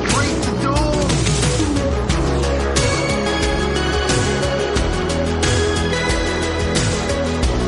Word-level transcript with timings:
boy, 0.00 0.06
straight 0.06 0.62
to. 0.62 0.70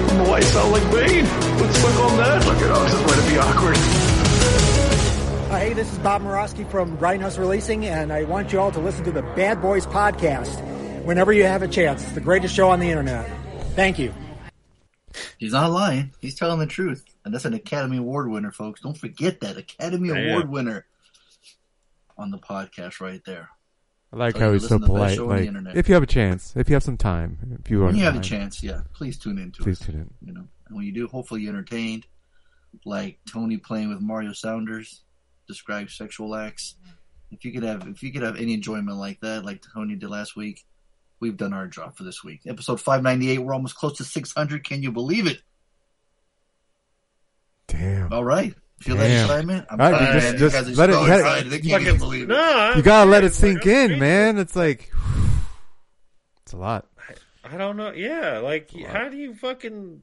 I 0.03 0.07
don't 0.07 0.19
know 0.19 0.31
why 0.31 0.37
I 0.37 0.41
sound 0.41 0.73
like 0.73 0.83
Bane. 0.93 1.25
Let's 1.25 1.83
look 1.83 1.97
on 2.01 2.17
that. 2.19 2.47
Look 2.47 2.57
at 2.59 2.71
us. 2.71 2.93
This 2.93 3.01
is 3.01 3.25
to 3.25 3.31
be 3.31 3.39
awkward. 3.39 3.77
Uh, 5.51 5.59
hey, 5.59 5.73
this 5.73 5.93
is 5.93 5.99
Bob 5.99 6.23
Murawski 6.23 6.69
from 6.71 6.97
Grindhouse 6.97 7.39
Releasing, 7.39 7.87
and 7.87 8.13
I 8.13 8.25
want 8.25 8.53
you 8.53 8.61
all 8.61 8.71
to 8.73 8.81
listen 8.81 9.05
to 9.05 9.13
the 9.13 9.23
Bad 9.23 9.61
Boys 9.61 9.87
podcast 9.87 11.05
whenever 11.05 11.33
you 11.33 11.45
have 11.45 11.63
a 11.63 11.69
chance. 11.69 12.03
It's 12.03 12.13
the 12.13 12.21
greatest 12.21 12.55
show 12.55 12.71
on 12.71 12.81
the 12.81 12.89
internet. 12.89 13.29
Thank 13.75 13.99
you. 13.99 14.15
He's 15.39 15.53
not 15.53 15.71
lying. 15.71 16.13
He's 16.21 16.35
telling 16.37 16.61
the 16.61 16.67
truth. 16.67 17.05
And 17.25 17.35
that's 17.35 17.45
an 17.45 17.55
Academy 17.55 17.97
Award 17.97 18.31
winner, 18.31 18.53
folks. 18.53 18.81
Don't 18.81 18.97
forget 18.97 19.41
that. 19.41 19.57
Academy 19.57 20.09
Damn. 20.09 20.29
Award 20.29 20.51
winner 20.51 20.87
on 22.21 22.31
the 22.31 22.39
podcast 22.39 23.01
right 23.01 23.23
there. 23.25 23.49
I 24.13 24.17
like 24.17 24.35
So 24.35 24.41
how 24.41 24.53
he's 24.53 24.69
so 24.69 24.77
listen 24.77 24.81
to 24.81 24.87
the 24.87 24.93
best 25.01 25.17
polite. 25.17 25.17
show 25.17 25.31
on 25.31 25.65
the 25.65 25.71
Like, 25.71 25.77
if 25.77 25.89
you 25.89 25.95
have 25.95 26.03
a 26.03 26.07
chance, 26.07 26.55
if 26.57 26.69
you 26.69 26.75
have 26.75 26.83
some 26.83 26.97
time, 26.97 27.59
if 27.63 27.71
you 27.71 27.81
When 27.85 27.97
you 27.97 28.05
have 28.05 28.17
a 28.17 28.21
chance, 28.21 28.63
yeah, 28.63 28.83
please 28.93 29.19
tune 29.19 29.39
in 29.39 29.53
to 29.53 29.63
please 29.63 29.81
us. 29.81 29.87
tune 29.87 29.97
in. 29.97 30.11
You 30.27 30.35
know, 30.35 30.47
and 30.67 30.77
when 30.77 30.85
you 30.85 30.93
do, 30.93 31.07
hopefully 31.07 31.43
you're 31.43 31.53
entertained. 31.53 32.07
Like 32.85 33.19
Tony 33.31 33.57
playing 33.57 33.89
with 33.89 34.01
Mario 34.01 34.33
Sounders 34.33 35.03
describes 35.49 35.97
sexual 35.97 36.35
acts. 36.35 36.77
If 37.31 37.45
you 37.45 37.53
could 37.53 37.63
have, 37.63 37.87
if 37.87 38.03
you 38.03 38.13
could 38.13 38.23
have 38.23 38.37
any 38.37 38.55
enjoyment 38.55 38.97
like 38.99 39.21
that, 39.21 39.45
like 39.45 39.63
Tony 39.75 39.95
did 39.97 40.11
last 40.11 40.37
week, 40.37 40.65
we've 41.21 41.37
done 41.37 41.53
our 41.53 41.69
job 41.69 41.97
for 41.97 42.03
this 42.03 42.25
week. 42.25 42.41
Episode 42.47 42.81
598. 42.81 43.39
We're 43.39 43.55
almost 43.55 43.77
close 43.77 43.97
to 43.99 44.05
600. 44.05 44.65
Can 44.65 44.83
you 44.83 44.91
believe 44.91 45.27
it? 45.29 45.41
Damn. 47.69 48.13
All 48.13 48.25
right. 48.25 48.55
Feel 48.81 48.97
that 48.97 49.11
excitement? 49.11 49.67
I'm 49.71 49.81
All 49.81 49.93
right, 49.93 49.99
sorry, 50.01 50.39
just- 50.39 50.39
just 50.39 50.69
you 50.71 50.75
let 50.77 50.91
it- 50.91 50.95
so 50.95 51.01
let 51.03 51.11
it- 51.11 51.21
excited. 51.21 51.51
They 51.53 51.59
can't 51.61 51.83
even 51.83 51.99
believe 51.99 52.23
it. 52.25 52.29
No, 52.29 52.73
You 52.77 52.83
gotta 52.83 53.11
let 53.11 53.25
it 53.25 53.35
sink 53.35 53.63
serious. 53.63 53.91
in, 53.93 53.99
man. 53.99 54.39
It's 54.39 54.57
like 54.57 54.91
it's 56.43 56.53
a 56.53 56.57
lot. 56.57 56.87
I 57.45 57.57
don't 57.57 57.77
know. 57.77 57.93
Yeah, 57.93 58.39
like 58.39 58.71
how 58.87 59.09
do 59.09 59.17
you 59.17 59.35
fucking? 59.35 60.03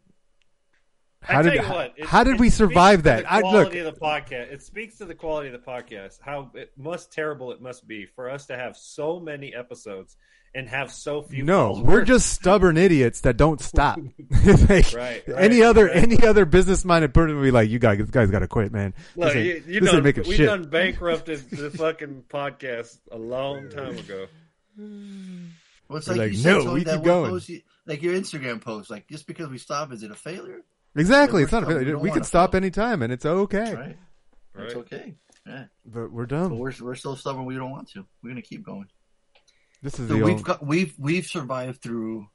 How 1.23 1.39
I 1.39 1.41
did 1.41 1.53
tell 1.55 1.65
you 1.65 1.71
what, 1.71 1.93
it- 1.97 2.05
how 2.05 2.23
did 2.23 2.39
we 2.39 2.49
survive 2.49 3.03
that? 3.03 3.23
The 3.23 3.31
I 3.31 3.35
look. 3.37 3.49
quality 3.49 3.79
of 3.79 3.93
the 3.93 3.99
podcast. 3.99 4.51
It 4.53 4.61
speaks 4.61 4.97
to 4.99 5.05
the 5.05 5.15
quality 5.15 5.47
of 5.49 5.53
the 5.53 5.71
podcast. 5.71 6.19
How 6.21 6.51
it 6.53 6.71
must 6.77 7.11
terrible 7.11 7.51
it 7.51 7.61
must 7.61 7.87
be 7.87 8.05
for 8.05 8.29
us 8.29 8.45
to 8.47 8.55
have 8.57 8.77
so 8.77 9.19
many 9.19 9.53
episodes 9.55 10.17
and 10.57 10.67
have 10.67 10.91
so 10.91 11.21
few. 11.21 11.43
No, 11.43 11.73
followers. 11.73 11.87
we're 11.87 12.03
just 12.03 12.33
stubborn 12.33 12.75
idiots 12.77 13.21
that 13.21 13.37
don't 13.37 13.61
stop. 13.71 13.99
Like, 14.45 14.93
Right, 14.93 14.93
right, 14.93 15.23
any 15.37 15.61
other 15.63 15.87
exactly. 15.87 16.17
any 16.17 16.27
other 16.27 16.45
business 16.45 16.83
minded 16.83 17.13
person 17.13 17.35
would 17.37 17.43
be 17.43 17.51
like, 17.51 17.69
"You 17.69 17.79
guys, 17.79 17.97
this 17.99 18.09
guy's 18.09 18.29
got 18.31 18.39
to 18.39 18.47
quit, 18.47 18.71
man. 18.71 18.93
Look, 19.15 19.33
this 19.33 19.45
you, 19.45 19.53
ain't, 19.53 19.65
you 19.67 19.79
this 19.81 19.91
done, 19.91 20.05
ain't 20.07 20.27
we 20.27 20.35
shit." 20.35 20.45
done 20.47 20.63
bankrupted 20.69 21.49
the 21.51 21.69
fucking 21.71 22.23
podcast 22.29 22.97
a 23.11 23.17
long 23.17 23.69
time 23.69 23.97
ago. 23.97 24.27
Well, 25.89 25.97
it's 25.97 26.07
They're 26.07 26.15
like, 26.17 26.25
like, 26.27 26.31
you 26.31 26.37
said, 26.37 26.51
"No, 26.51 26.63
Tony, 26.63 26.73
we 26.73 26.83
that 26.83 26.95
keep 26.95 27.03
going." 27.05 27.31
Post 27.31 27.49
you, 27.49 27.61
like 27.85 28.01
your 28.03 28.13
Instagram 28.15 28.59
post, 28.61 28.89
like 28.89 29.07
just 29.07 29.27
because 29.27 29.47
we 29.49 29.57
stop, 29.57 29.91
is 29.93 30.03
it 30.03 30.11
a 30.11 30.15
failure? 30.15 30.61
exactly, 30.95 31.41
We're 31.41 31.43
it's 31.43 31.51
not. 31.53 31.63
A, 31.63 31.65
stubborn. 31.67 31.85
We 31.87 31.95
we 31.95 32.11
can 32.11 32.23
stop 32.23 32.51
fail. 32.51 32.57
anytime, 32.57 33.01
and 33.01 33.13
it's 33.13 33.25
okay. 33.25 33.57
That's 33.59 33.75
right. 33.75 33.97
That's 34.55 34.75
Right. 34.75 34.81
okay. 34.93 35.13
Yeah. 35.45 35.65
But 35.85 36.11
we're 36.11 36.23
But 36.25 36.29
dumb. 36.35 36.57
we're 36.57 36.73
we're 36.81 36.95
so 36.95 37.15
stubborn. 37.15 37.45
We 37.45 37.55
don't 37.55 37.71
want 37.71 37.89
to. 37.91 38.05
We're 38.21 38.31
gonna 38.31 38.41
keep 38.41 38.63
going. 38.65 38.87
This 39.81 39.99
is 39.99 40.07
So 40.07 40.15
the 40.15 40.23
we've 40.23 40.35
old, 40.35 40.43
got 40.43 40.65
we've 40.65 40.93
we've 40.97 41.25
survived 41.25 41.81
through 41.81 42.27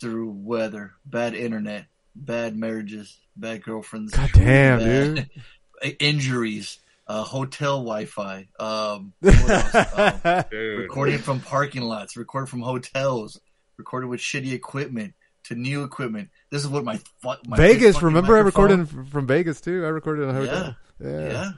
through 0.00 0.30
weather, 0.30 0.92
bad 1.04 1.34
internet, 1.34 1.86
bad 2.14 2.56
marriages, 2.56 3.16
bad 3.36 3.62
girlfriends. 3.62 4.14
God 4.14 4.30
damn, 4.32 4.78
bad 4.78 5.30
Injuries, 6.00 6.78
uh, 7.06 7.22
hotel 7.22 7.78
Wi-Fi. 7.78 8.48
Um. 8.58 9.12
Um, 9.22 10.44
recording 10.52 11.18
from 11.18 11.40
parking 11.40 11.82
lots, 11.82 12.16
recording 12.16 12.46
from 12.48 12.60
hotels, 12.60 13.40
recorded 13.76 14.08
with 14.08 14.20
shitty 14.20 14.52
equipment 14.52 15.14
to 15.44 15.54
new 15.54 15.84
equipment. 15.84 16.28
This 16.50 16.62
is 16.62 16.68
what 16.68 16.84
my, 16.84 16.98
my 17.22 17.56
Vegas. 17.56 17.94
fucking 17.94 18.06
Remember, 18.06 18.36
I 18.36 18.40
recorded 18.40 18.88
from 18.88 19.26
Vegas 19.26 19.60
too. 19.60 19.84
I 19.84 19.88
recorded 19.88 20.24
in 20.24 20.30
a 20.30 20.32
hotel. 20.34 20.76
Yeah. 21.00 21.08
Yeah, 21.28 21.50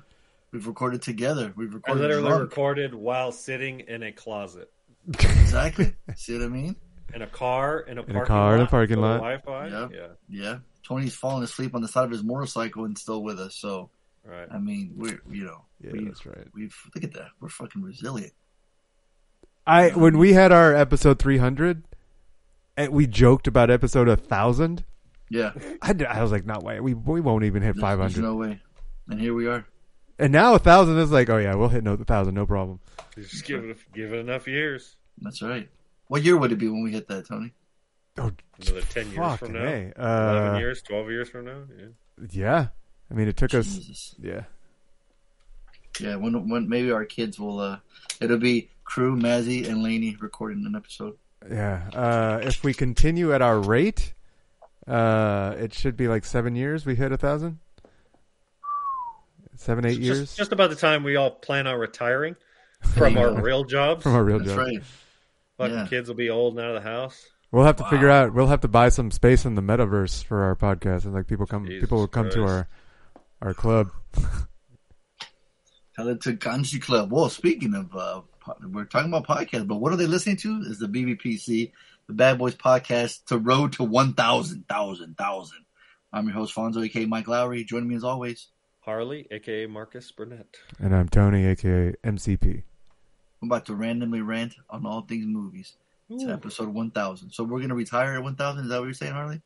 we've 0.52 0.66
recorded 0.66 1.02
together. 1.02 1.52
We've 1.56 1.70
I 1.72 1.76
recorded 1.76 2.00
literally 2.02 2.28
drunk. 2.28 2.42
recorded 2.50 2.94
while 2.94 3.32
sitting 3.32 3.80
in 3.80 4.02
a 4.02 4.12
closet, 4.12 4.70
exactly. 5.08 5.94
See 6.16 6.34
what 6.34 6.44
I 6.44 6.48
mean? 6.48 6.76
in 7.14 7.22
a 7.22 7.26
car, 7.26 7.80
in 7.80 7.96
a 7.98 8.02
In 8.02 8.10
a 8.10 8.12
parking 8.12 8.26
car, 8.26 8.54
in 8.56 8.60
a 8.62 8.66
parking 8.66 9.00
lot. 9.00 9.16
Wi-Fi. 9.18 9.68
Yeah. 9.68 9.88
Yeah, 9.92 10.06
Yeah. 10.28 10.58
Tony's 10.86 11.14
falling 11.14 11.42
asleep 11.42 11.74
on 11.74 11.82
the 11.82 11.88
side 11.88 12.04
of 12.04 12.10
his 12.10 12.22
motorcycle 12.22 12.84
and 12.84 12.96
still 12.96 13.22
with 13.22 13.38
us. 13.40 13.56
So 13.56 13.90
right. 14.24 14.46
I 14.50 14.58
mean, 14.58 14.92
we're 14.96 15.20
you 15.30 15.44
know, 15.44 15.64
Yeah, 15.82 15.92
we, 15.92 16.04
that's 16.04 16.24
right. 16.26 16.46
We've 16.54 16.74
look 16.94 17.04
at 17.04 17.14
that. 17.14 17.28
We're 17.40 17.48
fucking 17.48 17.82
resilient. 17.82 18.32
I 19.66 19.90
when 19.90 20.16
we 20.18 20.32
had 20.32 20.52
our 20.52 20.74
episode 20.74 21.18
300, 21.18 21.82
and 22.76 22.92
we 22.92 23.06
joked 23.06 23.46
about 23.46 23.70
episode 23.70 24.08
1000. 24.08 24.84
Yeah. 25.30 25.52
I, 25.82 25.92
did, 25.92 26.06
I 26.06 26.22
was 26.22 26.32
like, 26.32 26.46
not 26.46 26.62
way. 26.62 26.80
We 26.80 26.94
we 26.94 27.20
won't 27.20 27.44
even 27.44 27.62
hit 27.62 27.76
500. 27.76 28.22
No 28.22 28.34
way. 28.36 28.60
And 29.08 29.20
here 29.20 29.34
we 29.34 29.46
are. 29.46 29.66
and 30.18 30.32
now 30.32 30.54
a 30.54 30.58
thousand 30.58 30.98
is 30.98 31.10
like, 31.10 31.28
oh 31.30 31.36
yeah, 31.38 31.54
we'll 31.54 31.68
hit 31.68 31.84
no 31.84 31.96
thousand, 31.96 32.34
no 32.34 32.46
problem. 32.46 32.80
Just 33.14 33.44
give 33.46 33.64
it, 33.64 33.78
give 33.94 34.12
it 34.12 34.18
enough 34.18 34.46
years. 34.46 34.96
That's 35.22 35.42
right. 35.42 35.68
What 36.08 36.22
year 36.22 36.36
would 36.36 36.52
it 36.52 36.56
be 36.58 36.68
when 36.68 36.82
we 36.82 36.92
hit 36.92 37.08
that, 37.08 37.26
Tony? 37.26 37.52
Oh, 38.18 38.32
Another 38.60 38.80
ten 38.82 39.10
years 39.12 39.38
from 39.38 39.52
now, 39.52 39.60
hey. 39.64 39.92
eleven 39.96 40.54
Uh, 40.54 40.58
years, 40.58 40.82
twelve 40.82 41.08
years 41.10 41.28
from 41.28 41.44
now. 41.44 41.62
Yeah. 41.78 41.86
yeah. 42.30 42.66
I 43.10 43.14
mean, 43.14 43.28
it 43.28 43.36
took 43.36 43.54
us. 43.54 44.14
Yeah. 44.18 44.42
Yeah, 46.00 46.16
when 46.16 46.48
when 46.48 46.68
maybe 46.68 46.90
our 46.90 47.04
kids 47.04 47.38
will 47.38 47.60
uh 47.60 47.78
it'll 48.20 48.38
be 48.38 48.70
Crew, 48.84 49.16
Mazzy, 49.16 49.68
and 49.68 49.82
Laney 49.82 50.16
recording 50.20 50.64
an 50.66 50.74
episode. 50.74 51.16
Yeah. 51.48 51.88
Uh, 51.94 52.40
if 52.42 52.64
we 52.64 52.74
continue 52.74 53.32
at 53.32 53.42
our 53.42 53.60
rate, 53.60 54.14
uh, 54.86 55.54
it 55.58 55.72
should 55.74 55.96
be 55.96 56.08
like 56.08 56.24
seven 56.24 56.56
years. 56.56 56.84
We 56.86 56.94
hit 56.96 57.12
a 57.12 57.16
thousand. 57.16 57.58
Seven, 59.56 59.84
eight 59.86 59.94
Just, 59.96 60.02
years 60.02 60.36
just 60.36 60.52
about 60.52 60.70
the 60.70 60.76
time 60.76 61.02
we 61.02 61.16
all 61.16 61.30
plan 61.32 61.66
on 61.66 61.78
retiring 61.78 62.36
from 62.94 63.14
There 63.14 63.28
our 63.28 63.42
real 63.42 63.64
jobs. 63.64 64.02
from 64.04 64.14
our 64.14 64.22
real 64.24 64.38
That's 64.38 64.50
job. 64.50 64.58
right. 64.58 64.82
Fucking 65.58 65.74
yeah. 65.76 65.86
kids 65.86 66.08
will 66.08 66.16
be 66.16 66.30
old 66.30 66.56
and 66.56 66.64
out 66.64 66.74
of 66.76 66.82
the 66.82 66.88
house. 66.88 67.28
We'll 67.50 67.64
have 67.64 67.76
to 67.76 67.82
Wow. 67.84 67.90
figure 67.90 68.10
out. 68.10 68.32
We'll 68.34 68.46
have 68.46 68.60
to 68.62 68.68
buy 68.68 68.88
some 68.90 69.10
space 69.10 69.44
in 69.44 69.54
the 69.54 69.62
metaverse 69.62 70.24
for 70.24 70.42
our 70.44 70.54
podcast, 70.56 71.04
and 71.04 71.14
like 71.14 71.26
people 71.26 71.46
come, 71.46 71.66
Jesus 71.66 71.80
people 71.82 71.98
will 71.98 72.08
come 72.08 72.30
to 72.30 72.44
our 72.44 72.68
our 73.42 73.54
club. 73.54 73.90
Tell 75.96 76.08
it 76.08 76.20
to 76.22 76.34
Ganji 76.34 76.80
Club. 76.80 77.10
Well, 77.10 77.28
speaking 77.28 77.74
of, 77.74 77.94
uh, 77.94 78.20
we're 78.70 78.84
talking 78.84 79.12
about 79.12 79.26
podcasts, 79.26 79.66
but 79.66 79.76
what 79.76 79.92
are 79.92 79.96
they 79.96 80.06
listening 80.06 80.36
to? 80.38 80.62
Is 80.66 80.78
the 80.78 80.86
BBPC, 80.86 81.72
the 82.06 82.12
Bad 82.12 82.38
Boys 82.38 82.54
podcast, 82.54 83.24
to 83.26 83.38
road 83.38 83.72
to 83.74 83.82
1,000, 83.84 84.64
1,000, 84.68 85.16
1,000. 85.18 85.58
I'm 86.12 86.26
your 86.26 86.34
host, 86.34 86.54
Fonzo, 86.54 86.84
aka 86.84 87.04
Mike 87.04 87.26
Lowrey. 87.26 87.66
Joining 87.66 87.88
me 87.88 87.96
as 87.96 88.04
always. 88.04 88.48
Harley, 88.80 89.26
aka 89.30 89.66
Marcus 89.66 90.10
Burnett. 90.12 90.56
And 90.78 90.94
I'm 90.94 91.08
Tony, 91.08 91.46
aka 91.46 91.94
MCP. 92.04 92.62
I'm 93.42 93.48
about 93.48 93.66
to 93.66 93.74
randomly 93.74 94.20
rant 94.20 94.54
on 94.68 94.84
all 94.86 95.02
things 95.02 95.26
movies. 95.26 95.74
It's 96.10 96.24
episode 96.24 96.68
1,000. 96.68 97.30
So 97.32 97.44
we're 97.44 97.58
going 97.58 97.68
to 97.68 97.74
retire 97.74 98.14
at 98.14 98.22
1,000. 98.22 98.64
Is 98.64 98.70
that 98.70 98.78
what 98.78 98.84
you're 98.86 98.94
saying, 98.94 99.12
Harley? 99.12 99.40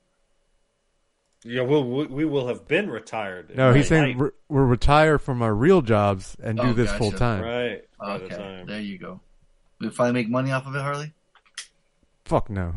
Yeah, 1.45 1.63
we'll, 1.63 1.83
we 1.85 2.07
we 2.07 2.25
will 2.25 2.47
have 2.47 2.69
been 2.69 2.89
retired. 2.89 3.57
No, 3.57 3.73
he's 3.73 3.89
saying 3.89 4.17
we're, 4.17 4.31
we're 4.49 4.65
retire 4.65 5.19
from 5.19 5.43
our 5.43 5.53
real 5.53 5.83
jobs 5.83 6.37
and 6.41 6.57
do 6.57 6.69
Oh, 6.69 6.73
this 6.73 6.87
gotcha. 6.87 6.99
full 6.99 7.11
time. 7.11 7.43
right. 7.43 7.85
By 7.99 8.19
the 8.19 8.29
time. 8.29 8.67
there 8.67 8.81
you 8.81 8.97
go. 8.97 9.21
We 9.81 9.91
finally 9.91 10.15
make 10.23 10.29
money 10.31 10.53
off 10.53 10.69
of 10.69 10.77
it, 10.77 10.81
Harley? 10.81 11.13
Fuck 12.27 12.49
no. 12.49 12.75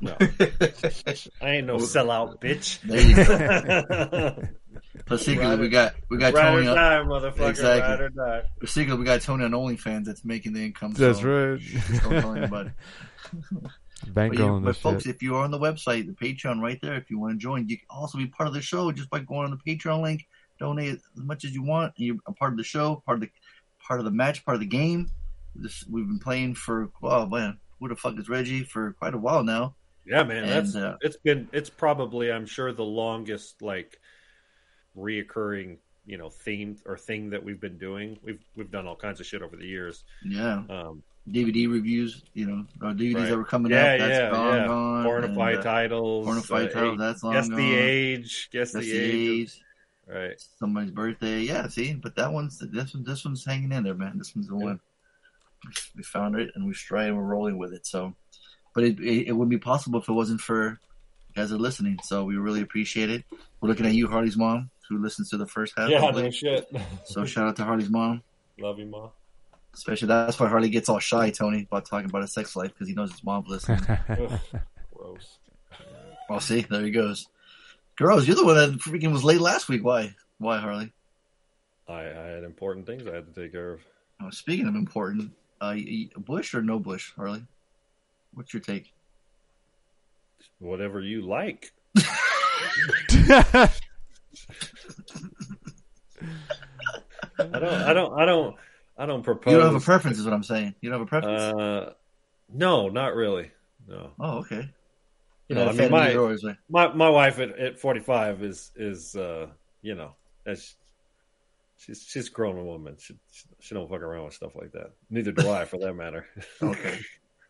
No, 0.00 0.16
I 0.20 1.50
ain't 1.50 1.66
no 1.66 1.76
sellout, 1.76 2.40
bitch. 2.40 2.80
There 2.80 3.02
you 3.02 3.14
go. 3.16 4.42
But 5.06 5.20
secretly, 5.20 5.50
Ride 5.50 5.60
we 5.60 5.68
got 5.68 5.94
we 6.08 6.18
got 6.18 6.34
Ride 6.34 6.54
or 6.54 6.56
Tony. 6.56 6.68
On, 6.68 6.76
die, 6.76 7.02
motherfucker. 7.04 7.50
Exactly. 7.50 7.80
Ride 7.80 8.00
or 8.00 8.08
die. 8.08 8.42
but 8.58 8.68
secretly, 8.68 8.98
we 8.98 9.04
got 9.04 9.20
Tony 9.20 9.44
on 9.44 9.50
OnlyFans 9.52 10.04
that's 10.04 10.24
making 10.24 10.52
the 10.52 10.64
income. 10.64 10.92
That's 10.92 11.20
so 11.20 11.50
right. 11.50 11.60
Just 11.60 12.02
don't 12.02 12.20
tell 12.20 12.34
anybody. 12.34 12.70
But, 14.08 14.34
you, 14.34 14.60
but 14.62 14.76
folks, 14.76 15.04
shit. 15.04 15.14
if 15.14 15.22
you 15.22 15.36
are 15.36 15.42
on 15.42 15.50
the 15.50 15.58
website, 15.58 16.06
the 16.06 16.12
Patreon 16.12 16.60
right 16.60 16.78
there, 16.82 16.94
if 16.94 17.10
you 17.10 17.18
want 17.18 17.32
to 17.32 17.38
join, 17.38 17.66
you 17.66 17.78
can 17.78 17.86
also 17.88 18.18
be 18.18 18.26
part 18.26 18.46
of 18.46 18.52
the 18.52 18.60
show 18.60 18.92
just 18.92 19.08
by 19.08 19.20
going 19.20 19.50
on 19.50 19.50
the 19.50 19.74
Patreon 19.74 20.02
link, 20.02 20.26
donate 20.58 20.96
as 20.96 21.00
much 21.16 21.44
as 21.44 21.54
you 21.54 21.62
want. 21.62 21.94
and 21.96 22.06
You're 22.06 22.16
a 22.26 22.32
part 22.32 22.52
of 22.52 22.58
the 22.58 22.62
show, 22.62 23.02
part 23.06 23.16
of 23.16 23.22
the 23.22 23.30
part 23.80 23.98
of 23.98 24.04
the 24.04 24.12
match, 24.12 24.44
part 24.44 24.56
of 24.56 24.60
the 24.60 24.66
game. 24.66 25.10
This, 25.54 25.84
we've 25.88 26.06
been 26.06 26.18
playing 26.18 26.56
for 26.56 26.90
oh 27.02 27.26
man, 27.26 27.58
who 27.80 27.88
the 27.88 27.96
fuck 27.96 28.18
is 28.18 28.28
Reggie 28.28 28.64
for 28.64 28.92
quite 28.92 29.14
a 29.14 29.18
while 29.18 29.42
now. 29.42 29.74
Yeah, 30.06 30.22
man, 30.22 30.44
And, 30.44 30.52
that's 30.52 30.76
uh, 30.76 30.96
it's 31.00 31.16
been 31.16 31.48
it's 31.52 31.70
probably 31.70 32.30
I'm 32.30 32.46
sure 32.46 32.72
the 32.72 32.84
longest 32.84 33.62
like 33.62 33.98
reoccurring 34.96 35.78
you 36.06 36.16
know 36.16 36.30
theme 36.30 36.76
or 36.86 36.96
thing 36.96 37.30
that 37.30 37.42
we've 37.42 37.60
been 37.60 37.78
doing. 37.78 38.18
We've 38.22 38.40
we've 38.56 38.70
done 38.70 38.86
all 38.86 38.96
kinds 38.96 39.20
of 39.20 39.26
shit 39.26 39.42
over 39.42 39.56
the 39.56 39.66
years. 39.66 40.04
Yeah, 40.24 40.62
Um, 40.68 41.02
DVD 41.28 41.70
reviews. 41.70 42.22
You 42.34 42.46
know, 42.46 42.66
our 42.82 42.94
DVDs 42.94 43.14
right. 43.14 43.28
that 43.30 43.36
were 43.36 43.44
coming 43.44 43.72
yeah, 43.72 43.94
out. 43.94 43.98
That's 43.98 44.10
yeah, 44.10 44.30
gone, 44.30 44.56
yeah. 44.56 44.66
gone. 44.66 45.04
Pornify 45.04 45.50
and, 45.50 45.58
uh, 45.58 45.62
titles, 45.62 46.26
Pornify 46.26 46.66
uh, 46.66 46.68
titles, 46.68 46.98
that's 46.98 47.22
long 47.22 47.32
guess 47.34 47.48
gone. 47.48 47.58
the 47.58 47.74
age, 47.74 48.48
guess 48.52 48.72
That's 48.72 48.86
the 48.86 48.92
the 48.92 49.04
age, 49.04 49.40
age. 49.40 49.60
right? 50.06 50.40
Somebody's 50.58 50.92
birthday. 50.92 51.40
Yeah, 51.40 51.66
see, 51.68 51.94
but 51.94 52.14
that 52.16 52.32
one's 52.32 52.58
this 52.58 52.94
one. 52.94 53.04
This 53.04 53.24
one's 53.24 53.44
hanging 53.44 53.72
in 53.72 53.82
there, 53.82 53.94
man. 53.94 54.18
This 54.18 54.34
one's 54.34 54.48
the 54.48 54.56
one. 54.56 54.80
We 55.96 56.02
found 56.04 56.36
it 56.36 56.50
and 56.54 56.66
we 56.66 56.74
tried 56.74 57.08
and 57.08 57.16
we're 57.16 57.24
rolling 57.24 57.58
with 57.58 57.72
it. 57.72 57.86
So, 57.86 58.14
but 58.74 58.84
it, 58.84 59.00
it 59.00 59.28
it 59.28 59.32
wouldn't 59.32 59.50
be 59.50 59.58
possible 59.58 60.00
if 60.00 60.08
it 60.08 60.12
wasn't 60.12 60.40
for 60.40 60.78
you 61.28 61.34
guys 61.34 61.50
are 61.50 61.58
listening. 61.58 61.98
So 62.04 62.22
we 62.24 62.36
really 62.36 62.60
appreciate 62.60 63.10
it. 63.10 63.24
We're 63.60 63.68
looking 63.68 63.86
at 63.86 63.94
you, 63.94 64.06
Harley's 64.06 64.36
mom, 64.36 64.70
who 64.88 64.98
listens 65.02 65.30
to 65.30 65.36
the 65.36 65.46
first 65.46 65.74
half. 65.76 65.88
Yeah, 65.90 66.00
hopefully. 66.00 66.24
no 66.24 66.30
shit. 66.30 66.68
So 67.04 67.24
shout 67.24 67.48
out 67.48 67.56
to 67.56 67.64
Harley's 67.64 67.90
mom. 67.90 68.22
Love 68.58 68.78
you, 68.78 68.86
ma. 68.86 69.08
Especially 69.74 70.08
that's 70.08 70.40
why 70.40 70.48
Harley 70.48 70.70
gets 70.70 70.88
all 70.88 70.98
shy, 70.98 71.30
Tony, 71.30 71.66
about 71.70 71.84
talking 71.84 72.08
about 72.08 72.22
his 72.22 72.32
sex 72.32 72.56
life 72.56 72.72
because 72.72 72.88
he 72.88 72.94
knows 72.94 73.10
his 73.12 73.22
mom's 73.22 73.48
listening. 73.48 73.80
Gross. 74.94 75.38
well, 76.30 76.40
see, 76.40 76.62
there 76.62 76.82
he 76.82 76.90
goes. 76.90 77.28
Girls, 77.96 78.26
you're 78.26 78.36
the 78.36 78.44
one 78.44 78.54
that 78.56 78.78
freaking 78.80 79.12
was 79.12 79.22
late 79.24 79.40
last 79.40 79.68
week. 79.68 79.84
Why? 79.84 80.14
Why, 80.38 80.58
Harley? 80.58 80.92
I, 81.88 82.00
I 82.00 82.26
had 82.28 82.44
important 82.44 82.86
things 82.86 83.06
I 83.06 83.14
had 83.14 83.32
to 83.32 83.40
take 83.42 83.52
care 83.52 83.74
of. 83.74 83.80
Oh, 84.22 84.30
speaking 84.30 84.66
of 84.66 84.74
important, 84.74 85.32
uh, 85.60 85.74
y- 85.76 86.08
y- 86.16 86.22
Bush 86.22 86.54
or 86.54 86.62
no 86.62 86.78
Bush, 86.78 87.12
Harley? 87.14 87.42
What's 88.34 88.52
your 88.54 88.60
take? 88.62 88.92
Whatever 90.58 91.00
you 91.00 91.22
like. 91.22 91.72
I 97.38 97.42
don't. 97.58 97.64
I 97.64 97.92
don't. 97.92 98.20
I 98.20 98.24
don't. 98.24 98.56
I 98.98 99.06
don't 99.06 99.22
propose. 99.22 99.52
You 99.52 99.58
don't 99.58 99.72
have 99.72 99.82
a 99.82 99.84
preference, 99.84 100.18
is 100.18 100.24
what 100.24 100.32
I'm 100.34 100.42
saying. 100.42 100.74
You 100.80 100.90
don't 100.90 100.98
have 101.00 101.06
a 101.06 101.10
preference. 101.10 101.42
Uh, 101.42 101.92
no, 102.52 102.88
not 102.88 103.14
really. 103.14 103.50
No. 103.86 104.12
oh, 104.18 104.38
okay. 104.38 104.68
You 105.48 105.54
know, 105.54 105.68
I 105.68 105.72
mean, 105.72 105.90
my 105.90 106.14
my 106.68 106.92
my 106.92 107.08
wife 107.08 107.38
at, 107.38 107.56
at 107.58 107.78
45 107.78 108.42
is 108.42 108.72
is 108.74 109.14
uh, 109.14 109.46
you 109.82 109.94
know, 109.94 110.12
that's 110.44 110.74
she's 111.76 112.02
she's 112.08 112.28
grown 112.28 112.52
a 112.52 112.54
grown 112.54 112.66
woman. 112.66 112.96
She, 112.98 113.14
she 113.30 113.44
she 113.60 113.74
don't 113.74 113.88
fuck 113.88 114.00
around 114.00 114.24
with 114.24 114.34
stuff 114.34 114.56
like 114.56 114.72
that. 114.72 114.90
Neither 115.10 115.32
do 115.32 115.50
I, 115.50 115.64
for 115.64 115.78
that 115.78 115.94
matter. 115.94 116.26
Okay. 116.62 116.98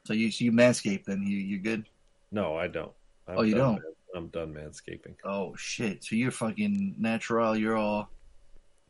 So 0.05 0.13
you 0.13 0.31
so 0.31 0.45
you 0.45 0.53
manscape 0.53 1.05
then? 1.05 1.23
You 1.27 1.39
you 1.39 1.59
good? 1.59 1.85
no, 2.31 2.57
I 2.57 2.69
don't. 2.69 2.93
I'm 3.27 3.39
Oh, 3.39 3.43
you 3.43 3.55
done 3.55 3.61
don't? 3.61 3.75
man- 3.75 3.93
I'm 4.15 4.29
done 4.29 4.55
manscaping. 4.55 5.15
Oh 5.25 5.55
shit! 5.57 6.05
So 6.05 6.17
you're 6.17 6.31
fucking 6.31 6.95
natural. 6.99 7.57
You're 7.57 7.77
all. 7.77 8.09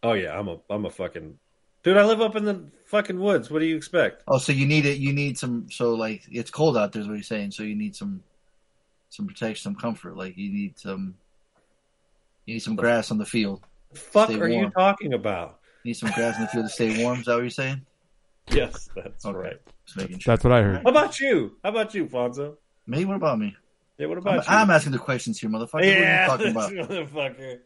Oh 0.02 0.12
yeah, 0.12 0.38
I'm 0.38 0.48
a 0.48 0.58
I'm 0.70 0.84
a 0.84 0.90
fucking 0.90 1.38
dude. 1.82 1.96
I 1.96 2.04
live 2.04 2.20
up 2.20 2.37
in 2.37 2.44
the 2.44 2.64
fucking 2.87 3.19
woods. 3.19 3.50
What 3.50 3.60
do 3.60 3.64
you 3.66 3.76
expect? 3.76 4.22
Oh, 4.28 4.38
so 4.38 4.52
you 4.52 4.66
need 4.66 4.87
it. 4.87 4.98
You 4.98 5.12
need 5.12 5.38
some. 5.38 5.69
So 5.70 5.94
like, 5.94 6.22
it's 6.31 6.50
cold 6.50 6.76
out 6.76 6.93
there. 6.93 7.02
Is 7.02 7.08
what 7.08 7.14
you're 7.14 7.22
saying. 7.22 7.50
So 7.52 7.62
you 7.62 7.75
need 7.75 7.96
some, 7.96 8.22
some 9.10 9.26
protection, 9.26 9.62
some 9.62 9.75
comfort. 9.75 10.16
Like 10.16 10.37
you 10.37 10.52
need 10.52 10.78
some. 10.78 11.14
You 12.44 12.54
need 12.54 12.60
some 12.60 12.76
grass 12.76 13.10
on 13.10 13.19
the 13.19 13.25
field. 13.26 13.62
Fuck 13.94 14.31
Stay 14.31 14.38
are 14.40 14.48
you 14.48 14.70
talking 14.70 15.12
about? 15.14 15.58
You 15.82 15.88
need 15.90 15.94
some 15.94 16.10
grass 16.12 16.37
in 16.37 16.43
the 16.43 16.48
field 16.48 16.66
to 16.66 16.70
stay 16.70 17.02
warm. 17.02 17.20
Is 17.20 17.26
that 17.26 17.34
what 17.34 17.40
you're 17.40 17.50
saying? 17.50 17.81
Yes, 18.50 18.88
that's 18.94 19.25
Okay. 19.26 19.37
right. 19.37 19.56
Just 19.84 19.96
making 19.96 20.19
sure. 20.20 20.32
That's 20.32 20.44
what 20.44 20.52
I 20.52 20.62
heard. 20.62 20.82
How 20.84 20.90
about 20.90 21.19
you? 21.19 21.56
How 21.64 21.70
about 21.70 21.93
you, 21.94 22.06
Fonzo? 22.06 22.56
Me? 22.87 23.04
What 23.04 23.16
about 23.16 23.38
me? 23.40 23.56
Yeah, 23.98 24.06
what 24.06 24.19
I'm, 24.19 24.26
about 24.26 24.44
I'm 24.48 24.70
asking 24.70 24.93
the 24.93 24.98
questions 24.98 25.40
here, 25.40 25.50
motherfucker. 25.50 25.82
yeah, 25.84 26.28
What 26.28 26.40
are 26.40 26.46
you 26.46 26.52
talking 26.54 26.78
about? 26.78 26.90
motherfucker. 26.90 27.58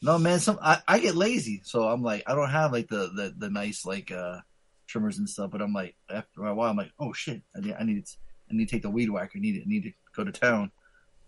No, 0.00 0.18
man. 0.18 0.38
Some 0.40 0.58
I, 0.62 0.80
I 0.86 0.98
get 1.00 1.14
lazy, 1.16 1.60
so 1.64 1.88
I'm 1.88 2.02
like, 2.02 2.22
I 2.26 2.34
don't 2.34 2.50
have 2.50 2.72
like 2.72 2.88
the 2.88 3.10
the, 3.14 3.34
the 3.36 3.50
nice 3.50 3.84
like 3.84 4.12
uh 4.12 4.40
trimmers 4.86 5.18
and 5.18 5.28
stuff. 5.28 5.50
But 5.50 5.60
I'm 5.62 5.72
like, 5.72 5.96
after 6.10 6.44
a 6.44 6.54
while, 6.54 6.70
I'm 6.70 6.76
like, 6.76 6.92
oh 7.00 7.12
shit, 7.12 7.42
I 7.56 7.60
need 7.60 7.74
I 7.78 7.84
need 7.84 8.04
I 8.50 8.54
need 8.54 8.68
to 8.68 8.74
take 8.76 8.82
the 8.82 8.90
weed 8.90 9.10
whacker. 9.10 9.32
I 9.36 9.40
need 9.40 9.56
it. 9.56 9.62
I 9.66 9.68
need 9.68 9.82
to 9.84 9.92
go 10.16 10.24
to 10.24 10.32
town 10.32 10.70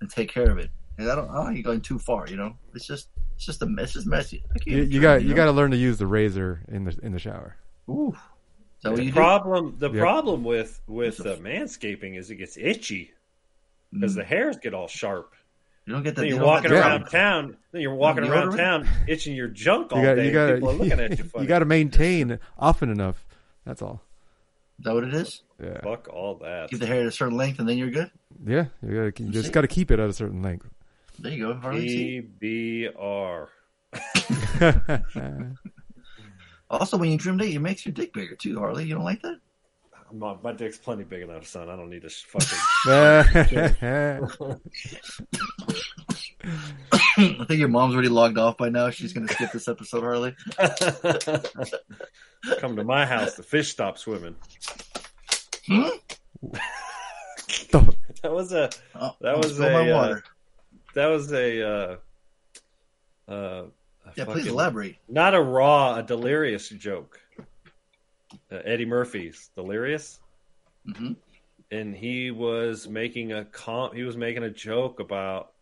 and 0.01 0.09
take 0.11 0.31
care 0.31 0.51
of 0.51 0.59
it. 0.59 0.71
And 0.99 1.11
I 1.11 1.15
don't 1.15 1.29
I 1.31 1.43
don't 1.43 1.53
think 1.53 1.65
going 1.65 1.81
too 1.81 1.99
far. 1.99 2.29
You 2.29 2.37
know, 2.37 2.57
it's 2.75 2.87
just 2.87 3.09
it's 3.37 3.47
just 3.47 3.63
a 3.63 3.67
mess. 3.67 3.97
It's 3.97 4.07
messy. 4.07 4.43
You, 4.67 4.83
you 4.83 5.01
got 5.01 5.23
you 5.23 5.31
know? 5.31 5.35
got 5.37 5.45
to 5.47 5.53
learn 5.53 5.71
to 5.73 5.77
use 5.77 5.99
the 5.99 6.07
razor 6.07 6.63
in 6.69 6.85
the 6.85 6.97
in 7.03 7.13
the 7.13 7.19
shower. 7.19 7.57
Ooh. 7.89 8.13
Is 8.13 8.85
that 8.85 8.91
what 8.93 8.97
The 8.99 9.05
you 9.07 9.13
problem, 9.13 9.77
the 9.79 9.91
Yeah. 9.91 10.01
problem 10.01 10.45
with 10.45 10.81
with 10.87 11.21
uh, 11.21 11.37
manscaping 11.37 12.17
is 12.17 12.31
it 12.31 12.37
gets 12.37 12.57
itchy 12.57 13.11
because 13.93 14.13
Mm. 14.13 14.17
the 14.17 14.25
hairs 14.25 14.57
get 14.59 14.73
all 14.75 14.89
sharp. 14.89 15.35
You 15.87 15.93
don't 15.93 16.03
get 16.03 16.15
that. 16.15 16.23
Then 16.23 16.29
you 16.31 16.37
you're 16.37 16.45
walking 16.45 16.71
have 16.71 16.79
Yeah. 16.79 16.89
around 16.89 17.05
town. 17.07 17.57
Then 17.73 17.81
you're 17.83 17.95
walking 17.95 18.25
No 18.25 18.31
around 18.31 18.53
deodorant? 18.53 18.57
town 18.57 18.89
itching 19.09 19.35
your 19.35 19.49
junk 19.49 19.93
all 19.93 19.99
You 20.01 20.05
got 20.07 20.15
day. 20.15 20.27
you 20.27 20.33
got 20.33 20.55
People 20.55 20.71
are 20.71 20.73
looking 20.75 21.01
at 21.01 21.19
you 21.19 21.25
funny. 21.25 21.43
you 21.45 21.49
got 21.49 21.59
to 21.61 21.65
maintain 21.65 22.39
often 22.59 22.91
enough. 22.91 23.25
That's 23.65 23.83
all. 23.83 24.03
Is 24.79 24.85
that 24.85 24.95
what 24.95 25.05
it 25.05 25.13
is? 25.15 25.43
Yeah, 25.63 25.81
Fuck 25.83 26.09
all 26.09 26.37
that. 26.37 26.71
Give 26.71 26.81
the 26.81 26.87
hair 26.87 27.01
at 27.03 27.07
a 27.07 27.11
certain 27.13 27.37
length 27.37 27.59
and 27.59 27.69
then 27.69 27.77
you're 27.77 27.91
good. 27.91 28.11
yeah. 28.47 28.67
You, 28.83 28.95
gotta, 29.11 29.23
you 29.23 29.31
just 29.31 29.53
got 29.53 29.61
to 29.63 29.69
keep 29.69 29.91
it 29.91 29.99
at 30.01 30.09
a 30.09 30.13
certain 30.13 30.41
length. 30.43 30.67
There 31.19 31.31
you 31.33 31.49
go. 31.49 31.55
Harley. 31.55 31.89
See? 31.89 32.23
PBR. 32.43 33.49
Also, 36.71 36.97
when 36.97 37.11
you 37.11 37.19
trim 37.19 37.41
it, 37.41 37.47
it 37.53 37.59
makes 37.59 37.85
your 37.85 37.93
dick 37.93 38.13
bigger 38.13 38.37
too, 38.37 38.57
Harley. 38.57 38.85
You 38.85 38.95
don't 38.95 39.03
like 39.05 39.23
that? 39.23 39.39
My, 40.13 40.35
my 40.43 40.53
dick's 40.53 40.79
plenty 40.79 41.05
big 41.05 41.23
enough, 41.23 41.47
son. 41.47 41.69
I 41.69 41.77
don't 41.77 41.91
need 41.91 42.03
to 42.03 42.11
fucking. 42.11 42.59
I 46.43 47.45
think 47.47 47.61
your 47.61 47.69
mom's 47.69 47.95
already 47.95 48.09
logged 48.09 48.39
off 48.39 48.57
by 48.57 48.69
now. 48.71 48.91
She's 48.91 49.13
gonna 49.13 49.29
skip 49.29 49.53
this 49.53 49.69
episode, 49.69 50.03
Harley. 50.03 50.35
Come 52.59 52.75
to 52.77 52.85
my 52.85 53.05
house. 53.07 53.35
The 53.35 53.43
fish 53.43 53.71
stop 53.71 53.99
swimming. 53.99 54.37
Don't- 57.71 57.97
That 58.23 58.33
was 58.35 58.53
a. 58.53 58.69
Oh, 58.95 59.17
That 59.23 59.31
I'll 59.31 59.39
was 59.39 59.59
a, 59.59 59.71
my 59.71 59.91
uh. 59.91 60.21
That 60.95 61.07
was 61.07 61.33
a. 61.33 61.67
Uh, 61.67 61.97
uh, 63.27 63.33
a 64.05 64.13
yeah, 64.15 64.27
please 64.27 64.47
elaborate. 64.47 64.97
Not 65.09 65.35
a 65.35 65.41
raw, 65.41 65.97
a 65.97 66.03
delirious 66.03 66.69
joke. 66.69 67.19
Uh, 68.51 68.57
Eddie 68.65 68.87
Murphy's 68.87 69.51
delirious, 69.55 70.21
hmm 70.85 71.13
and 71.73 71.95
he 71.95 72.33
was 72.33 72.89
making 72.89 73.33
a 73.33 73.45
com- 73.45 73.95
He 73.95 74.03
was 74.03 74.17
making 74.17 74.43
a 74.43 74.51
joke 74.51 74.99
about, 74.99 75.53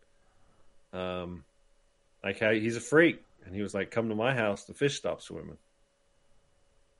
um, 0.93 1.45
like 2.25 2.41
how 2.41 2.51
he's 2.53 2.77
a 2.77 2.81
freak, 2.81 3.23
and 3.45 3.55
he 3.55 3.61
was 3.63 3.75
like, 3.75 3.91
"Come 3.91 4.09
to 4.09 4.15
my 4.15 4.35
house, 4.35 4.65
the 4.65 4.75
fish 4.75 4.97
stop 4.97 5.21
swimming." 5.21 5.59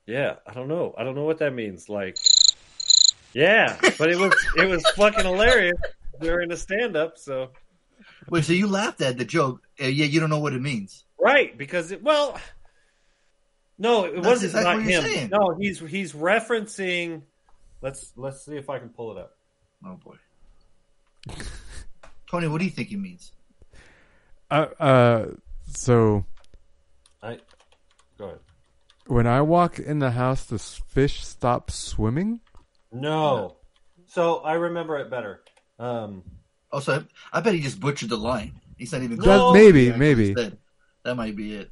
Yeah, 0.05 0.35
I 0.45 0.53
don't 0.53 0.67
know. 0.67 0.93
I 0.97 1.03
don't 1.03 1.15
know 1.15 1.23
what 1.25 1.39
that 1.39 1.53
means. 1.53 1.89
Like, 1.89 2.17
yeah, 3.33 3.77
but 3.97 4.09
it 4.11 4.17
was 4.17 4.33
it 4.57 4.67
was 4.67 4.83
fucking 4.95 5.25
hilarious 5.25 5.77
during 6.21 6.49
the 6.49 6.57
stand 6.57 6.95
up. 6.95 7.17
So 7.17 7.49
Wait, 8.29 8.45
so 8.45 8.53
you 8.53 8.67
laughed 8.67 9.01
at 9.01 9.17
the 9.17 9.25
joke? 9.25 9.61
Uh, 9.81 9.85
yeah, 9.85 10.05
you 10.05 10.19
don't 10.19 10.29
know 10.29 10.39
what 10.39 10.53
it 10.53 10.61
means. 10.61 11.05
Right, 11.19 11.57
because 11.57 11.91
it 11.91 12.03
well, 12.03 12.39
no, 13.79 14.03
it 14.05 14.15
That's 14.15 14.27
wasn't 14.27 14.49
exactly 14.51 14.63
not 14.63 14.75
what 14.75 14.85
him. 14.85 15.03
saying. 15.03 15.29
No, 15.29 15.55
he's 15.59 15.79
he's 15.79 16.13
referencing. 16.13 17.23
Let's 17.81 18.11
let's 18.15 18.45
see 18.45 18.57
if 18.57 18.69
I 18.69 18.77
can 18.79 18.89
pull 18.89 19.11
it 19.17 19.17
up. 19.19 19.35
Oh 19.85 19.95
boy, 20.03 20.15
Tony, 22.29 22.47
what 22.47 22.59
do 22.59 22.65
you 22.65 22.71
think 22.71 22.89
he 22.89 22.95
means? 22.97 23.31
uh, 24.51 24.67
uh, 24.79 25.25
so 25.67 26.25
I 27.23 27.39
go 28.17 28.25
ahead. 28.25 28.39
when 29.07 29.27
I 29.27 29.41
walk 29.41 29.79
in 29.79 29.99
the 29.99 30.11
house, 30.11 30.43
the 30.43 30.59
fish 30.59 31.23
stop 31.25 31.71
swimming. 31.71 32.41
No, 32.91 33.57
so 34.07 34.37
I 34.39 34.53
remember 34.53 34.97
it 34.97 35.09
better. 35.09 35.41
Um, 35.77 36.23
Also, 36.71 36.99
I, 37.31 37.37
I 37.37 37.41
bet 37.41 37.53
he 37.53 37.61
just 37.61 37.79
butchered 37.79 38.09
the 38.09 38.17
line. 38.17 38.59
He's 38.77 38.91
not 38.91 39.01
even. 39.03 39.17
No. 39.17 39.53
That, 39.53 39.59
maybe, 39.59 39.83
He 39.85 39.89
actually 39.91 39.99
maybe. 39.99 40.33
That 41.03 41.15
might 41.15 41.35
be 41.35 41.55
it. 41.55 41.71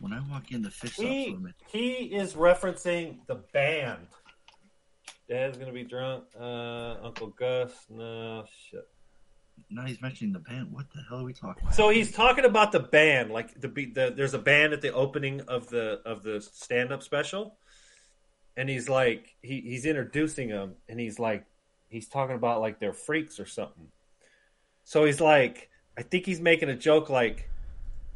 When 0.00 0.12
I 0.12 0.20
walk 0.30 0.52
in, 0.52 0.62
the 0.62 0.70
fish 0.70 0.94
he 0.96 1.30
swimming. 1.30 1.54
he 1.68 1.92
is 1.92 2.34
referencing 2.34 3.18
the 3.26 3.36
band. 3.52 4.06
Dad's 5.28 5.56
gonna 5.56 5.72
be 5.72 5.84
drunk. 5.84 6.24
Uh, 6.38 6.96
Uncle 7.02 7.28
Gus. 7.28 7.72
No 7.88 8.44
shit. 8.70 8.86
Now 9.70 9.84
he's 9.84 10.00
mentioning 10.00 10.32
the 10.32 10.38
band. 10.38 10.72
What 10.72 10.86
the 10.94 11.02
hell 11.08 11.20
are 11.20 11.24
we 11.24 11.32
talking 11.32 11.62
about? 11.62 11.74
So 11.74 11.88
he's 11.88 12.12
talking 12.12 12.44
about 12.44 12.72
the 12.72 12.80
band, 12.80 13.30
like 13.30 13.58
the, 13.60 13.68
the 13.68 14.12
there's 14.14 14.34
a 14.34 14.38
band 14.38 14.72
at 14.72 14.82
the 14.82 14.92
opening 14.92 15.40
of 15.42 15.68
the 15.68 16.00
of 16.04 16.22
the 16.22 16.40
stand 16.40 16.92
up 16.92 17.02
special, 17.02 17.56
and 18.56 18.68
he's 18.68 18.88
like 18.88 19.34
he, 19.42 19.60
he's 19.62 19.86
introducing 19.86 20.48
them, 20.48 20.74
and 20.88 21.00
he's 21.00 21.18
like 21.18 21.44
he's 21.88 22.06
talking 22.06 22.36
about 22.36 22.60
like 22.60 22.78
they're 22.78 22.92
freaks 22.92 23.40
or 23.40 23.46
something. 23.46 23.88
So 24.84 25.04
he's 25.04 25.20
like, 25.20 25.68
I 25.98 26.02
think 26.02 26.26
he's 26.26 26.40
making 26.40 26.68
a 26.68 26.76
joke 26.76 27.10
like, 27.10 27.50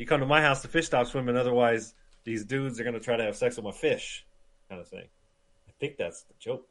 "You 0.01 0.07
come 0.07 0.21
to 0.21 0.27
my 0.27 0.41
house, 0.41 0.63
the 0.63 0.69
fish 0.69 0.87
stop 0.87 1.07
swimming, 1.07 1.37
otherwise 1.37 1.93
these 2.25 2.45
dudes 2.47 2.81
are 2.81 2.85
gonna 2.85 3.01
try 3.01 3.17
to 3.19 3.23
have 3.25 3.37
sex 3.37 3.57
with 3.57 3.67
my 3.67 3.71
fish, 3.73 4.25
kind 4.71 4.81
of 4.81 4.89
thing. 4.89 5.05
I 5.69 5.73
think 5.79 5.99
that's 5.99 6.23
the 6.23 6.33
joke. 6.39 6.67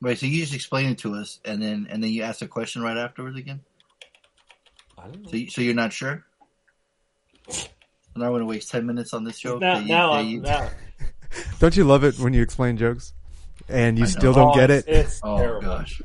Right. 0.00 0.16
So 0.16 0.26
you 0.26 0.40
just 0.40 0.54
explain 0.54 0.90
it 0.90 0.98
to 0.98 1.14
us, 1.16 1.40
and 1.44 1.60
then 1.60 1.88
and 1.90 2.00
then 2.02 2.10
you 2.10 2.22
ask 2.22 2.40
a 2.40 2.46
question 2.46 2.82
right 2.82 2.96
afterwards 2.96 3.36
again. 3.36 3.60
I 4.96 5.08
don't 5.08 5.22
know. 5.24 5.30
So 5.30 5.36
you, 5.36 5.50
so 5.50 5.60
you're 5.60 5.74
not 5.74 5.92
sure. 5.92 6.24
And 7.48 7.56
I'm 8.14 8.20
not 8.22 8.28
going 8.28 8.40
to 8.42 8.46
waste 8.46 8.70
ten 8.70 8.86
minutes 8.86 9.12
on 9.12 9.24
this 9.24 9.38
joke. 9.40 9.60
Now, 9.60 9.78
you- 9.78 9.88
now, 9.88 10.12
I'm, 10.12 10.26
you- 10.26 10.40
now 10.40 10.70
Don't 11.58 11.76
you 11.76 11.82
love 11.84 12.04
it 12.04 12.18
when 12.20 12.32
you 12.32 12.42
explain 12.42 12.76
jokes 12.76 13.12
and 13.68 13.98
you 13.98 14.06
still 14.06 14.32
don't 14.32 14.52
Oh, 14.52 14.54
get 14.54 14.70
it's- 14.70 14.84
it? 14.86 15.06
It's 15.06 15.20
Oh 15.24 15.36
terrible. 15.38 15.62
gosh, 15.62 16.00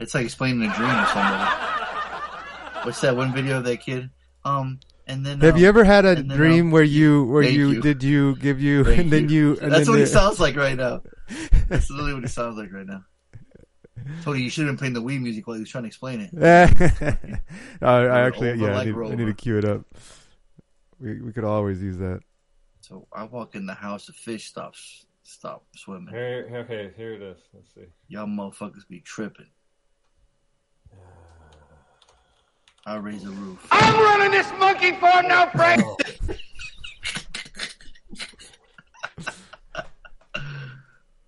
it's 0.00 0.14
like 0.14 0.24
explaining 0.26 0.68
a 0.70 0.74
dream 0.74 0.88
to 0.90 1.06
somebody. 1.12 1.50
What's 2.84 3.00
that 3.00 3.16
one 3.16 3.32
video 3.32 3.56
of 3.58 3.64
that 3.64 3.78
kid? 3.80 4.10
Um, 4.44 4.80
and 5.06 5.24
then 5.24 5.40
Have 5.40 5.54
um, 5.54 5.60
you 5.60 5.68
ever 5.68 5.84
had 5.84 6.04
a 6.04 6.10
and 6.10 6.30
then, 6.30 6.36
dream 6.36 6.66
um, 6.66 6.70
where 6.70 6.82
you 6.82 7.24
where 7.24 7.42
you, 7.42 7.70
you. 7.70 7.80
did 7.82 8.02
you 8.02 8.36
give 8.36 8.60
you 8.60 8.84
thank 8.84 8.98
and 9.00 9.10
then 9.10 9.28
you, 9.28 9.58
and 9.60 9.72
That's 9.72 9.86
then 9.86 9.92
what 9.92 10.00
he 10.00 10.06
sounds 10.06 10.40
like 10.40 10.56
right 10.56 10.76
now. 10.76 11.02
That's 11.68 11.90
literally 11.90 12.14
what 12.14 12.22
he 12.22 12.28
sounds 12.28 12.56
like 12.56 12.72
right 12.72 12.86
now. 12.86 13.04
Tony, 14.22 14.42
you 14.42 14.50
should 14.50 14.66
have 14.66 14.72
been 14.72 14.78
playing 14.78 14.92
the 14.94 15.02
Wii 15.02 15.20
music 15.20 15.46
while 15.46 15.54
he 15.54 15.60
was 15.60 15.70
trying 15.70 15.84
to 15.84 15.88
explain 15.88 16.20
it. 16.20 16.30
I, 17.82 17.86
I 17.86 18.20
actually 18.26 18.50
Over 18.50 18.66
yeah 18.66 18.78
I 18.78 18.84
need, 18.84 18.94
I 18.94 19.08
need 19.10 19.16
to 19.16 19.24
Rover. 19.24 19.32
cue 19.32 19.58
it 19.58 19.64
up. 19.64 19.82
We 21.00 21.20
we 21.20 21.32
could 21.32 21.44
always 21.44 21.82
use 21.82 21.98
that. 21.98 22.20
So 22.80 23.06
I 23.12 23.24
walk 23.24 23.54
in 23.54 23.66
the 23.66 23.74
house, 23.74 24.06
the 24.06 24.12
fish 24.12 24.46
stops 24.46 25.06
stop 25.24 25.64
swimming. 25.74 26.12
Here, 26.14 26.48
okay, 26.64 26.92
here 26.96 27.14
it 27.14 27.22
is. 27.22 27.38
Let's 27.52 27.74
see. 27.74 27.86
Y'all 28.08 28.26
motherfuckers 28.26 28.86
be 28.88 29.00
tripping. 29.00 29.46
I 32.86 32.96
raise 32.96 33.22
the 33.24 33.30
roof. 33.30 33.66
I'm 33.70 33.94
running 33.98 34.30
this 34.30 34.50
monkey 34.58 34.92
farm 34.92 35.28
now, 35.28 35.48
Frank. 35.50 35.82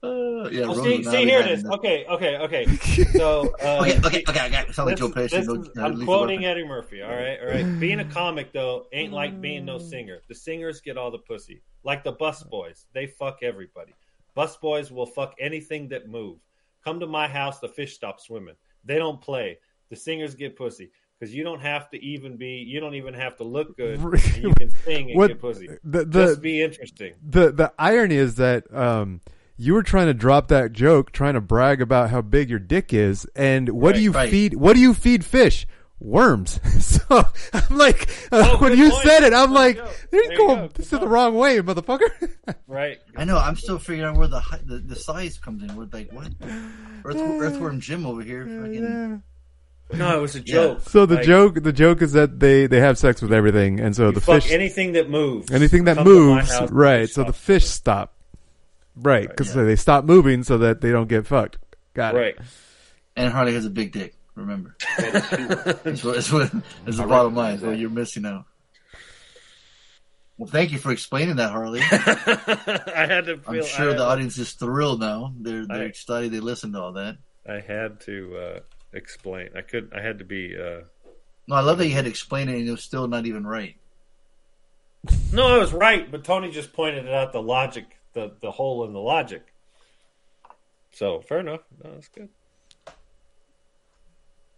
Uh, 0.03 0.49
yeah, 0.53 0.67
Well, 0.67 0.75
see, 0.85 1.03
see 1.03 1.25
here 1.25 1.43
had 1.43 1.51
it 1.51 1.55
is. 1.55 1.61
enough. 1.65 1.79
Okay, 1.79 2.05
okay, 2.07 2.37
okay. 2.39 2.67
So, 3.17 3.55
uh, 3.63 3.79
Okay, 3.81 3.99
okay, 3.99 4.25
okay, 4.29 4.41
I 4.41 4.49
got 4.51 4.69
it. 4.69 4.75
Sound 4.75 4.89
like 4.89 4.99
this- 4.99 5.09
Joe 5.09 5.13
Pesci. 5.15 5.31
this 5.31 5.47
no- 5.47 5.55
is- 5.63 5.69
I'm 5.79 6.05
quoting 6.05 6.45
Eddie 6.45 6.65
Murphy. 6.67 7.03
All 7.03 7.11
right, 7.11 7.39
all 7.41 7.47
right. 7.49 7.81
Being 7.81 8.01
a 8.01 8.05
comic 8.05 8.53
though 8.53 8.87
ain't 8.93 9.13
like 9.13 9.41
being 9.41 9.65
no 9.65 9.79
singer. 9.79 10.21
The 10.29 10.35
singers 10.35 10.81
get 10.81 10.97
all 10.99 11.11
the 11.11 11.19
pussy, 11.19 11.63
like 11.85 12.05
the 12.05 12.13
bus 12.13 12.43
boys. 12.43 12.87
They 12.95 13.07
fuck 13.07 13.39
everybody. 13.43 13.95
Bus 14.35 14.57
boys 14.59 14.93
will 14.93 15.07
fuck 15.07 15.35
anything 15.41 15.89
that 15.89 16.09
move. 16.09 16.39
Come 16.85 17.01
to 17.01 17.07
my 17.07 17.27
house, 17.27 17.59
the 17.59 17.69
fish 17.69 17.95
stop 17.95 18.21
swimming. 18.21 18.55
They 18.85 18.97
don't 18.99 19.21
play. 19.21 19.59
The 19.89 19.97
singers 19.97 20.35
get 20.35 20.57
pussy 20.57 20.91
because 21.19 21.35
you 21.35 21.45
don't 21.45 21.61
have 21.61 21.89
to 21.91 22.03
even 22.05 22.37
be. 22.37 22.65
You 22.67 22.81
don't 22.81 22.95
even 22.95 23.15
have 23.15 23.37
to 23.39 23.45
look 23.45 23.77
good. 23.79 23.99
And 23.99 24.37
you 24.37 24.53
can 24.55 24.71
sing 24.71 25.11
and 25.11 25.19
What- 25.19 25.29
get 25.29 25.41
pussy. 25.41 25.69
the 25.85 26.05
the 26.05 26.27
Just 26.27 26.43
be 26.43 26.63
interesting. 26.63 27.15
the 27.27 27.53
the 27.53 27.73
irony 27.79 28.17
is 28.17 28.37
that 28.37 28.73
um 28.75 29.21
you 29.59 29.73
were 29.73 29.83
trying 29.83 30.07
to 30.07 30.15
drop 30.15 30.49
that 30.49 30.73
joke, 30.73 31.13
trying 31.13 31.33
to 31.35 31.41
brag 31.41 31.81
about 31.81 32.11
how 32.11 32.21
big 32.21 32.51
your 32.51 32.59
dick 32.59 32.93
is, 32.93 33.27
and 33.35 33.71
what 33.71 33.95
do 33.95 34.03
you 34.03 34.13
right. 34.13 34.31
feed? 34.31 34.55
What 34.55 34.75
do 34.75 34.81
you 34.81 34.93
feed 34.93 35.25
fish? 35.25 35.67
Worms. 35.99 36.61
so 36.85 37.01
I'm 37.55 37.79
like, 37.79 38.07
uh, 38.31 38.51
Oh, 38.53 38.59
when 38.59 38.77
you 38.77 38.91
point. 38.91 39.03
said 39.03 39.23
it, 39.23 39.33
I'm 39.33 39.55
There 39.55 39.71
you 39.71 39.77
like, 39.77 39.77
go. 39.77 39.85
there 40.11 40.23
you 40.25 40.29
There 40.29 40.33
you 40.33 40.37
go. 40.37 40.47
go. 40.57 40.69
This 40.75 40.91
Good 40.91 40.97
is 40.97 41.01
the 41.01 41.09
wrong 41.09 41.35
way, 41.35 41.59
motherfucker. 41.61 42.11
Right. 42.69 42.99
I 43.17 43.25
know. 43.25 43.39
I'm 43.39 43.57
still 43.57 43.79
figuring 43.79 44.03
out 44.11 44.19
where 44.19 44.29
the 44.29 44.43
the, 44.65 44.79
the 44.79 44.95
size 44.97 45.39
comes 45.39 45.63
in. 45.63 45.75
We're 45.75 45.89
like, 45.91 46.13
what? 46.13 46.29
Earth, 47.07 47.17
Earthworm 47.17 47.81
Jim 47.81 48.05
over 48.05 48.21
here. 48.23 48.45
Fucking, 48.45 49.23
No, 49.93 50.19
it 50.19 50.21
was 50.21 50.35
a 50.35 50.39
Yeah. 50.41 50.45
joke. 50.45 50.81
So 50.89 51.07
the 51.07 51.15
Like, 51.17 51.25
joke, 51.25 51.63
the 51.63 51.73
joke 51.73 52.03
is 52.03 52.13
that 52.13 52.41
they 52.41 52.67
they 52.67 52.81
have 52.81 52.99
sex 52.99 53.23
with 53.23 53.33
everything, 53.33 53.79
and 53.81 53.95
so 53.95 54.07
you 54.07 54.13
the 54.13 54.21
fuck 54.21 54.43
fish, 54.43 54.51
anything 54.53 54.93
that 54.93 55.09
moves. 55.09 55.51
anything 55.53 55.85
that 55.85 55.97
Come 55.97 56.05
to 56.07 56.11
my 56.11 56.37
moves, 56.37 56.51
house, 56.53 56.71
right? 56.73 57.09
So 57.09 57.23
the 57.23 57.33
stop. 57.33 57.35
fish 57.43 57.65
stop, 57.67 58.15
right? 58.97 59.29
Because 59.29 59.55
yeah. 59.55 59.63
they 59.63 59.77
stop 59.77 60.05
moving 60.05 60.43
so 60.43 60.59
that 60.59 60.81
they 60.81 60.91
don't 60.91 61.09
get 61.09 61.27
fucked. 61.27 61.59
Got 61.95 62.15
it. 62.15 62.19
Right. 62.19 62.37
and 63.17 63.33
Harley 63.33 63.55
has 63.55 63.65
a 63.65 63.71
big 63.71 63.93
dick. 63.93 64.15
Remember, 64.35 64.77
that's 64.99 66.03
what, 66.05 66.15
that's 66.15 66.31
what 66.33 66.51
that's 66.85 66.97
the 66.99 67.07
bottom 67.07 67.35
line. 67.35 67.55
Is 67.55 67.63
what 67.63 67.79
you're 67.79 67.89
missing 67.89 68.27
out. 68.27 68.45
Well, 70.37 70.49
thank 70.49 70.71
you 70.73 70.79
for 70.79 70.93
explaining 70.93 71.37
that, 71.37 71.51
Harley. 71.53 71.81
I 71.83 73.07
had 73.09 73.25
to 73.27 73.39
feel. 73.39 73.55
I'm 73.63 73.65
sure 73.65 73.91
I, 73.93 73.95
the 73.95 74.05
audience 74.05 74.37
is 74.37 74.53
thrilled 74.53 75.01
now. 75.01 75.33
They're 75.41 75.67
they're 75.67 75.83
I- 75.83 75.85
excited. 75.85 76.33
They 76.33 76.41
listened 76.41 76.75
to 76.75 76.81
all 76.81 76.93
that. 76.95 77.17
I 77.49 77.61
had 77.61 78.01
to 78.01 78.37
uh, 78.37 78.61
explain. 78.97 79.51
I 79.57 79.61
could. 79.63 79.93
I 79.95 80.01
had 80.01 80.19
to 80.19 80.25
be. 80.25 80.57
Uh... 80.57 80.83
No, 81.47 81.55
I 81.55 81.61
love 81.61 81.79
that 81.79 81.87
you 81.87 81.95
had 81.95 82.05
to 82.05 82.11
explain 82.11 82.49
it, 82.49 82.57
and 82.57 82.69
it 82.69 82.71
was 82.71 82.83
still 82.83 83.07
not 83.07 83.27
even 83.27 83.47
right. 83.47 83.77
No, 85.33 85.55
I 85.55 85.59
was 85.59 85.73
right, 85.73 86.11
but 86.11 86.25
Tony 86.25 86.51
just 86.51 86.73
pointed 86.73 87.09
out 87.09 87.33
the 87.33 87.43
logic, 87.43 87.85
the 88.13 88.33
the 88.41 88.51
hole 88.51 88.85
in 88.85 88.93
the 88.93 89.01
logic. 89.01 89.43
So 90.93 91.21
fair 91.21 91.41
enough. 91.41 91.61
No, 91.83 91.93
that's 91.93 92.09
good. 92.09 92.29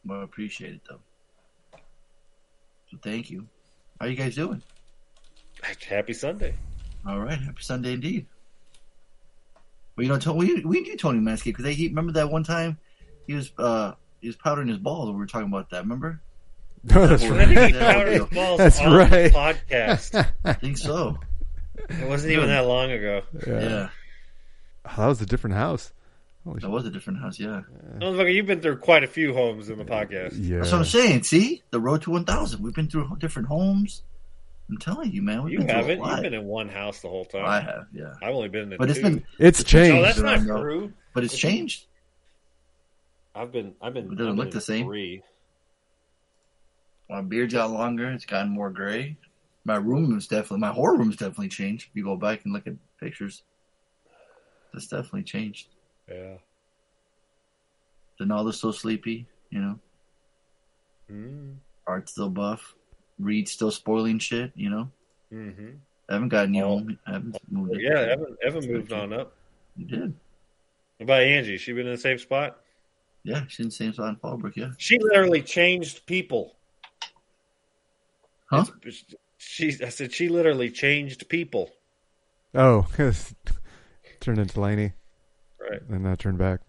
Well, 0.06 0.20
I 0.20 0.24
appreciate 0.24 0.74
it 0.74 0.80
though. 0.88 1.00
So 2.90 2.98
thank 3.02 3.30
you. 3.30 3.46
How 4.00 4.06
you 4.06 4.16
guys 4.16 4.36
doing? 4.36 4.62
Happy 5.88 6.12
Sunday. 6.12 6.54
All 7.06 7.18
right, 7.18 7.38
happy 7.38 7.62
Sunday 7.62 7.94
indeed. 7.94 8.26
Well, 9.96 10.06
you 10.06 10.16
know, 10.16 10.32
we 10.32 10.62
we 10.64 10.80
knew 10.80 10.96
Tony 10.96 11.18
Manscaped 11.18 11.56
because 11.56 11.74
he 11.74 11.88
remember 11.88 12.12
that 12.12 12.30
one 12.30 12.44
time 12.44 12.78
he 13.26 13.34
was 13.34 13.52
uh 13.58 13.94
he 14.20 14.26
was 14.28 14.36
powdering 14.36 14.68
his 14.68 14.78
balls. 14.78 15.06
when 15.06 15.14
We 15.14 15.20
were 15.20 15.26
talking 15.26 15.48
about 15.48 15.70
that. 15.70 15.82
Remember? 15.82 16.20
No, 16.84 17.06
that's 17.08 17.22
Well, 17.24 17.32
right. 17.34 17.48
he 17.72 17.72
powder 17.78 18.06
his 18.12 18.24
balls 18.26 18.58
That's 18.58 18.80
on 18.80 18.92
right. 18.96 19.10
the 19.10 19.30
podcast? 19.30 20.28
I 20.44 20.52
think 20.52 20.78
so. 20.78 21.18
It 21.88 22.08
wasn't 22.08 22.32
even 22.34 22.46
that 22.48 22.66
long 22.66 22.92
ago. 22.92 23.22
yeah. 23.46 23.60
Yeah, 23.60 23.88
Oh, 24.86 25.02
that 25.02 25.06
was 25.08 25.20
a 25.20 25.26
different 25.26 25.56
house. 25.56 25.92
Holy 26.44 26.60
that 26.60 26.70
was 26.70 26.86
a 26.86 26.90
different 26.90 27.18
house. 27.20 27.38
Yeah, 27.40 27.62
Motherfucker, 27.98 28.32
you've 28.32 28.46
been 28.46 28.60
through 28.60 28.76
quite 28.78 29.02
a 29.02 29.08
few 29.08 29.34
homes 29.34 29.68
in 29.68 29.76
the 29.76 29.84
podcast. 29.84 30.34
Yeah. 30.38 30.58
that's 30.58 30.70
what 30.70 30.78
I'm 30.78 30.84
saying. 30.84 31.24
See, 31.24 31.62
the 31.70 31.80
road 31.80 32.02
to 32.02 32.10
1,000. 32.12 32.62
We've 32.62 32.72
been 32.72 32.88
through 32.88 33.16
different 33.18 33.48
homes. 33.48 34.02
I'm 34.70 34.78
telling 34.78 35.10
you, 35.10 35.20
man. 35.20 35.42
We've 35.42 35.54
You 35.54 35.58
been 35.58 35.68
haven't. 35.68 35.98
a 35.98 36.02
lot. 36.02 36.10
You've 36.12 36.22
been 36.22 36.34
in 36.34 36.44
one 36.44 36.68
house 36.68 37.00
the 37.00 37.08
whole 37.08 37.24
time. 37.24 37.44
I 37.44 37.60
have, 37.60 37.86
yeah. 37.92 38.14
I've 38.22 38.34
only 38.34 38.48
been 38.50 38.72
in 38.72 38.78
But 38.78 38.88
it's 38.88 39.00
been, 39.00 39.24
It's 39.40 39.58
No, 39.60 39.64
changed. 39.64 40.04
that's 40.22 40.44
not 40.44 40.60
true. 40.60 40.92
but 41.12 41.24
it's 41.24 41.36
changed. 41.36 41.86
I've 43.38 43.52
been. 43.52 43.74
I've 43.80 43.94
been. 43.94 44.12
It 44.12 44.16
doesn't 44.18 44.36
look 44.36 44.50
the 44.50 44.60
same. 44.60 44.86
Three. 44.86 45.22
My 47.08 47.22
beard's 47.22 47.54
got 47.54 47.70
longer. 47.70 48.10
It's 48.10 48.26
gotten 48.26 48.50
more 48.50 48.70
gray. 48.70 49.16
My 49.64 49.76
room 49.76 50.16
is 50.16 50.26
definitely, 50.26 50.58
my 50.60 50.72
horror 50.72 50.96
room's 50.96 51.16
definitely 51.16 51.48
changed. 51.48 51.88
If 51.90 51.96
you 51.96 52.04
go 52.04 52.16
back 52.16 52.44
and 52.44 52.52
look 52.52 52.66
at 52.66 52.74
pictures, 53.00 53.42
that's 54.72 54.86
definitely 54.88 55.22
changed. 55.22 55.68
Yeah. 56.08 56.34
Donaldo's 58.18 58.58
still 58.58 58.72
sleepy, 58.72 59.26
you 59.50 59.60
know. 59.60 59.78
Mm. 61.10 61.56
Art's 61.86 62.12
still 62.12 62.30
buff. 62.30 62.74
Reed's 63.18 63.52
still 63.52 63.70
spoiling 63.70 64.18
shit, 64.18 64.52
you 64.54 64.70
know. 64.70 64.90
Mm-hmm. 65.32 65.70
I 66.08 66.12
haven't 66.12 66.28
gotten 66.28 66.54
you 66.54 66.64
Oh. 66.64 66.68
home. 66.78 66.98
I 67.06 67.12
haven't 67.12 67.36
moved. 67.50 67.80
Yeah, 67.80 68.00
Evan. 68.00 68.36
Evan 68.44 68.72
moved 68.72 68.92
on 68.92 69.12
up. 69.12 69.34
You 69.76 69.86
did. 69.86 70.14
What 70.96 71.04
about 71.04 71.22
Angie? 71.22 71.58
She 71.58 71.72
been 71.72 71.86
in 71.86 71.92
the 71.92 71.98
same 71.98 72.18
spot. 72.18 72.58
Yeah, 73.24 73.44
she's 73.48 73.60
in 73.60 73.66
the 73.66 73.70
same 73.72 73.92
spot 73.92 74.08
in 74.10 74.16
Fallbrook, 74.16 74.56
yeah. 74.56 74.70
She 74.78 74.98
literally 74.98 75.42
changed 75.42 76.06
people. 76.06 76.56
Huh? 78.50 78.64
It's- 78.86 79.04
She. 79.40 79.76
I 79.84 79.90
said 79.90 80.12
she 80.12 80.28
literally 80.28 80.70
changed 80.70 81.28
people. 81.28 81.70
Oh, 82.54 82.86
turned 84.20 84.38
into 84.38 84.60
Laney 84.60 84.92
Right. 85.60 85.80
and 85.88 86.04
that 86.06 86.18
turned 86.18 86.38
back. 86.38 86.60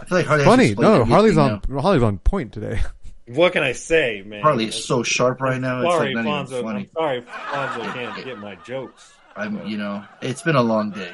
I 0.00 0.04
feel 0.06 0.18
like 0.18 0.26
Harley 0.26 0.44
Funny, 0.44 0.66
explain 0.70 0.98
no, 0.98 1.04
Harley's 1.04 1.38
everything 1.38 1.70
on 1.76 1.82
Harley's 1.82 2.02
on 2.02 2.18
point 2.18 2.52
today. 2.52 2.80
What 3.28 3.52
can 3.52 3.62
I 3.62 3.72
say, 3.72 4.22
man? 4.24 4.38
now. 4.40 4.42
Harley 4.44 4.68
is 4.68 4.84
so 4.86 5.02
sharp 5.02 5.42
right 5.42 5.60
now. 5.60 5.82
It's 5.82 5.92
sorry, 5.94 6.14
like 6.14 6.24
not 6.24 6.46
Fonzo. 6.46 6.52
even 6.52 6.64
funny. 6.64 6.78
I'm 6.80 6.90
sorry, 6.94 7.20
Fonzo 7.20 7.92
can't 7.92 8.24
get 8.24 8.38
my 8.38 8.54
jokes. 8.64 9.12
I'm, 9.36 9.66
you 9.66 9.76
know, 9.76 10.02
it's 10.22 10.40
been 10.40 10.56
a 10.56 10.62
long 10.62 10.92
day. 10.92 11.12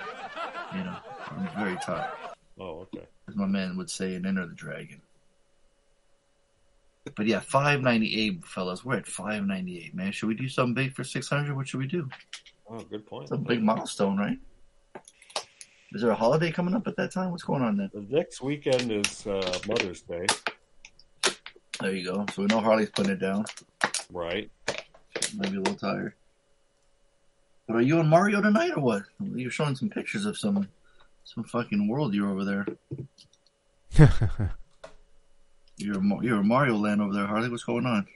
You 0.77 0.85
know, 0.85 0.97
I'm 1.31 1.49
very 1.59 1.77
tired. 1.85 2.13
Oh, 2.61 2.87
okay. 2.95 3.05
As 3.29 3.37
my 3.37 3.47
man 3.47 3.77
would 3.77 3.91
say 3.91 4.15
and 4.15 4.27
Enter 4.27 4.47
the 4.47 4.55
Dragon. 4.55 5.01
But 7.17 7.27
yeah, 7.27 7.41
five 7.41 7.83
ninety 7.83 8.19
eight, 8.21 8.45
fellas. 8.47 8.85
We're 8.85 8.97
at 8.97 9.07
five 9.07 9.45
ninety 9.45 9.79
eight, 9.85 9.95
man. 9.95 10.11
Should 10.13 10.29
we 10.29 10.35
do 10.35 10.49
something 10.49 10.75
big 10.75 10.95
for 10.95 11.05
six 11.05 11.29
hundred? 11.29 11.55
What 11.55 11.69
should 11.69 11.81
we 11.81 11.87
do? 11.87 12.09
Oh, 12.69 12.79
good 12.81 13.07
point. 13.07 13.25
It's 13.25 13.33
a 13.33 13.37
big 13.37 13.63
milestone, 13.63 14.17
right? 14.17 14.39
Is 15.93 16.01
there 16.01 16.11
a 16.11 16.15
holiday 16.15 16.51
coming 16.51 16.75
up 16.75 16.87
at 16.89 16.97
that 16.97 17.13
time? 17.13 17.31
What's 17.31 17.43
going 17.45 17.63
on 17.63 17.77
then? 17.77 17.91
The 17.93 18.01
next 18.17 18.41
weekend 18.41 18.91
is 18.91 19.27
uh, 19.27 19.59
Mother's 19.69 20.01
Day, 20.01 20.27
There 21.81 21.93
you 21.93 22.05
go. 22.11 22.25
So 22.33 22.43
we 22.43 22.47
know 22.47 22.61
Harley's 22.61 22.91
putting 22.91 23.13
it 23.13 23.21
down. 23.21 23.45
right? 24.11 24.51
Might 25.37 25.51
be 25.53 25.57
a 25.59 25.61
little 25.61 25.75
tired. 25.77 26.15
But 27.69 27.77
are 27.77 27.81
you 27.83 27.99
on 27.99 28.09
Mario 28.09 28.41
tonight 28.41 28.73
or 28.77 28.83
what? 28.83 29.03
You're 29.21 29.51
showing 29.53 29.77
some 29.77 29.89
pictures 29.89 30.27
of 30.27 30.37
some 30.37 30.69
some 31.25 31.45
fucking 31.45 31.89
world 31.89 32.15
you're 32.15 32.29
over 32.31 32.45
there. 32.45 32.67
You're 35.77 35.99
a 35.99 36.23
you're 36.23 36.43
Mario 36.43 36.77
land 36.77 37.03
over 37.03 37.13
there, 37.13 37.27
Harley. 37.27 37.49
What's 37.49 37.65
going 37.65 37.85
on? 37.85 38.07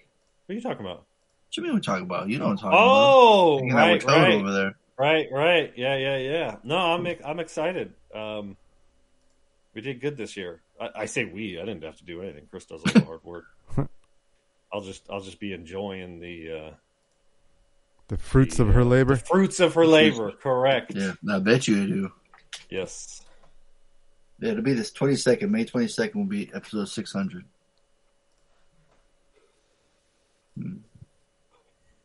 What 0.46 0.52
are 0.52 0.54
you 0.54 0.60
talking 0.60 0.84
about? 0.86 1.04
you 1.52 1.62
mean 1.62 1.74
we 1.74 1.80
talk 1.80 2.00
about? 2.02 2.28
You 2.28 2.38
know 2.38 2.44
what 2.46 2.50
I'm 2.52 2.56
talking 2.58 2.78
Oh, 2.80 3.58
about. 3.58 3.58
Hanging 3.58 3.72
out 3.72 4.04
right, 4.04 4.04
right, 4.04 4.34
over 4.34 4.52
there. 4.52 4.74
right, 4.96 5.26
right. 5.32 5.72
Yeah, 5.76 5.96
yeah, 5.96 6.16
yeah. 6.18 6.56
No, 6.62 6.76
I'm 6.76 7.04
I'm 7.24 7.40
excited. 7.40 7.92
Um, 8.14 8.56
we 9.74 9.80
did 9.80 10.00
good 10.00 10.16
this 10.16 10.36
year. 10.36 10.60
I, 10.80 10.90
I 10.94 11.04
say 11.06 11.24
we. 11.24 11.58
I 11.60 11.64
didn't 11.64 11.82
have 11.82 11.96
to 11.96 12.04
do 12.04 12.22
anything. 12.22 12.46
Chris 12.50 12.64
does 12.66 12.82
all 12.86 12.92
the 12.92 13.00
hard 13.00 13.24
work. 13.24 13.44
I'll 14.72 14.82
just 14.82 15.02
I'll 15.10 15.20
just 15.22 15.40
be 15.40 15.52
enjoying 15.52 16.20
the 16.20 16.50
uh, 16.52 16.70
The 18.06 18.18
fruits 18.18 18.58
the, 18.58 18.64
of 18.64 18.74
her 18.74 18.84
labor. 18.84 19.16
the 19.16 19.20
fruits 19.24 19.58
of 19.58 19.74
her 19.74 19.86
labor. 19.86 20.30
Correct. 20.42 20.92
Yeah, 20.94 21.12
I 21.28 21.40
bet 21.40 21.66
you 21.66 21.86
do. 21.88 22.12
Yes. 22.70 23.22
Yeah, 24.40 24.52
it'll 24.52 24.62
be 24.62 24.74
this 24.74 24.92
22nd. 24.92 25.50
May 25.50 25.64
22nd 25.64 26.14
will 26.14 26.24
be 26.24 26.50
episode 26.54 26.88
600. 26.88 27.44
Hmm. 30.56 30.76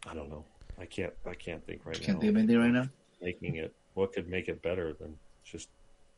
I 0.08 0.14
don't 0.14 0.30
know. 0.30 0.46
I 0.80 0.86
can't. 0.86 1.14
I 1.26 1.34
can't 1.34 1.66
think 1.66 1.86
right 1.86 2.00
now. 2.00 2.06
Can't 2.06 2.20
think 2.20 2.32
of 2.32 2.38
anything 2.38 2.60
right 2.60 2.72
now. 2.72 2.90
Making 3.22 3.56
it. 3.56 3.74
What 3.94 4.14
could 4.14 4.28
make 4.28 4.48
it 4.48 4.62
better 4.62 4.94
than 4.94 5.16
just 5.44 5.70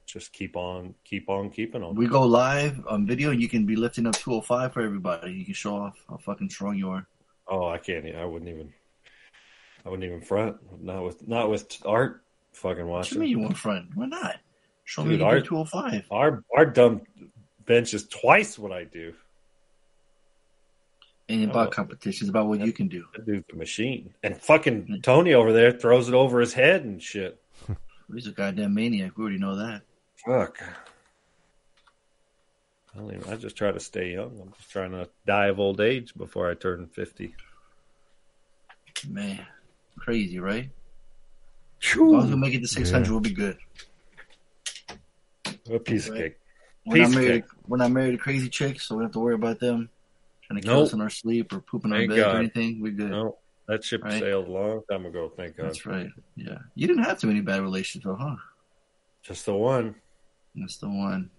just 0.05 0.31
keep 0.33 0.55
on, 0.55 0.93
keep 1.03 1.29
on, 1.29 1.49
keeping 1.49 1.83
on. 1.83 1.95
We 1.95 2.07
go 2.07 2.23
live 2.23 2.85
on 2.87 3.05
video, 3.05 3.31
and 3.31 3.41
you 3.41 3.49
can 3.49 3.65
be 3.65 3.75
lifting 3.75 4.07
up 4.07 4.15
205 4.15 4.73
for 4.73 4.81
everybody. 4.81 5.33
You 5.33 5.45
can 5.45 5.53
show 5.53 5.75
off 5.75 5.97
how 6.07 6.17
fucking 6.17 6.49
strong 6.49 6.77
you 6.77 6.89
are. 6.89 7.05
Oh, 7.47 7.67
I 7.67 7.77
can't. 7.77 8.05
I 8.15 8.25
wouldn't 8.25 8.49
even. 8.49 8.73
I 9.85 9.89
wouldn't 9.89 10.05
even 10.05 10.21
front. 10.21 10.57
Not 10.83 11.03
with 11.03 11.27
not 11.27 11.49
with 11.49 11.77
art. 11.85 12.23
Fucking 12.55 12.87
What 12.87 13.11
you 13.11 13.17
watching. 13.17 13.19
mean 13.19 13.29
you 13.29 13.39
want 13.39 13.57
friend? 13.57 13.89
Why 13.95 14.05
not? 14.05 14.37
Show 14.85 15.03
me 15.03 15.11
Dude, 15.11 15.19
you 15.19 15.25
our- 15.25 15.33
can 15.35 15.43
do 15.43 15.49
205. 15.49 16.05
Our 16.11 16.43
our 16.55 16.65
dumb 16.65 17.01
bench 17.65 17.93
is 17.93 18.07
twice 18.07 18.57
what 18.57 18.71
I 18.71 18.83
do. 18.85 19.13
Ain't 21.27 21.47
Oh. 21.47 21.51
about 21.51 21.71
competition. 21.71 22.25
It's 22.25 22.29
about 22.29 22.47
what 22.47 22.59
you 22.59 22.71
can 22.71 22.87
do. 22.87 23.05
That 23.15 23.25
dude's 23.25 23.45
a 23.51 23.55
machine. 23.55 24.13
And 24.23 24.39
fucking 24.39 25.01
Tony 25.01 25.33
over 25.33 25.51
there 25.51 25.71
throws 25.71 26.07
it 26.07 26.13
over 26.13 26.39
his 26.39 26.53
head 26.53 26.83
and 26.83 27.01
shit. 27.01 27.41
He's 28.13 28.27
a 28.27 28.31
goddamn 28.31 28.75
maniac. 28.75 29.17
We 29.17 29.23
already 29.23 29.39
know 29.39 29.55
that. 29.55 29.81
Fuck. 30.23 30.61
I 32.93 32.97
don't 32.99 33.13
even, 33.13 33.33
I 33.33 33.35
just 33.37 33.57
try 33.57 33.71
to 33.71 33.79
stay 33.79 34.13
young. 34.13 34.39
I'm 34.39 34.53
just 34.53 34.71
trying 34.71 34.91
to 34.91 35.09
die 35.25 35.47
of 35.47 35.59
old 35.59 35.81
age 35.81 36.13
before 36.15 36.49
I 36.49 36.53
turn 36.53 36.87
fifty. 36.87 37.35
Man, 39.09 39.45
crazy, 39.97 40.39
right? 40.39 40.69
As 41.91 41.95
long 41.97 42.23
as 42.23 42.29
we 42.31 42.35
make 42.37 42.53
it 42.53 42.61
to 42.61 42.67
600, 42.67 43.05
Yeah. 43.05 43.11
we'll 43.11 43.19
be 43.19 43.29
good. 43.33 43.57
A 45.71 45.79
piece 45.79 46.07
of 46.07 46.15
cake. 46.15 46.37
We're 46.85 46.97
not, 46.97 47.05
Piece 47.07 47.15
of 47.15 47.21
married, 47.23 47.43
cake. 47.43 47.51
we're 47.67 47.77
not 47.77 47.91
married 47.91 48.11
to 48.11 48.17
crazy 48.17 48.49
chicks, 48.49 48.87
so 48.87 48.95
we 48.95 48.99
don't 48.99 49.05
have 49.07 49.13
to 49.13 49.19
worry 49.19 49.33
about 49.35 49.59
them 49.59 49.89
trying 50.43 50.61
to 50.61 50.67
kill 50.67 50.75
Nope. 50.75 50.87
us 50.87 50.93
in 50.93 51.01
our 51.01 51.09
sleep 51.09 51.51
or 51.53 51.59
pooping 51.59 51.91
on 51.91 51.97
Thank 51.99 52.11
bed 52.11 52.19
or 52.19 52.37
anything. 52.37 52.81
We're 52.81 52.91
good. 52.91 53.09
No, 53.09 53.37
that 53.67 53.83
ship 53.83 54.03
Right. 54.03 54.19
sailed 54.19 54.47
a 54.47 54.51
long 54.51 54.83
time 54.89 55.05
ago. 55.07 55.31
Thank 55.35 55.57
God. 55.57 55.67
That's 55.67 55.85
right. 55.85 56.09
Yeah. 56.35 56.59
You 56.75 56.87
didn't 56.87 57.03
have 57.03 57.19
too 57.19 57.27
many 57.27 57.41
bad 57.41 57.61
relationships, 57.61 58.05
though, 58.05 58.15
huh? 58.15 58.35
Just 59.23 59.45
the 59.47 59.55
one. 59.55 59.95
That's 60.55 60.77
the 60.77 60.89
one. 60.89 61.31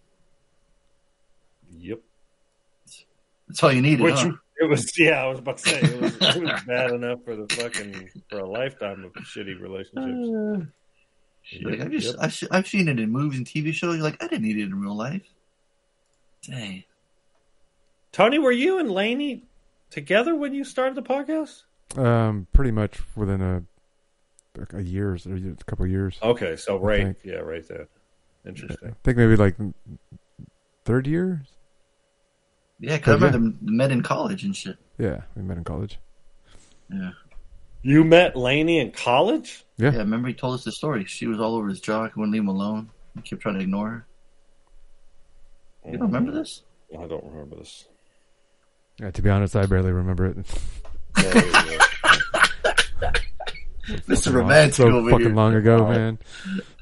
Yep. 1.78 2.00
That's 3.48 3.62
all 3.62 3.72
you 3.72 3.82
needed, 3.82 4.00
Which 4.02 4.14
huh? 4.16 4.32
It 4.58 4.68
was. 4.68 4.98
Yeah, 4.98 5.22
I 5.22 5.26
was 5.28 5.38
about 5.38 5.58
to 5.58 5.68
say 5.68 5.78
it 5.80 6.00
was, 6.00 6.16
it 6.20 6.42
was 6.42 6.62
bad 6.66 6.90
enough 6.92 7.20
for 7.24 7.36
the 7.36 7.46
fucking 7.54 8.10
for 8.30 8.38
a 8.40 8.48
lifetime 8.48 9.04
of 9.04 9.12
shitty 9.24 9.60
relationships. 9.60 10.68
Like, 11.62 11.80
I've, 11.80 11.90
just, 11.92 12.06
Yep. 12.06 12.16
I've, 12.20 12.42
I've 12.50 12.66
seen 12.66 12.88
it 12.88 12.98
in 12.98 13.10
movies 13.12 13.38
and 13.38 13.46
TV 13.46 13.72
shows. 13.72 13.94
You're 13.96 14.04
like, 14.04 14.22
I 14.22 14.26
didn't 14.26 14.42
need 14.42 14.58
it 14.58 14.64
in 14.64 14.80
real 14.80 14.96
life. 14.96 15.22
Dang. 16.42 16.84
Tony, 18.12 18.38
were 18.38 18.52
you 18.52 18.78
and 18.78 18.90
Laney 18.90 19.44
together 19.90 20.34
when 20.34 20.54
you 20.54 20.64
started 20.64 20.94
the 20.96 21.02
podcast? 21.02 21.62
Um, 21.96 22.46
pretty 22.52 22.72
much 22.72 22.98
within 23.16 23.40
a 23.42 23.62
a 24.72 24.80
year 24.82 25.10
or 25.10 25.14
a 25.16 25.54
couple 25.66 25.84
of 25.84 25.90
years. 25.90 26.18
Okay, 26.22 26.56
so 26.56 26.78
I 26.78 26.80
right, 26.80 27.02
think. 27.02 27.18
yeah, 27.24 27.34
right 27.36 27.66
there. 27.68 27.88
Interesting. 28.46 28.78
I 28.82 28.88
Interesting. 28.88 28.96
think 29.04 29.16
maybe 29.18 29.36
like 29.36 29.54
third 30.84 31.06
year. 31.06 31.42
Yeah, 32.80 32.96
because 32.96 33.08
I 33.22 33.26
Yeah. 33.26 33.32
remember 33.32 33.38
them 33.38 33.58
met 33.76 33.90
in 33.90 34.02
college 34.02 34.44
and 34.44 34.54
shit. 34.54 34.76
Yeah, 34.98 35.22
we 35.34 35.42
met 35.42 35.56
in 35.56 35.64
college. 35.64 35.98
Yeah. 36.90 37.10
You 37.82 38.04
met 38.04 38.36
Laney 38.36 38.80
in 38.80 38.90
college? 38.92 39.64
Yeah. 39.76 39.92
Yeah, 39.92 39.98
remember 39.98 40.28
he 40.28 40.34
told 40.34 40.54
us 40.54 40.64
the 40.64 40.72
story. 40.72 41.04
She 41.04 41.26
was 41.26 41.40
all 41.40 41.54
over 41.54 41.68
his 41.68 41.80
jock, 41.80 42.16
wouldn't 42.16 42.32
leave 42.32 42.42
him 42.42 42.48
alone. 42.48 42.90
He 43.14 43.22
kept 43.22 43.42
trying 43.42 43.54
to 43.56 43.60
ignore 43.60 43.90
her. 43.90 44.06
You 45.90 45.98
don't 45.98 46.08
remember 46.08 46.32
this? 46.32 46.62
I 46.98 47.06
don't 47.06 47.24
remember 47.24 47.56
this. 47.56 47.86
Yeah, 48.98 49.10
to 49.10 49.22
be 49.22 49.30
honest, 49.30 49.54
I 49.54 49.66
barely 49.66 49.92
remember 49.92 50.26
it. 50.26 50.36
This 51.16 51.34
is 51.34 51.85
Fucking 53.86 54.32
long- 54.32 54.34
romantic 54.34 54.74
so 54.74 54.88
over 54.88 55.10
fucking 55.10 55.26
here. 55.26 55.34
long 55.34 55.54
ago, 55.54 55.88
man. 55.88 56.18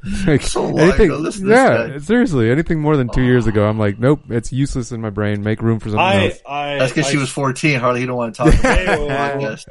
Like, 0.27 0.43
So 0.43 0.65
long 0.65 0.81
anything, 0.81 1.07
ago. 1.07 1.17
Listen 1.17 1.43
to 1.45 1.49
this 1.49 1.57
yeah, 1.59 1.87
guy. 1.89 1.99
seriously, 1.99 2.51
anything 2.51 2.79
more 2.79 2.95
than 2.99 3.09
two 3.09 3.23
years 3.23 3.47
ago, 3.47 3.67
I'm 3.67 3.79
like, 3.79 3.99
nope, 3.99 4.21
it's 4.29 4.53
useless 4.53 4.93
in 4.93 5.01
my 5.01 5.09
brain. 5.09 5.43
Make 5.43 5.63
room 5.63 5.79
for 5.81 5.89
something 5.89 5.99
I, 5.99 6.27
else. 6.27 6.41
I, 6.47 6.77
That's 6.79 6.93
because 6.93 7.11
she 7.11 7.17
was 7.17 7.31
14. 7.31 7.81
Harley, 7.81 8.01
he 8.01 8.07
don't 8.07 8.17
want 8.17 8.35
to 8.35 8.45
talk 8.45 8.53
about 8.61 8.79
it. 8.81 8.89
Podcast. 8.89 9.65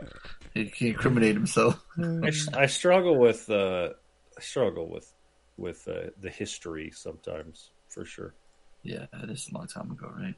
He 0.56 0.66
can 0.66 0.88
incriminate 0.88 1.36
himself. 1.36 1.80
I, 2.00 2.32
I 2.54 2.66
struggle 2.66 3.16
with 3.18 3.48
uh, 3.50 3.90
I 4.36 4.42
struggle 4.42 4.88
with 4.90 5.12
with 5.58 5.88
uh, 5.88 6.10
the 6.20 6.32
history 6.32 6.90
sometimes 6.96 7.70
for 7.90 8.04
sure. 8.04 8.34
Yeah, 8.82 9.06
that 9.14 9.30
is 9.30 9.48
a 9.52 9.56
long 9.56 9.68
time 9.68 9.92
ago, 9.92 10.12
right? 10.18 10.34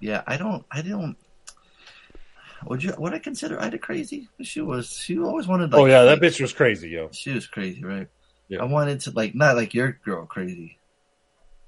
Yeah, 0.00 0.22
I 0.26 0.36
don't, 0.36 0.64
I 0.70 0.82
don't. 0.82 1.16
Would 2.64 2.82
you? 2.82 2.94
Would 2.98 3.14
I 3.14 3.18
consider 3.18 3.60
Ida 3.60 3.78
crazy? 3.78 4.28
She 4.42 4.60
was. 4.60 4.90
She 4.90 5.18
always 5.18 5.46
wanted. 5.46 5.72
Oh, 5.74 5.78
like, 5.78 5.84
oh 5.84 5.86
yeah, 5.86 6.04
that 6.04 6.22
like- 6.22 6.32
bitch 6.32 6.40
was 6.40 6.52
crazy, 6.52 6.90
yo. 6.90 7.10
She 7.12 7.32
was 7.32 7.46
crazy, 7.46 7.84
right? 7.84 8.08
Yeah. 8.48 8.62
I 8.62 8.64
wanted 8.64 9.00
to 9.00 9.10
like 9.10 9.34
not 9.34 9.56
like 9.56 9.74
your 9.74 9.98
girl 10.04 10.24
crazy. 10.26 10.78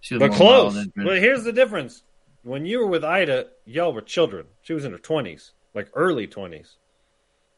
She 0.01 0.15
was 0.15 0.21
But 0.21 0.33
close. 0.33 0.87
But 0.97 1.19
here's 1.19 1.45
the 1.45 1.53
difference: 1.53 2.03
when 2.43 2.65
you 2.65 2.79
were 2.79 2.87
with 2.87 3.05
Ida, 3.05 3.49
y'all 3.67 3.93
were 3.93 4.01
children. 4.01 4.47
She 4.63 4.73
was 4.73 4.85
in 4.85 4.93
her 4.93 4.99
twenties, 4.99 5.53
like 5.75 5.91
early 5.95 6.27
twenties, 6.27 6.77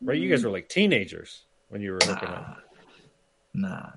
right? 0.02 0.18
You 0.18 0.28
guys 0.28 0.40
mm-hmm. 0.40 0.48
were 0.48 0.52
like 0.52 0.68
teenagers 0.68 1.44
when 1.68 1.82
you 1.82 1.92
were 1.92 1.98
hooking 2.02 2.28
up. 2.28 2.58
Nah. 3.54 3.90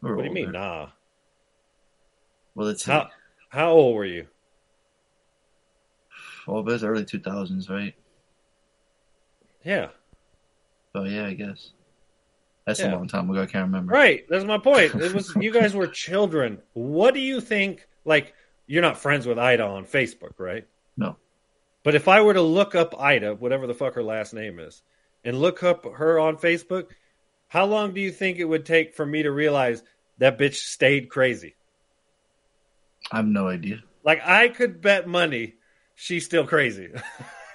We're 0.00 0.16
What 0.16 0.22
do 0.22 0.28
you 0.28 0.34
mean, 0.34 0.52
nah? 0.52 0.88
Well, 2.54 2.68
it's 2.68 2.84
How 2.84 3.08
how 3.48 3.72
old 3.72 3.96
were 3.96 4.04
you? 4.04 4.26
well, 6.46 6.60
it 6.60 6.64
was 6.64 6.84
early 6.84 7.04
two 7.04 7.20
thousands, 7.20 7.68
right? 7.68 7.94
Yeah, 9.66 9.88
So 10.94 11.02
yeah, 11.04 11.26
I 11.26 11.34
guess 11.34 11.72
that's 12.66 12.78
Yeah. 12.78 12.94
a 12.94 12.96
long 12.96 13.08
time 13.08 13.28
ago. 13.28 13.42
I 13.42 13.46
can't 13.46 13.66
remember. 13.66 13.92
right. 13.92 14.24
That's 14.28 14.44
my 14.44 14.58
point. 14.58 14.94
It 14.94 15.12
was 15.12 15.34
you 15.40 15.52
guys 15.52 15.74
were 15.74 15.88
children. 15.88 16.62
What 16.74 17.14
do 17.14 17.20
you 17.20 17.40
think? 17.40 17.86
Like, 18.04 18.32
you're 18.68 18.82
not 18.82 18.96
friends 18.98 19.26
with 19.26 19.38
Ida 19.38 19.64
on 19.64 19.84
Facebook, 19.84 20.38
right? 20.38 20.66
No. 20.96 21.16
But 21.82 21.96
if 21.96 22.06
I 22.06 22.20
were 22.22 22.34
to 22.34 22.40
look 22.42 22.74
up 22.76 22.98
Ida, 22.98 23.34
whatever 23.34 23.66
the 23.66 23.74
fuck 23.74 23.94
her 23.94 24.02
last 24.04 24.32
name 24.34 24.60
is, 24.60 24.82
and 25.24 25.40
look 25.40 25.62
up 25.64 25.84
her 25.84 26.18
on 26.20 26.36
Facebook, 26.36 26.90
how 27.48 27.64
long 27.66 27.92
do 27.92 28.00
you 28.00 28.12
think 28.12 28.38
it 28.38 28.44
would 28.44 28.64
take 28.66 28.94
for 28.94 29.04
me 29.04 29.24
to 29.24 29.30
realize 29.32 29.82
that 30.18 30.38
bitch 30.38 30.54
stayed 30.54 31.08
crazy? 31.10 31.56
I 33.10 33.16
have 33.16 33.26
no 33.26 33.48
idea. 33.48 33.82
Like 34.04 34.20
I 34.24 34.48
could 34.48 34.80
bet 34.80 35.08
money 35.08 35.54
she's 35.96 36.24
still 36.24 36.46
crazy. 36.46 36.90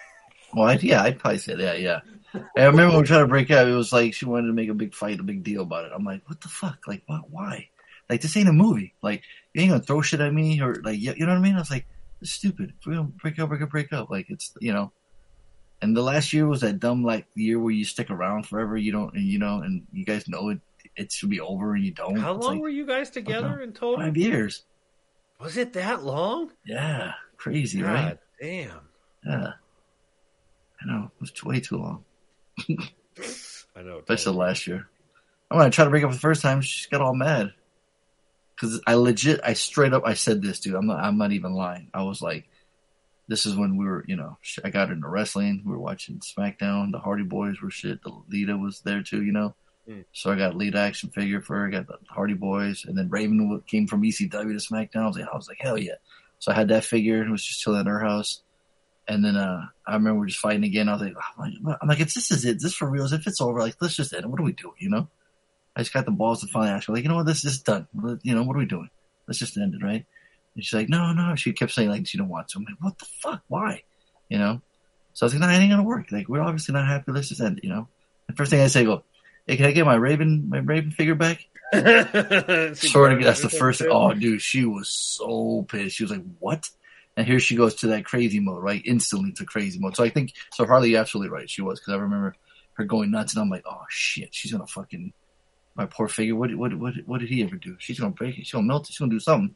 Well, 0.53 0.75
yeah, 0.81 1.03
I'd 1.03 1.19
probably 1.19 1.39
say 1.39 1.55
that. 1.55 1.79
Yeah, 1.81 2.01
I 2.33 2.65
remember 2.65 2.87
when 2.87 2.91
we 2.91 2.97
were 2.97 3.05
trying 3.05 3.23
to 3.23 3.27
break 3.27 3.51
up. 3.51 3.67
It 3.67 3.73
was 3.73 3.91
like 3.93 4.13
she 4.13 4.25
wanted 4.25 4.47
to 4.47 4.53
make 4.53 4.69
a 4.69 4.73
big 4.73 4.93
fight, 4.93 5.19
a 5.19 5.23
big 5.23 5.43
deal 5.43 5.63
about 5.63 5.85
it. 5.85 5.91
I'm 5.93 6.03
like, 6.03 6.27
what 6.27 6.41
the 6.41 6.49
fuck? 6.49 6.87
Like, 6.87 7.03
why? 7.05 7.21
why? 7.29 7.69
Like, 8.09 8.21
this 8.21 8.35
ain't 8.35 8.49
a 8.49 8.53
movie. 8.53 8.93
Like, 9.01 9.23
you 9.53 9.61
ain't 9.61 9.71
gonna 9.71 9.83
throw 9.83 10.01
shit 10.01 10.19
at 10.19 10.33
me 10.33 10.61
or 10.61 10.75
like, 10.83 10.99
you, 10.99 11.13
you 11.15 11.25
know 11.25 11.31
what 11.33 11.39
I 11.39 11.41
mean? 11.41 11.55
I 11.55 11.59
was 11.59 11.71
like, 11.71 11.85
it's 12.21 12.31
stupid. 12.31 12.73
If 12.79 12.85
we 12.85 12.95
don't 12.95 13.17
break 13.17 13.39
up, 13.39 13.49
break 13.49 13.61
up, 13.61 13.69
break 13.69 13.93
up. 13.93 14.09
Like, 14.09 14.29
it's 14.29 14.53
you 14.59 14.73
know. 14.73 14.91
And 15.83 15.97
the 15.97 16.03
last 16.03 16.31
year 16.31 16.45
was 16.45 16.61
that 16.61 16.79
dumb 16.79 17.03
like 17.03 17.25
year 17.33 17.59
where 17.59 17.73
you 17.73 17.85
stick 17.85 18.11
around 18.11 18.45
forever. 18.45 18.77
You 18.77 18.91
don't, 18.91 19.15
and 19.15 19.23
you 19.23 19.39
know, 19.39 19.61
and 19.61 19.87
you 19.91 20.05
guys 20.05 20.27
know 20.27 20.49
it. 20.49 20.59
It 20.95 21.11
should 21.11 21.29
be 21.29 21.39
over, 21.39 21.73
and 21.73 21.83
you 21.83 21.91
don't. 21.91 22.17
How 22.17 22.35
It's 22.35 22.43
long 22.45 22.55
like 22.55 22.61
were 22.61 22.69
you 22.69 22.85
guys 22.85 23.09
together 23.09 23.61
in 23.61 23.71
total? 23.73 24.03
five 24.03 24.17
years? 24.17 24.63
Was 25.39 25.57
it 25.57 25.73
that 25.73 26.03
long? 26.03 26.51
Yeah, 26.65 27.13
crazy, 27.37 27.81
God 27.81 27.87
right? 27.87 28.17
damn. 28.39 28.79
Yeah, 29.25 29.53
I 30.81 30.91
know 30.91 31.11
it 31.13 31.21
was 31.21 31.43
way 31.43 31.59
too 31.59 31.77
long. 31.77 32.03
I 33.75 33.81
know. 33.81 33.99
Especially 33.99 34.33
totally. 34.33 34.37
last 34.37 34.67
year. 34.67 34.87
I'm 35.49 35.57
gonna 35.57 35.69
try 35.69 35.85
to 35.85 35.91
break 35.91 36.03
up 36.03 36.11
the 36.11 36.17
first 36.17 36.41
time, 36.41 36.61
she 36.61 36.89
got 36.89 37.01
all 37.01 37.15
mad. 37.15 37.53
Cause 38.59 38.79
I 38.85 38.93
legit, 38.93 39.41
I 39.43 39.53
straight 39.53 39.91
up, 39.91 40.03
I 40.05 40.13
said 40.13 40.41
this, 40.41 40.59
dude. 40.59 40.75
I'm 40.75 40.85
not, 40.85 41.03
I'm 41.03 41.17
not 41.17 41.31
even 41.31 41.53
lying. 41.53 41.89
I 41.93 42.03
was 42.03 42.21
like, 42.21 42.47
this 43.27 43.45
is 43.45 43.55
when 43.55 43.75
we 43.75 43.85
were, 43.85 44.05
you 44.07 44.15
know, 44.15 44.37
I 44.63 44.69
got 44.69 44.91
into 44.91 45.07
wrestling. 45.07 45.63
We 45.65 45.71
were 45.71 45.79
watching 45.79 46.19
SmackDown. 46.19 46.91
The 46.91 46.99
Hardy 46.99 47.23
Boys 47.23 47.61
were 47.61 47.71
shit. 47.71 48.03
The 48.03 48.11
Lita 48.29 48.57
was 48.57 48.81
there 48.81 49.01
too, 49.01 49.23
you 49.23 49.31
know. 49.31 49.55
Mm. 49.89 50.05
So 50.13 50.31
I 50.31 50.35
got 50.35 50.55
Lita 50.55 50.77
action 50.77 51.09
figure 51.09 51.41
for 51.41 51.57
her. 51.57 51.67
I 51.67 51.71
got 51.71 51.87
the 51.87 51.97
Hardy 52.09 52.33
Boys, 52.33 52.85
and 52.85 52.97
then 52.97 53.09
Raven 53.09 53.61
came 53.67 53.87
from 53.87 54.03
ECW 54.03 54.29
to 54.29 54.73
SmackDown. 54.73 55.03
I 55.03 55.07
was 55.07 55.17
like, 55.17 55.27
I 55.31 55.35
was 55.35 55.47
like, 55.47 55.59
hell 55.59 55.77
yeah. 55.77 55.95
So 56.39 56.51
I 56.51 56.55
had 56.55 56.69
that 56.69 56.85
figure. 56.85 57.23
It 57.23 57.29
was 57.29 57.43
just 57.43 57.61
chilling 57.61 57.79
at 57.79 57.87
her 57.87 57.99
house. 57.99 58.41
And 59.07 59.25
then 59.25 59.35
uh, 59.35 59.65
I 59.85 59.95
remember 59.95 60.25
just 60.25 60.39
fighting 60.39 60.63
again. 60.63 60.87
I 60.87 60.93
was 60.93 61.01
like, 61.01 61.13
I'm 61.37 61.63
like, 61.63 61.77
I'm 61.81 61.87
like, 61.87 61.99
it's 61.99 62.13
this 62.13 62.31
is 62.31 62.45
it. 62.45 62.61
This 62.61 62.73
for 62.73 62.89
real. 62.89 63.11
If 63.11 63.27
it's 63.27 63.41
over, 63.41 63.59
like, 63.59 63.75
let's 63.81 63.95
just 63.95 64.13
end 64.13 64.23
it. 64.23 64.29
What 64.29 64.39
are 64.39 64.43
we 64.43 64.53
doing? 64.53 64.75
You 64.79 64.89
know? 64.89 65.07
I 65.75 65.81
just 65.81 65.93
got 65.93 66.05
the 66.05 66.11
balls 66.11 66.41
to 66.41 66.47
finally 66.47 66.71
ask 66.71 66.87
her, 66.87 66.93
like, 66.93 67.03
you 67.03 67.09
know 67.09 67.15
what, 67.15 67.25
this 67.25 67.45
is 67.45 67.61
done. 67.61 67.87
You 68.23 68.35
know, 68.35 68.43
what 68.43 68.55
are 68.55 68.59
we 68.59 68.65
doing? 68.65 68.89
Let's 69.27 69.39
just 69.39 69.57
end 69.57 69.73
it, 69.73 69.83
right? 69.83 70.05
And 70.55 70.63
she's 70.63 70.73
like, 70.73 70.89
no, 70.89 71.13
no. 71.13 71.35
She 71.35 71.53
kept 71.53 71.71
saying 71.71 71.89
like 71.89 72.07
she 72.07 72.17
don't 72.17 72.29
want 72.29 72.49
to. 72.49 72.59
I'm 72.59 72.65
like, 72.65 72.75
what 72.79 72.97
the 72.99 73.05
fuck? 73.05 73.41
Why? 73.47 73.83
You 74.29 74.37
know? 74.37 74.61
So 75.13 75.25
I 75.25 75.27
was 75.27 75.33
like, 75.33 75.41
no, 75.41 75.49
it 75.49 75.59
ain't 75.59 75.71
gonna 75.71 75.83
work. 75.83 76.11
Like, 76.11 76.29
we're 76.29 76.41
obviously 76.41 76.73
not 76.73 76.87
happy. 76.87 77.11
Let's 77.11 77.29
just 77.29 77.41
end 77.41 77.59
it. 77.59 77.63
You 77.63 77.69
know? 77.69 77.87
The 78.27 78.33
first 78.33 78.51
thing 78.51 78.61
I 78.61 78.67
say, 78.67 78.81
I 78.81 78.85
go, 78.85 79.03
hey, 79.47 79.57
can 79.57 79.65
I 79.65 79.71
get 79.71 79.85
my 79.85 79.95
Raven, 79.95 80.49
my 80.49 80.59
Raven 80.59 80.91
figure 80.91 81.15
back? 81.15 81.45
sort 81.73 83.13
of. 83.13 83.23
That's 83.23 83.41
the 83.41 83.49
first. 83.49 83.81
Oh, 83.81 84.13
dude, 84.13 84.41
she 84.41 84.65
was 84.65 84.89
so 84.89 85.65
pissed. 85.69 85.95
She 85.95 86.03
was 86.03 86.11
like, 86.11 86.23
what? 86.39 86.69
And 87.17 87.27
here 87.27 87.39
she 87.39 87.55
goes 87.55 87.75
to 87.75 87.87
that 87.87 88.05
crazy 88.05 88.39
mode, 88.39 88.63
right? 88.63 88.81
Instantly 88.85 89.33
to 89.33 89.45
crazy 89.45 89.79
mode. 89.79 89.95
So 89.95 90.03
I 90.03 90.09
think 90.09 90.33
so. 90.53 90.65
Harley, 90.65 90.95
absolutely 90.95 91.31
right. 91.31 91.49
She 91.49 91.61
was 91.61 91.79
because 91.79 91.93
I 91.93 91.97
remember 91.97 92.35
her 92.73 92.85
going 92.85 93.11
nuts, 93.11 93.33
and 93.33 93.41
I'm 93.41 93.49
like, 93.49 93.63
oh 93.65 93.83
shit, 93.89 94.33
she's 94.33 94.51
gonna 94.51 94.67
fucking 94.67 95.13
my 95.75 95.85
poor 95.85 96.07
figure. 96.07 96.35
What 96.35 96.55
what 96.55 96.73
what 96.73 96.93
what 97.05 97.19
did 97.19 97.29
he 97.29 97.43
ever 97.43 97.57
do? 97.57 97.75
She's 97.79 97.99
gonna 97.99 98.11
break 98.11 98.37
it. 98.37 98.45
She's 98.45 98.53
gonna 98.53 98.67
melt 98.67 98.89
it. 98.89 98.93
She's 98.93 98.99
gonna 98.99 99.11
do 99.11 99.19
something. 99.19 99.55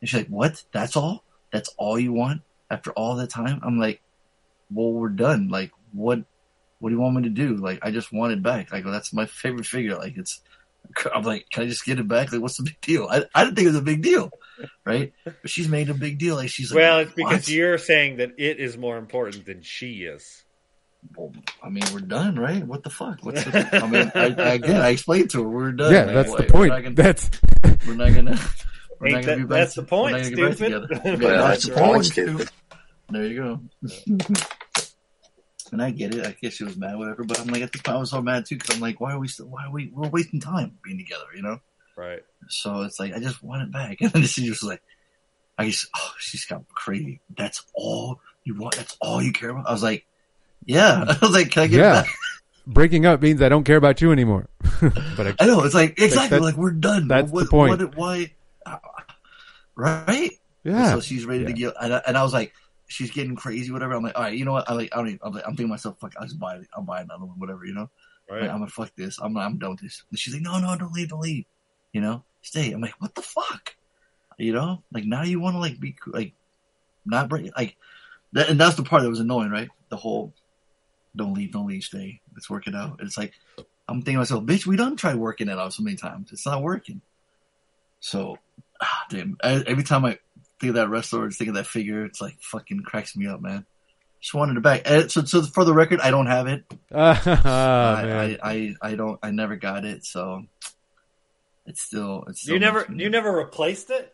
And 0.00 0.08
she's 0.08 0.20
like, 0.20 0.28
what? 0.28 0.62
That's 0.72 0.96
all? 0.96 1.24
That's 1.52 1.70
all 1.76 1.98
you 1.98 2.12
want 2.12 2.42
after 2.70 2.92
all 2.92 3.16
that 3.16 3.30
time? 3.30 3.60
I'm 3.62 3.78
like, 3.78 4.00
well, 4.72 4.92
we're 4.92 5.08
done. 5.08 5.48
Like, 5.48 5.72
what? 5.92 6.20
What 6.78 6.90
do 6.90 6.96
you 6.96 7.00
want 7.00 7.16
me 7.16 7.22
to 7.22 7.28
do? 7.30 7.56
Like, 7.56 7.78
I 7.82 7.90
just 7.90 8.12
want 8.12 8.32
it 8.32 8.42
back. 8.42 8.70
Like, 8.70 8.84
well, 8.84 8.92
that's 8.92 9.12
my 9.12 9.26
favorite 9.26 9.66
figure. 9.66 9.96
Like, 9.96 10.16
it's. 10.16 10.40
I'm 11.14 11.22
like, 11.22 11.46
can 11.50 11.62
I 11.62 11.66
just 11.66 11.86
get 11.86 11.98
it 11.98 12.06
back? 12.06 12.30
Like, 12.30 12.42
what's 12.42 12.58
the 12.58 12.64
big 12.64 12.80
deal? 12.82 13.08
I, 13.10 13.24
I 13.34 13.44
didn't 13.44 13.56
think 13.56 13.66
it 13.66 13.70
was 13.70 13.78
a 13.78 13.82
big 13.82 14.02
deal, 14.02 14.30
right? 14.84 15.12
But 15.24 15.50
she's 15.50 15.68
made 15.68 15.90
a 15.90 15.94
big 15.94 16.18
deal. 16.18 16.36
Like, 16.36 16.50
she's 16.50 16.70
like, 16.70 16.76
well, 16.76 16.98
it's 17.00 17.12
because 17.12 17.32
what? 17.32 17.48
you're 17.48 17.78
saying 17.78 18.16
that 18.18 18.32
it 18.38 18.58
is 18.58 18.76
more 18.76 18.96
important 18.96 19.46
than 19.46 19.62
she 19.62 20.04
is. 20.04 20.44
Well, 21.16 21.32
I 21.62 21.68
mean, 21.68 21.84
we're 21.92 22.00
done, 22.00 22.36
right? 22.36 22.66
What 22.66 22.82
the 22.82 22.90
fuck? 22.90 23.18
What's 23.22 23.44
the, 23.44 23.68
I 23.72 23.86
mean, 23.86 24.10
I, 24.14 24.42
I, 24.42 24.54
again, 24.54 24.80
I 24.80 24.88
explained 24.88 25.30
to 25.30 25.42
her, 25.42 25.48
we're 25.48 25.72
done. 25.72 25.92
Yeah, 25.92 26.04
Like, 26.04 26.14
that's 26.14 26.30
what, 26.30 26.46
the 26.46 26.52
point. 26.52 26.70
We're 26.70 26.82
gonna, 26.82 26.94
that's 26.94 27.30
we're 27.86 27.94
not 27.94 28.14
gonna, 28.14 28.40
we're 29.00 29.10
not 29.10 29.24
gonna 29.24 29.36
be 29.36 29.42
back. 29.42 29.48
that's 29.48 29.74
the 29.74 29.82
point, 29.82 30.12
not 30.12 30.22
gonna 30.22 30.36
get 30.36 30.46
back 30.48 30.56
stupid. 30.56 30.88
together. 30.88 31.16
Well, 31.26 31.48
that's 31.48 31.66
the 31.66 31.74
point, 31.74 32.14
too. 32.14 32.44
There 33.10 33.26
you 33.26 33.36
go. 33.36 33.60
and 35.74 35.82
I 35.82 35.90
get 35.90 36.14
it. 36.14 36.24
I 36.26 36.34
guess 36.40 36.54
she 36.54 36.64
was 36.64 36.76
mad, 36.76 36.96
whatever. 36.96 37.24
But 37.24 37.40
I'm 37.40 37.48
like, 37.48 37.62
at 37.62 37.72
the 37.72 37.78
time, 37.78 37.96
I 37.96 37.98
was 38.00 38.10
so 38.10 38.22
mad 38.22 38.46
too 38.46 38.56
because 38.56 38.74
I'm 38.74 38.80
like, 38.80 39.00
why 39.00 39.12
are 39.12 39.18
we 39.18 39.28
still? 39.28 39.46
Why 39.46 39.66
are 39.66 39.70
we? 39.70 39.90
We're 39.92 40.08
wasting 40.08 40.40
time 40.40 40.78
being 40.82 40.98
together, 40.98 41.24
you 41.34 41.42
know. 41.42 41.60
Right. 41.96 42.22
So 42.48 42.82
it's 42.82 42.98
like 42.98 43.14
I 43.14 43.18
just 43.20 43.42
want 43.42 43.62
it 43.62 43.72
back, 43.72 43.98
and 44.00 44.10
then 44.12 44.22
she 44.24 44.48
was 44.48 44.62
like, 44.62 44.82
I 45.58 45.66
just, 45.66 45.88
oh, 45.96 46.12
she's 46.18 46.44
got 46.44 46.66
crazy. 46.68 47.20
That's 47.36 47.64
all 47.74 48.20
you 48.44 48.56
want. 48.56 48.76
That's 48.76 48.96
all 49.00 49.22
you 49.22 49.32
care 49.32 49.50
about. 49.50 49.68
I 49.68 49.72
was 49.72 49.82
like, 49.82 50.04
yeah. 50.64 51.04
I 51.08 51.18
was 51.20 51.32
like, 51.32 51.50
can 51.50 51.62
I 51.64 51.66
get 51.68 51.80
it 51.80 51.82
yeah. 51.82 52.02
back? 52.02 52.10
Breaking 52.66 53.06
up 53.06 53.20
means 53.22 53.42
I 53.42 53.48
don't 53.48 53.64
care 53.64 53.76
about 53.76 54.00
you 54.00 54.10
anymore. 54.10 54.48
but 54.80 55.26
I, 55.26 55.34
I 55.38 55.46
know. 55.46 55.62
It's 55.64 55.74
like 55.74 55.98
exactly 56.00 56.38
that- 56.38 56.44
like 56.44 56.56
we're 56.56 56.70
done. 56.72 57.08
that's 57.08 57.30
what, 57.30 57.44
the 57.44 57.50
point. 57.50 57.78
What, 57.80 57.96
why? 57.96 58.32
uh, 58.66 58.78
Right. 59.76 60.30
yeah, 60.62 60.92
So 60.94 61.00
she's 61.00 61.26
ready 61.26 61.44
to 61.44 61.50
Yeah. 61.50 61.56
get, 61.56 61.74
and 61.80 61.94
I, 61.94 62.02
and 62.06 62.16
I 62.16 62.22
was 62.22 62.32
like, 62.32 62.52
she's 62.86 63.10
getting 63.10 63.36
crazy, 63.36 63.70
whatever. 63.70 63.94
I'm 63.94 64.02
like, 64.02 64.16
all 64.16 64.22
right, 64.22 64.36
you 64.36 64.44
know 64.44 64.52
what? 64.52 64.68
I'm 64.70 64.76
like, 64.76 64.90
I 64.92 64.96
don't. 64.98 65.08
Even, 65.08 65.20
I'm, 65.22 65.32
like, 65.32 65.42
I'm 65.44 65.50
thinking 65.50 65.66
to 65.66 65.70
myself, 65.70 65.98
fuck, 66.00 66.14
I'll 66.18 66.26
just 66.26 66.38
buy. 66.38 66.60
I'll 66.74 66.82
buy 66.82 67.00
another 67.02 67.24
one, 67.24 67.38
whatever, 67.38 67.64
you 67.64 67.74
know. 67.74 67.90
Right. 68.30 68.42
Like, 68.42 68.50
I'm 68.50 68.58
gonna 68.58 68.70
fuck 68.70 68.92
this. 68.96 69.18
I'm 69.20 69.36
I'm 69.36 69.58
done 69.58 69.72
with 69.72 69.80
this. 69.80 70.02
And 70.10 70.18
she's 70.18 70.32
like, 70.32 70.42
no, 70.42 70.58
no, 70.58 70.76
don't 70.76 70.92
leave, 70.92 71.08
don't 71.10 71.20
leave. 71.20 71.44
You 71.94 72.02
know, 72.02 72.24
stay. 72.42 72.72
I'm 72.72 72.82
like, 72.82 73.00
what 73.00 73.14
the 73.14 73.22
fuck? 73.22 73.74
You 74.36 74.52
know, 74.52 74.82
like 74.92 75.04
now 75.04 75.22
you 75.22 75.40
want 75.40 75.54
to 75.54 75.60
like 75.60 75.78
be 75.80 75.94
like 76.06 76.32
not 77.06 77.28
bring 77.28 77.50
like 77.56 77.76
that, 78.32 78.50
and 78.50 78.60
that's 78.60 78.74
the 78.76 78.82
part 78.82 79.02
that 79.02 79.08
was 79.08 79.20
annoying, 79.20 79.50
right? 79.50 79.68
The 79.88 79.96
whole 79.96 80.34
don't 81.16 81.34
leave, 81.34 81.52
don't 81.52 81.68
leave, 81.68 81.84
stay. 81.84 82.20
Let's 82.34 82.50
work 82.50 82.66
it 82.66 82.74
out. 82.74 82.98
It's 83.00 83.16
like 83.16 83.32
I'm 83.88 83.98
thinking 84.02 84.14
to 84.14 84.18
myself, 84.18 84.44
bitch, 84.44 84.66
we 84.66 84.76
done 84.76 84.96
tried 84.96 85.16
working 85.16 85.48
it 85.48 85.56
out 85.58 85.72
so 85.72 85.82
many 85.84 85.96
times. 85.96 86.32
It's 86.32 86.44
not 86.46 86.62
working. 86.62 87.00
So, 88.00 88.38
ah, 88.82 89.06
damn. 89.08 89.36
Every 89.42 89.84
time 89.84 90.04
I 90.04 90.18
think 90.58 90.70
of 90.70 90.74
that 90.74 90.88
wrestler, 90.88 91.24
or 91.26 91.30
think 91.30 91.48
of 91.48 91.54
that 91.54 91.66
figure, 91.66 92.04
it's 92.04 92.20
like 92.20 92.36
fucking 92.40 92.80
cracks 92.80 93.16
me 93.16 93.28
up, 93.28 93.40
man. 93.40 93.66
Just 94.20 94.34
wanted 94.34 94.56
it 94.56 94.62
back. 94.62 94.82
Eh, 94.84 95.06
So, 95.08 95.24
so 95.24 95.42
for 95.42 95.64
the 95.64 95.74
record, 95.74 96.00
I 96.00 96.10
don't 96.10 96.26
have 96.26 96.46
it. 96.48 96.64
Ah, 96.90 97.96
I, 97.98 98.02
man. 98.04 98.38
I, 98.42 98.50
I, 98.50 98.74
I 98.90 98.94
don't. 98.96 99.18
I 99.22 99.30
never 99.30 99.54
got 99.56 99.84
it. 99.84 100.04
So 100.04 100.44
it's 101.66 101.82
still. 101.82 102.24
It's 102.28 102.42
still 102.42 102.54
You 102.54 102.60
never, 102.60 102.86
you 102.94 103.08
never 103.10 103.32
replaced 103.32 103.90
it. 103.90 104.12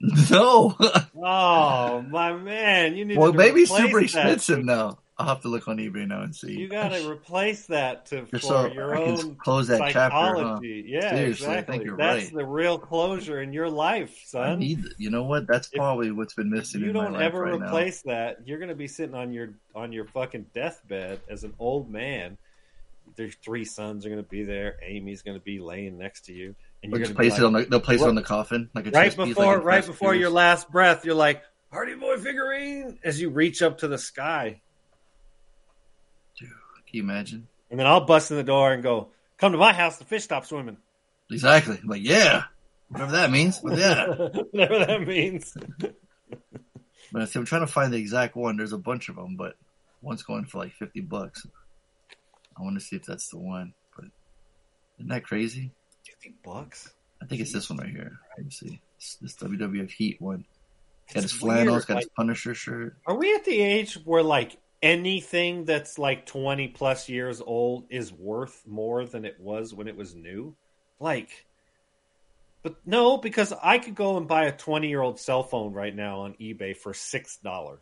No. 0.30 0.76
Oh 1.20 2.02
my 2.02 2.32
man, 2.32 2.96
you 2.96 3.04
need 3.04 3.18
well, 3.18 3.32
to 3.32 3.36
maybe 3.38 3.66
super 3.66 3.98
expensive 4.00 4.64
now. 4.64 4.98
I'll 5.18 5.26
have 5.26 5.40
to 5.40 5.48
look 5.48 5.66
on 5.66 5.78
eBay 5.78 6.06
now 6.06 6.22
and 6.22 6.34
see. 6.34 6.52
You 6.52 6.68
got 6.68 6.90
to 6.90 7.10
replace 7.10 7.66
that 7.66 8.06
to 8.06 8.24
for 8.26 8.38
so 8.38 8.66
your 8.72 8.96
I 8.96 9.02
own 9.02 9.34
close 9.34 9.66
that 9.66 9.80
chapter, 9.90 10.14
huh? 10.16 10.34
psychology. 10.36 10.84
Yeah, 10.86 11.10
Seriously, 11.10 11.46
I 11.46 11.50
exactly. 11.54 11.72
think 11.74 11.86
you're 11.86 11.96
That's 11.96 12.24
right. 12.26 12.34
the 12.34 12.46
real 12.46 12.78
closure 12.78 13.42
in 13.42 13.52
your 13.52 13.68
life, 13.68 14.16
I 14.16 14.26
son. 14.28 14.58
need. 14.60 14.84
You 14.96 15.10
know 15.10 15.24
what? 15.24 15.48
That's 15.48 15.66
If 15.72 15.78
probably 15.78 16.12
what's 16.12 16.34
been 16.34 16.50
missing 16.50 16.82
you 16.82 16.88
in 16.88 16.92
don't 16.92 17.14
life 17.14 17.22
ever 17.22 17.40
right 17.42 17.60
replace 17.60 18.02
that, 18.02 18.46
you're 18.46 18.58
going 18.60 18.68
to 18.68 18.76
be 18.76 18.86
sitting 18.86 19.16
on 19.16 19.32
your 19.32 19.50
on 19.74 19.90
your 19.90 20.04
fucking 20.04 20.46
deathbed 20.54 21.18
as 21.28 21.42
an 21.42 21.52
old 21.58 21.90
man. 21.90 22.38
Their 23.16 23.30
three 23.30 23.64
sons 23.64 24.06
are 24.06 24.10
going 24.10 24.22
to 24.22 24.28
be 24.30 24.44
there. 24.44 24.76
Amy's 24.84 25.22
going 25.22 25.36
to 25.36 25.42
be 25.44 25.58
laying 25.58 25.98
next 25.98 26.26
to 26.26 26.32
you, 26.32 26.54
and 26.82 26.92
you're 26.92 26.98
They'll 26.98 27.06
just 27.08 27.16
to 27.16 27.18
be 27.18 27.28
place 27.28 27.38
it 27.38 27.44
on 27.44 27.52
the. 27.52 27.64
They'll 27.64 27.80
place 27.80 28.00
it 28.02 28.08
on 28.08 28.14
the 28.14 28.22
coffin 28.22 28.70
like 28.74 28.86
a 28.86 28.90
right 28.90 29.04
chess 29.06 29.16
piece, 29.16 29.28
before 29.28 29.56
like 29.56 29.64
right 29.64 29.74
Fast 29.76 29.88
and 29.88 29.94
before 29.94 30.14
your 30.14 30.30
last 30.30 30.70
breath. 30.70 31.04
You're 31.04 31.14
like 31.14 31.42
Hardy 31.72 31.94
Boy 31.94 32.16
figurine 32.18 32.98
as 33.04 33.20
you 33.20 33.30
reach 33.30 33.62
up 33.62 33.78
to 33.78 33.88
the 33.88 33.98
sky, 33.98 34.60
Dude, 36.38 36.48
can 36.48 36.56
you 36.92 37.02
imagine? 37.02 37.48
and 37.70 37.78
then 37.78 37.86
I'll 37.86 38.04
bust 38.04 38.30
in 38.30 38.36
the 38.36 38.42
door 38.44 38.72
and 38.72 38.82
go, 38.82 39.08
"Come 39.38 39.52
to 39.52 39.58
my 39.58 39.72
house. 39.72 39.98
The 39.98 40.04
fish 40.04 40.24
stop 40.24 40.46
swimming." 40.46 40.78
Exactly. 41.30 41.78
I'm 41.82 41.88
like 41.88 42.02
yeah, 42.04 42.44
whatever 42.88 43.12
that 43.12 43.30
means. 43.30 43.58
But 43.58 43.78
yeah. 43.78 44.06
Whatever 44.50 44.78
that 44.86 45.06
means. 45.06 45.56
But 47.10 47.22
I 47.22 47.24
see, 47.24 47.38
I'm 47.38 47.46
trying 47.46 47.62
to 47.62 47.72
find 47.72 47.90
the 47.90 47.96
exact 47.96 48.36
one. 48.36 48.58
There's 48.58 48.74
a 48.74 48.78
bunch 48.78 49.08
of 49.08 49.16
them, 49.16 49.36
but 49.36 49.54
one's 50.02 50.22
going 50.22 50.44
for 50.44 50.58
like 50.58 50.74
50 50.74 51.00
bucks. 51.00 51.46
I 52.58 52.62
want 52.62 52.78
to 52.78 52.84
see 52.84 52.96
if 52.96 53.06
that's 53.06 53.30
the 53.30 53.38
one. 53.38 53.72
But 53.96 54.06
isn't 54.98 55.08
that 55.08 55.24
crazy? 55.24 55.72
Fifty 56.20 56.34
bucks. 56.44 56.92
I 57.22 57.26
think 57.26 57.40
it's 57.40 57.52
this 57.52 57.68
one 57.70 57.78
right 57.78 57.90
here. 57.90 58.18
Let 58.36 58.44
me 58.44 58.50
see. 58.50 58.80
It's 58.96 59.16
this 59.16 59.34
WWF 59.36 59.90
Heat 59.90 60.20
one. 60.20 60.44
It's 61.06 61.14
got 61.14 61.22
his 61.22 61.32
flannel. 61.32 61.66
weird, 61.74 61.76
It's 61.78 61.86
got 61.86 61.96
his 61.98 62.08
Punisher 62.16 62.54
shirt. 62.54 62.96
Are 63.06 63.16
we 63.16 63.34
at 63.34 63.44
the 63.44 63.60
age 63.60 63.94
where 64.04 64.22
like 64.22 64.56
anything 64.82 65.64
that's 65.64 65.98
like 65.98 66.26
20 66.26 66.68
plus 66.68 67.08
years 67.08 67.40
old 67.44 67.84
is 67.90 68.12
worth 68.12 68.62
more 68.66 69.04
than 69.04 69.24
it 69.24 69.38
was 69.40 69.72
when 69.74 69.88
it 69.88 69.96
was 69.96 70.14
new? 70.14 70.54
Like, 71.00 71.46
but 72.62 72.76
no, 72.84 73.16
because 73.16 73.52
I 73.62 73.78
could 73.78 73.94
go 73.94 74.16
and 74.16 74.26
buy 74.28 74.44
a 74.46 74.52
20 74.56 74.88
year 74.88 75.00
old 75.00 75.18
cell 75.18 75.42
phone 75.42 75.72
right 75.72 75.94
now 75.94 76.20
on 76.20 76.34
eBay 76.34 76.76
for 76.76 76.92
$6, 76.92 77.78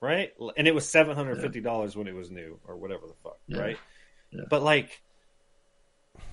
right? 0.00 0.32
And 0.56 0.66
it 0.68 0.74
was 0.74 0.84
$750 0.86 1.96
when 1.96 2.06
it 2.08 2.14
was 2.14 2.30
new 2.30 2.58
or 2.66 2.76
whatever 2.76 3.06
the 3.06 3.14
fuck, 3.22 3.38
Yeah. 3.48 3.58
right? 3.60 3.78
Yeah. 4.30 4.42
But 4.50 4.62
like, 4.62 5.00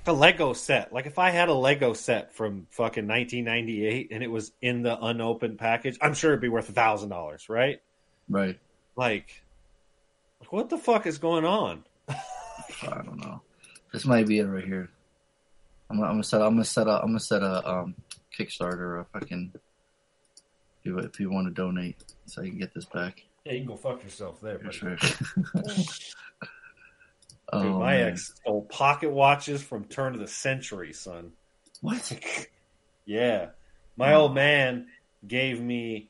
a 0.05 0.13
Lego 0.13 0.53
set, 0.53 0.91
like 0.93 1.05
if 1.05 1.17
I 1.17 1.29
had 1.29 1.49
a 1.49 1.53
Lego 1.53 1.93
set 1.93 2.33
from 2.33 2.67
fucking 2.71 3.07
1998 3.07 4.09
and 4.11 4.23
it 4.23 4.29
was 4.29 4.51
in 4.61 4.81
the 4.83 4.97
unopened 5.01 5.57
package, 5.57 5.97
I'm 6.01 6.13
sure 6.13 6.31
it'd 6.31 6.41
be 6.41 6.49
worth 6.49 6.69
a 6.69 6.73
thousand 6.73 7.09
dollars, 7.09 7.47
right? 7.49 7.81
Right. 8.29 8.59
Like, 8.95 9.41
what 10.49 10.69
the 10.69 10.77
fuck 10.77 11.05
is 11.07 11.17
going 11.17 11.45
on? 11.45 11.83
I 12.09 12.15
don't 13.03 13.17
know. 13.19 13.41
This 13.91 14.05
might 14.05 14.27
be 14.27 14.39
it 14.39 14.45
right 14.45 14.63
here. 14.65 14.89
I'm, 15.89 15.97
gonna- 15.97 16.07
I'm 16.09 16.13
gonna 16.15 16.23
set. 16.23 16.41
I'm 16.41 16.53
gonna 16.53 16.65
set 16.65 16.87
a. 16.87 16.99
I'm 17.01 17.07
gonna 17.07 17.19
set 17.19 17.41
a 17.43 17.69
um, 17.69 17.95
Kickstarter. 18.37 19.01
A 19.01 19.05
fucking. 19.05 19.51
If 19.53 20.85
you, 20.85 20.97
if 20.99 21.19
you 21.19 21.29
want 21.29 21.47
to 21.47 21.53
donate, 21.53 21.97
so 22.25 22.41
I 22.41 22.49
can 22.49 22.57
get 22.57 22.73
this 22.73 22.85
back. 22.85 23.23
Yeah, 23.45 23.53
you 23.53 23.59
can 23.59 23.67
go 23.67 23.75
fuck 23.75 24.03
yourself 24.03 24.41
there. 24.41 24.59
For 24.59 24.71
sure. 24.71 24.97
Dude, 27.53 27.71
oh, 27.71 27.79
my 27.79 27.97
man. 27.97 28.07
ex 28.09 28.33
stole 28.35 28.63
pocket 28.63 29.11
watches 29.11 29.61
from 29.61 29.85
turn 29.85 30.13
of 30.13 30.19
the 30.19 30.27
century, 30.27 30.93
son. 30.93 31.31
What? 31.81 32.11
Yeah, 33.05 33.47
my 33.97 34.13
old 34.13 34.33
man 34.33 34.87
gave 35.27 35.59
me, 35.59 36.09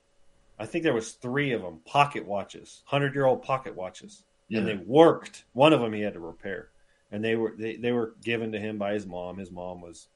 I 0.60 0.68
think 0.68 0.84
there 0.84 0.94
was 0.94 1.14
three 1.14 1.54
of 1.54 1.64
them, 1.64 1.80
pocket 1.86 2.24
watches, 2.28 2.84
hundred 2.86 3.16
year 3.16 3.26
old 3.26 3.42
pocket 3.42 3.76
watches, 3.76 4.22
and 4.52 4.68
they 4.68 4.76
worked. 4.76 5.44
One 5.54 5.74
of 5.74 5.82
them 5.82 5.92
he 5.94 6.02
had 6.02 6.14
to 6.14 6.20
repair, 6.20 6.70
and 7.12 7.24
they 7.24 7.36
were 7.36 7.56
they, 7.58 7.78
they 7.78 7.92
were 7.92 8.14
given 8.24 8.52
to 8.52 8.60
him 8.60 8.78
by 8.78 8.94
his 8.94 9.08
mom. 9.08 9.40
His 9.40 9.50
mom 9.50 9.82
was, 9.82 10.08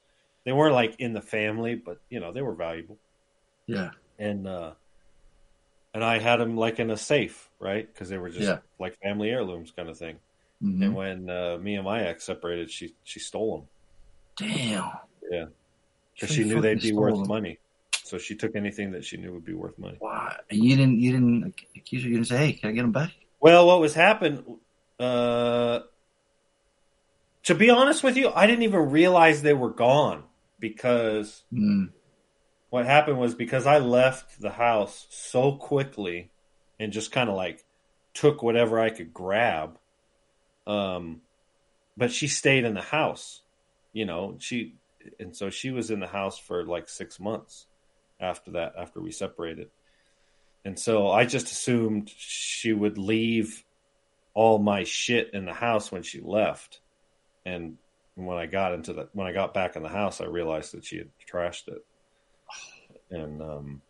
they 0.44 0.52
weren't 0.52 0.74
like 0.74 0.94
in 1.00 1.12
the 1.14 1.20
family, 1.20 1.74
but 1.74 1.98
you 2.10 2.20
know 2.20 2.30
they 2.32 2.42
were 2.42 2.54
valuable. 2.54 2.96
Yeah. 3.66 3.90
and 4.20 4.46
uh 4.46 4.74
and 5.92 6.04
I 6.04 6.20
had 6.20 6.36
them 6.36 6.56
like 6.56 6.78
in 6.78 6.90
a 6.90 6.96
safe, 6.96 7.50
right? 7.58 7.92
Because 7.92 8.08
they 8.08 8.18
were 8.18 8.30
just 8.30 8.42
Yeah. 8.48 8.58
like 8.78 8.96
family 9.02 9.30
heirlooms 9.30 9.72
kind 9.72 9.88
of 9.88 9.98
thing. 9.98 10.18
Mhm. 10.62 10.82
And 10.84 10.94
when 10.94 11.30
uh, 11.30 11.58
me 11.60 11.76
and 11.76 11.84
my 11.84 12.02
ex 12.02 12.24
separated, 12.24 12.70
she 12.70 12.94
she 13.04 13.20
stole 13.20 13.58
them 13.58 13.68
Damn. 14.48 14.90
Yeah, 15.30 15.44
because 16.14 16.30
She 16.34 16.42
she 16.42 16.48
knew 16.48 16.60
they'd 16.60 16.80
be 16.80 16.92
worth 16.92 17.14
stole 17.14 17.22
'em. 17.22 17.28
money. 17.28 17.58
So 18.04 18.18
she 18.18 18.34
took 18.34 18.56
anything 18.56 18.90
that 18.92 19.04
she 19.04 19.16
knew 19.18 19.32
would 19.34 19.44
be 19.44 19.52
worth 19.54 19.78
money. 19.78 19.96
Why? 20.00 20.36
And 20.50 20.64
you 20.64 20.76
didn't 20.76 20.98
you 20.98 21.12
didn't 21.12 21.54
accuse 21.76 22.02
her. 22.02 22.08
You 22.08 22.14
didn't 22.16 22.28
say, 22.28 22.38
"Hey, 22.38 22.52
can 22.54 22.70
I 22.70 22.72
get 22.72 22.82
them 22.82 22.92
back?" 22.92 23.12
Well, 23.40 23.66
what 23.66 23.80
was 23.80 23.94
happened? 23.94 24.44
Uh, 24.98 25.80
to 27.44 27.54
be 27.54 27.70
honest 27.70 28.02
with 28.02 28.16
you, 28.16 28.30
I 28.34 28.46
didn't 28.46 28.62
even 28.64 28.90
realize 28.90 29.42
they 29.42 29.54
were 29.54 29.70
gone 29.70 30.24
because 30.58 31.44
Mm. 31.52 31.90
what 32.70 32.84
happened 32.86 33.18
was 33.18 33.34
because 33.34 33.66
I 33.66 33.78
left 33.78 34.40
the 34.40 34.50
house 34.50 35.06
so 35.10 35.52
quickly 35.52 36.30
and 36.80 36.92
just 36.92 37.12
kind 37.12 37.28
of 37.30 37.36
like 37.36 37.64
took 38.14 38.42
whatever 38.42 38.80
I 38.80 38.90
could 38.90 39.12
grab. 39.14 39.78
Um, 40.68 41.22
but 41.96 42.12
she 42.12 42.28
stayed 42.28 42.64
in 42.64 42.74
the 42.74 42.80
house, 42.80 43.42
you 43.92 44.04
know, 44.04 44.36
she, 44.38 44.74
and 45.18 45.34
so 45.34 45.50
she 45.50 45.70
was 45.70 45.90
in 45.90 45.98
the 45.98 46.06
house 46.06 46.38
for 46.38 46.64
like 46.64 46.88
six 46.88 47.18
months 47.18 47.66
after 48.20 48.52
that, 48.52 48.74
after 48.78 49.00
we 49.00 49.10
separated. 49.10 49.68
And 50.64 50.78
so 50.78 51.10
I 51.10 51.24
just 51.24 51.50
assumed 51.50 52.08
she 52.14 52.72
would 52.72 52.98
leave 52.98 53.64
all 54.34 54.58
my 54.58 54.84
shit 54.84 55.30
in 55.32 55.46
the 55.46 55.54
house 55.54 55.90
when 55.90 56.02
she 56.02 56.20
left. 56.20 56.80
And 57.44 57.78
when 58.14 58.36
I 58.36 58.46
got 58.46 58.74
into 58.74 58.92
the, 58.92 59.08
when 59.12 59.26
I 59.26 59.32
got 59.32 59.54
back 59.54 59.74
in 59.74 59.82
the 59.82 59.88
house, 59.88 60.20
I 60.20 60.26
realized 60.26 60.72
that 60.74 60.84
she 60.84 60.98
had 60.98 61.08
trashed 61.28 61.68
it 61.68 61.84
and 63.10 63.42
um, 63.42 63.82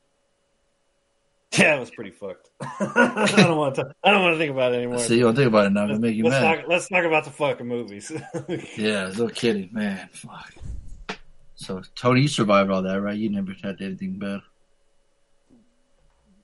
yeah, 1.57 1.77
it 1.77 1.81
was 1.81 1.91
pretty 1.91 2.11
fucked. 2.11 2.51
I 2.61 3.33
don't 3.37 3.57
want 3.57 3.77
to. 3.77 3.93
I 4.05 4.11
don't 4.11 4.23
want 4.23 4.35
to 4.35 4.39
think 4.39 4.51
about 4.51 4.75
it 4.75 4.77
anymore. 4.77 4.99
See, 4.99 5.23
I'll 5.23 5.33
think 5.33 5.49
about 5.49 5.67
it 5.67 5.71
now. 5.71 5.85
It'll 5.85 5.99
make 5.99 6.15
you 6.15 6.25
let's 6.25 6.43
mad. 6.43 6.57
talk. 6.57 6.69
Let's 6.69 6.89
talk 6.89 7.05
about 7.05 7.25
the 7.25 7.31
fucking 7.31 7.67
movies. 7.67 8.13
Yeah, 8.77 9.11
no 9.17 9.29
kidding, 9.29 9.71
man. 9.73 10.09
Fuck. 10.13 10.55
So 11.57 11.83
Tony, 11.95 12.23
you 12.23 12.29
survived 12.29 12.71
all 12.71 12.83
that, 12.83 13.01
right? 13.01 13.17
You 13.17 13.31
never 13.31 13.53
had 13.63 13.81
anything 13.81 14.19
bad. 14.19 14.41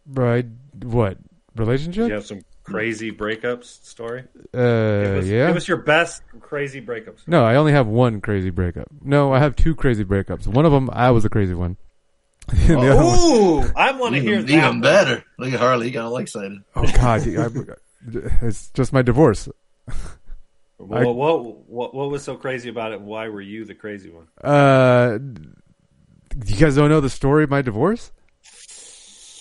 Right? 0.07 0.47
What 0.83 1.19
relationship? 1.55 2.09
you 2.09 2.15
have 2.15 2.27
some 2.27 2.41
crazy 2.65 3.13
breakups 3.13 3.85
story. 3.87 4.25
Uh, 4.53 5.03
give, 5.03 5.17
us, 5.17 5.27
yeah. 5.27 5.47
give 5.47 5.57
us 5.57 5.69
your 5.69 5.77
best 5.79 6.23
crazy 6.41 6.81
breakups. 6.81 7.27
No, 7.27 7.45
I 7.45 7.57
only 7.57 7.73
have 7.73 7.87
one 7.87 8.21
crazy 8.21 8.51
breakup. 8.51 8.89
No, 9.03 9.33
I 9.33 9.39
have 9.39 9.55
two 9.55 9.75
crazy 9.75 10.05
breakups. 10.05 10.47
One 10.47 10.67
of 10.67 10.73
them, 10.73 10.91
I 10.93 11.11
was 11.11 11.23
the 11.23 11.31
crazy 11.31 11.55
one. 11.55 11.77
the 12.67 12.79
other 12.79 12.97
one, 12.97 13.19
Ooh, 13.67 13.73
I 13.75 13.93
want 13.93 14.15
to 14.15 14.21
hear 14.21 14.35
Even, 14.35 14.47
that. 14.47 14.53
even 14.67 14.81
better. 14.81 15.25
Look 15.39 15.53
at 15.53 15.59
Harley. 15.61 15.87
He 15.87 15.93
got 15.93 16.05
all 16.07 16.17
excited. 16.19 16.59
oh 16.77 16.83
God, 16.93 17.27
I, 17.27 17.47
it's 18.47 18.71
just 18.71 18.93
my 18.93 19.03
divorce. 19.03 19.49
Well, 20.79 21.15
what, 21.15 21.45
what 21.69 21.95
what 21.95 22.11
was 22.11 22.23
so 22.23 22.37
crazy 22.37 22.69
about 22.69 22.93
it? 22.93 23.01
Why 23.01 23.29
were 23.29 23.41
you 23.41 23.65
the 23.65 23.75
crazy 23.75 24.11
one? 24.11 24.27
Uh, 24.43 25.19
you 26.47 26.57
guys 26.57 26.75
don't 26.77 26.91
know 26.91 27.01
the 27.01 27.09
story 27.09 27.45
of 27.45 27.51
my 27.51 27.63
divorce? 27.63 28.13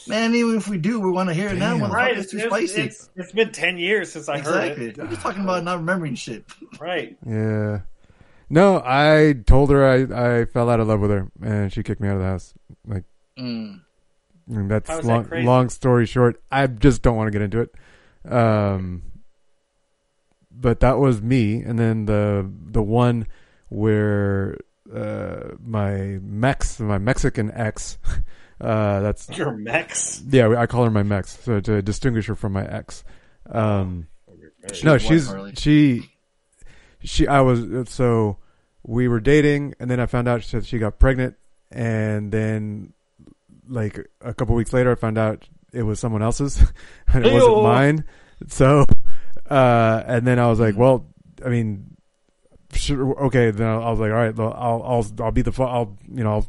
Man, 0.07 0.35
even 0.35 0.57
if 0.57 0.67
we 0.67 0.77
do, 0.77 0.99
we 0.99 1.11
want 1.11 1.29
to 1.29 1.33
hear 1.33 1.49
it 1.49 1.57
now. 1.57 1.77
Damn. 1.77 1.91
Right, 1.91 2.17
it's, 2.17 2.23
it's 2.25 2.31
too 2.31 2.37
it's, 2.37 2.47
spicy. 2.47 2.81
it's- 2.81 3.09
it's 3.15 3.31
been 3.31 3.51
ten 3.51 3.77
years 3.77 4.11
since 4.11 4.29
I 4.29 4.37
exactly. 4.37 4.85
heard 4.87 4.97
We're 4.97 5.07
just 5.07 5.21
talking 5.21 5.43
about 5.43 5.63
not 5.63 5.77
remembering 5.79 6.15
shit. 6.15 6.45
Right. 6.79 7.17
Yeah. 7.25 7.81
No, 8.53 8.81
I 8.85 9.33
told 9.47 9.71
her 9.71 9.83
I, 9.83 10.41
I 10.41 10.45
fell 10.45 10.69
out 10.69 10.79
of 10.79 10.87
love 10.87 10.99
with 10.99 11.09
her, 11.09 11.31
and 11.41 11.73
she 11.73 11.81
kicked 11.81 11.99
me 11.99 12.07
out 12.07 12.15
of 12.17 12.21
the 12.21 12.27
house. 12.27 12.53
Like, 12.85 13.03
Mm. 13.39 13.79
that's 14.47 14.89
is 14.91 14.97
that 14.97 15.05
long, 15.05 15.27
long 15.45 15.69
story 15.69 16.05
short. 16.05 16.39
I 16.51 16.67
just 16.67 17.01
don't 17.01 17.15
want 17.15 17.27
to 17.27 17.31
get 17.31 17.41
into 17.41 17.61
it. 17.61 17.73
Um, 18.31 19.01
but 20.51 20.81
that 20.81 20.99
was 20.99 21.19
me, 21.21 21.61
and 21.63 21.79
then 21.79 22.05
the 22.05 22.47
the 22.65 22.83
one 22.83 23.25
where 23.69 24.57
uh, 24.93 25.55
my 25.59 26.19
Mex, 26.21 26.79
my 26.79 26.99
Mexican 26.99 27.51
ex, 27.55 27.97
uh, 28.61 28.99
that's 28.99 29.29
Your 29.35 29.51
Mex. 29.57 30.21
yeah, 30.29 30.55
I 30.59 30.67
call 30.67 30.83
her 30.83 30.91
my 30.91 31.01
Mex, 31.03 31.39
so 31.43 31.59
to 31.59 31.81
distinguish 31.81 32.27
her 32.27 32.35
from 32.35 32.53
my 32.53 32.65
ex. 32.67 33.03
Um, 33.49 34.07
no, 34.83 34.99
she's 34.99 35.33
she 35.57 36.11
she 37.03 37.27
I 37.27 37.41
was 37.41 37.89
so 37.89 38.37
we 38.83 39.07
were 39.07 39.19
dating 39.19 39.75
and 39.79 39.89
then 39.89 39.99
I 39.99 40.05
found 40.05 40.27
out 40.27 40.43
that 40.43 40.65
she 40.65 40.77
got 40.77 40.99
pregnant 40.99 41.35
and 41.71 42.31
then 42.31 42.93
like 43.67 43.99
a 44.21 44.33
couple 44.33 44.55
weeks 44.55 44.73
later 44.73 44.91
I 44.91 44.95
found 44.95 45.17
out 45.17 45.47
it 45.71 45.83
was 45.83 45.99
someone 45.99 46.21
else's 46.21 46.59
and 47.07 47.25
it 47.25 47.33
wasn't 47.33 47.63
mine. 47.63 48.05
So 48.47 48.85
uh 49.49 50.03
and 50.05 50.27
then 50.27 50.39
I 50.39 50.47
was 50.47 50.59
like, 50.59 50.77
well, 50.77 51.05
I 51.45 51.49
mean 51.49 51.95
sure, 52.73 53.25
okay, 53.25 53.51
then 53.51 53.67
I 53.67 53.89
was 53.89 53.99
like, 53.99 54.11
all 54.11 54.17
right, 54.17 54.37
I'll, 54.37 54.83
I'll 54.83 55.05
I'll 55.19 55.31
be 55.31 55.41
the 55.41 55.63
I'll 55.63 55.97
you 56.11 56.23
know, 56.23 56.33
I'll 56.33 56.47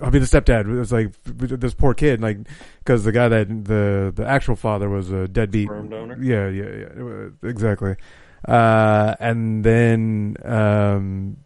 I'll 0.00 0.10
be 0.10 0.18
the 0.18 0.26
stepdad. 0.26 0.62
It 0.62 0.78
was 0.78 0.92
like 0.92 1.14
this 1.24 1.74
poor 1.74 1.94
kid, 1.94 2.20
like 2.20 2.38
because 2.78 3.04
the 3.04 3.12
guy 3.12 3.28
that 3.28 3.48
the 3.64 4.12
the 4.14 4.26
actual 4.26 4.56
father 4.56 4.88
was 4.88 5.10
a 5.10 5.26
deadbeat 5.26 5.68
Sperm 5.68 5.88
donor? 5.88 6.22
Yeah, 6.22 6.48
yeah, 6.48 6.86
yeah, 6.98 7.48
exactly. 7.48 7.96
Uh, 8.44 9.14
and 9.20 9.64
then 9.64 10.36
um, 10.44 11.36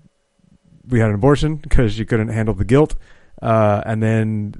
we 0.89 1.01
had 1.01 1.09
an 1.09 1.15
abortion 1.15 1.57
because 1.57 1.95
she 1.95 2.05
couldn't 2.05 2.29
handle 2.29 2.55
the 2.55 2.65
guilt. 2.65 2.95
Uh, 3.41 3.83
and 3.87 4.03
then 4.03 4.55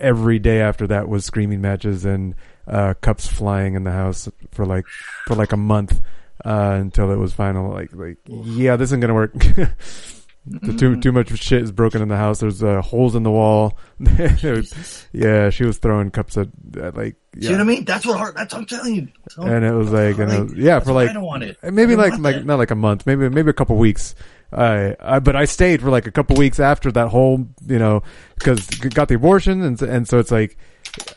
every 0.00 0.38
day 0.38 0.60
after 0.60 0.86
that 0.86 1.08
was 1.08 1.24
screaming 1.24 1.60
matches 1.60 2.04
and 2.04 2.34
uh, 2.66 2.94
cups 3.00 3.26
flying 3.26 3.74
in 3.74 3.84
the 3.84 3.90
house 3.90 4.28
for 4.50 4.66
like 4.66 4.84
for 5.26 5.34
like 5.34 5.52
a 5.52 5.56
month 5.56 6.00
uh, 6.44 6.76
until 6.80 7.10
it 7.10 7.16
was 7.16 7.32
final. 7.32 7.70
Like 7.70 7.90
like 7.94 8.18
yeah, 8.26 8.76
this 8.76 8.88
isn't 8.88 9.00
gonna 9.00 9.14
work. 9.14 9.34
The 10.46 10.72
too 10.72 10.98
too 11.00 11.12
much 11.12 11.28
shit 11.38 11.62
is 11.62 11.70
broken 11.70 12.00
in 12.00 12.08
the 12.08 12.16
house. 12.16 12.40
There's 12.40 12.62
uh, 12.62 12.80
holes 12.80 13.14
in 13.14 13.22
the 13.22 13.30
wall. 13.30 13.76
Was- 14.00 15.06
yeah, 15.12 15.50
she 15.50 15.64
was 15.64 15.78
throwing 15.78 16.10
cups 16.10 16.36
at, 16.38 16.48
at 16.80 16.96
like 16.96 17.16
know 17.36 17.50
what 17.52 17.60
I 17.60 17.64
mean? 17.64 17.84
That's 17.84 18.06
what 18.06 18.18
Har- 18.18 18.32
that's 18.34 18.54
what 18.54 18.60
I'm 18.60 18.66
telling 18.66 18.94
you. 18.94 19.08
So- 19.28 19.42
and 19.42 19.64
it 19.64 19.72
was 19.72 19.90
like 19.90 20.18
and 20.18 20.32
it 20.32 20.42
was, 20.42 20.54
yeah 20.54 20.76
That's 20.76 20.86
for 20.86 20.92
like 20.94 21.10
I 21.10 21.12
don't 21.12 21.22
want 21.24 21.42
it. 21.44 21.58
maybe 21.62 21.94
like 21.94 22.18
like 22.18 22.36
that. 22.36 22.46
not 22.46 22.58
like 22.58 22.70
a 22.70 22.74
month, 22.74 23.06
maybe 23.06 23.28
maybe 23.28 23.50
a 23.50 23.54
couple 23.54 23.76
weeks. 23.76 24.14
I, 24.52 24.96
I 24.98 25.18
but 25.20 25.36
I 25.36 25.44
stayed 25.44 25.80
for 25.82 25.90
like 25.90 26.06
a 26.06 26.10
couple 26.10 26.36
weeks 26.36 26.58
after 26.58 26.90
that 26.92 27.08
whole 27.08 27.46
you 27.66 27.78
know 27.78 28.02
because 28.36 28.66
got 28.66 29.08
the 29.08 29.14
abortion 29.16 29.62
and 29.62 29.80
and 29.82 30.08
so 30.08 30.18
it's 30.18 30.30
like 30.32 30.56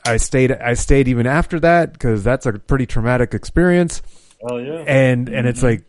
I 0.06 0.18
stayed 0.18 0.52
I 0.52 0.74
stayed 0.76 1.08
even 1.08 1.26
after 1.26 1.60
that 1.62 1.94
because 1.94 2.24
that's 2.24 2.46
a 2.46 2.54
pretty 2.54 2.86
traumatic 2.86 3.34
experience 3.34 4.02
Oh 4.48 4.58
yeah. 4.58 4.84
and 4.86 5.30
and 5.30 5.48
it's 5.48 5.64
like 5.64 5.86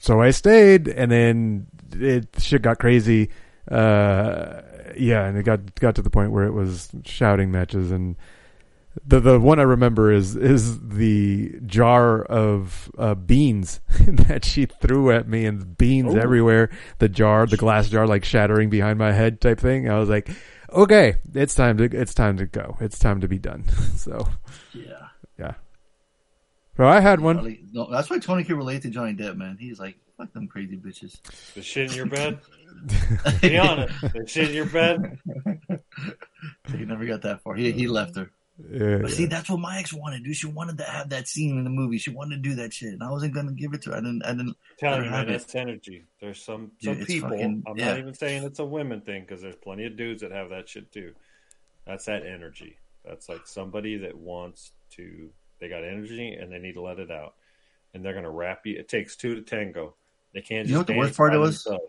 so 0.00 0.20
I 0.20 0.30
stayed 0.30 0.88
and 0.88 1.12
then 1.12 1.66
it 1.92 2.28
shit 2.38 2.62
got 2.62 2.78
crazy 2.78 3.30
uh 3.70 4.62
yeah 4.96 5.26
and 5.26 5.36
it 5.36 5.42
got 5.44 5.74
got 5.76 5.94
to 5.94 6.02
the 6.02 6.10
point 6.10 6.32
where 6.32 6.44
it 6.44 6.52
was 6.52 6.88
shouting 7.04 7.50
matches 7.50 7.90
and 7.90 8.16
the 9.06 9.20
the 9.20 9.38
one 9.38 9.58
I 9.60 9.62
remember 9.62 10.10
is 10.10 10.34
is 10.34 10.80
the 10.88 11.60
jar 11.66 12.22
of 12.22 12.90
uh, 12.98 13.14
beans 13.14 13.80
that 14.08 14.44
she 14.44 14.66
threw 14.66 15.12
at 15.12 15.28
me 15.28 15.44
and 15.46 15.76
beans 15.78 16.14
Ooh. 16.14 16.18
everywhere 16.18 16.70
the 16.98 17.08
jar 17.08 17.46
the 17.46 17.56
glass 17.56 17.88
jar 17.88 18.06
like 18.06 18.24
shattering 18.24 18.70
behind 18.70 18.98
my 18.98 19.12
head 19.12 19.40
type 19.40 19.60
thing 19.60 19.88
I 19.88 19.98
was 19.98 20.08
like 20.08 20.28
okay 20.72 21.16
it's 21.34 21.54
time 21.54 21.76
to 21.78 21.84
it's 21.84 22.12
time 22.14 22.38
to 22.38 22.46
go 22.46 22.76
it's 22.80 22.98
time 22.98 23.20
to 23.20 23.28
be 23.28 23.38
done 23.38 23.68
so 23.96 24.26
Yeah. 24.72 25.08
yeah 25.38 25.54
so 26.76 26.86
I 26.86 27.00
had 27.00 27.20
one 27.20 27.58
No, 27.72 27.88
that's 27.90 28.08
why 28.08 28.18
Tony 28.18 28.44
can 28.44 28.56
relate 28.56 28.82
to 28.82 28.90
Johnny 28.90 29.12
Depp, 29.12 29.36
man. 29.36 29.56
He's 29.58 29.80
like, 29.80 29.96
fuck 30.18 30.32
them 30.34 30.46
crazy 30.48 30.76
bitches. 30.76 31.20
The 31.54 31.62
shit 31.62 31.90
in 31.90 31.96
your 31.96 32.06
bed. 32.06 32.38
Be 33.40 33.56
honest. 33.58 33.94
The 34.12 34.24
shit 34.26 34.48
in 34.50 34.54
your 34.54 34.66
bed. 34.66 35.18
he 36.76 36.84
never 36.84 37.06
got 37.06 37.22
that 37.22 37.40
far. 37.42 37.54
He 37.54 37.72
he 37.72 37.86
left 37.88 38.16
her. 38.16 38.30
yeah, 38.70 38.98
But 39.02 39.10
see, 39.12 39.26
that's 39.26 39.48
what 39.48 39.60
my 39.60 39.78
ex 39.78 39.92
wanted, 39.92 40.24
dude. 40.24 40.36
She 40.36 40.46
wanted 40.48 40.78
to 40.78 40.84
have 40.84 41.08
that 41.10 41.28
scene 41.28 41.56
in 41.56 41.64
the 41.64 41.70
movie. 41.70 41.98
She 41.98 42.10
wanted 42.10 42.42
to 42.42 42.48
do 42.50 42.56
that 42.56 42.72
shit, 42.74 42.92
and 42.92 43.02
I 43.02 43.10
wasn't 43.10 43.34
gonna 43.34 43.52
give 43.52 43.72
it 43.74 43.82
to 43.82 43.90
her. 43.90 43.96
I 43.96 44.00
didn't. 44.00 44.22
I 44.24 44.32
didn't. 44.32 44.56
Telling 44.78 44.98
Let 45.00 45.04
you, 45.04 45.10
her 45.10 45.10
man, 45.10 45.18
have 45.20 45.28
it. 45.28 45.38
that's 45.38 45.54
energy. 45.54 46.04
There's 46.20 46.42
some 46.42 46.72
some 46.82 46.98
it's 46.98 47.06
people. 47.06 47.30
fucking- 47.30 47.62
I'm 47.66 47.78
yeah. 47.78 47.86
not 47.90 47.98
even 47.98 48.14
saying 48.14 48.44
it's 48.44 48.58
a 48.58 48.64
women 48.64 49.00
thing 49.00 49.22
because 49.22 49.40
there's 49.40 49.56
plenty 49.56 49.86
of 49.86 49.96
dudes 49.96 50.20
that 50.22 50.32
have 50.32 50.50
that 50.50 50.68
shit 50.68 50.92
too. 50.92 51.14
That's 51.86 52.04
that 52.04 52.26
energy. 52.26 52.76
That's 53.04 53.28
like 53.28 53.46
somebody 53.46 53.96
that 53.98 54.16
wants 54.16 54.72
to. 54.96 55.30
They 55.60 55.68
got 55.68 55.82
energy 55.82 56.32
and 56.34 56.52
they 56.52 56.58
need 56.58 56.74
to 56.74 56.82
let 56.82 56.98
it 57.00 57.10
out, 57.10 57.34
and 57.94 58.04
they're 58.04 58.14
gonna 58.14 58.30
wrap 58.30 58.66
you. 58.66 58.76
It 58.78 58.88
takes 58.88 59.16
two 59.16 59.34
to 59.34 59.42
tango. 59.42 59.94
They 60.34 60.40
can't. 60.40 60.66
You 60.66 60.74
know 60.74 60.80
what 60.80 60.86
the 60.86 60.96
worst 60.96 61.08
dance 61.10 61.16
part 61.16 61.32
by 61.32 61.38
was? 61.38 61.62
themselves. 61.64 61.84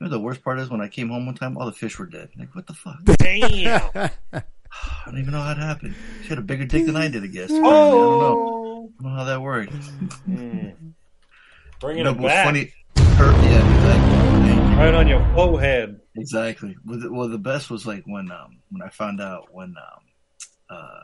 You 0.00 0.06
know 0.06 0.10
the 0.10 0.20
worst 0.20 0.42
part 0.44 0.58
is 0.60 0.70
when 0.70 0.80
I 0.80 0.88
came 0.88 1.08
home 1.08 1.26
one 1.26 1.34
time, 1.34 1.56
all 1.58 1.66
the 1.66 1.72
fish 1.72 1.98
were 1.98 2.06
dead. 2.06 2.28
Like, 2.38 2.54
what 2.54 2.66
the 2.66 2.74
fuck? 2.74 2.98
Damn. 3.04 3.90
I 4.32 4.42
don't 5.06 5.18
even 5.18 5.32
know 5.32 5.40
how 5.40 5.52
it 5.52 5.58
happened. 5.58 5.94
She 6.22 6.28
had 6.28 6.38
a 6.38 6.42
bigger 6.42 6.64
dick 6.66 6.86
than 6.86 6.96
I 6.96 7.08
did, 7.08 7.24
I 7.24 7.26
guess. 7.26 7.50
I 7.52 7.54
don't 7.54 7.64
know. 7.64 8.36
oh. 8.38 8.92
I 8.98 9.02
don't 9.02 9.12
know 9.12 9.18
how 9.18 9.24
that 9.24 9.40
worked. 9.42 9.72
Mm. 10.28 10.74
Bringing 11.80 12.04
No, 12.04 12.10
it 12.10 12.14
but 12.18 12.26
back. 12.28 12.44
funny. 12.46 12.72
Her, 13.16 13.32
yeah, 13.32 13.74
exactly. 13.76 14.76
Right 14.76 14.94
on 14.94 15.08
your 15.08 15.24
forehead. 15.34 16.00
Exactly. 16.16 16.76
Well, 16.84 16.98
the, 17.00 17.12
well, 17.12 17.28
the 17.28 17.38
best 17.38 17.68
was 17.70 17.84
like 17.86 18.04
when 18.06 18.30
um 18.30 18.58
when 18.70 18.80
I 18.82 18.88
found 18.90 19.20
out 19.20 19.52
when 19.52 19.74
um 19.76 20.02
uh 20.70 21.02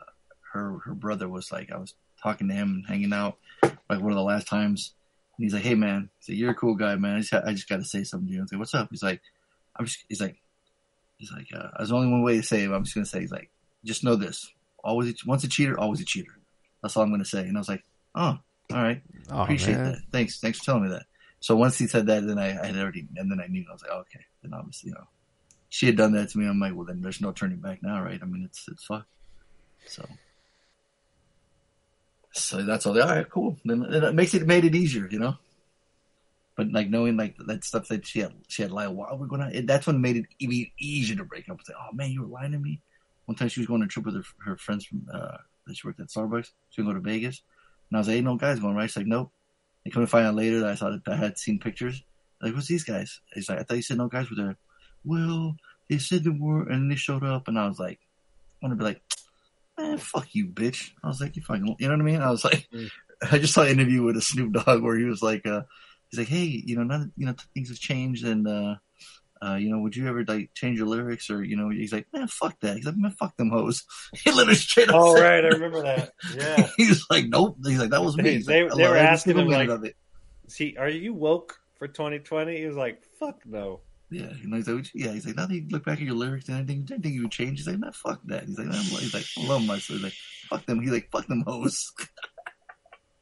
her 0.53 0.77
her 0.85 0.93
brother 0.93 1.27
was 1.27 1.51
like 1.51 1.71
I 1.71 1.77
was 1.77 1.93
talking 2.23 2.47
to 2.47 2.53
him 2.53 2.69
and 2.75 2.85
hanging 2.87 3.11
out 3.13 3.37
like 3.63 3.99
one 4.01 4.11
of 4.11 4.15
the 4.15 4.23
last 4.23 4.47
times. 4.47 4.93
And 5.37 5.43
he's 5.45 5.53
like, 5.53 5.63
"Hey 5.63 5.75
man, 5.75 6.09
so 6.19 6.31
you're 6.31 6.51
a 6.51 6.55
cool 6.55 6.75
guy, 6.75 6.95
man. 6.95 7.15
I 7.17 7.19
just 7.19 7.33
I 7.33 7.51
just 7.53 7.67
got 7.69 7.77
to 7.77 7.85
say 7.85 8.03
something 8.03 8.27
to 8.27 8.33
you." 8.33 8.39
I 8.39 8.43
was 8.43 8.51
like, 8.51 8.59
"What's 8.59 8.73
up?" 8.75 8.87
He's 8.91 9.03
like, 9.03 9.21
"I'm 9.75 9.85
just." 9.85 10.03
He's 10.09 10.21
like, 10.21 10.37
He's 11.17 11.31
like, 11.31 11.47
uh, 11.55 11.69
"There's 11.77 11.91
only 11.93 12.11
one 12.11 12.23
way 12.23 12.35
to 12.37 12.43
say 12.43 12.63
it. 12.63 12.71
I'm 12.71 12.83
just 12.83 12.93
gonna 12.95 13.05
say." 13.05 13.21
He's 13.21 13.31
like, 13.31 13.49
"Just 13.85 14.03
know 14.03 14.15
this: 14.17 14.51
always, 14.83 15.11
a, 15.11 15.13
once 15.25 15.43
a 15.45 15.47
cheater, 15.47 15.79
always 15.79 16.01
a 16.01 16.05
cheater." 16.05 16.31
That's 16.81 16.95
all 16.97 17.03
I'm 17.03 17.09
gonna 17.11 17.23
say. 17.25 17.41
And 17.47 17.55
I 17.57 17.59
was 17.59 17.69
like, 17.69 17.83
"Oh, 18.15 18.37
all 18.73 18.83
right, 18.83 19.01
Oh, 19.29 19.41
appreciate 19.43 19.75
man. 19.77 19.93
that. 19.93 20.01
Thanks, 20.11 20.39
thanks 20.41 20.59
for 20.59 20.65
telling 20.65 20.83
me 20.83 20.89
that." 20.89 21.05
So 21.39 21.55
once 21.55 21.77
he 21.77 21.87
said 21.87 22.07
that, 22.07 22.25
then 22.27 22.37
I, 22.37 22.49
I 22.61 22.65
had 22.67 22.75
already, 22.77 23.07
and 23.15 23.31
then 23.31 23.39
I 23.39 23.47
knew. 23.47 23.65
I 23.69 23.71
was 23.73 23.81
like, 23.81 23.91
oh, 23.93 23.99
"Okay." 23.99 24.25
Then 24.41 24.53
obviously, 24.53 24.89
you 24.89 24.95
know, 24.95 25.07
she 25.69 25.85
had 25.85 25.95
done 25.95 26.11
that 26.13 26.29
to 26.31 26.37
me. 26.37 26.47
I'm 26.47 26.59
like, 26.59 26.75
"Well, 26.75 26.85
then 26.85 27.01
there's 27.01 27.21
no 27.21 27.31
turning 27.31 27.59
back 27.59 27.81
now, 27.81 28.01
right?" 28.03 28.19
I 28.21 28.25
mean, 28.25 28.43
it's 28.43 28.65
it's 28.67 28.83
fucked. 28.85 29.07
So. 29.87 30.05
So 32.35 32.63
that's 32.63 32.85
all. 32.85 32.93
They, 32.93 33.01
all 33.01 33.07
right, 33.07 33.29
cool. 33.29 33.57
Then 33.63 33.83
it 33.83 34.13
makes 34.13 34.33
it 34.33 34.45
made 34.45 34.65
it 34.65 34.75
easier, 34.75 35.07
you 35.09 35.19
know. 35.19 35.35
But 36.57 36.71
like 36.71 36.89
knowing 36.89 37.17
like 37.17 37.35
that 37.47 37.63
stuff 37.63 37.87
that 37.87 38.05
she 38.05 38.19
had, 38.19 38.33
she 38.47 38.61
had 38.61 38.71
lied 38.71 38.89
while 38.89 39.17
we're 39.17 39.27
going 39.27 39.41
on. 39.41 39.53
It, 39.53 39.67
that's 39.67 39.87
when 39.87 39.97
it 39.97 39.99
made 39.99 40.17
it 40.17 40.25
even 40.39 40.67
easier 40.79 41.17
to 41.17 41.23
break 41.25 41.49
up. 41.49 41.59
It's 41.59 41.69
like, 41.69 41.77
oh 41.79 41.93
man, 41.93 42.11
you 42.11 42.21
were 42.21 42.27
lying 42.27 42.51
to 42.51 42.59
me. 42.59 42.81
One 43.25 43.35
time 43.35 43.47
she 43.47 43.61
was 43.61 43.67
going 43.67 43.81
on 43.81 43.87
a 43.87 43.89
trip 43.89 44.05
with 44.05 44.15
her, 44.15 44.23
her 44.43 44.57
friends 44.57 44.85
from 44.85 45.07
uh, 45.11 45.37
that 45.65 45.77
she 45.77 45.87
worked 45.87 45.99
at 45.99 46.07
Starbucks. 46.07 46.51
She 46.69 46.81
was 46.81 46.87
go 46.87 46.93
to 46.93 46.99
Vegas, 46.99 47.41
and 47.89 47.97
I 47.97 47.99
was 47.99 48.07
like, 48.07 48.15
hey, 48.15 48.21
no 48.21 48.35
guys 48.35 48.59
going 48.59 48.75
right. 48.75 48.89
She's 48.89 48.97
like, 48.97 49.07
nope. 49.07 49.31
They 49.83 49.91
come 49.91 50.03
to 50.03 50.07
find 50.07 50.25
out 50.25 50.35
later 50.35 50.59
that 50.61 50.71
I 50.71 50.75
thought 50.75 51.03
that 51.05 51.13
I 51.13 51.15
had 51.15 51.37
seen 51.37 51.59
pictures. 51.59 52.03
Like, 52.41 52.53
what's 52.53 52.67
these 52.67 52.83
guys? 52.83 53.21
He's 53.33 53.49
like, 53.49 53.59
I 53.59 53.63
thought 53.63 53.77
you 53.77 53.81
said 53.81 53.97
no 53.97 54.07
guys 54.07 54.29
were 54.29 54.35
there. 54.35 54.57
Well, 55.03 55.55
they 55.89 55.99
said 55.99 56.23
they 56.23 56.31
were, 56.31 56.67
and 56.67 56.91
they 56.91 56.95
showed 56.95 57.23
up, 57.23 57.47
and 57.47 57.57
I 57.57 57.67
was 57.67 57.79
like, 57.79 57.99
I 58.61 58.65
want 58.65 58.73
to 58.73 58.77
be 58.77 58.83
like, 58.83 59.01
man, 59.77 59.97
fuck 59.97 60.27
you, 60.33 60.47
bitch. 60.47 60.91
I 61.03 61.07
was 61.07 61.21
like, 61.21 61.35
you 61.35 61.41
fucking, 61.41 61.75
you 61.79 61.87
know 61.87 61.93
what 61.93 62.01
I 62.01 62.05
mean? 62.05 62.21
I 62.21 62.29
was 62.31 62.43
like, 62.43 62.67
I 63.31 63.37
just 63.39 63.53
saw 63.53 63.63
an 63.63 63.69
interview 63.69 64.03
with 64.03 64.17
a 64.17 64.21
Snoop 64.21 64.53
Dogg 64.53 64.83
where 64.83 64.97
he 64.97 65.05
was 65.05 65.21
like, 65.21 65.45
uh, 65.45 65.61
he's 66.09 66.19
like, 66.19 66.27
hey, 66.27 66.43
you 66.65 66.75
know, 66.75 66.83
none, 66.83 67.11
you 67.17 67.25
know, 67.25 67.33
things 67.53 67.69
have 67.69 67.79
changed, 67.79 68.25
and 68.25 68.47
uh, 68.47 68.75
uh, 69.41 69.55
you 69.55 69.69
know, 69.69 69.79
would 69.79 69.95
you 69.95 70.07
ever 70.07 70.23
like 70.25 70.49
change 70.53 70.77
your 70.77 70.87
lyrics 70.87 71.29
or 71.29 71.43
you 71.43 71.55
know? 71.57 71.69
He's 71.69 71.93
like, 71.93 72.07
man, 72.13 72.27
fuck 72.27 72.59
that. 72.61 72.77
He's 72.77 72.85
like, 72.85 72.97
man, 72.97 73.11
fuck 73.11 73.35
them 73.37 73.49
hoes. 73.51 73.83
He 74.13 74.31
literally 74.31 74.55
straight 74.55 74.89
up. 74.89 74.95
Oh 74.97 75.13
right, 75.13 75.43
I 75.43 75.49
remember 75.49 75.81
that. 75.83 76.13
Yeah. 76.35 76.69
He's 76.77 77.05
like, 77.09 77.25
nope. 77.27 77.57
He's 77.65 77.79
like, 77.79 77.89
that 77.91 78.03
was 78.03 78.15
me. 78.17 78.23
They- 78.23 78.33
He's 78.35 78.45
they- 78.45 78.63
like, 78.63 78.73
they 78.77 78.87
were 78.87 78.95
asking 78.97 79.37
him, 79.37 79.47
like-. 79.47 79.95
See, 80.47 80.75
are 80.79 80.89
you 80.89 81.13
woke 81.13 81.59
for 81.77 81.87
2020? 81.87 82.57
He 82.57 82.65
was 82.67 82.75
like, 82.77 83.03
"Fuck 83.19 83.45
no." 83.45 83.81
Yeah, 84.15 84.31
you 84.41 84.47
know, 84.47 84.55
he's 84.55 84.67
like, 84.69 84.85
yeah, 84.93 85.11
he's 85.11 85.25
like, 85.25 85.35
now 85.35 85.45
that 85.45 85.53
you 85.53 85.65
look 85.69 85.83
back 85.83 85.97
at 85.97 86.05
your 86.05 86.15
lyrics 86.15 86.47
and 86.47 86.57
anything, 86.57 86.87
anything 86.89 87.13
you 87.13 87.23
would 87.23 87.31
change. 87.31 87.59
He's 87.59 87.67
like, 87.67 87.79
man, 87.79 87.91
fuck 87.91 88.21
that. 88.27 88.45
He's 88.45 88.57
like, 88.57 88.67
I'm, 88.67 88.73
he's 88.73 89.13
like, 89.13 89.25
I 89.37 89.45
love 89.45 89.65
myself. 89.65 89.97
He's 89.99 90.03
like, 90.03 90.13
fuck 90.49 90.65
them. 90.65 90.81
He's 90.81 90.91
like, 90.91 91.09
fuck 91.11 91.27
them 91.27 91.43
hoes. 91.45 91.91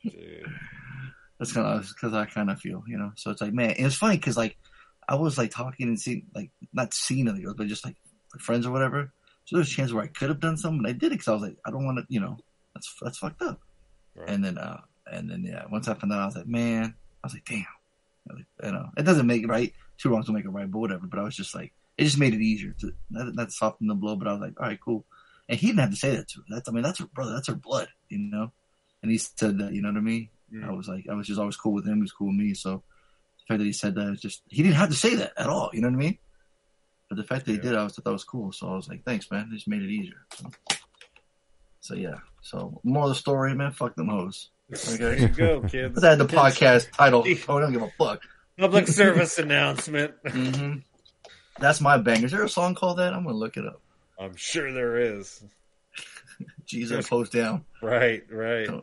Dude. 0.04 0.46
That's 1.40 1.52
kind 1.52 1.66
of 1.66 1.88
because 1.88 2.14
I 2.14 2.26
kind 2.26 2.52
of 2.52 2.60
feel, 2.60 2.84
you 2.86 3.00
know. 3.00 3.12
So 3.16 3.32
it's 3.32 3.42
like, 3.42 3.54
man, 3.54 3.72
and 3.72 3.88
it's 3.88 3.96
funny 3.96 4.18
because 4.18 4.38
like 4.38 4.56
I 5.10 5.16
was 5.16 5.36
like 5.36 5.50
talking 5.50 5.88
and 5.88 6.00
seeing, 6.00 6.28
like 6.36 6.52
not 6.74 6.94
seeing 6.94 7.28
other 7.28 7.40
girls, 7.40 7.56
but 7.58 7.68
just 7.68 7.84
like 7.84 7.96
friends 8.40 8.68
or 8.68 8.72
whatever. 8.72 9.12
So 9.46 9.56
there's 9.56 9.72
a 9.72 9.72
chance 9.72 9.92
where 9.92 10.04
I 10.04 10.08
could 10.08 10.30
have 10.30 10.40
done 10.40 10.58
something, 10.58 10.84
but 10.84 10.90
I 10.90 10.94
did 10.94 11.08
it 11.08 11.16
because 11.16 11.28
I 11.28 11.34
was 11.34 11.42
like, 11.42 11.58
I 11.66 11.72
don't 11.72 11.86
want 11.86 11.98
to, 11.98 12.06
you 12.08 12.20
know, 12.20 12.38
that's 12.76 12.94
that's 13.02 13.18
fucked 13.18 13.42
up. 13.42 13.60
Right. 14.16 14.30
And 14.30 14.46
then, 14.46 14.60
uh, 14.60 14.82
and 15.12 15.28
then 15.28 15.44
yeah, 15.44 15.64
once 15.72 15.88
I 15.88 15.96
found 15.96 16.14
out, 16.14 16.20
I 16.20 16.26
was 16.28 16.36
like, 16.36 16.48
man, 16.48 16.94
I 17.24 17.28
was 17.28 17.34
like, 17.34 17.46
damn, 17.46 17.66
I 18.30 18.34
was 18.34 18.38
like, 18.38 18.66
you 18.68 18.72
know, 18.72 18.90
it 18.96 19.04
doesn't 19.04 19.26
make 19.26 19.42
it 19.42 19.50
right. 19.50 19.74
Two 19.98 20.10
wrongs 20.10 20.28
don't 20.28 20.36
make 20.36 20.46
a 20.46 20.50
right, 20.50 20.70
but 20.70 20.80
whatever. 20.80 21.08
But 21.08 21.20
I 21.20 21.24
was 21.24 21.36
just 21.36 21.56
like, 21.56 21.74
it 21.98 22.06
just 22.06 22.18
made 22.18 22.34
it 22.34 22.42
easier 22.42 22.74
to 22.80 22.94
not, 23.10 23.36
not 23.36 23.52
soften 23.52 23.88
the 23.88 23.96
blow. 23.96 24.16
But 24.16 24.28
I 24.28 24.34
was 24.34 24.42
like, 24.42 24.60
all 24.60 24.68
right, 24.68 24.80
cool. 24.80 25.06
And 25.50 25.60
he 25.60 25.68
didn't 25.68 25.80
have 25.80 25.92
to 25.92 25.96
say 25.96 26.16
that 26.16 26.28
to 26.30 26.40
her. 26.40 26.46
That's, 26.50 26.70
I 26.70 26.72
mean, 26.72 26.84
that's 26.84 27.00
her 27.00 27.06
brother. 27.06 27.34
That's 27.34 27.48
her 27.48 27.56
blood, 27.56 27.88
you 28.10 28.20
know. 28.20 28.52
And 29.02 29.12
he 29.12 29.18
said 29.18 29.58
that, 29.60 29.74
you 29.74 29.82
know 29.82 29.90
what 29.90 29.98
I 29.98 30.02
mean. 30.02 30.30
Mm. 30.54 30.68
I 30.68 30.72
was 30.72 30.88
like, 30.88 31.06
I 31.10 31.14
was 31.14 31.28
just 31.28 31.40
always 31.40 31.58
cool 31.58 31.74
with 31.74 31.86
him. 31.86 31.96
He 31.96 32.02
was 32.02 32.12
cool 32.12 32.28
with 32.28 32.38
me. 32.38 32.54
So 32.54 32.84
the 33.40 33.44
fact 33.48 33.60
that 33.60 33.66
he 33.66 33.74
said 33.74 33.96
that 33.96 34.14
is 34.14 34.22
just, 34.22 34.44
he 34.48 34.64
didn't 34.64 34.76
have 34.76 34.90
to 34.90 34.96
say 34.96 35.16
that 35.16 35.34
at 35.38 35.48
all. 35.48 35.70
You 35.74 35.82
know 35.82 35.90
what 35.90 35.96
I 35.96 36.00
mean? 36.00 36.18
But 37.10 37.18
the 37.18 37.24
fact 37.24 37.46
that 37.46 37.52
he 37.52 37.58
did, 37.58 37.76
I 37.76 37.84
was 37.84 37.96
thought 37.96 38.06
that 38.06 38.12
was 38.12 38.24
cool. 38.24 38.52
So 38.54 38.70
I 38.70 38.76
was 38.76 38.88
like, 38.88 39.04
thanks, 39.04 39.30
man. 39.30 39.50
It 39.52 39.56
just 39.56 39.68
made 39.68 39.82
it 39.82 39.90
easier. 39.90 40.26
So, 40.36 40.78
so 41.82 41.96
yeah. 41.96 42.16
So 42.42 42.80
more 42.84 43.04
of 43.04 43.10
the 43.10 43.16
story, 43.16 43.54
man. 43.54 43.72
Fuck 43.72 43.96
them 43.96 44.08
hoes. 44.08 44.50
Okay. 44.72 44.98
There 44.98 45.18
you 45.18 45.28
go, 45.28 45.62
kids. 45.62 46.04
Add 46.04 46.18
the 46.18 46.26
podcast 46.26 46.92
title. 46.92 47.26
Oh, 47.48 47.58
I 47.58 47.62
don't 47.62 47.74
give 47.74 47.82
a 47.82 47.92
fuck. 47.98 48.22
Public 48.58 48.88
service 49.02 49.38
announcement. 49.40 50.14
hmm 50.28 50.76
That's 51.60 51.82
my 51.82 51.98
bang. 51.98 52.24
Is 52.24 52.32
there 52.32 52.44
a 52.44 52.50
song 52.50 52.76
called 52.76 53.00
that? 53.00 53.14
I'm 53.14 53.24
gonna 53.24 53.36
look 53.36 53.58
it 53.58 53.66
up. 53.66 53.82
I'm 54.20 54.36
sure 54.36 54.72
there 54.72 54.98
is. 54.98 55.44
Jesus, 56.66 57.08
post 57.10 57.32
down. 57.32 57.66
Right, 57.82 58.24
right. 58.32 58.70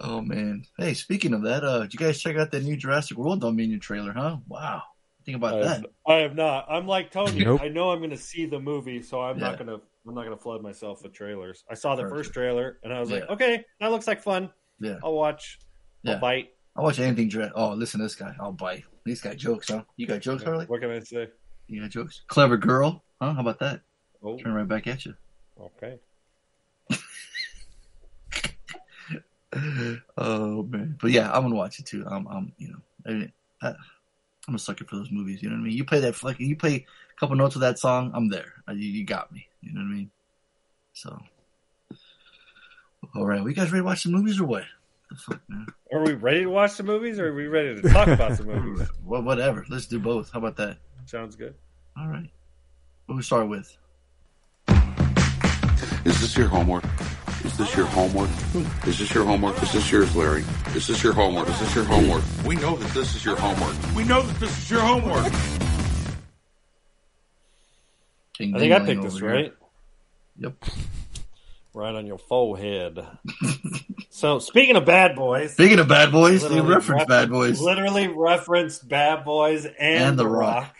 Oh 0.00 0.20
man. 0.20 0.64
Hey, 0.76 0.92
speaking 0.94 1.32
of 1.34 1.42
that, 1.42 1.64
uh, 1.64 1.82
did 1.82 1.94
you 1.94 1.98
guys 2.00 2.20
check 2.20 2.36
out 2.36 2.50
that 2.50 2.64
new 2.64 2.76
Jurassic 2.76 3.16
World 3.16 3.40
Dominion 3.40 3.80
trailer? 3.80 4.12
Huh? 4.12 4.38
Wow. 4.48 4.82
Think 5.24 5.36
about 5.36 5.54
I 5.54 5.58
that. 5.60 5.76
have, 5.76 5.86
I 6.06 6.14
have 6.16 6.34
not. 6.34 6.66
I'm 6.68 6.86
like 6.86 7.10
Tony. 7.10 7.42
Nope. 7.44 7.62
I 7.62 7.68
know 7.68 7.90
I'm 7.90 8.00
going 8.00 8.10
to 8.10 8.16
see 8.16 8.44
the 8.44 8.58
movie, 8.58 9.00
so 9.02 9.22
I'm 9.22 9.38
Yeah. 9.38 9.50
not 9.50 9.58
going 9.58 9.68
to. 9.68 9.80
I'm 10.06 10.14
not 10.14 10.24
going 10.26 10.36
to 10.36 10.42
flood 10.42 10.60
myself 10.62 11.02
with 11.02 11.14
trailers. 11.14 11.64
I 11.70 11.74
saw 11.74 11.94
the 11.94 12.02
Perfect. 12.02 12.18
first 12.18 12.32
trailer, 12.34 12.78
and 12.82 12.92
I 12.92 13.00
was 13.00 13.10
like, 13.10 13.26
okay, 13.30 13.64
that 13.80 13.90
looks 13.90 14.06
like 14.06 14.20
fun. 14.20 14.50
Yeah. 14.80 14.98
I'll 15.02 15.14
watch. 15.14 15.58
Yeah. 16.02 16.14
I'll 16.14 16.20
bite. 16.20 16.48
I 16.76 16.82
watch 16.82 16.98
anything. 16.98 17.28
Dra- 17.28 17.52
oh, 17.54 17.70
listen 17.74 18.00
to 18.00 18.06
this 18.06 18.14
guy. 18.16 18.34
I'll 18.40 18.52
bite. 18.52 18.84
This 19.04 19.20
guy 19.20 19.34
jokes, 19.34 19.68
huh? 19.70 19.82
You 19.96 20.06
got 20.06 20.20
jokes, 20.20 20.42
Harley? 20.42 20.66
What 20.66 20.80
can 20.80 20.90
I 20.90 20.98
say? 21.00 21.28
You 21.68 21.82
got 21.82 21.90
jokes? 21.90 22.22
Clever 22.26 22.56
girl, 22.56 23.04
huh? 23.20 23.34
How 23.34 23.40
about 23.40 23.58
that? 23.60 23.80
Oh, 24.22 24.38
Turn 24.38 24.54
right 24.54 24.66
back 24.66 24.86
at 24.86 25.04
you. 25.06 25.14
okay. 25.60 25.98
Oh 30.18 30.64
man, 30.64 30.98
but 31.00 31.12
yeah, 31.12 31.30
I'm 31.32 31.42
gonna 31.44 31.54
watch 31.54 31.78
it 31.78 31.86
too. 31.86 32.04
I'm, 32.10 32.26
I'm, 32.26 32.52
you 32.58 32.74
know, 33.06 33.28
I, 33.62 33.74
I'm 34.48 34.56
a 34.56 34.58
sucker 34.58 34.84
for 34.84 34.96
those 34.96 35.12
movies. 35.12 35.42
You 35.42 35.48
know 35.48 35.54
what 35.54 35.60
I 35.60 35.64
mean? 35.64 35.76
You 35.76 35.84
play 35.84 36.00
that 36.00 36.16
fucking, 36.16 36.44
you 36.44 36.56
play 36.56 36.86
a 37.16 37.20
couple 37.20 37.36
notes 37.36 37.54
of 37.54 37.60
that 37.60 37.78
song, 37.78 38.10
I'm 38.14 38.28
there. 38.28 38.52
Uh, 38.68 38.72
You, 38.72 38.88
you 38.88 39.04
got 39.04 39.30
me. 39.30 39.46
You 39.60 39.72
know 39.72 39.80
what 39.80 39.86
I 39.86 39.90
mean? 39.94 40.10
So, 40.92 41.22
all 43.14 43.24
right, 43.26 43.44
we 43.44 43.54
guys 43.54 43.70
ready 43.70 43.82
to 43.82 43.84
watch 43.84 44.02
some 44.02 44.10
movies 44.12 44.40
or 44.40 44.44
what? 44.44 44.64
The 45.14 45.20
fuck, 45.20 45.40
man? 45.48 45.66
Are 45.92 46.02
we 46.02 46.14
ready 46.14 46.40
to 46.42 46.46
watch 46.50 46.76
the 46.76 46.82
movies, 46.82 47.20
or 47.20 47.28
are 47.28 47.34
we 47.34 47.46
ready 47.46 47.80
to 47.80 47.88
talk 47.88 48.08
about 48.08 48.36
the 48.36 48.42
movies? 48.52 48.88
Well, 49.04 49.22
whatever. 49.22 49.64
Let's 49.68 49.86
do 49.86 50.00
both. 50.00 50.32
How 50.32 50.40
about 50.40 50.56
that? 50.56 50.78
Sounds 51.06 51.36
good. 51.36 51.54
All 51.96 52.08
right. 52.08 52.28
What 53.06 53.14
we 53.16 53.22
start 53.22 53.48
with? 53.48 53.76
Is 56.04 56.20
this 56.20 56.36
your 56.36 56.48
homework? 56.48 56.84
Is 57.44 57.56
this 57.56 57.76
your 57.76 57.86
homework? 57.86 58.30
Is 58.86 58.98
this 58.98 59.14
your 59.14 59.24
homework? 59.24 59.62
Is 59.62 59.72
this 59.72 59.92
yours, 59.92 60.16
Larry? 60.16 60.44
Is 60.74 60.86
this 60.88 61.02
your 61.04 61.12
homework? 61.12 61.48
Is 61.48 61.60
this 61.60 61.74
your 61.74 61.84
homework? 61.84 62.24
We 62.44 62.56
know 62.56 62.74
that 62.76 62.90
this 62.92 63.14
is 63.14 63.24
your 63.24 63.36
homework. 63.36 63.76
We 63.94 64.04
know 64.04 64.22
that 64.22 64.40
this 64.40 64.56
is 64.58 64.70
your 64.70 64.80
homework. 64.80 65.32
I 68.40 68.58
think 68.58 68.72
I 68.72 68.80
picked 68.80 69.02
this 69.02 69.18
here. 69.18 69.30
right. 69.32 69.54
Yep. 70.38 70.54
Right 71.74 71.94
on 71.94 72.06
your 72.06 72.18
forehead. 72.18 73.04
so, 74.10 74.38
speaking 74.38 74.76
of 74.76 74.84
bad 74.84 75.16
boys, 75.16 75.52
Speaking 75.54 75.80
of 75.80 75.88
bad 75.88 76.12
boys, 76.12 76.42
they 76.42 76.48
literally 76.50 76.74
reference 76.74 77.04
bad 77.06 77.30
boys. 77.30 77.60
Literally 77.60 78.06
referenced 78.08 78.88
Bad 78.88 79.24
Boys 79.24 79.64
and, 79.64 79.74
And 79.78 80.18
The 80.18 80.22
The 80.22 80.28
Rock. 80.28 80.62
Rock. 80.62 80.74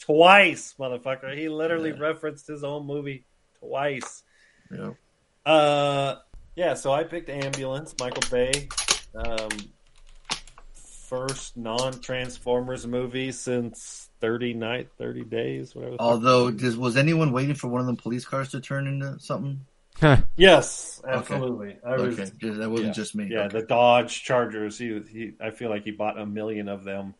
twice, 0.00 0.74
motherfucker. 0.78 1.34
He 1.36 1.48
literally 1.48 1.90
Yeah. 1.90 1.98
referenced 2.00 2.46
his 2.46 2.62
own 2.62 2.86
movie 2.86 3.24
twice. 3.58 4.22
Yeah. 4.70 4.90
Uh, 5.46 6.16
yeah. 6.56 6.74
So 6.74 6.92
I 6.92 7.04
picked 7.04 7.30
Ambulance, 7.30 7.94
Michael 7.98 8.22
Bay. 8.30 8.68
Um, 9.14 9.48
first 10.74 11.56
non-Transformers 11.56 12.86
movie 12.86 13.32
since 13.32 14.10
Thirty 14.20 14.52
Night, 14.52 14.90
Thirty 14.98 15.24
Days, 15.24 15.74
whatever. 15.74 15.96
Although, 15.98 16.50
does, 16.50 16.76
was 16.76 16.98
anyone 16.98 17.32
waiting 17.32 17.54
for 17.54 17.68
one 17.68 17.80
of 17.80 17.86
them 17.86 17.96
police 17.96 18.26
cars 18.26 18.50
to 18.50 18.60
turn 18.60 18.86
into 18.86 19.18
something? 19.20 19.60
Yes, 20.36 21.00
absolutely. 21.06 21.76
I 21.84 21.96
was, 21.96 22.18
okay, 22.18 22.30
just, 22.38 22.58
that 22.58 22.70
wasn't 22.70 22.88
yeah. 22.88 22.92
just 22.92 23.14
me. 23.14 23.28
Yeah, 23.30 23.40
Okay. 23.44 23.60
the 23.60 23.66
Dodge 23.66 24.22
Chargers. 24.22 24.78
He, 24.78 25.00
he, 25.10 25.32
I 25.40 25.50
feel 25.50 25.70
like 25.70 25.84
he 25.84 25.90
bought 25.90 26.18
a 26.18 26.26
million 26.26 26.68
of 26.68 26.84
them. 26.84 27.14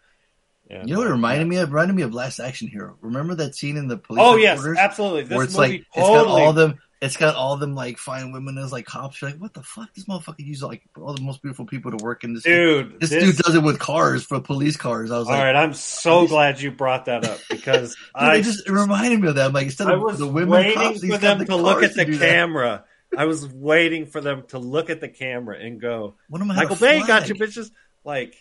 And, 0.70 0.88
You 0.88 0.94
know 0.94 1.00
what 1.00 1.08
it 1.08 1.10
uh, 1.10 1.14
reminded 1.14 1.48
me 1.48 1.56
of? 1.56 1.72
Reminded 1.72 1.94
me 1.94 2.02
of 2.02 2.12
Last 2.12 2.40
Action 2.40 2.68
Hero. 2.68 2.96
Remember 3.00 3.34
that 3.36 3.54
scene 3.54 3.76
in 3.76 3.88
the 3.88 3.96
police 3.96 4.22
Oh 4.22 4.36
yes, 4.36 4.64
absolutely. 4.78 5.22
This 5.22 5.36
where 5.36 5.44
it's 5.44 5.56
movie 5.56 5.70
like 5.72 5.80
it's 5.80 6.08
got 6.08 6.26
all 6.26 6.52
them. 6.52 6.78
It's 7.00 7.16
got 7.16 7.37
all 7.37 7.56
them 7.56 7.76
like 7.76 7.96
fine 7.96 8.32
women 8.32 8.58
as 8.58 8.72
like 8.72 8.84
cops. 8.84 9.22
You're 9.22 9.30
like, 9.30 9.40
what 9.40 9.54
the 9.54 9.62
fuck? 9.62 9.94
This 9.94 10.06
motherfucker 10.06 10.40
uses 10.40 10.64
like 10.64 10.83
all 10.96 11.14
the 11.14 11.23
most 11.23 11.40
beautiful 11.42 11.64
people 11.64 11.92
to 11.96 12.02
work 12.04 12.25
in 12.25 12.35
this. 12.35 12.42
dude, 12.42 12.98
this, 13.00 13.10
this, 13.10 13.23
dude 13.37 13.37
does 13.44 13.54
it 13.54 13.62
with 13.62 13.79
cars 13.79 14.25
for 14.25 14.40
police 14.40 14.77
cars. 14.77 15.12
I 15.12 15.18
was 15.18 15.29
All 15.29 15.33
like, 15.35 15.40
all 15.40 15.46
right, 15.46 15.54
I'm 15.56 15.75
so 15.75 16.23
These- 16.23 16.31
glad 16.31 16.60
you 16.60 16.73
brought 16.73 17.04
that 17.04 17.25
up 17.25 17.38
because 17.48 17.90
dude, 18.18 18.29
I, 18.29 18.40
just 18.42 18.66
it 18.66 18.73
reminded 18.73 19.20
me 19.20 19.29
of 19.29 19.37
that. 19.37 19.46
I'm 19.46 19.52
like, 19.52 19.66
instead 19.66 19.87
I 19.87 19.92
of 19.94 20.02
was 20.02 20.18
the 20.18 20.27
women 20.27 20.50
waiting 20.50 20.75
cops, 20.75 21.00
for 21.06 21.18
them 21.18 21.38
the 21.38 21.44
to 21.44 21.56
look 21.56 21.85
at 21.85 21.94
the 21.94 22.04
to 22.04 22.10
do 22.10 22.18
that. 22.18 22.29
camera. 22.31 22.85
I 23.16 23.27
was 23.27 23.46
waiting 23.46 24.06
for 24.06 24.20
them 24.20 24.42
to 24.48 24.58
look 24.58 24.90
at 24.90 25.00
the 25.00 25.08
camera 25.08 25.56
and 25.56 25.81
go, 25.81 26.16
One 26.29 26.42
of 26.42 26.48
them 26.48 26.54
had 26.56 26.64
a 26.64 26.68
"Michael 26.68 26.85
Bay 26.85 27.06
got 27.06 27.29
you, 27.29 27.37
bitches!" 27.37 27.70
Like 28.04 28.35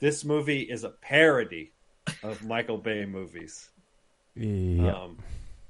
this 0.00 0.24
movie 0.24 0.60
is 0.62 0.82
a 0.82 0.90
parody 0.90 1.70
of 2.24 2.44
Michael 2.44 2.78
Bay 2.78 3.06
movies. 3.06 3.70
Yeah. 4.34 4.92
Um, 5.04 5.18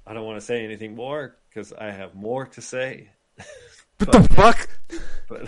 I 0.06 0.14
don't 0.14 0.24
want 0.24 0.40
to 0.40 0.44
say 0.44 0.64
anything 0.64 0.94
more 0.96 1.36
because 1.54 1.72
I 1.72 1.90
have 1.90 2.14
more 2.14 2.46
to 2.46 2.60
say. 2.60 3.10
what 3.98 4.12
the 4.12 4.22
fuck? 4.34 4.68
But 5.28 5.46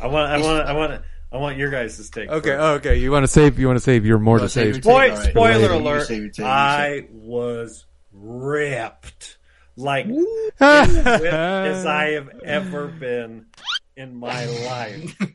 I 0.00 0.06
want, 0.06 0.30
I 0.32 0.38
want, 0.40 0.66
I 0.68 0.72
want, 0.72 1.02
I 1.32 1.36
want 1.36 1.58
your 1.58 1.70
guys' 1.70 1.96
to 1.98 2.10
take. 2.10 2.28
Okay, 2.30 2.50
first. 2.50 2.60
oh, 2.62 2.72
okay. 2.74 2.96
You 2.98 3.10
want 3.10 3.24
to 3.24 3.28
save? 3.28 3.58
You 3.58 3.66
want 3.66 3.76
to 3.76 3.82
save 3.84 4.06
your 4.06 4.18
more 4.18 4.36
You 4.36 4.40
to 4.40 4.42
wanna 4.42 4.48
save? 4.48 4.74
save 4.76 4.84
your 4.84 4.92
Boy, 4.94 5.10
All 5.10 5.16
right. 5.16 5.30
spoiler 5.30 5.58
Later. 5.58 5.74
You 5.74 5.80
alert! 5.80 6.06
save 6.06 6.22
your 6.22 6.30
take, 6.30 6.46
I 6.46 7.06
was 7.10 7.84
ripped, 8.12 9.38
like 9.76 10.06
as 10.60 11.86
I 11.86 12.12
have 12.12 12.30
ever 12.44 12.88
been 12.88 13.46
in 13.96 14.14
my 14.16 14.46
life. 14.46 15.16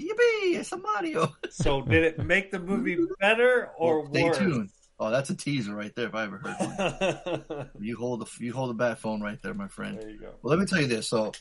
Yippee! 0.00 0.54
It's 0.56 0.70
a 0.72 0.76
Mario. 0.78 1.34
So, 1.50 1.82
did 1.82 2.04
it 2.04 2.24
make 2.24 2.52
the 2.52 2.60
movie 2.60 2.96
better 3.18 3.70
or 3.76 4.02
Well, 4.02 4.10
stay 4.12 4.22
worse? 4.22 4.38
tuned. 4.38 4.70
Oh, 5.00 5.10
that's 5.10 5.30
a 5.30 5.36
teaser 5.36 5.74
right 5.74 5.94
there. 5.94 6.08
If 6.08 6.14
I 6.14 6.24
ever 6.24 6.38
heard 6.38 7.44
one. 7.46 7.70
You 7.80 7.96
hold 7.96 8.20
the 8.20 8.44
you 8.44 8.52
hold 8.52 8.70
the 8.70 8.74
bat 8.74 8.98
phone 8.98 9.20
right 9.20 9.38
there, 9.42 9.54
my 9.54 9.68
friend. 9.68 9.98
there 10.00 10.10
you 10.10 10.18
go. 10.18 10.30
Well, 10.42 10.50
let 10.50 10.58
me 10.58 10.66
tell 10.66 10.80
you 10.80 10.88
this. 10.88 11.08
So, 11.08 11.32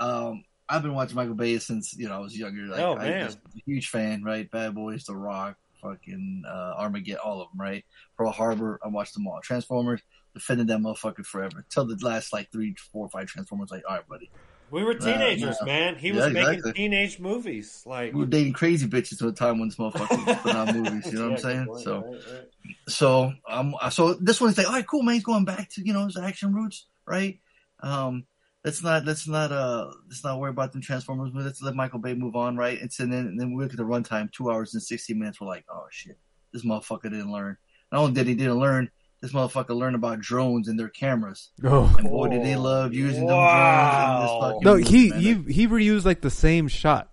um, 0.00 0.44
I've 0.68 0.82
been 0.82 0.94
watching 0.94 1.16
Michael 1.16 1.34
Bay 1.34 1.58
since 1.58 1.94
you 1.96 2.08
know 2.08 2.14
I 2.14 2.18
was 2.18 2.36
younger. 2.36 2.62
Like, 2.62 2.80
Oh, 2.80 2.96
I 2.96 3.08
man. 3.10 3.28
a 3.30 3.60
huge 3.66 3.88
fan, 3.88 4.22
right? 4.22 4.50
Bad 4.50 4.74
Boys, 4.74 5.04
The 5.04 5.14
Rock, 5.14 5.56
fucking 5.82 6.44
uh, 6.48 6.74
Armageddon, 6.78 7.20
all 7.22 7.42
of 7.42 7.48
them, 7.50 7.60
right? 7.60 7.84
Pearl 8.16 8.30
Harbor, 8.30 8.80
I 8.82 8.88
watched 8.88 9.12
them 9.14 9.26
all. 9.28 9.40
Transformers, 9.42 10.00
defended 10.32 10.68
that 10.68 10.78
motherfucker 10.78 11.26
forever 11.26 11.66
till 11.68 11.84
the 11.84 11.98
last 12.02 12.32
like 12.32 12.50
three, 12.50 12.74
four, 12.90 13.08
five 13.10 13.26
Transformers. 13.26 13.70
Like, 13.70 13.82
all 13.86 13.96
right, 13.96 14.08
buddy, 14.08 14.30
We 14.74 14.82
were 14.82 14.94
teenagers, 14.94 15.56
yeah. 15.60 15.66
man. 15.66 15.94
He 15.94 16.08
Yeah, 16.08 16.14
was 16.16 16.32
making 16.32 16.48
exactly. 16.54 16.72
teenage 16.72 17.20
movies. 17.20 17.82
Like 17.86 18.12
we 18.12 18.18
were 18.20 18.26
dating 18.26 18.54
crazy 18.54 18.88
bitches 18.88 19.12
at 19.22 19.26
the 19.26 19.32
time 19.32 19.60
when 19.60 19.68
this 19.68 19.76
motherfucker 19.78 20.26
was 20.26 20.36
putting 20.38 20.58
out 20.58 20.74
movies. 20.74 21.12
You 21.12 21.18
know 21.20 21.30
what 21.30 21.32
I'm 21.32 21.38
saying? 21.48 21.66
point, 21.66 21.80
So. 21.82 21.96
right, 22.00 22.20
right. 22.34 22.44
so 22.88 23.32
um 23.48 23.74
so 23.90 24.14
this 24.14 24.40
one's 24.40 24.58
like 24.58 24.66
all 24.66 24.72
right 24.72 24.86
cool 24.86 25.02
man 25.04 25.14
he's 25.14 25.22
going 25.22 25.44
back 25.44 25.70
to 25.70 25.86
you 25.86 25.92
know 25.92 26.06
his 26.06 26.16
action 26.16 26.52
roots 26.52 26.86
right 27.06 27.38
um 27.84 28.24
let's 28.64 28.82
not 28.82 29.04
let's 29.04 29.28
not 29.28 29.52
uh 29.52 29.90
let's 30.08 30.24
not 30.24 30.40
worry 30.40 30.50
about 30.50 30.72
them 30.72 30.80
transformers 30.80 31.30
let's 31.34 31.62
let 31.62 31.74
michael 31.76 31.98
bay 31.98 32.14
move 32.14 32.34
on 32.34 32.56
right 32.56 32.78
it's 32.80 32.98
and 33.00 33.12
then 33.12 33.26
and 33.26 33.38
then 33.38 33.54
we 33.54 33.62
look 33.62 33.72
at 33.72 33.76
the 33.76 33.84
runtime 33.84 34.32
two 34.32 34.50
hours 34.50 34.74
and 34.74 34.82
sixty 34.82 35.14
minutes 35.14 35.40
we're 35.40 35.46
like 35.46 35.64
oh 35.70 35.84
shit 35.90 36.18
this 36.52 36.64
motherfucker 36.64 37.04
didn't 37.04 37.30
learn 37.30 37.56
not 37.92 38.00
only 38.00 38.12
did 38.14 38.26
he 38.26 38.34
didn't 38.34 38.58
learn 38.58 38.90
this 39.24 39.32
motherfucker 39.32 39.74
learned 39.74 39.96
about 39.96 40.20
drones 40.20 40.68
and 40.68 40.78
their 40.78 40.88
cameras 40.90 41.50
Oh. 41.64 41.94
and 41.98 42.08
boy 42.10 42.28
did 42.28 42.44
they 42.44 42.56
love 42.56 42.92
using 42.92 43.24
Wow. 43.24 43.30
them 43.30 43.96
drones 43.96 44.14
in 44.14 44.26
this 44.26 44.40
fucking 44.40 44.60
No, 44.64 44.74
movie, 44.76 44.98
he 44.98 45.10
man. 45.10 45.46
he 45.46 45.52
he 45.52 45.68
reused 45.68 46.04
like 46.04 46.20
the 46.20 46.30
same 46.30 46.68
shot. 46.68 47.10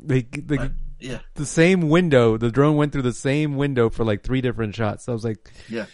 They, 0.00 0.22
they 0.22 0.56
Right. 0.58 0.70
yeah 1.00 1.18
the 1.34 1.46
same 1.46 1.88
window. 1.88 2.36
The 2.36 2.50
drone 2.50 2.76
went 2.76 2.92
through 2.92 3.02
the 3.02 3.12
same 3.14 3.56
window 3.56 3.88
for 3.90 4.04
like 4.04 4.22
three 4.22 4.40
different 4.42 4.74
shots. 4.74 5.04
So 5.06 5.12
I 5.12 5.14
was 5.14 5.24
like, 5.24 5.50
yeah 5.70 5.86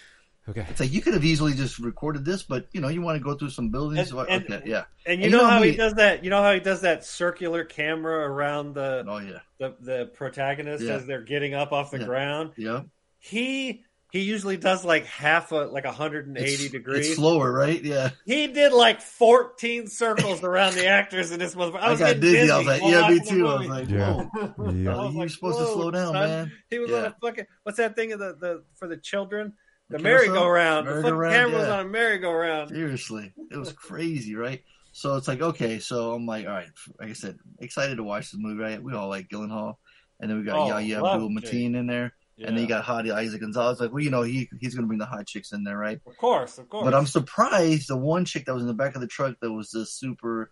okay. 0.48 0.66
it's 0.68 0.80
like 0.80 0.90
you 0.92 1.00
could 1.00 1.14
have 1.14 1.24
easily 1.24 1.54
just 1.54 1.78
recorded 1.78 2.24
this 2.24 2.42
but 2.42 2.66
you 2.72 2.80
know 2.80 2.88
you 2.88 3.00
want 3.02 3.16
to 3.16 3.22
go 3.22 3.34
through 3.34 3.50
some 3.50 3.68
buildings 3.68 4.10
And- 4.10 4.28
and- 4.28 4.44
okay 4.52 4.62
yeah 4.68 4.84
And 5.06 5.20
you 5.20 5.24
And 5.24 5.24
you 5.26 5.30
know 5.30 5.38
know 5.38 5.44
how 5.44 5.50
how 5.58 5.62
he 5.62 5.70
we- 5.70 5.76
does 5.76 5.94
that? 5.94 6.24
You 6.24 6.30
know 6.30 6.42
how 6.42 6.52
he 6.52 6.58
does 6.60 6.80
that 6.80 7.04
circular 7.04 7.62
camera 7.64 8.28
around 8.28 8.74
the 8.74 9.04
oh 9.06 9.18
yeah 9.18 9.38
the, 9.58 9.76
the 9.80 10.06
protagonist 10.14 10.82
Yeah. 10.82 10.94
as 10.94 11.06
they're 11.06 11.22
getting 11.22 11.54
up 11.54 11.70
off 11.72 11.92
the 11.92 12.00
Yeah. 12.00 12.06
ground? 12.06 12.50
yeah 12.56 12.80
He 13.20 13.84
he 14.12 14.20
usually 14.20 14.56
does 14.56 14.84
like 14.84 15.06
half 15.06 15.52
a 15.52 15.56
like 15.56 15.84
180 15.84 16.44
It's- 16.52 16.70
degrees. 16.70 17.06
It's 17.08 17.16
slower, 17.16 17.52
right? 17.52 17.82
Yeah. 17.82 18.10
He 18.26 18.46
did 18.48 18.72
like 18.72 19.00
14 19.00 19.86
circles 19.86 20.42
around 20.42 20.74
the 20.74 20.86
actors 20.86 21.30
in 21.32 21.38
this 21.38 21.54
motherfucker. 21.54 21.76
I 21.80 21.86
I, 21.86 21.90
was 21.90 21.98
got 22.00 22.06
getting 22.06 22.20
dizzy. 22.20 22.50
I 22.50 22.58
was 22.58 22.66
like, 22.66 22.82
yeah, 22.82 23.08
me 23.08 23.20
too. 23.20 23.48
I 23.48 23.58
was 23.58 23.68
like, 23.68 23.88
Yeah. 23.90 24.12
whoa. 24.24 24.70
Yeah. 24.72 24.96
I 24.96 25.04
was 25.04 25.14
You're 25.14 25.22
like, 25.22 25.30
supposed 25.30 25.58
to 25.58 25.66
slow 25.66 25.90
down, 25.90 26.12
son." 26.12 26.28
man. 26.28 26.52
He 26.70 26.78
was 26.78 26.92
on 26.92 27.04
a 27.06 27.16
fucking 27.20 27.46
what's 27.62 27.78
that 27.78 27.96
thing 27.96 28.12
of 28.12 28.18
the, 28.18 28.36
the 28.40 28.64
for 28.76 28.88
the 28.88 28.96
children? 28.96 29.54
The, 29.88 29.96
The 29.98 30.02
merry-go-round. 30.04 30.86
The 30.86 30.90
fucking 31.02 31.02
Merry-go-round, 31.18 31.34
camera 31.34 31.58
was 31.58 31.66
yeah. 31.68 31.74
on 31.74 31.86
a 31.86 31.88
merry-go-round. 31.88 32.68
Seriously. 32.70 33.32
It 33.50 33.56
was 33.56 33.72
crazy, 33.72 34.36
right? 34.36 34.62
So 34.92 35.16
it's 35.16 35.26
like, 35.28 35.40
okay, 35.40 35.78
so 35.80 36.12
I'm 36.14 36.26
like, 36.26 36.46
all 36.46 36.52
right, 36.52 36.68
like 37.00 37.10
I 37.10 37.12
said, 37.12 37.38
excited 37.58 37.96
to 37.96 38.04
watch 38.04 38.30
this 38.30 38.40
movie, 38.40 38.60
right? 38.62 38.80
We 38.82 38.92
all 38.94 39.08
like 39.08 39.28
Gyllenhaal. 39.28 39.76
And 40.20 40.30
then 40.30 40.38
we 40.38 40.44
got 40.44 40.58
Oh, 40.58 40.68
Yahya 40.68 41.00
love 41.02 41.14
Abdul 41.22 41.30
Mateen 41.30 41.74
in 41.76 41.86
there. 41.86 42.12
And 42.48 42.56
then 42.56 42.62
you 42.62 42.68
got 42.68 42.84
Hadi 42.84 43.10
Isaac 43.10 43.40
Gonzalez. 43.40 43.80
Like, 43.80 43.92
well, 43.92 44.02
you 44.02 44.10
know, 44.10 44.22
he 44.22 44.48
he's 44.60 44.74
going 44.74 44.84
to 44.84 44.86
bring 44.88 44.98
the 44.98 45.06
hot 45.06 45.26
chicks 45.26 45.52
in 45.52 45.64
there, 45.64 45.76
right? 45.76 46.00
Of 46.06 46.16
course, 46.16 46.58
of 46.58 46.68
course. 46.68 46.84
But 46.84 46.94
I'm 46.94 47.06
surprised 47.06 47.88
the 47.88 47.96
one 47.96 48.24
chick 48.24 48.46
that 48.46 48.54
was 48.54 48.62
in 48.62 48.68
the 48.68 48.74
back 48.74 48.94
of 48.94 49.00
the 49.00 49.06
truck 49.06 49.36
that 49.40 49.52
was 49.52 49.70
the 49.70 49.84
super, 49.84 50.50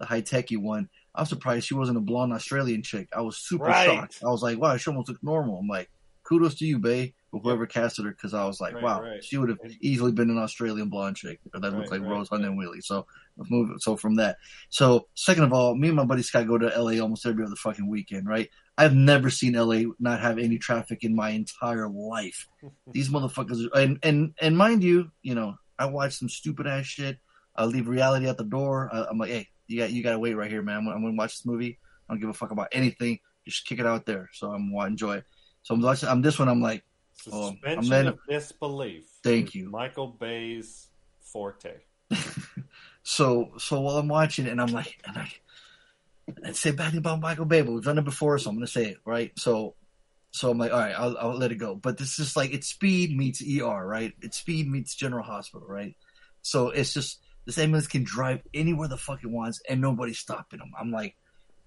the 0.00 0.06
high 0.06 0.20
techy 0.20 0.56
one. 0.56 0.88
I'm 1.14 1.26
surprised 1.26 1.66
she 1.66 1.74
wasn't 1.74 1.98
a 1.98 2.02
blonde 2.02 2.32
Australian 2.32 2.82
chick. 2.82 3.08
I 3.16 3.20
was 3.22 3.38
super 3.38 3.64
Right. 3.64 3.86
shocked. 3.86 4.18
I 4.24 4.30
was 4.30 4.42
like, 4.42 4.58
wow, 4.58 4.76
she 4.76 4.90
almost 4.90 5.08
looked 5.08 5.22
normal. 5.24 5.58
I'm 5.58 5.66
like, 5.68 5.90
kudos 6.24 6.56
to 6.56 6.66
you, 6.66 6.78
Bay, 6.78 7.14
or 7.32 7.40
whoever 7.40 7.66
casted 7.66 8.04
her, 8.04 8.10
because 8.10 8.34
I 8.34 8.44
was 8.44 8.60
like, 8.60 8.74
Right, 8.74 8.82
wow, 8.82 9.02
right. 9.02 9.24
she 9.24 9.36
would 9.38 9.48
have 9.48 9.58
easily 9.80 10.12
been 10.12 10.30
an 10.30 10.38
Australian 10.38 10.88
blonde 10.90 11.16
chick 11.16 11.40
that 11.52 11.60
looked 11.74 11.90
like 11.90 12.02
Rosie 12.02 12.28
Huntington-Whiteley. 12.30 12.80
So 12.82 13.06
move. 13.48 13.70
So 13.80 13.96
from 13.96 14.16
that. 14.16 14.36
So 14.70 15.08
second 15.14 15.44
of 15.44 15.52
all, 15.52 15.74
me 15.74 15.88
and 15.88 15.96
my 15.96 16.04
buddy 16.04 16.22
Scott 16.22 16.46
go 16.46 16.58
to 16.58 16.66
LA 16.66 17.00
almost 17.00 17.24
every 17.26 17.44
other 17.44 17.56
fucking 17.56 17.88
weekend, 17.88 18.26
right? 18.28 18.48
I've 18.78 18.94
never 18.94 19.28
seen 19.28 19.54
LA 19.54 19.90
not 19.98 20.20
have 20.20 20.38
any 20.38 20.56
traffic 20.56 21.02
in 21.04 21.14
my 21.14 21.30
entire 21.30 21.88
life. 21.88 22.46
These 22.92 23.08
motherfuckers, 23.10 23.66
are, 23.66 23.78
and 23.78 23.98
and 24.02 24.34
and 24.40 24.56
mind 24.56 24.82
you, 24.84 25.10
you 25.22 25.34
know, 25.34 25.56
I 25.78 25.86
watch 25.86 26.14
some 26.14 26.28
stupid 26.28 26.66
ass 26.66 26.86
shit. 26.86 27.18
I 27.56 27.64
leave 27.64 27.88
reality 27.88 28.28
at 28.28 28.38
the 28.38 28.44
door. 28.44 28.88
I, 28.92 29.04
I'm 29.10 29.18
like, 29.18 29.30
hey, 29.30 29.48
you 29.66 29.80
got 29.80 29.90
you 29.90 30.02
got 30.02 30.12
to 30.12 30.18
wait 30.20 30.34
right 30.34 30.50
here, 30.50 30.62
man. 30.62 30.76
I'm, 30.78 30.84
gonna- 30.84 30.96
I'm 30.96 31.02
gonna 31.02 31.16
watch 31.16 31.38
this 31.38 31.44
movie. 31.46 31.78
I 32.08 32.12
don't 32.14 32.20
give 32.20 32.30
a 32.30 32.32
fuck 32.32 32.52
about 32.52 32.68
anything. 32.72 33.18
Just 33.44 33.66
kick 33.66 33.80
it 33.80 33.86
out 33.86 34.06
there. 34.06 34.30
So 34.32 34.52
I'm 34.52 34.72
enjoy 34.86 35.16
it. 35.18 35.24
So 35.64 35.74
I'm 35.74 35.82
watching. 35.82 36.08
I'm 36.08 36.22
this 36.22 36.38
one. 36.38 36.48
I'm 36.48 36.62
like, 36.62 36.84
Oh, 37.32 37.48
I'm 37.48 37.54
Suspension 37.54 37.90
letting- 37.90 38.08
of 38.12 38.18
disbelief. 38.28 39.04
Thank 39.24 39.54
you. 39.56 39.68
Michael 39.70 40.06
Bay's 40.06 40.86
forte. 41.20 41.72
so 43.02 43.52
so 43.58 43.80
while 43.80 43.96
I'm 43.98 44.08
watching 44.08 44.46
it, 44.46 44.50
and 44.50 44.60
I'm 44.60 44.68
like, 44.72 44.98
and 45.04 45.18
I, 45.18 45.32
and 46.42 46.56
say 46.56 46.70
bad 46.70 46.90
thing 46.90 46.98
about 46.98 47.20
Michael 47.20 47.44
Bay, 47.44 47.62
but 47.62 47.72
we've 47.72 47.84
done 47.84 47.98
it 47.98 48.04
before, 48.04 48.38
so 48.38 48.50
I'm 48.50 48.56
gonna 48.56 48.66
say 48.66 48.86
it 48.86 48.98
right. 49.04 49.32
So 49.38 49.74
so 50.30 50.50
I'm 50.50 50.58
like, 50.58 50.72
all 50.72 50.78
right, 50.78 50.94
I'll, 50.96 51.16
I'll 51.18 51.36
let 51.36 51.52
it 51.52 51.56
go. 51.56 51.74
But 51.74 51.98
this 51.98 52.18
is 52.18 52.36
like 52.36 52.52
it's 52.52 52.68
Speed 52.68 53.16
meets 53.16 53.42
ER, 53.42 53.86
right? 53.86 54.12
It's 54.20 54.38
Speed 54.38 54.68
meets 54.68 54.94
General 54.94 55.24
Hospital, 55.24 55.66
right? 55.66 55.94
So 56.42 56.68
it's 56.70 56.92
just 56.92 57.20
this 57.46 57.58
ambulance 57.58 57.86
can 57.86 58.04
drive 58.04 58.42
anywhere 58.52 58.88
the 58.88 58.96
fuck 58.96 59.22
it 59.22 59.30
wants, 59.30 59.60
and 59.68 59.80
nobody's 59.80 60.18
stopping 60.18 60.58
them. 60.58 60.72
I'm 60.78 60.92
like, 60.92 61.16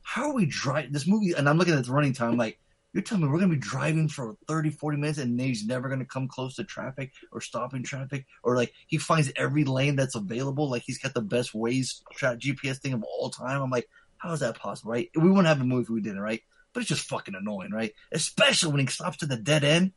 how 0.03 0.29
are 0.29 0.35
we 0.35 0.45
driving 0.45 0.91
this 0.91 1.07
movie? 1.07 1.33
And 1.33 1.49
I'm 1.49 1.57
looking 1.57 1.73
at 1.73 1.85
the 1.85 1.91
running 1.91 2.13
time, 2.13 2.37
like. 2.37 2.57
You're 2.93 3.03
telling 3.03 3.23
me 3.23 3.29
we're 3.29 3.39
going 3.39 3.51
to 3.51 3.55
be 3.55 3.61
driving 3.61 4.09
for 4.09 4.35
30, 4.49 4.71
40 4.71 4.97
minutes 4.97 5.17
and 5.17 5.39
he's 5.39 5.65
never 5.65 5.87
going 5.87 6.01
to 6.01 6.05
come 6.05 6.27
close 6.27 6.55
to 6.55 6.65
traffic 6.65 7.13
or 7.31 7.39
stopping 7.39 7.83
traffic? 7.83 8.25
Or 8.43 8.57
like 8.57 8.73
he 8.87 8.97
finds 8.97 9.31
every 9.37 9.63
lane 9.63 9.95
that's 9.95 10.15
available. 10.15 10.69
Like 10.69 10.83
he's 10.85 10.97
got 10.97 11.13
the 11.13 11.21
best 11.21 11.51
tra- 11.51 12.35
GPS 12.35 12.79
thing 12.79 12.91
of 12.91 13.01
all 13.03 13.29
time. 13.29 13.61
I'm 13.61 13.69
like, 13.69 13.87
how 14.21 14.33
is 14.33 14.41
that 14.41 14.59
possible, 14.59 14.91
right? 14.91 15.09
We 15.15 15.29
wouldn't 15.29 15.47
have 15.47 15.61
a 15.61 15.65
movie 15.65 15.83
if 15.83 15.89
we 15.89 16.01
didn't, 16.01 16.21
right? 16.21 16.41
But 16.73 16.81
it's 16.81 16.89
just 16.89 17.07
fucking 17.07 17.33
annoying, 17.33 17.71
right? 17.71 17.91
Especially 18.11 18.71
when 18.71 18.81
he 18.81 18.87
stops 18.87 19.17
to 19.17 19.25
the 19.25 19.35
dead 19.35 19.63
end 19.63 19.93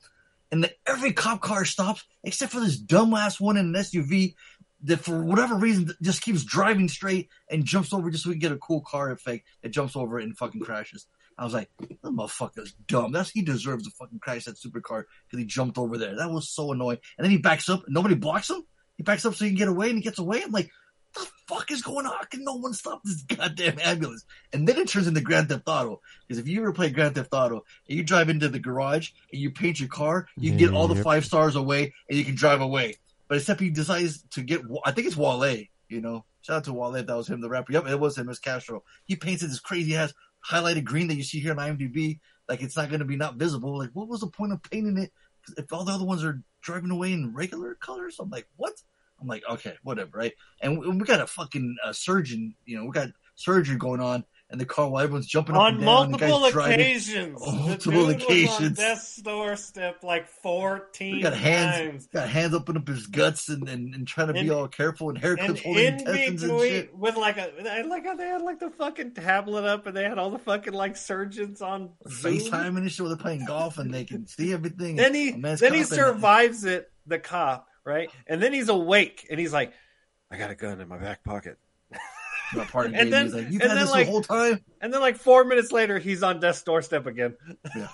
and 0.50 0.64
the, 0.64 0.72
every 0.86 1.12
cop 1.12 1.42
car 1.42 1.66
stops 1.66 2.04
except 2.22 2.52
for 2.52 2.60
this 2.60 2.82
dumbass 2.82 3.38
one 3.38 3.58
in 3.58 3.66
an 3.66 3.74
SUV 3.74 4.34
that 4.84 5.00
for 5.00 5.22
whatever 5.22 5.56
reason 5.56 5.90
just 6.00 6.22
keeps 6.22 6.42
driving 6.42 6.88
straight 6.88 7.28
and 7.50 7.66
jumps 7.66 7.92
over 7.92 8.10
just 8.10 8.24
so 8.24 8.30
we 8.30 8.36
can 8.36 8.40
get 8.40 8.52
a 8.52 8.56
cool 8.56 8.80
car 8.80 9.10
effect 9.10 9.44
that 9.62 9.70
jumps 9.70 9.94
over 9.94 10.18
it 10.18 10.24
and 10.24 10.36
fucking 10.38 10.62
crashes. 10.62 11.06
I 11.36 11.44
was 11.44 11.52
like, 11.52 11.68
that 11.78 12.02
motherfucker's 12.02 12.72
dumb. 12.86 13.12
That's 13.12 13.30
he 13.30 13.42
deserves 13.42 13.84
to 13.84 13.90
fucking 13.90 14.20
crash 14.20 14.44
that 14.44 14.56
supercar 14.56 15.04
because 15.26 15.38
he 15.38 15.44
jumped 15.44 15.76
over 15.76 15.98
there. 15.98 16.16
That 16.16 16.30
was 16.30 16.48
so 16.48 16.72
annoying. 16.72 16.98
And 17.18 17.24
then 17.24 17.30
he 17.30 17.38
backs 17.38 17.68
up 17.68 17.84
and 17.84 17.94
nobody 17.94 18.14
blocks 18.14 18.48
him. 18.48 18.64
He 18.96 19.02
backs 19.02 19.26
up 19.26 19.34
so 19.34 19.44
he 19.44 19.50
can 19.50 19.58
get 19.58 19.68
away 19.68 19.88
and 19.88 19.98
he 19.98 20.02
gets 20.02 20.18
away. 20.18 20.42
I'm 20.42 20.52
like, 20.52 20.70
the 21.14 21.26
fuck 21.48 21.70
is 21.70 21.82
going 21.82 22.06
on? 22.06 22.12
How 22.12 22.24
can 22.24 22.44
no 22.44 22.54
one 22.54 22.72
stop 22.72 23.02
this 23.04 23.22
goddamn 23.22 23.78
ambulance? 23.80 24.24
And 24.52 24.66
then 24.66 24.78
it 24.78 24.88
turns 24.88 25.06
into 25.06 25.20
Grand 25.20 25.48
Theft 25.48 25.64
Auto. 25.66 26.00
Because 26.26 26.38
if 26.38 26.48
you 26.48 26.60
ever 26.60 26.72
play 26.72 26.90
Grand 26.90 27.14
Theft 27.14 27.32
Auto 27.32 27.64
and 27.88 27.96
you 27.98 28.02
drive 28.04 28.28
into 28.28 28.48
the 28.48 28.58
garage 28.58 29.10
and 29.32 29.40
you 29.40 29.50
paint 29.50 29.80
your 29.80 29.88
car, 29.88 30.26
you 30.36 30.52
get 30.52 30.72
all 30.72 30.88
the 30.88 30.94
Yep. 30.96 31.04
five 31.04 31.24
stars 31.24 31.56
away 31.56 31.92
and 32.08 32.18
you 32.18 32.24
can 32.24 32.34
drive 32.34 32.60
away. 32.60 32.96
But 33.28 33.38
except 33.38 33.60
he 33.60 33.70
decides 33.70 34.22
to 34.32 34.42
get, 34.42 34.60
I 34.84 34.90
think 34.92 35.06
it's 35.06 35.16
Wale, 35.16 35.64
you 35.88 36.00
know. 36.00 36.24
Shout 36.42 36.56
out 36.56 36.64
to 36.64 36.72
Wale 36.74 36.94
if 36.96 37.06
that 37.06 37.16
was 37.16 37.28
him, 37.28 37.40
the 37.40 37.48
rapper. 37.48 37.72
Yep, 37.72 37.86
it 37.88 37.98
was 37.98 38.18
him, 38.18 38.26
it 38.26 38.28
was 38.28 38.38
Castro. 38.38 38.84
He 39.06 39.16
painted 39.16 39.48
this 39.48 39.60
crazy 39.60 39.96
ass 39.96 40.12
highlighted 40.46 40.84
green 40.84 41.06
that 41.08 41.16
you 41.16 41.22
see 41.22 41.40
here 41.40 41.52
on 41.52 41.58
IMDb. 41.58 42.18
Like 42.48 42.62
it's 42.62 42.76
not 42.76 42.90
going 42.90 42.98
to 42.98 43.06
be 43.06 43.16
not 43.16 43.36
visible. 43.36 43.78
Like 43.78 43.90
what 43.94 44.08
was 44.08 44.20
the 44.20 44.26
point 44.26 44.52
of 44.52 44.62
painting 44.62 44.98
it 44.98 45.10
if 45.56 45.72
all 45.72 45.84
the 45.84 45.92
other 45.92 46.04
ones 46.04 46.22
are 46.22 46.42
driving 46.60 46.90
away 46.90 47.12
in 47.12 47.32
regular 47.34 47.74
colors? 47.74 48.16
I'm 48.20 48.28
like, 48.28 48.46
what? 48.56 48.74
I'm 49.24 49.28
like, 49.28 49.42
okay, 49.50 49.74
whatever, 49.82 50.18
right? 50.18 50.32
And 50.60 50.78
we, 50.78 50.88
we 50.88 51.04
got 51.04 51.20
a 51.20 51.26
fucking 51.26 51.76
uh, 51.82 51.92
surgeon, 51.94 52.54
you 52.66 52.76
know, 52.76 52.84
we 52.84 52.90
got 52.90 53.08
surgery 53.36 53.76
going 53.76 54.00
on 54.00 54.22
in 54.52 54.58
the 54.58 54.66
car 54.66 54.88
while 54.88 55.02
everyone's 55.02 55.26
jumping 55.26 55.56
up 55.56 55.62
On 55.62 55.74
and 55.76 55.84
down. 55.84 56.12
the 56.12 56.18
guy's 56.18 56.30
multiple 56.30 56.60
occasions. 56.62 57.40
Multiple 57.46 57.92
dude 57.92 57.94
Was 57.94 58.04
on 58.04 58.20
occasions. 58.20 58.76
death's 58.78 59.16
doorstep 59.16 60.04
like 60.04 60.28
14 60.28 61.16
We 61.16 61.22
got 61.22 61.32
hands, 61.34 61.76
times. 61.76 62.06
got 62.08 62.28
hands 62.28 62.54
up 62.54 62.68
in 62.68 62.76
up 62.76 62.86
his 62.86 63.06
guts 63.06 63.48
and, 63.48 63.66
and, 63.68 63.94
and 63.94 64.06
trying 64.06 64.28
to 64.28 64.34
And- 64.34 64.46
be 64.46 64.54
all 64.54 64.68
careful 64.68 65.08
and 65.08 65.18
haircuts 65.20 65.48
And 65.48 65.58
holding 65.58 65.84
in 65.86 65.94
intestines 65.94 66.42
and 66.42 66.52
between, 66.52 66.70
shit. 66.70 66.96
with 66.96 67.16
like 67.16 67.38
a, 67.38 67.50
I 67.68 67.82
like 67.82 68.04
how 68.04 68.14
they 68.14 68.26
had 68.26 68.42
like 68.42 68.60
the 68.60 68.70
fucking 68.70 69.14
tablet 69.14 69.64
up, 69.64 69.86
and 69.86 69.96
they 69.96 70.04
had 70.04 70.18
all 70.18 70.30
the 70.30 70.38
fucking 70.38 70.74
like 70.74 70.96
surgeons 70.98 71.62
on. 71.62 71.88
FaceTime 72.06 72.76
and 72.76 72.92
shit 72.92 73.00
where 73.00 73.08
they're 73.08 73.16
playing 73.16 73.46
golf 73.46 73.78
and 73.78 73.92
they 73.92 74.04
can 74.04 74.26
see 74.26 74.52
everything. 74.52 74.96
Then 74.96 75.14
he, 75.14 75.30
then 75.32 75.56
he 75.56 75.56
cop 75.56 75.72
and- 75.72 75.86
survives 75.86 76.64
it, 76.64 76.92
the 77.06 77.18
cop, 77.18 77.66
right? 77.85 78.11
And 78.26 78.43
then 78.43 78.53
he's 78.53 78.68
awake, 78.68 79.26
and 79.30 79.39
he's 79.39 79.53
like, 79.53 79.72
"I 80.30 80.37
got 80.39 80.51
a 80.51 80.55
gun 80.55 80.80
in 80.80 80.89
my 80.89 80.99
back 80.99 81.24
pocket." 81.24 81.59
My 82.55 82.64
partner 82.64 82.97
And 83.01 83.12
then- 83.12 83.26
he's 83.26 83.35
like, 83.35 83.51
"You've 83.51 83.62
and 83.62 83.70
had 83.70 83.78
then, 83.78 83.85
this 83.85 83.91
like- 83.91 84.07
the 84.07 84.12
whole 84.12 84.22
time." 84.22 84.64
And 84.80 84.93
then 84.93 85.01
like 85.01 85.16
four 85.16 85.45
minutes 85.45 85.72
later, 85.72 85.99
he's 85.99 86.22
on 86.22 86.41
death's 86.41 86.62
doorstep 86.62 87.07
again. 87.07 87.37
Yeah. 87.76 87.89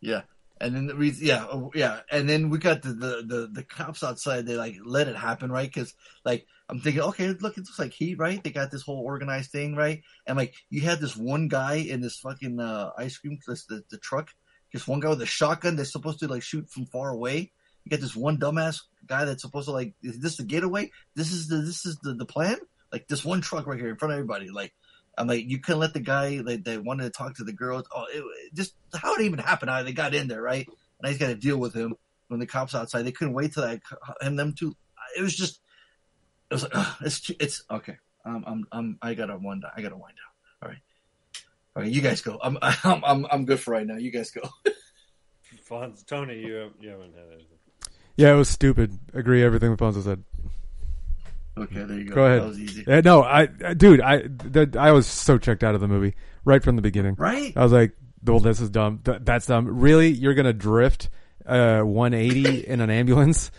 Yeah. 0.00 0.22
And 0.60 0.74
then 0.74 0.86
the 0.86 0.94
reason, 0.94 1.26
yeah, 1.26 1.44
oh, 1.50 1.72
yeah, 1.74 2.00
and 2.12 2.28
then 2.28 2.48
we 2.48 2.58
got 2.58 2.80
the, 2.82 2.90
the 2.90 3.24
the 3.26 3.48
the 3.52 3.62
cops 3.64 4.04
outside. 4.04 4.46
They 4.46 4.54
like 4.54 4.76
let 4.84 5.08
it 5.08 5.16
happen, 5.16 5.50
right? 5.50 5.68
Because 5.68 5.94
like 6.24 6.46
I'm 6.68 6.78
thinking, 6.80 7.02
okay, 7.02 7.28
look, 7.40 7.58
it's 7.58 7.76
like 7.78 7.92
heat, 7.92 8.18
right? 8.18 8.42
They 8.42 8.50
got 8.50 8.70
this 8.70 8.82
whole 8.82 9.02
organized 9.04 9.50
thing, 9.50 9.74
right? 9.74 10.02
And 10.26 10.36
like 10.36 10.54
you 10.70 10.82
had 10.82 11.00
this 11.00 11.16
one 11.16 11.48
guy 11.48 11.74
in 11.76 12.00
this 12.00 12.18
fucking 12.18 12.60
uh, 12.60 12.90
ice 12.96 13.18
cream, 13.18 13.38
this, 13.48 13.64
the 13.66 13.82
the 13.90 13.98
truck, 13.98 14.30
just 14.70 14.86
one 14.86 15.00
guy 15.00 15.08
with 15.08 15.22
a 15.22 15.26
shotgun 15.26 15.74
that's 15.74 15.90
supposed 15.92 16.20
to 16.20 16.28
like 16.28 16.42
shoot 16.44 16.70
from 16.70 16.86
far 16.86 17.10
away. 17.10 17.50
You 17.84 17.90
got 17.90 18.00
this 18.00 18.14
one 18.16 18.38
dumbass 18.38 18.80
guy 19.06 19.24
that's 19.24 19.42
supposed 19.42 19.66
to 19.66 19.72
like, 19.72 19.94
is 20.02 20.18
this 20.18 20.36
the 20.36 20.44
getaway? 20.44 20.90
This 21.14 21.32
is 21.32 21.48
the 21.48 21.56
this 21.56 21.86
is 21.86 21.98
the 22.02 22.14
the 22.14 22.26
plan? 22.26 22.56
Like 22.92 23.08
this 23.08 23.24
one 23.24 23.40
truck 23.40 23.66
right 23.66 23.78
here 23.78 23.90
in 23.90 23.96
front 23.96 24.12
of 24.12 24.18
everybody, 24.18 24.50
like. 24.50 24.72
I'm 25.16 25.28
like, 25.28 25.48
you 25.48 25.60
couldn't 25.60 25.78
let 25.78 25.94
the 25.94 26.00
guy 26.00 26.42
like, 26.44 26.64
that 26.64 26.82
wanted 26.82 27.04
to 27.04 27.10
talk 27.10 27.36
to 27.36 27.44
the 27.44 27.52
girls. 27.52 27.84
Oh, 27.94 28.04
it, 28.12 28.24
just 28.52 28.74
how 28.92 29.14
it 29.14 29.20
even 29.20 29.38
happened? 29.38 29.70
How 29.70 29.80
they 29.84 29.92
got 29.92 30.12
in 30.12 30.26
there, 30.26 30.42
right? 30.42 30.66
And 30.66 31.06
I 31.06 31.10
just 31.10 31.20
got 31.20 31.28
to 31.28 31.36
deal 31.36 31.56
with 31.56 31.72
him 31.72 31.94
when 32.26 32.40
the 32.40 32.46
cops 32.46 32.74
outside. 32.74 33.02
They 33.02 33.12
couldn't 33.12 33.34
wait 33.34 33.54
till 33.54 33.62
I 33.62 33.80
and 34.20 34.36
them 34.36 34.54
two. 34.58 34.74
It 35.16 35.22
was 35.22 35.36
just, 35.36 35.60
it 36.50 36.54
was 36.54 36.64
like, 36.64 36.72
ugh, 36.74 36.96
it's 37.02 37.30
it's 37.38 37.62
okay. 37.70 37.96
I'm 38.24 38.44
I'm 38.46 38.66
I'm 38.72 38.98
I 39.02 39.14
gotta 39.14 39.36
wind. 39.36 39.64
I 39.76 39.82
gotta 39.82 39.96
wind 39.96 40.14
down. 40.16 40.62
All 40.62 40.68
right, 40.68 40.82
all 41.76 41.82
right. 41.82 41.92
You 41.92 42.00
guys 42.00 42.22
go. 42.22 42.38
I'm 42.42 42.58
I'm 42.62 43.04
I'm 43.04 43.26
I'm 43.30 43.44
good 43.44 43.60
for 43.60 43.72
right 43.72 43.86
now. 43.86 43.96
You 43.96 44.10
guys 44.10 44.30
go. 44.30 44.42
Tony, 46.06 46.38
you 46.38 46.70
you 46.80 46.90
haven't 46.90 47.14
had 47.14 47.26
anything. 47.32 47.58
Yeah, 48.16 48.32
it 48.32 48.36
was 48.36 48.48
stupid. 48.48 48.98
Agree 49.12 49.42
everything 49.42 49.76
Ponzo 49.76 50.02
said. 50.02 50.22
Okay, 51.56 51.84
there 51.84 51.98
you 51.98 52.04
go. 52.06 52.14
Go 52.16 52.24
ahead. 52.26 52.42
That 52.42 52.48
was 52.48 52.58
easy. 52.60 52.84
Yeah, 52.86 53.00
no, 53.00 53.22
I, 53.22 53.48
I- 53.64 53.74
dude, 53.74 54.00
I, 54.00 54.22
the, 54.26 54.76
I 54.78 54.90
was 54.92 55.06
so 55.06 55.38
checked 55.38 55.62
out 55.62 55.74
of 55.74 55.80
the 55.80 55.88
movie 55.88 56.14
right 56.44 56.62
from 56.62 56.76
the 56.76 56.82
beginning. 56.82 57.14
Right? 57.16 57.52
I 57.56 57.62
was 57.62 57.72
like, 57.72 57.92
well, 58.24 58.40
this 58.40 58.60
is 58.60 58.70
dumb. 58.70 59.00
Th- 59.04 59.18
that's 59.22 59.46
dumb. 59.46 59.66
Really? 59.80 60.08
You're 60.08 60.34
gonna 60.34 60.52
drift, 60.52 61.10
uh, 61.46 61.80
180 61.82 62.60
in 62.66 62.80
an 62.80 62.90
ambulance? 62.90 63.50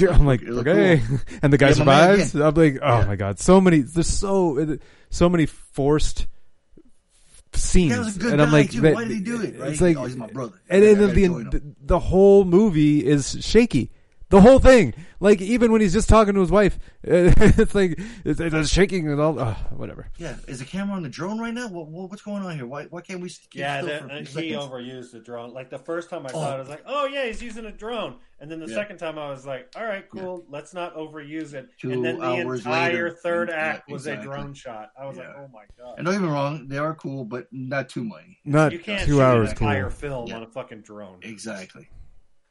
I'm 0.00 0.24
like, 0.26 0.42
okay. 0.42 1.02
And 1.42 1.52
the 1.52 1.58
guy 1.58 1.70
Yeah, 1.70 1.84
man, 1.84 2.18
survives. 2.26 2.34
I'm 2.36 2.54
like, 2.54 2.78
oh 2.82 3.04
my 3.06 3.16
god, 3.16 3.38
so 3.38 3.60
many, 3.60 3.80
there's 3.80 4.06
so, 4.06 4.78
so 5.10 5.28
many 5.28 5.46
forced 5.46 6.26
scenes. 7.54 7.92
That 7.92 7.98
was 8.04 8.16
a 8.16 8.18
good 8.20 8.32
and 8.32 8.42
I'm 8.42 8.52
like, 8.52 8.70
that- 8.72 8.94
Why 8.94 9.04
did 9.04 9.12
he 9.16 9.20
do 9.20 9.40
it, 9.42 9.58
right? 9.58 9.70
It's 9.72 9.80
like, 9.80 9.96
Oh, 9.96 10.04
he's 10.04 10.16
my 10.16 10.26
brother. 10.26 10.54
And 10.68 10.82
then 10.82 10.98
the, 10.98 11.06
the, 11.50 11.62
the 11.82 11.98
whole 11.98 12.44
movie 12.44 13.06
is 13.06 13.36
shaky. 13.40 13.90
The 14.32 14.40
whole 14.40 14.58
thing, 14.58 14.94
like 15.20 15.42
even 15.42 15.70
when 15.72 15.82
he's 15.82 15.92
just 15.92 16.08
talking 16.08 16.32
to 16.32 16.40
his 16.40 16.50
wife, 16.50 16.78
it's 17.02 17.74
like 17.74 18.00
it's, 18.24 18.40
it's 18.40 18.70
shaking 18.70 19.06
and 19.08 19.20
all. 19.20 19.38
Uh, 19.38 19.54
whatever. 19.76 20.08
Yeah, 20.16 20.36
is 20.48 20.58
the 20.60 20.64
camera 20.64 20.96
on 20.96 21.02
the 21.02 21.10
drone 21.10 21.38
right 21.38 21.52
now? 21.52 21.68
What, 21.68 21.88
what 21.88 22.08
what's 22.08 22.22
going 22.22 22.42
on 22.42 22.56
here? 22.56 22.64
Why 22.66 22.84
why 22.84 23.02
can't 23.02 23.20
we 23.20 23.28
keep 23.28 23.54
Yeah, 23.54 23.82
still 23.82 23.88
that, 23.88 24.00
for 24.00 24.06
a 24.08 24.08
uh, 24.08 24.24
few 24.24 24.40
he 24.42 24.52
seconds? 24.54 24.64
overused 24.72 25.12
the 25.12 25.20
drone. 25.20 25.52
Like 25.52 25.68
the 25.68 25.78
first 25.78 26.08
time 26.08 26.24
I 26.26 26.30
Oh. 26.30 26.40
saw 26.40 26.52
it, 26.52 26.56
I 26.56 26.58
was 26.60 26.68
like, 26.70 26.82
"Oh 26.86 27.04
yeah, 27.06 27.26
he's 27.26 27.42
using 27.42 27.66
a 27.66 27.72
drone." 27.72 28.16
And 28.40 28.50
then 28.50 28.58
the 28.58 28.66
Yeah. 28.68 28.74
second 28.74 28.96
time, 28.96 29.18
I 29.18 29.28
was 29.28 29.44
like, 29.46 29.68
"All 29.76 29.84
right, 29.84 30.08
cool. 30.08 30.46
Let's 30.48 30.72
not 30.72 30.96
overuse 30.96 31.52
it." 31.52 31.68
Two 31.78 31.90
and 31.92 32.02
then 32.02 32.18
the 32.18 32.24
hours 32.24 32.60
entire 32.60 32.86
later. 33.04 33.10
third 33.22 33.48
Yeah, 33.50 33.54
act 33.56 33.90
was 33.90 34.06
exactly. 34.06 34.28
a 34.28 34.32
drone 34.34 34.54
shot. 34.54 34.92
I 34.98 35.04
was 35.04 35.18
like, 35.18 35.28
"Oh 35.28 35.48
my 35.52 35.64
god!" 35.78 35.98
And 35.98 36.06
don't 36.06 36.14
get 36.14 36.22
me 36.22 36.28
wrong, 36.28 36.68
they 36.68 36.78
are 36.78 36.94
cool, 36.94 37.26
but 37.26 37.48
not 37.52 37.90
too 37.90 38.02
many. 38.02 38.38
Not 38.46 38.72
you 38.72 38.78
can't 38.78 39.02
two 39.02 39.16
shoot 39.16 39.20
hours. 39.20 39.50
an 39.50 39.56
Cool. 39.56 39.68
entire 39.68 39.90
film 39.90 40.28
Yeah. 40.28 40.36
on 40.36 40.42
a 40.42 40.46
fucking 40.46 40.80
drone. 40.80 41.18
Exactly. 41.20 41.90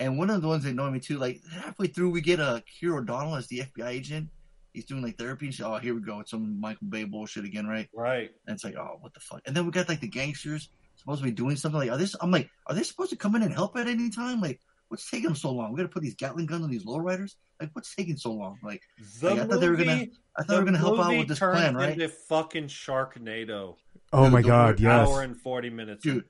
And 0.02 0.18
one 0.18 0.32
of 0.32 0.42
the 0.42 0.48
ones 0.48 0.64
that 0.64 0.72
annoy 0.72 0.90
me 0.90 1.00
too, 1.00 1.20
like 1.20 1.42
halfway 1.54 1.86
through, 1.86 2.10
we 2.10 2.22
get 2.22 2.40
a 2.40 2.44
uh, 2.44 2.60
Keir 2.66 2.98
O'Donnell 2.98 3.36
as 3.36 3.46
the 3.48 3.60
FBI 3.60 3.88
agent. 3.88 4.30
He's 4.74 4.86
doing 4.86 5.04
like 5.04 5.16
therapy. 5.18 5.46
And 5.46 5.54
shit. 5.54 5.66
oh, 5.66 5.78
here 5.78 5.94
we 5.94 6.02
go. 6.02 6.20
It's 6.22 6.32
some 6.32 6.60
Michael 6.60 6.88
Bay 6.88 7.04
bullshit 7.04 7.46
again, 7.46 7.68
right? 7.68 7.88
Right. 7.94 8.32
And 8.48 8.56
it's 8.56 8.64
like, 8.64 8.76
oh, 8.76 8.98
what 9.02 9.14
the 9.14 9.20
fuck? 9.20 9.42
And 9.46 9.56
then 9.56 9.64
we 9.64 9.72
got 9.72 9.88
like 9.88 10.00
the 10.00 10.08
gangsters 10.08 10.70
supposed 10.96 11.20
to 11.20 11.26
be 11.26 11.32
doing 11.32 11.56
something. 11.56 11.80
Like, 11.80 11.92
are 11.92 11.98
this? 11.98 12.16
I'm 12.20 12.32
like, 12.32 12.50
are 12.66 12.74
they 12.74 12.82
supposed 12.82 13.12
to 13.12 13.16
come 13.16 13.36
in 13.36 13.44
and 13.44 13.54
help 13.54 13.78
at 13.78 13.88
any 13.88 14.10
time? 14.10 14.42
Like, 14.42 14.60
what's 14.88 15.08
taking 15.08 15.26
them 15.28 15.36
so 15.36 15.52
long? 15.52 15.72
We 15.72 15.78
got 15.78 15.84
to 15.84 15.90
put 15.90 16.02
these 16.02 16.16
Gatling 16.16 16.48
guns 16.48 16.64
on 16.64 16.72
these 16.72 16.86
lowriders. 16.86 17.36
Like, 17.60 17.70
what's 17.74 17.94
taking 17.94 18.18
so 18.18 18.32
long? 18.32 18.58
Like, 18.64 18.82
The 19.20 19.30
Like, 19.30 19.40
I 19.40 19.46
thought 19.46 19.60
they 19.60 19.70
were 19.70 19.76
gonna- 19.76 20.08
I 20.38 20.44
thought 20.44 20.48
they 20.48 20.60
were 20.60 20.66
gonna 20.66 20.78
help 20.80 21.00
out 21.00 21.16
with 21.16 21.28
this 21.28 21.38
plan, 21.40 21.76
right? 21.76 21.94
Into 21.94 22.10
fucking 22.10 22.68
Sharknado. 22.68 23.76
Oh 24.14 24.24
Dude, 24.24 24.34
my 24.34 24.42
the 24.42 24.48
god, 24.48 24.68
word 24.68 24.80
yes. 24.80 25.10
Hour 25.10 25.22
and 25.22 25.40
forty 25.40 25.70
minutes 25.70 26.04
Dude. 26.04 26.26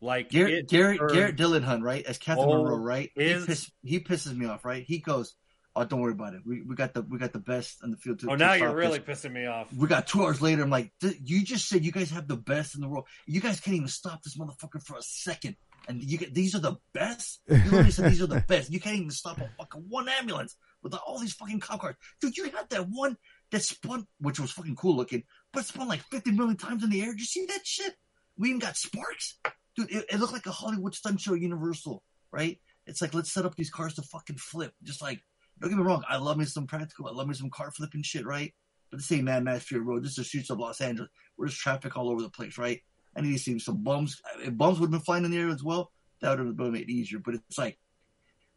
Into 0.00 0.04
it. 0.04 0.06
Like 0.06 0.30
Garrett, 0.30 0.52
it 0.54 0.68
Garrett, 0.68 0.98
turned- 0.98 1.12
Garrett 1.12 1.36
Dillahunt, 1.36 1.82
right? 1.82 2.04
As 2.04 2.18
Captain 2.18 2.44
Oh, 2.48 2.62
Monroe, 2.62 2.76
right? 2.76 3.10
is- 3.16 3.42
He, 3.42 3.46
piss, 3.46 3.70
he 3.82 4.00
pisses 4.00 4.36
me 4.36 4.46
off, 4.46 4.64
right? 4.64 4.84
He 4.86 4.98
goes, 4.98 5.34
"Oh, 5.76 5.84
don't 5.84 6.00
worry 6.00 6.12
about 6.12 6.34
it. 6.34 6.40
We, 6.44 6.62
we 6.62 6.74
got 6.74 6.94
the 6.94 7.02
we 7.02 7.18
got 7.18 7.32
the 7.32 7.38
best 7.38 7.78
in 7.84 7.90
the 7.90 7.96
field." 7.96 8.20
To, 8.20 8.26
Oh, 8.28 8.30
to 8.30 8.36
now 8.36 8.52
you're 8.54 8.74
really 8.74 8.98
this." 8.98 9.24
pissing 9.24 9.32
me 9.32 9.46
off. 9.46 9.72
We 9.72 9.86
got 9.88 10.06
two 10.06 10.22
hours 10.22 10.40
later. 10.40 10.62
I'm 10.62 10.70
like, 10.70 10.92
"Th- 11.00 11.16
you 11.24 11.44
just 11.44 11.68
said 11.68 11.84
you 11.84 11.92
guys 11.92 12.10
have 12.10 12.28
the 12.28 12.36
best 12.36 12.74
in 12.74 12.80
the 12.80 12.88
world. 12.88 13.06
You 13.26 13.40
guys 13.40 13.60
can't 13.60 13.76
even 13.76 13.88
stop 13.88 14.22
this 14.22 14.36
motherfucker 14.38 14.82
for 14.84 14.96
a 14.96 15.02
second. 15.02 15.56
And 15.88 16.02
you 16.02 16.18
get 16.18 16.34
these 16.34 16.54
are 16.54 16.60
the 16.60 16.76
best. 16.92 17.40
You 17.48 17.56
literally 17.64 17.90
said 17.90 18.10
these 18.10 18.20
are 18.22 18.26
the 18.26 18.44
best. 18.46 18.70
You 18.70 18.80
can't 18.80 18.96
even 18.96 19.10
stop 19.10 19.38
a 19.38 19.50
fucking 19.58 19.86
one 19.88 20.08
ambulance 20.10 20.54
with 20.82 20.94
all 20.94 21.18
these 21.18 21.32
fucking 21.34 21.60
cop 21.60 21.80
cars, 21.80 21.96
dude. 22.20 22.36
You 22.36 22.44
had 22.44 22.68
that 22.70 22.86
one 22.88 23.16
that 23.50 23.62
spun, 23.62 24.06
which 24.18 24.38
was 24.38 24.50
fucking 24.52 24.76
cool 24.76 24.94
looking, 24.96 25.24
but 25.52 25.64
spun 25.64 25.88
like 25.88 26.02
50 26.10 26.32
million 26.32 26.56
times 26.56 26.84
in 26.84 26.90
the 26.90 27.00
air. 27.02 27.08
Did 27.12 27.20
you 27.20 27.24
see 27.26 27.46
that 27.46 27.66
shit? 27.66 27.94
We 28.36 28.48
even 28.50 28.60
got 28.60 28.76
sparks, 28.76 29.38
dude. 29.86 29.96
It, 29.96 30.06
it 30.12 30.20
looked 30.20 30.32
like 30.32 30.46
a 30.46 30.52
Hollywood 30.52 30.94
stunt 30.94 31.20
show, 31.20 31.34
Universal, 31.34 32.02
right? 32.32 32.58
It's 32.86 33.00
like 33.00 33.14
let's 33.14 33.32
set 33.32 33.44
up 33.44 33.56
these 33.56 33.70
cars 33.70 33.94
to 33.94 34.02
fucking 34.02 34.36
flip, 34.36 34.72
just 34.82 35.02
like 35.02 35.20
don't 35.60 35.70
get 35.70 35.78
me 35.78 35.84
wrong, 35.84 36.02
I 36.08 36.16
love 36.16 36.38
me 36.38 36.46
some 36.46 36.66
practical. 36.66 37.06
I 37.06 37.12
love 37.12 37.28
me 37.28 37.34
some 37.34 37.50
car 37.50 37.70
flipping 37.70 38.02
shit, 38.02 38.24
right? 38.24 38.52
But 38.90 38.98
this 38.98 39.12
ain't 39.12 39.24
Mad 39.24 39.44
Max 39.44 39.64
Fury 39.64 39.84
Road. 39.84 40.02
This 40.02 40.12
is 40.12 40.16
the 40.16 40.24
streets 40.24 40.50
of 40.50 40.58
Los 40.58 40.80
Angeles. 40.80 41.10
Where 41.36 41.46
there's 41.46 41.56
traffic 41.56 41.96
all 41.96 42.08
over 42.08 42.22
the 42.22 42.30
place, 42.30 42.56
right? 42.56 42.80
I 43.14 43.20
need 43.20 43.32
to 43.32 43.38
see 43.38 43.58
some 43.58 43.82
bums. 43.82 44.20
If 44.38 44.56
bums 44.56 44.80
would 44.80 44.86
have 44.86 44.92
been 44.92 45.00
flying 45.00 45.24
in 45.24 45.30
the 45.30 45.38
air 45.38 45.50
as 45.50 45.62
well, 45.62 45.92
that 46.20 46.38
would 46.38 46.58
have 46.58 46.72
made 46.72 46.82
it 46.82 46.92
easier. 46.92 47.18
But 47.18 47.34
it's 47.34 47.58
like 47.58 47.78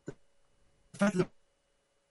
the 0.05 0.13
fact 0.97 1.17
that 1.17 1.23
there 1.23 1.27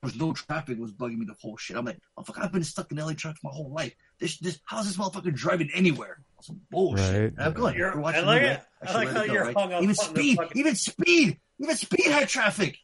was 0.03 0.17
no 0.17 0.33
traffic 0.33 0.79
was 0.79 0.93
bugging 0.93 1.19
me 1.19 1.27
the 1.27 1.37
whole 1.41 1.57
shit. 1.57 1.77
I'm 1.77 1.87
like, 1.87 1.99
oh 2.17 2.23
fuck, 2.23 2.39
I've 2.39 2.53
been 2.53 2.63
stuck 2.63 2.93
in 2.93 2.99
LA 2.99 3.15
traffic 3.15 3.43
my 3.43 3.51
whole 3.51 3.73
life. 3.73 3.95
This, 4.23 4.39
this, 4.39 4.61
how's 4.65 4.87
this 4.87 4.97
motherfucker 4.97 5.35
driving 5.35 5.69
anywhere? 5.75 6.23
Some 6.43 6.61
bullshit. 6.71 7.05
Right. 7.05 7.23
And 7.37 7.41
I'm 7.41 7.53
going. 7.53 7.75
You're- 7.77 7.91
You're 7.93 8.01
watching 8.01 8.23
I 8.23 8.27
like 8.27 8.43
it. 8.43 8.61
I 8.81 8.87
should 8.87 8.95
like 8.95 9.07
let 9.09 9.17
how 9.17 9.27
go, 9.27 9.33
you're 9.33 9.45
right? 9.47 9.57
hung 9.57 9.73
up 9.73 9.83
Even 9.83 9.95
speed, 9.97 10.37
fucking- 10.37 10.61
even 10.61 10.75
speed, 10.77 11.41
even 11.61 11.77
speed 11.77 12.07
had 12.07 12.29
traffic, 12.29 12.79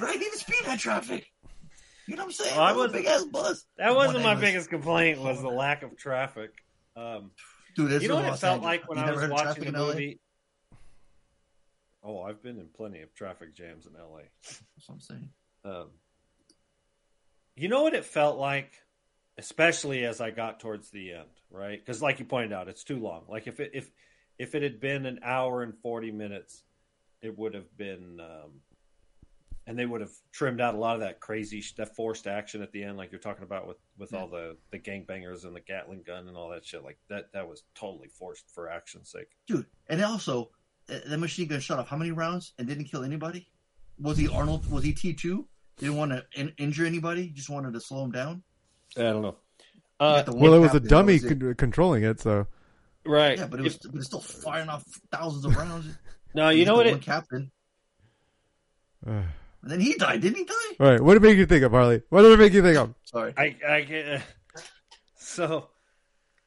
right? 0.00 0.14
Even 0.16 0.32
speed 0.38 0.64
had 0.64 0.78
traffic. 0.78 1.26
You 2.06 2.14
know 2.14 2.22
what 2.22 2.26
I'm 2.28 2.32
saying? 2.32 2.56
Well, 2.56 2.64
I 2.64 2.68
That 2.72 2.76
was 2.78 2.86
was- 2.86 2.90
a 2.90 2.98
big 2.98 3.06
ass 3.06 3.24
buzz. 3.24 3.66
That 3.78 3.94
wasn't 3.96 4.22
my 4.22 4.30
ambulance. 4.32 4.40
biggest 4.40 4.70
complaint. 4.70 5.20
Was 5.20 5.42
the 5.42 5.48
lack 5.48 5.82
of 5.82 5.96
traffic. 5.96 6.52
Um, 6.94 7.32
Dude, 7.74 7.90
this 7.90 8.02
you 8.04 8.08
know 8.08 8.18
is 8.18 8.24
what 8.24 8.34
it 8.34 8.38
felt 8.38 8.62
Angeles. 8.62 8.64
like 8.80 8.88
when 8.88 8.98
You 8.98 9.04
I 9.04 9.10
was 9.10 9.28
watching 9.30 9.64
the 9.64 9.72
movie? 9.72 10.20
Oh, 12.02 12.22
I've 12.22 12.42
been 12.42 12.58
in 12.58 12.68
plenty 12.76 13.02
of 13.02 13.12
traffic 13.14 13.54
jams 13.56 13.86
in 13.86 13.92
LA. 13.94 14.20
That's 14.44 14.62
what 14.86 14.94
I'm 14.94 15.00
saying. 15.00 15.28
Um, 15.64 15.88
you 17.56 17.68
know 17.68 17.82
what 17.82 17.94
it 17.94 18.04
felt 18.04 18.38
like, 18.38 18.72
especially 19.38 20.04
as 20.04 20.20
I 20.20 20.30
got 20.30 20.60
towards 20.60 20.90
the 20.90 21.12
end, 21.12 21.28
right? 21.50 21.78
Because, 21.78 22.02
like 22.02 22.18
you 22.18 22.24
pointed 22.24 22.52
out, 22.52 22.68
it's 22.68 22.84
too 22.84 22.98
long. 22.98 23.24
Like 23.28 23.46
if 23.46 23.60
it 23.60 23.72
if 23.74 23.90
if 24.38 24.54
it 24.54 24.62
had 24.62 24.80
been 24.80 25.06
an 25.06 25.20
hour 25.22 25.62
and 25.62 25.76
forty 25.76 26.10
minutes, 26.10 26.62
it 27.22 27.36
would 27.38 27.54
have 27.54 27.76
been, 27.76 28.20
um, 28.20 28.60
and 29.66 29.78
they 29.78 29.86
would 29.86 30.00
have 30.00 30.12
trimmed 30.32 30.60
out 30.60 30.74
a 30.74 30.78
lot 30.78 30.94
of 30.94 31.00
that 31.00 31.20
crazy, 31.20 31.62
that 31.76 31.94
forced 31.96 32.26
action 32.26 32.62
at 32.62 32.72
the 32.72 32.82
end, 32.82 32.96
like 32.96 33.10
you're 33.10 33.20
talking 33.20 33.44
about 33.44 33.66
with 33.66 33.78
with 33.98 34.14
all 34.14 34.28
the 34.28 34.56
the 34.70 34.78
gangbangers 34.78 35.44
and 35.44 35.54
the 35.54 35.60
Gatling 35.60 36.02
gun 36.06 36.28
and 36.28 36.36
all 36.36 36.50
that 36.50 36.64
shit. 36.64 36.82
Like 36.82 36.98
that 37.08 37.32
that 37.32 37.48
was 37.48 37.62
totally 37.74 38.08
forced 38.08 38.50
for 38.50 38.70
action's 38.70 39.10
sake. 39.10 39.28
Dude, 39.46 39.66
and 39.88 40.02
also, 40.02 40.50
uh, 40.88 40.98
that 41.06 41.18
machine 41.18 41.48
gun 41.48 41.60
shot 41.60 41.78
off 41.78 41.88
how 41.88 41.96
many 41.96 42.12
rounds 42.12 42.52
and 42.58 42.66
didn't 42.66 42.84
kill 42.84 43.04
anybody? 43.04 43.48
Was 43.98 44.18
he 44.18 44.28
Arnold? 44.28 44.70
Was 44.70 44.84
he 44.84 44.92
T2? 44.92 45.44
Didn't 45.78 45.96
want 45.96 46.12
to 46.12 46.24
in- 46.34 46.54
injure 46.58 46.86
anybody, 46.86 47.28
just 47.28 47.50
wanted 47.50 47.74
to 47.74 47.80
slow 47.80 48.04
him 48.04 48.10
down? 48.10 48.42
I 48.96 49.02
don't 49.02 49.22
know. 49.22 49.36
Uh, 49.98 50.22
Well, 50.28 50.54
it 50.54 50.58
was 50.58 50.74
a 50.74 50.80
dummy 50.80 51.14
was 51.14 51.24
it. 51.24 51.40
con- 51.40 51.54
controlling 51.54 52.02
it, 52.04 52.20
so 52.20 52.46
right. 53.06 53.38
Yeah, 53.38 53.46
but 53.46 53.60
it 53.60 53.62
was, 53.62 53.78
but 53.78 53.94
it's 53.96 54.06
still 54.06 54.20
firing 54.20 54.68
off 54.68 54.84
thousands 55.10 55.44
of 55.46 55.56
rounds. 55.56 55.86
no, 56.34 56.50
you 56.50 56.64
know 56.66 56.74
what? 56.74 56.86
One 56.86 56.96
It, 56.96 57.02
captain. 57.02 57.50
uh, 59.06 59.22
And 59.62 59.70
then 59.72 59.80
he 59.80 59.94
died. 59.94 60.20
Didn't 60.20 60.36
he 60.38 60.44
die? 60.44 60.54
all 60.78 60.86
right. 60.90 61.00
What 61.00 61.14
did 61.14 61.24
it 61.24 61.26
make 61.26 61.38
you 61.38 61.46
think 61.46 61.64
of, 61.64 61.72
Harley? 61.72 62.00
What 62.10 62.22
did 62.22 62.32
it 62.32 62.38
make 62.38 62.52
you 62.52 62.62
think 62.62 62.76
of? 62.76 62.94
Sorry. 63.04 63.32
I, 63.36 63.56
I 63.68 63.80
get- 63.80 64.22
so 65.16 65.68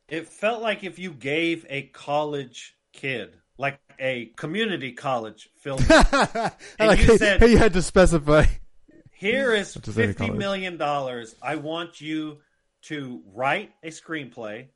it 0.07 0.27
felt 0.29 0.61
like 0.61 0.83
if 0.85 0.99
you 0.99 1.11
gave 1.11 1.65
a 1.69 1.81
college 1.83 2.75
kid, 2.93 3.33
like 3.57 3.79
a 3.99 4.27
community 4.37 4.93
college 4.93 5.49
film, 5.57 5.79
I 5.89 6.51
like 6.79 6.99
you 6.99 7.07
how- 7.07 7.17
said- 7.17 7.39
how 7.41 7.47
you 7.47 7.57
had 7.57 7.73
to 7.73 7.81
specify. 7.81 8.45
Here 9.19 9.53
is 9.53 9.75
Which 9.75 9.89
is 9.89 9.97
any 9.97 10.13
fifty 10.13 10.29
million 10.29 10.77
dollars. 10.77 11.35
I 11.41 11.55
want 11.55 11.99
you 11.99 12.37
to 12.83 13.21
write 13.33 13.71
a 13.83 13.89
screenplay 13.89 14.67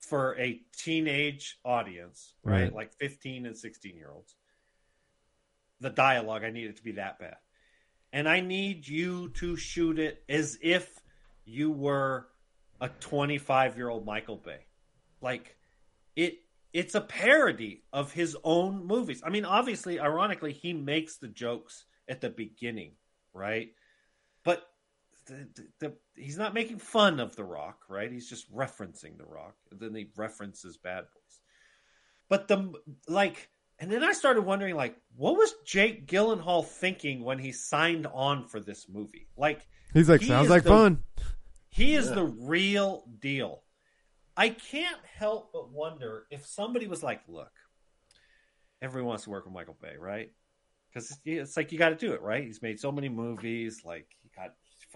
for 0.00 0.38
a 0.38 0.60
teenage 0.76 1.58
audience, 1.64 2.34
right? 2.44 2.64
Right. 2.64 2.74
Like 2.74 2.92
fifteen 2.92 3.46
and 3.46 3.56
sixteen 3.56 3.96
year 3.96 4.10
olds. 4.12 4.34
The 5.80 5.88
dialogue, 5.88 6.44
I 6.44 6.50
need 6.50 6.66
it 6.66 6.76
to 6.76 6.82
be 6.82 6.92
that 6.92 7.18
bad, 7.18 7.36
and 8.12 8.28
I 8.28 8.40
need 8.40 8.86
you 8.86 9.30
to 9.40 9.56
shoot 9.56 9.98
it 9.98 10.22
as 10.28 10.58
if 10.60 10.90
you 11.46 11.70
were 11.70 12.28
a 12.82 12.88
25 12.88 13.78
year 13.78 13.88
old 13.88 14.04
Michael 14.04 14.36
Bay. 14.36 14.66
Like 15.22 15.56
it 16.14 16.34
it's 16.74 16.94
a 16.94 17.00
parody 17.00 17.82
of 17.94 18.12
his 18.12 18.36
own 18.44 18.86
movies. 18.86 19.22
I 19.24 19.30
mean, 19.30 19.46
obviously, 19.46 19.98
ironically, 19.98 20.52
he 20.52 20.74
makes 20.74 21.16
the 21.16 21.28
jokes 21.28 21.86
at 22.06 22.20
the 22.20 22.28
beginning, 22.28 22.92
right? 23.32 23.70
But 24.46 24.62
the, 25.26 25.48
the, 25.54 25.66
the, 25.80 25.94
he's 26.14 26.38
not 26.38 26.54
making 26.54 26.78
fun 26.78 27.18
of 27.20 27.34
The 27.34 27.44
Rock, 27.44 27.80
right? 27.90 28.10
He's 28.10 28.30
just 28.30 28.50
referencing 28.54 29.18
The 29.18 29.26
Rock. 29.26 29.56
And 29.70 29.80
then 29.80 29.94
he 29.94 30.06
references 30.16 30.76
Bad 30.78 31.00
Boys. 31.02 31.40
But 32.28 32.46
the 32.48 32.72
like, 33.08 33.48
and 33.78 33.90
then 33.90 34.02
I 34.04 34.12
started 34.12 34.42
wondering, 34.42 34.76
like, 34.76 34.96
what 35.16 35.36
was 35.36 35.52
Jake 35.66 36.06
Gyllenhaal 36.06 36.64
thinking 36.64 37.22
when 37.24 37.38
he 37.38 37.50
signed 37.52 38.06
on 38.06 38.46
for 38.46 38.60
this 38.60 38.86
movie? 38.88 39.26
Like, 39.36 39.66
He's 39.92 40.08
like, 40.08 40.20
he 40.20 40.28
sounds 40.28 40.48
like 40.48 40.62
the- 40.62 40.70
fun. 40.70 41.02
he 41.68 41.94
is 41.94 42.10
the 42.10 42.24
real 42.24 43.04
deal. 43.20 43.62
I 44.36 44.50
can't 44.50 45.00
help 45.18 45.50
but 45.52 45.70
wonder 45.70 46.26
if 46.30 46.46
somebody 46.46 46.86
was 46.86 47.02
like, 47.02 47.22
look, 47.26 47.50
everyone 48.82 49.08
wants 49.08 49.24
to 49.24 49.30
work 49.30 49.44
with 49.44 49.54
Michael 49.54 49.76
Bay, 49.80 49.94
right? 49.98 50.30
Because 50.88 51.18
it's 51.24 51.56
like 51.56 51.72
you 51.72 51.78
got 51.78 51.90
to 51.90 51.94
do 51.94 52.12
it, 52.12 52.22
right? 52.22 52.44
He's 52.44 52.62
made 52.62 52.80
so 52.80 52.90
many 52.92 53.08
movies. 53.08 53.82
Like 53.84 54.06
he 54.22 54.25
got 54.25 54.25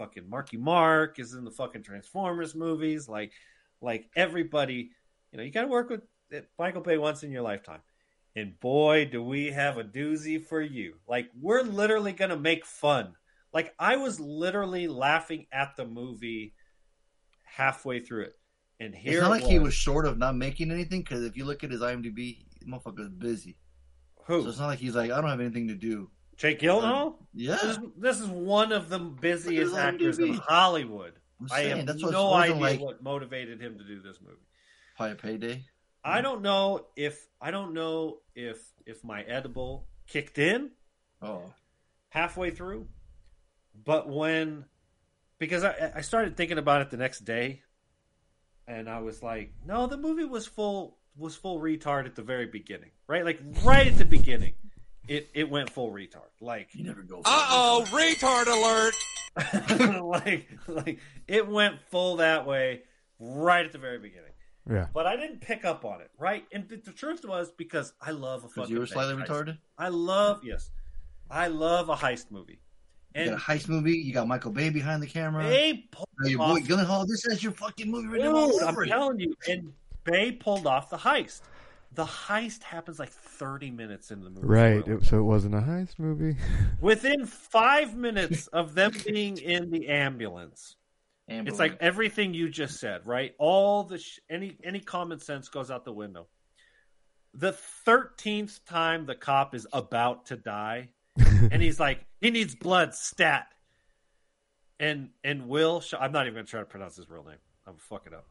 fucking 0.01 0.29
Marky 0.29 0.57
Mark 0.57 1.19
is 1.19 1.33
in 1.33 1.43
the 1.43 1.51
fucking 1.51 1.83
Transformers 1.83 2.55
movies. 2.55 3.07
Like, 3.07 3.31
like 3.81 4.09
everybody, 4.15 4.91
you 5.31 5.37
know, 5.37 5.43
you 5.43 5.51
got 5.51 5.61
to 5.61 5.67
work 5.67 5.89
with 5.89 6.01
eh, 6.33 6.41
Michael 6.57 6.81
Bay 6.81 6.97
once 6.97 7.23
in 7.23 7.31
your 7.31 7.43
lifetime. 7.43 7.81
And 8.35 8.59
boy, 8.59 9.05
do 9.05 9.21
we 9.21 9.51
have 9.51 9.77
a 9.77 9.83
doozy 9.83 10.41
for 10.41 10.61
you! 10.61 10.95
Like 11.05 11.29
we're 11.37 11.63
literally 11.63 12.13
gonna 12.13 12.37
make 12.37 12.65
fun. 12.65 13.13
Like 13.53 13.73
I 13.77 13.97
was 13.97 14.21
literally 14.21 14.87
laughing 14.87 15.47
at 15.51 15.75
the 15.75 15.85
movie 15.85 16.53
halfway 17.43 17.99
through 17.99 18.23
it, 18.23 18.39
and 18.79 18.95
here 18.95 19.19
It's 19.19 19.21
not 19.21 19.27
it 19.27 19.41
like 19.41 19.51
he 19.51 19.59
was 19.59 19.73
short 19.73 20.05
of 20.05 20.17
not 20.17 20.37
making 20.37 20.71
anything 20.71 21.01
because 21.01 21.25
if 21.25 21.35
you 21.35 21.43
look 21.43 21.65
at 21.65 21.71
his 21.71 21.81
IMDb, 21.81 22.45
the 22.61 22.67
motherfucker's 22.67 23.09
busy. 23.09 23.57
Who? 24.27 24.43
So 24.43 24.49
it's 24.49 24.59
not 24.59 24.67
like 24.67 24.79
he's 24.79 24.95
like, 24.95 25.11
I 25.11 25.19
don't 25.19 25.29
have 25.29 25.41
anything 25.41 25.67
to 25.67 25.75
do. 25.75 26.09
Jake 26.41 26.59
Gyllenhaal. 26.59 27.05
Um, 27.07 27.15
yeah, 27.35 27.51
This 27.61 27.63
is, 27.63 27.79
this 27.97 28.19
is 28.19 28.27
one 28.27 28.71
of 28.71 28.89
the 28.89 28.97
busiest 28.97 29.73
Look 29.73 29.79
at 29.79 29.93
his 29.93 30.01
actors 30.15 30.19
in 30.19 30.33
Hollywood. 30.33 31.13
I'm 31.39 31.47
I 31.51 31.59
have 31.61 31.85
that's 31.85 32.01
no 32.01 32.33
it 32.35 32.39
idea 32.39 32.55
like 32.55 32.79
what 32.79 33.03
motivated 33.03 33.61
him 33.61 33.77
to 33.77 33.83
do 33.83 34.01
this 34.01 34.17
movie. 34.21 34.37
probably 34.97 35.13
a 35.13 35.15
payday. 35.15 35.65
I 36.03 36.21
don't 36.21 36.41
know 36.41 36.87
if 36.95 37.27
I 37.39 37.51
don't 37.51 37.75
know 37.75 38.21
if 38.35 38.57
if 38.87 39.03
my 39.03 39.21
edible 39.21 39.87
kicked 40.07 40.39
in 40.39 40.71
Oh, 41.21 41.53
halfway 42.09 42.49
through, 42.49 42.87
but 43.85 44.09
when 44.09 44.65
because 45.37 45.63
I, 45.63 45.91
I 45.97 46.01
started 46.01 46.35
thinking 46.35 46.57
about 46.57 46.81
it 46.81 46.89
the 46.89 46.97
next 46.97 47.19
day, 47.19 47.61
and 48.67 48.89
I 48.89 48.99
was 49.01 49.21
like, 49.21 49.53
no, 49.63 49.85
the 49.85 49.97
movie 49.97 50.25
was 50.25 50.47
full 50.47 50.97
was 51.15 51.35
full 51.35 51.59
retard 51.59 52.07
at 52.07 52.15
the 52.15 52.23
very 52.23 52.47
beginning, 52.47 52.89
right? 53.07 53.23
Like 53.23 53.39
right 53.63 53.85
at 53.85 53.97
the 53.99 54.05
beginning, 54.05 54.53
it 55.07 55.29
it 55.33 55.49
went 55.49 55.69
full 55.69 55.91
retard. 55.91 56.29
Like 56.39 56.69
you 56.73 56.83
never 56.83 57.01
go. 57.01 57.21
Uh 57.25 57.47
oh, 57.49 57.85
retard 57.89 58.47
alert! 58.47 58.93
like 60.03 60.47
like 60.67 60.99
it 61.27 61.47
went 61.47 61.79
full 61.89 62.17
that 62.17 62.45
way 62.45 62.81
right 63.19 63.65
at 63.65 63.71
the 63.71 63.77
very 63.77 63.99
beginning. 63.99 64.31
Yeah. 64.69 64.87
But 64.93 65.07
I 65.07 65.15
didn't 65.15 65.41
pick 65.41 65.65
up 65.65 65.85
on 65.85 66.01
it, 66.01 66.11
right? 66.19 66.45
And 66.51 66.69
the, 66.69 66.77
the 66.77 66.91
truth 66.91 67.25
was 67.25 67.51
because 67.51 67.93
I 67.99 68.11
love 68.11 68.43
a 68.43 68.47
Because 68.47 68.55
fucking 68.63 68.73
you 68.73 68.79
were 68.79 68.85
slightly 68.85 69.15
heist. 69.15 69.27
retarded. 69.27 69.57
I 69.77 69.87
love 69.89 70.43
yes, 70.43 70.69
I 71.29 71.47
love 71.47 71.89
a 71.89 71.95
heist 71.95 72.29
movie. 72.29 72.59
You 73.15 73.21
And 73.21 73.29
got 73.31 73.39
a 73.39 73.41
heist 73.43 73.67
movie. 73.67 73.97
You 73.97 74.13
got 74.13 74.27
Michael 74.27 74.51
Bay 74.51 74.69
behind 74.69 75.01
the 75.01 75.07
camera. 75.07 75.43
they 75.45 75.85
pulled 75.91 76.07
Now 76.19 76.29
your 76.29 76.41
off, 76.41 76.59
boy 76.59 76.65
Gyllenhaal. 76.65 77.07
This 77.07 77.25
is 77.25 77.43
your 77.43 77.53
fucking 77.53 77.89
movie 77.89 78.07
right 78.07 78.21
now. 78.21 78.47
dude, 78.51 78.61
I'm 78.61 78.75
telling 78.87 79.19
you, 79.19 79.33
and 79.49 79.73
Bay 80.03 80.31
pulled 80.31 80.67
off 80.67 80.89
the 80.89 80.97
heist. 80.97 81.41
The 81.93 82.05
heist 82.05 82.63
happens 82.63 82.99
like 82.99 83.11
30 83.11 83.71
minutes 83.71 84.11
into 84.11 84.23
the 84.25 84.29
movie. 84.29 84.47
Right. 84.47 84.87
It, 84.87 85.03
so 85.03 85.19
it 85.19 85.23
wasn't 85.23 85.55
a 85.55 85.59
heist 85.59 85.99
movie. 85.99 86.37
Within 86.81 87.25
five 87.25 87.95
minutes 87.95 88.47
of 88.47 88.75
them 88.75 88.93
being 89.05 89.37
in 89.37 89.69
the 89.71 89.89
ambulance, 89.89 90.77
It's 91.27 91.59
like 91.59 91.77
everything 91.81 92.33
you 92.33 92.49
just 92.49 92.79
said, 92.79 93.05
right? 93.05 93.33
All 93.37 93.83
the 93.83 93.97
sh- 93.97 94.19
any 94.29 94.57
any 94.63 94.79
common 94.79 95.19
sense 95.19 95.49
goes 95.49 95.69
out 95.69 95.83
the 95.85 95.93
window. 95.93 96.27
The 97.33 97.53
thirteenth 97.53 98.63
time 98.65 99.05
the 99.05 99.15
cop 99.15 99.53
is 99.55 99.67
about 99.71 100.25
to 100.27 100.35
die, 100.37 100.89
and 101.17 101.61
he's 101.61 101.79
like, 101.79 102.05
he 102.19 102.31
needs 102.31 102.55
blood, 102.55 102.93
stat. 102.95 103.47
And 104.79 105.09
and 105.23 105.47
Will, 105.47 105.79
Sh- 105.81 105.93
I'm 105.99 106.11
not 106.11 106.25
even 106.25 106.35
gonna 106.35 106.47
try 106.47 106.61
to 106.61 106.65
pronounce 106.65 106.95
his 106.95 107.09
real 107.09 107.23
name. 107.23 107.37
I'm 107.67 107.73
gonna 107.73 107.79
fuck 107.79 108.07
it 108.07 108.13
up. 108.13 108.25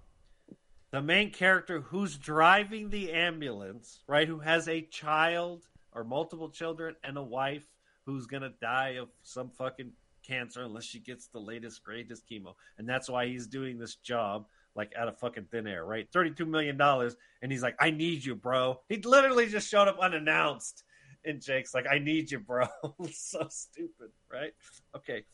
The 0.92 1.00
main 1.00 1.30
character 1.30 1.80
who's 1.80 2.16
driving 2.16 2.90
the 2.90 3.12
ambulance, 3.12 4.00
right? 4.08 4.26
Who 4.26 4.40
has 4.40 4.68
a 4.68 4.82
child 4.82 5.68
or 5.92 6.02
multiple 6.02 6.50
children 6.50 6.96
and 7.04 7.16
a 7.16 7.22
wife 7.22 7.62
who's 8.06 8.26
gonna 8.26 8.52
die 8.60 8.96
of 9.00 9.08
some 9.22 9.50
fucking 9.50 9.92
cancer 10.26 10.62
unless 10.62 10.84
she 10.84 10.98
gets 10.98 11.28
the 11.28 11.38
latest 11.38 11.84
greatest 11.84 12.28
chemo. 12.28 12.54
And 12.78 12.88
that's 12.88 13.08
why 13.08 13.26
he's 13.26 13.46
doing 13.46 13.78
this 13.78 13.96
job 13.96 14.46
like 14.74 14.92
out 14.96 15.08
of 15.08 15.18
fucking 15.18 15.46
thin 15.50 15.66
air 15.66 15.84
right? 15.84 16.08
32 16.12 16.44
million 16.46 16.76
dollars 16.76 17.16
and 17.42 17.50
he's 17.50 17.62
like 17.62 17.76
i 17.80 17.90
need 17.90 18.24
you 18.24 18.34
bro. 18.34 18.80
He 18.88 18.96
literally 18.98 19.46
just 19.48 19.68
showed 19.68 19.88
up 19.88 19.98
unannounced. 19.98 20.84
And 21.24 21.40
jake's 21.40 21.74
like 21.74 21.86
i 21.90 21.98
need 21.98 22.30
you 22.30 22.40
bro. 22.40 22.66
So 23.12 23.46
stupid 23.48 24.10
right? 24.30 24.52
Okay. 24.96 25.24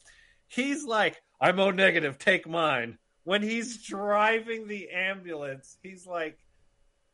He's 0.49 0.85
like 0.85 1.23
i'm 1.41 1.59
o 1.59 1.71
negative. 1.71 2.19
Take 2.19 2.47
mine 2.47 2.99
when 3.27 3.43
he's 3.43 3.83
driving 3.83 4.67
the 4.69 4.89
ambulance 4.91 5.77
he's 5.83 6.07
like 6.07 6.39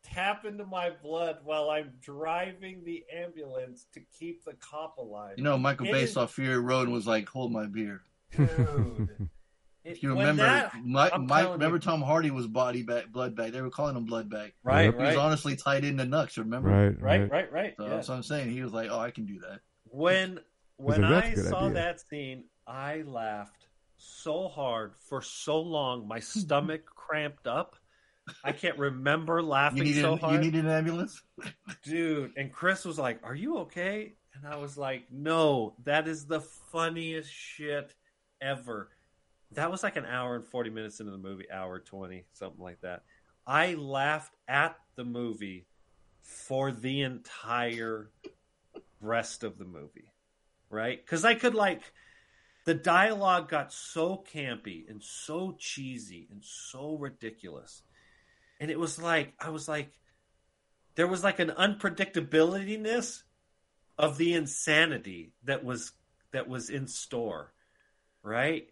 tap 0.05 0.45
into 0.45 0.65
my 0.67 0.91
blood 1.03 1.39
while 1.45 1.71
i'm 1.71 1.91
driving 2.03 2.83
the 2.85 3.05
ambulance 3.15 3.87
to 3.95 4.01
keep 4.19 4.45
the 4.45 4.53
cop 4.55 4.99
alive 4.99 5.35
You 5.39 5.45
know, 5.45 5.57
Michael 5.57 5.87
It 5.89 5.93
Bay 5.93 6.03
is- 6.03 6.13
saw 6.13 6.27
Fury 6.27 6.59
Road 6.59 6.85
and 6.89 6.93
was 6.93 7.07
like, 7.07 7.29
"Hold 7.29 7.51
my 7.53 7.67
beer." 7.67 8.03
Dude. 8.37 9.09
If 9.85 10.01
you 10.01 10.11
When 10.11 10.19
remember, 10.19 10.45
that- 10.45 10.73
Mike, 10.85 11.11
I'm 11.13 11.27
Mike 11.27 11.51
remember 11.51 11.77
you. 11.79 11.81
Tom 11.81 12.03
Hardy 12.03 12.31
was 12.31 12.47
body 12.47 12.85
bag, 12.85 13.11
blood 13.11 13.35
bag. 13.35 13.51
They 13.53 13.61
were 13.61 13.69
calling 13.71 13.97
him 13.97 14.05
blood 14.05 14.31
bag. 14.31 14.53
right, 14.63 14.95
He 14.95 15.03
was 15.03 15.17
honestly 15.17 15.57
tied 15.57 15.85
into 15.85 16.05
Nux. 16.05 16.29
Remember? 16.37 16.69
right. 16.69 17.03
right, 17.03 17.29
right, 17.29 17.53
right. 17.53 17.75
So 17.77 17.83
yeah. 17.85 17.89
that's 17.91 18.09
what 18.09 18.15
I'm 18.15 18.23
saying. 18.23 18.51
He 18.53 18.63
was 18.63 18.73
like, 18.73 18.91
"Oh, 18.93 19.01
I 19.01 19.11
can 19.11 19.27
do 19.27 19.41
that." 19.41 19.59
When 19.87 20.39
when 20.77 21.01
like, 21.03 21.11
"That's 21.11 21.27
I 21.27 21.31
a 21.31 21.35
good 21.35 21.45
saw 21.51 21.61
idea." 21.65 21.75
that 21.75 22.01
scene, 22.09 22.45
I 22.65 23.03
laughed 23.03 23.62
so 24.03 24.49
hard 24.49 24.95
for 24.99 25.23
so 25.23 25.61
long, 25.61 26.07
my 26.07 26.21
stomach 26.21 26.85
cramped 26.95 27.47
up. 27.47 27.77
I 28.45 28.53
can't 28.53 28.79
remember 28.79 29.43
laughing 29.43 29.85
needed, 29.85 30.03
so 30.03 30.15
you 30.15 30.21
hard, 30.21 30.41
needed 30.41 30.65
an 30.65 30.71
ambulance. 30.71 31.23
dude. 31.85 32.33
And 32.37 32.53
Chris 32.53 32.85
was 32.85 32.99
like, 32.99 33.19
"Are 33.25 33.35
you 33.35 33.59
okay?" 33.59 34.15
And 34.35 34.47
I 34.47 34.57
was 34.57 34.77
like, 34.77 35.05
"No, 35.11 35.75
that 35.85 36.07
is 36.07 36.27
the 36.27 36.41
funniest 36.41 37.33
shit 37.33 37.95
ever." 38.41 38.91
That 39.53 39.71
was 39.71 39.83
like 39.83 39.97
an 39.97 40.07
hour 40.07 40.37
and 40.37 40.47
forty 40.47 40.71
minutes 40.71 41.01
into 41.01 41.11
the 41.13 41.19
movie, 41.19 41.51
hour 41.51 41.81
twenty, 41.81 42.25
something 42.33 42.63
like 42.63 42.81
that. 42.83 43.03
I 43.45 43.75
laughed 43.75 44.37
at 44.47 44.77
the 44.95 45.05
movie 45.05 45.67
for 46.23 46.71
the 46.71 47.03
entire 47.03 48.11
rest 49.01 49.43
of 49.43 49.59
the 49.59 49.65
movie, 49.65 50.13
right? 50.71 51.05
Because 51.05 51.25
I 51.25 51.35
could 51.35 51.55
like 51.55 51.83
the 52.65 52.75
dialogue 52.75 53.49
got 53.49 53.73
so 53.73 54.25
campy 54.33 54.89
and 54.89 55.03
so 55.03 55.57
cheesy 55.59 56.29
and 56.31 56.43
so 56.45 56.97
ridiculous, 56.97 57.83
and 58.61 58.71
it 58.71 58.79
was 58.79 59.01
like 59.01 59.35
I 59.41 59.51
was 59.51 59.69
like, 59.69 59.93
there 60.95 61.07
was 61.07 61.25
like 61.25 61.39
an 61.39 61.51
unpredictabilityness 61.51 63.23
of 63.99 64.19
the 64.19 64.35
insanity 64.35 65.33
that 65.45 65.65
was 65.65 65.93
that 66.33 66.49
was 66.49 66.71
in 66.71 66.87
store, 66.87 67.53
right? 68.23 68.69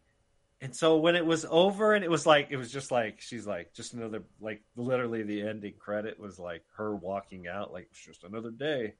And 0.62 0.76
so 0.76 0.98
when 0.98 1.16
it 1.16 1.24
was 1.24 1.46
over 1.48 1.94
and 1.94 2.04
it 2.04 2.10
was 2.10 2.26
like 2.26 2.48
it 2.50 2.56
was 2.56 2.70
just 2.70 2.90
like 2.90 3.20
she's 3.20 3.46
like 3.46 3.72
just 3.72 3.94
another 3.94 4.22
like 4.40 4.62
literally 4.76 5.22
the 5.22 5.42
ending 5.42 5.74
credit 5.78 6.20
was 6.20 6.38
like 6.38 6.62
her 6.76 6.94
walking 6.94 7.48
out 7.48 7.72
like 7.72 7.88
it's 7.90 8.04
just 8.04 8.24
another 8.24 8.50
day. 8.50 8.94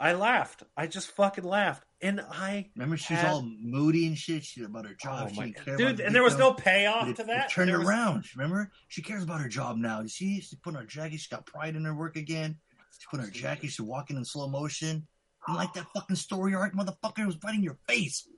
I 0.00 0.12
laughed. 0.14 0.62
I 0.76 0.86
just 0.88 1.12
fucking 1.12 1.44
laughed. 1.44 1.84
And 2.00 2.20
I 2.20 2.70
Remember, 2.74 2.96
she's 2.96 3.18
had- 3.18 3.30
all 3.32 3.42
moody 3.42 4.06
and 4.08 4.18
shit. 4.18 4.44
She 4.44 4.62
about 4.64 4.86
her 4.86 4.94
job. 4.94 5.28
Oh 5.30 5.32
she 5.34 5.40
didn't 5.40 5.64
care 5.64 5.76
dude, 5.76 5.90
about 5.94 6.06
and 6.06 6.14
there 6.14 6.22
was 6.24 6.36
no 6.36 6.52
payoff 6.52 7.06
it, 7.08 7.16
to 7.16 7.22
it 7.22 7.26
that. 7.28 7.50
turned 7.50 7.68
There 7.70 7.78
was- 7.78 7.88
around. 7.88 8.24
Remember, 8.36 8.72
she 8.88 9.02
cares 9.02 9.22
about 9.22 9.40
her 9.40 9.48
job 9.48 9.76
now. 9.76 10.00
You 10.00 10.08
see, 10.08 10.40
she's 10.40 10.58
putting 10.58 10.80
her 10.80 10.86
jacket. 10.86 11.12
She's 11.18 11.28
got 11.28 11.46
pride 11.46 11.76
in 11.76 11.84
her 11.84 11.94
work 11.94 12.16
again. 12.16 12.56
She's 12.98 13.06
putting 13.10 13.26
her 13.26 13.32
jacket. 13.32 13.68
She's 13.68 13.80
walking 13.80 14.16
in 14.16 14.24
slow 14.24 14.48
motion. 14.48 15.06
You 15.48 15.54
like 15.54 15.72
that 15.74 15.86
fucking 15.94 16.16
story 16.16 16.54
arc, 16.54 16.74
motherfucker? 16.74 17.20
It 17.20 17.26
was 17.26 17.38
right 17.44 17.54
in 17.54 17.62
your 17.64 17.78
face. 17.88 18.28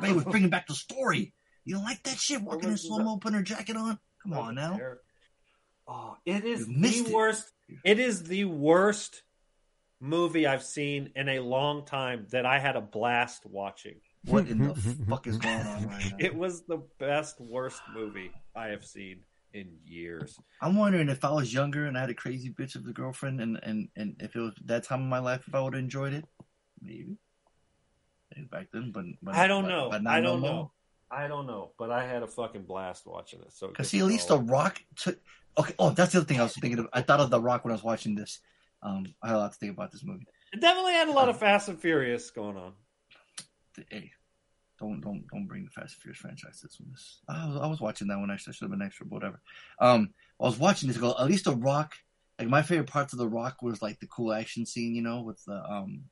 Bay 0.00 0.12
was 0.12 0.24
bringing 0.24 0.48
back 0.50 0.66
the 0.66 0.74
story. 0.74 1.32
You 1.64 1.74
don't 1.74 1.84
like 1.84 2.02
that 2.04 2.18
shit? 2.18 2.40
Walking 2.42 2.70
in 2.70 2.76
slow 2.78 2.98
mo, 2.98 3.16
putting 3.18 3.36
her 3.36 3.42
jacket 3.42 3.76
on. 3.76 3.98
Come 4.22 4.32
on 4.34 4.54
now. 4.54 4.78
Oh, 5.88 6.16
it 6.24 6.44
is 6.44 6.66
You 6.68 6.74
missed 6.76 7.04
the 7.04 7.10
it. 7.10 7.14
worst. 7.14 7.52
It 7.84 7.98
is 7.98 8.22
the 8.24 8.44
worst 8.46 9.22
movie 10.00 10.46
I've 10.46 10.62
seen 10.62 11.10
in 11.16 11.28
a 11.28 11.40
long 11.40 11.84
time 11.84 12.26
that 12.30 12.44
I 12.46 12.58
had 12.58 12.76
a 12.76 12.80
blast 12.80 13.46
watching. 13.46 13.96
What 14.26 14.48
in 14.48 14.58
the 14.58 14.74
fuck 15.08 15.26
is 15.26 15.38
going 15.38 15.54
on 15.66 15.86
right 15.88 16.04
now? 16.10 16.16
It 16.18 16.34
was 16.34 16.62
the 16.64 16.82
best 16.98 17.40
worst 17.40 17.80
movie 17.94 18.30
I 18.54 18.68
have 18.68 18.84
seen 18.84 19.20
in 19.54 19.68
years. 19.86 20.38
I'm 20.60 20.76
wondering 20.76 21.08
if 21.08 21.24
I 21.24 21.30
was 21.32 21.52
younger 21.54 21.86
and 21.86 21.96
I 21.96 22.02
had 22.02 22.10
a 22.10 22.14
crazy 22.14 22.50
bitch 22.50 22.74
of 22.74 22.86
a 22.86 22.92
girlfriend, 22.92 23.40
and 23.40 23.58
and 23.62 23.88
and 23.96 24.16
if 24.20 24.34
it 24.36 24.40
was 24.40 24.52
that 24.66 24.84
time 24.84 25.02
of 25.02 25.08
my 25.08 25.18
life, 25.20 25.44
if 25.46 25.54
I 25.54 25.60
would 25.60 25.74
have 25.74 25.82
enjoyed 25.82 26.12
it, 26.12 26.24
maybe. 26.82 27.16
Maybe 28.34 28.48
back 28.48 28.66
then, 28.72 28.90
but, 28.92 29.04
but 29.22 29.34
I 29.34 29.46
don't 29.46 29.62
but- 29.64 29.68
know. 29.68 29.88
but 29.90 30.06
I 30.06 30.20
don't 30.20 30.40
more. 30.40 30.50
know. 30.50 30.72
I 31.08 31.28
don't 31.28 31.46
know, 31.46 31.70
but 31.78 31.92
I 31.92 32.04
had 32.04 32.24
a 32.24 32.26
fucking 32.26 32.64
blast 32.64 33.06
watching 33.06 33.40
it. 33.40 33.52
So 33.52 33.68
Cause 33.68 33.88
see, 33.90 34.00
at 34.00 34.06
least 34.06 34.26
The 34.26 34.40
Rock 34.40 34.82
took. 34.96 35.16
Okay. 35.56 35.72
Oh, 35.78 35.90
that's 35.90 36.12
the 36.12 36.18
other 36.18 36.26
thing 36.26 36.40
I 36.40 36.42
was 36.42 36.54
thinking 36.56 36.80
of. 36.80 36.88
I 36.92 37.00
thought 37.00 37.20
of 37.20 37.30
The 37.30 37.40
Rock 37.40 37.64
when 37.64 37.70
I 37.70 37.76
was 37.76 37.84
watching 37.84 38.16
this. 38.16 38.40
Um, 38.82 39.06
I 39.22 39.28
had 39.28 39.36
a 39.36 39.38
lot 39.38 39.52
to 39.52 39.58
think 39.58 39.72
about 39.72 39.90
this 39.92 40.04
movie. 40.04 40.26
it 40.52 40.60
definitely 40.60 40.92
had 40.92 41.08
a 41.08 41.12
lot 41.12 41.28
of 41.28 41.38
Fast 41.38 41.68
and 41.68 41.80
Furious 41.80 42.30
going 42.30 42.56
on. 42.56 42.72
Hey, 43.90 44.10
don't 44.78 45.00
don't 45.00 45.26
don't 45.28 45.46
bring 45.46 45.64
the 45.64 45.70
Fast 45.70 45.94
and 45.94 46.02
Furious 46.02 46.18
franchise 46.18 46.60
to 46.60 46.66
this 46.66 46.80
one. 46.80 46.90
This, 46.92 47.20
I 47.28 47.46
was 47.46 47.56
I 47.62 47.66
was 47.66 47.80
watching 47.80 48.08
that 48.08 48.18
one 48.18 48.30
actually. 48.30 48.52
I 48.52 48.54
should 48.54 48.70
have 48.70 48.78
been 48.78 48.86
extra, 48.86 49.06
but 49.06 49.14
whatever. 49.14 49.40
Um, 49.80 50.10
I 50.40 50.44
was 50.44 50.58
watching 50.58 50.88
this. 50.88 50.98
Go 50.98 51.14
at 51.18 51.26
least 51.26 51.44
The 51.44 51.54
Rock. 51.56 51.94
Like 52.38 52.48
my 52.48 52.62
favorite 52.62 52.90
parts 52.90 53.12
of 53.14 53.18
The 53.18 53.28
Rock 53.28 53.62
was 53.62 53.80
like 53.80 53.98
the 53.98 54.06
cool 54.06 54.32
action 54.32 54.66
scene, 54.66 54.94
you 54.94 55.02
know, 55.02 55.22
with 55.22 55.42
the 55.46 55.62
um 55.70 56.04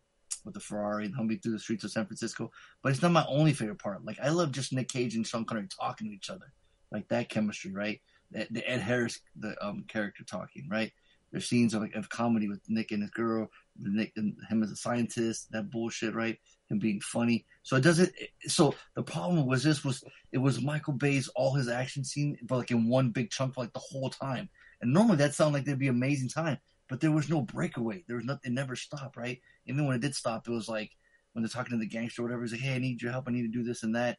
with 0.44 0.54
the 0.54 0.60
Ferrari 0.60 1.06
and 1.06 1.14
humming 1.14 1.38
through 1.38 1.52
the 1.52 1.58
streets 1.58 1.84
of 1.84 1.90
San 1.90 2.06
Francisco. 2.06 2.50
But 2.82 2.92
it's 2.92 3.02
not 3.02 3.12
my 3.12 3.24
only 3.28 3.52
favorite 3.52 3.78
part. 3.78 4.04
Like 4.04 4.18
I 4.22 4.30
love 4.30 4.52
just 4.52 4.72
Nick 4.72 4.88
Cage 4.88 5.14
and 5.14 5.26
Sean 5.26 5.44
Connery 5.44 5.68
talking 5.68 6.08
to 6.08 6.14
each 6.14 6.30
other, 6.30 6.52
like 6.90 7.08
that 7.08 7.28
chemistry, 7.28 7.72
right? 7.72 8.00
The, 8.30 8.46
the 8.50 8.68
Ed 8.68 8.80
Harris 8.80 9.20
the 9.36 9.54
um 9.64 9.84
character 9.88 10.24
talking, 10.24 10.68
right? 10.70 10.92
There's 11.34 11.48
scenes 11.48 11.74
of 11.74 11.82
like 11.82 11.96
of 11.96 12.08
comedy 12.08 12.46
with 12.46 12.60
Nick 12.68 12.92
and 12.92 13.02
his 13.02 13.10
girl, 13.10 13.50
Nick 13.76 14.12
and 14.14 14.36
him 14.48 14.62
as 14.62 14.70
a 14.70 14.76
scientist, 14.76 15.50
that 15.50 15.68
bullshit, 15.68 16.14
right? 16.14 16.38
Him 16.70 16.78
being 16.78 17.00
funny. 17.00 17.44
So 17.64 17.74
it 17.74 17.80
doesn't. 17.80 18.12
So 18.46 18.76
the 18.94 19.02
problem 19.02 19.44
was 19.44 19.64
this 19.64 19.84
was 19.84 20.04
it 20.30 20.38
was 20.38 20.62
Michael 20.62 20.92
Bay's 20.92 21.26
all 21.26 21.52
his 21.52 21.68
action 21.68 22.04
scene, 22.04 22.38
but 22.44 22.58
like 22.58 22.70
in 22.70 22.88
one 22.88 23.10
big 23.10 23.32
chunk 23.32 23.56
like 23.56 23.72
the 23.72 23.80
whole 23.80 24.10
time. 24.10 24.48
And 24.80 24.92
normally 24.92 25.16
that 25.16 25.34
sounded 25.34 25.54
like 25.54 25.64
there'd 25.64 25.76
be 25.76 25.88
amazing 25.88 26.28
time, 26.28 26.58
but 26.88 27.00
there 27.00 27.10
was 27.10 27.28
no 27.28 27.42
breakaway. 27.42 28.04
There 28.06 28.14
was 28.14 28.26
nothing. 28.26 28.52
It 28.52 28.54
never 28.54 28.76
stopped, 28.76 29.16
right? 29.16 29.40
Even 29.66 29.88
when 29.88 29.96
it 29.96 30.02
did 30.02 30.14
stop, 30.14 30.46
it 30.46 30.52
was 30.52 30.68
like 30.68 30.92
when 31.32 31.42
they're 31.42 31.48
talking 31.48 31.72
to 31.72 31.78
the 31.78 31.90
gangster 31.90 32.22
or 32.22 32.26
whatever. 32.26 32.42
He's 32.42 32.52
like, 32.52 32.60
"Hey, 32.60 32.76
I 32.76 32.78
need 32.78 33.02
your 33.02 33.10
help. 33.10 33.24
I 33.26 33.32
need 33.32 33.42
to 33.42 33.48
do 33.48 33.64
this 33.64 33.82
and 33.82 33.96
that." 33.96 34.18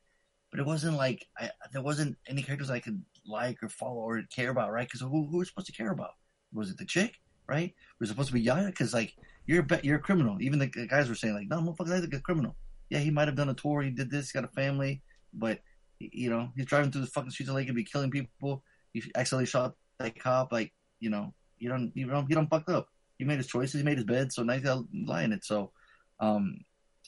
But 0.52 0.60
it 0.60 0.66
wasn't 0.66 0.98
like 0.98 1.26
I, 1.40 1.52
there 1.72 1.82
wasn't 1.82 2.18
any 2.28 2.44
characters 2.44 2.70
I 2.70 2.82
could 2.82 3.02
like 3.26 3.64
or 3.64 3.70
follow 3.70 4.02
or 4.02 4.22
care 4.24 4.50
about, 4.50 4.74
right? 4.74 4.86
Because 4.86 5.00
who, 5.00 5.28
who 5.28 5.38
was 5.38 5.48
supposed 5.48 5.68
to 5.68 5.74
care 5.74 5.92
about? 5.92 6.12
Was 6.56 6.70
it 6.70 6.78
the 6.78 6.86
chick, 6.86 7.16
right? 7.48 7.74
Was 8.00 8.10
it 8.10 8.14
supposed 8.14 8.30
to 8.30 8.34
be 8.34 8.42
Yaya? 8.42 8.68
Because 8.68 8.94
like 8.94 9.16
you're 9.46 9.66
a 9.70 9.80
you're 9.84 9.98
a 9.98 10.02
criminal. 10.02 10.42
Even 10.42 10.60
the 10.60 10.68
guys 10.68 11.10
were 11.10 11.16
saying 11.16 11.36
like, 11.36 11.48
"No, 11.48 11.58
motherfucker, 11.58 11.90
that's 11.90 12.06
a 12.06 12.22
criminal." 12.22 12.56
Yeah, 12.90 13.00
he 13.00 13.12
might 13.12 13.28
have 13.28 13.36
done 13.36 13.50
a 13.50 13.54
tour. 13.54 13.82
He 13.82 13.92
did 13.92 14.10
this. 14.10 14.32
He 14.32 14.40
got 14.40 14.50
a 14.50 14.54
family, 14.54 15.02
but 15.34 15.60
you 16.00 16.30
know 16.30 16.50
he's 16.56 16.66
driving 16.66 16.92
through 16.92 17.02
the 17.02 17.08
fucking 17.08 17.32
streets 17.32 17.50
of 17.50 17.56
Lake 17.56 17.68
and 17.68 17.76
be 17.76 17.84
killing 17.84 18.12
people. 18.12 18.64
He 18.94 19.04
accidentally 19.16 19.46
shot 19.46 19.76
that 20.00 20.18
cop. 20.20 20.52
Like 20.52 20.74
you 21.00 21.10
know, 21.10 21.34
you 21.60 21.70
don't 21.70 21.92
you 21.96 22.08
don't 22.08 22.30
you 22.30 22.36
don't 22.36 22.50
fucked 22.50 22.70
up. 22.70 22.88
He 23.18 23.26
made 23.26 23.38
his 23.38 23.48
choices. 23.48 23.80
He 23.80 23.86
made 23.86 23.98
his 23.98 24.06
bed. 24.06 24.32
So 24.34 24.44
now 24.44 24.58
to 24.58 24.86
lie 25.06 25.24
in 25.24 25.32
it. 25.32 25.46
So 25.46 25.72
um, 26.20 26.60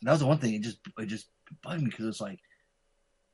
that 0.02 0.12
was 0.12 0.20
the 0.22 0.28
one 0.28 0.38
thing. 0.38 0.54
It 0.54 0.62
just 0.62 0.80
it 0.98 1.06
just 1.08 1.28
bugged 1.64 1.82
me 1.82 1.90
because 1.90 2.06
it's 2.06 2.22
like 2.22 2.40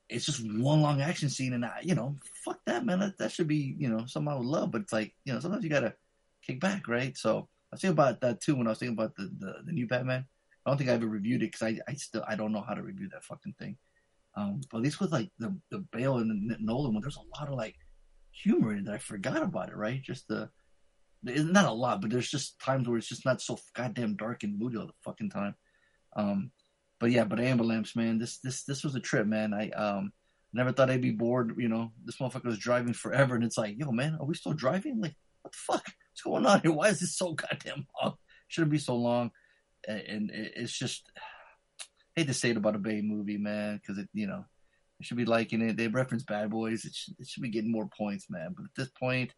it's 0.09 0.25
just 0.25 0.45
one 0.45 0.81
long 0.81 1.01
action 1.01 1.29
scene, 1.29 1.53
and 1.53 1.65
I, 1.65 1.79
you 1.81 1.95
know, 1.95 2.15
fuck 2.45 2.59
that, 2.65 2.85
man. 2.85 2.99
That, 2.99 3.17
that 3.17 3.31
should 3.31 3.47
be, 3.47 3.75
you 3.77 3.89
know, 3.89 4.05
something 4.05 4.31
I 4.31 4.35
would 4.35 4.45
love. 4.45 4.71
But 4.71 4.81
it's 4.81 4.93
like, 4.93 5.13
you 5.25 5.33
know, 5.33 5.39
sometimes 5.39 5.63
you 5.63 5.69
gotta 5.69 5.93
kick 6.45 6.59
back, 6.59 6.87
right? 6.87 7.17
So 7.17 7.47
I 7.71 7.75
was 7.75 7.81
thinking 7.81 7.93
about 7.93 8.21
that 8.21 8.41
too 8.41 8.55
when 8.55 8.67
I 8.67 8.71
was 8.71 8.79
thinking 8.79 8.97
about 8.97 9.15
the 9.15 9.31
the, 9.39 9.55
the 9.65 9.71
new 9.71 9.87
Batman. 9.87 10.25
I 10.65 10.69
don't 10.69 10.77
think 10.77 10.89
I 10.89 10.93
ever 10.93 11.07
reviewed 11.07 11.43
it 11.43 11.51
because 11.51 11.63
I, 11.63 11.79
I 11.87 11.93
still 11.95 12.23
I 12.27 12.35
don't 12.35 12.51
know 12.51 12.63
how 12.67 12.73
to 12.73 12.83
review 12.83 13.09
that 13.11 13.23
fucking 13.23 13.55
thing. 13.59 13.77
Um, 14.35 14.61
but 14.71 14.77
at 14.77 14.83
least 14.83 14.99
with 14.99 15.11
like 15.11 15.29
the 15.39 15.55
the 15.71 15.79
Bale 15.91 16.17
and 16.17 16.49
the 16.49 16.57
Nolan 16.59 16.93
one, 16.93 17.01
there's 17.01 17.17
a 17.17 17.39
lot 17.39 17.49
of 17.49 17.55
like 17.55 17.75
humor 18.31 18.71
in 18.71 18.79
it 18.79 18.85
that 18.85 18.95
I 18.95 18.99
forgot 18.99 19.43
about 19.43 19.69
it, 19.69 19.75
right? 19.75 20.01
Just 20.01 20.27
the 20.27 20.49
not 21.23 21.65
a 21.65 21.71
lot, 21.71 22.01
but 22.01 22.09
there's 22.09 22.29
just 22.29 22.59
times 22.59 22.87
where 22.87 22.97
it's 22.97 23.07
just 23.07 23.25
not 23.25 23.41
so 23.41 23.57
goddamn 23.75 24.15
dark 24.15 24.43
and 24.43 24.59
moody 24.59 24.77
all 24.77 24.87
the 24.87 24.93
fucking 25.03 25.29
time. 25.29 25.55
Um, 26.15 26.51
but 26.99 27.11
yeah, 27.11 27.23
but 27.23 27.39
Amber 27.39 27.63
Lamps, 27.63 27.95
man, 27.95 28.19
this 28.19 28.39
this 28.39 28.63
this 28.63 28.83
was 28.83 28.95
a 28.95 28.99
trip, 28.99 29.27
man. 29.27 29.53
I 29.53 29.69
um 29.71 30.11
never 30.53 30.71
thought 30.71 30.89
I'd 30.89 31.01
be 31.01 31.11
bored. 31.11 31.55
You 31.57 31.69
know, 31.69 31.91
this 32.05 32.17
motherfucker 32.17 32.45
was 32.45 32.59
driving 32.59 32.93
forever, 32.93 33.35
and 33.35 33.43
it's 33.43 33.57
like, 33.57 33.77
yo, 33.77 33.91
man, 33.91 34.17
are 34.19 34.25
we 34.25 34.35
still 34.35 34.53
driving? 34.53 35.01
Like, 35.01 35.15
what 35.41 35.51
the 35.51 35.57
fuck? 35.57 35.85
What's 36.13 36.21
going 36.21 36.45
on 36.45 36.61
here? 36.61 36.71
Why 36.71 36.89
is 36.89 36.99
this 36.99 37.17
so 37.17 37.33
goddamn 37.33 37.87
long? 38.01 38.13
Shouldn't 38.47 38.71
be 38.71 38.77
so 38.77 38.95
long. 38.95 39.31
And, 39.87 40.29
it's 40.31 40.77
just 40.77 41.09
I 42.15 42.21
hate 42.21 42.27
to 42.27 42.33
say 42.33 42.51
it 42.51 42.57
about 42.57 42.75
a 42.75 42.79
Bay 42.79 43.01
movie, 43.01 43.37
man, 43.37 43.81
because 43.81 43.97
it, 43.97 44.07
you 44.13 44.27
know, 44.27 44.45
I 44.45 45.03
should 45.03 45.17
be 45.17 45.25
liking 45.25 45.61
it. 45.61 45.75
They 45.75 45.87
reference 45.87 46.23
Bad 46.23 46.51
Boys. 46.51 46.85
It 46.85 46.93
should, 46.93 47.15
it 47.17 47.27
should 47.27 47.41
be 47.41 47.49
getting 47.49 47.71
more 47.71 47.89
points, 47.97 48.27
man. 48.29 48.53
But 48.55 48.65
at 48.65 48.75
this 48.77 48.89
point, 48.89 49.33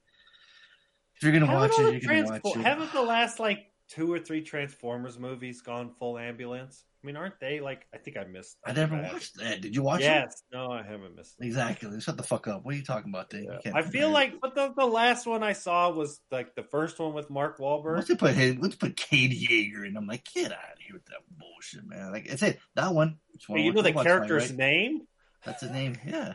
if 1.15 1.23
you're 1.23 1.31
gonna 1.31 1.51
watch 1.51 1.71
it, 1.79 2.03
you're 2.03 2.23
gonna 2.23 2.39
watch 2.43 2.57
it. 2.57 2.61
Haven't 2.61 2.91
the 2.91 3.01
last 3.01 3.39
like 3.39 3.59
two 3.87 4.11
or 4.11 4.19
three 4.19 4.41
Transformers 4.41 5.17
movies 5.17 5.61
gone 5.61 5.93
full 5.97 6.17
ambulance? 6.17 6.83
I 7.05 7.07
mean, 7.07 7.17
aren't 7.17 7.39
they 7.39 7.59
like? 7.59 7.85
I 7.93 7.99
think 7.99 8.17
I 8.17 8.23
missed. 8.23 8.57
I 8.65 8.73
never 8.73 8.95
that. 8.95 9.13
watched 9.13 9.37
that. 9.37 9.61
Did 9.61 9.75
you 9.75 9.83
watch 9.83 10.01
it? 10.01 10.05
Yes, 10.05 10.41
no, 10.51 10.71
I 10.71 10.81
haven't 10.81 11.15
missed. 11.15 11.35
it. 11.39 11.45
Exactly. 11.45 12.01
Shut 12.01 12.17
the 12.17 12.23
fuck 12.23 12.47
up. 12.47 12.65
What 12.65 12.73
are 12.73 12.77
you 12.77 12.83
talking 12.83 13.11
about, 13.11 13.29
Dave? 13.29 13.47
Can't 13.63 13.75
I 13.75 13.83
feel 13.83 14.09
like, 14.09 14.41
but 14.41 14.55
the, 14.55 14.73
the 14.75 14.87
last 14.87 15.27
one 15.27 15.43
I 15.43 15.53
saw 15.53 15.91
was 15.91 16.19
like 16.31 16.55
the 16.55 16.63
first 16.63 16.97
one 16.97 17.13
with 17.13 17.29
Mark 17.29 17.59
Wahlberg. 17.59 17.97
Let's 17.97 18.15
put 18.15 18.35
let's 18.59 18.75
put 18.75 18.97
Cade 18.97 19.33
Yeager 19.33 19.87
in. 19.87 19.95
I'm 19.95 20.07
like, 20.07 20.25
get 20.33 20.51
out 20.51 20.57
of 20.57 20.79
here 20.79 20.95
with 20.95 21.05
that 21.05 21.19
bullshit, 21.37 21.85
man. 21.87 22.11
Like 22.11 22.27
I 22.31 22.37
said, 22.37 22.57
that 22.73 22.91
one. 22.91 23.17
it's 23.35 23.47
one 23.47 23.59
Hey, 23.59 23.65
you 23.65 23.73
know 23.73 23.83
the 23.83 23.93
character's 23.93 24.49
right? 24.49 24.57
name? 24.57 25.01
That's 25.45 25.61
his 25.61 25.69
name. 25.69 25.95
Yeah. 26.07 26.33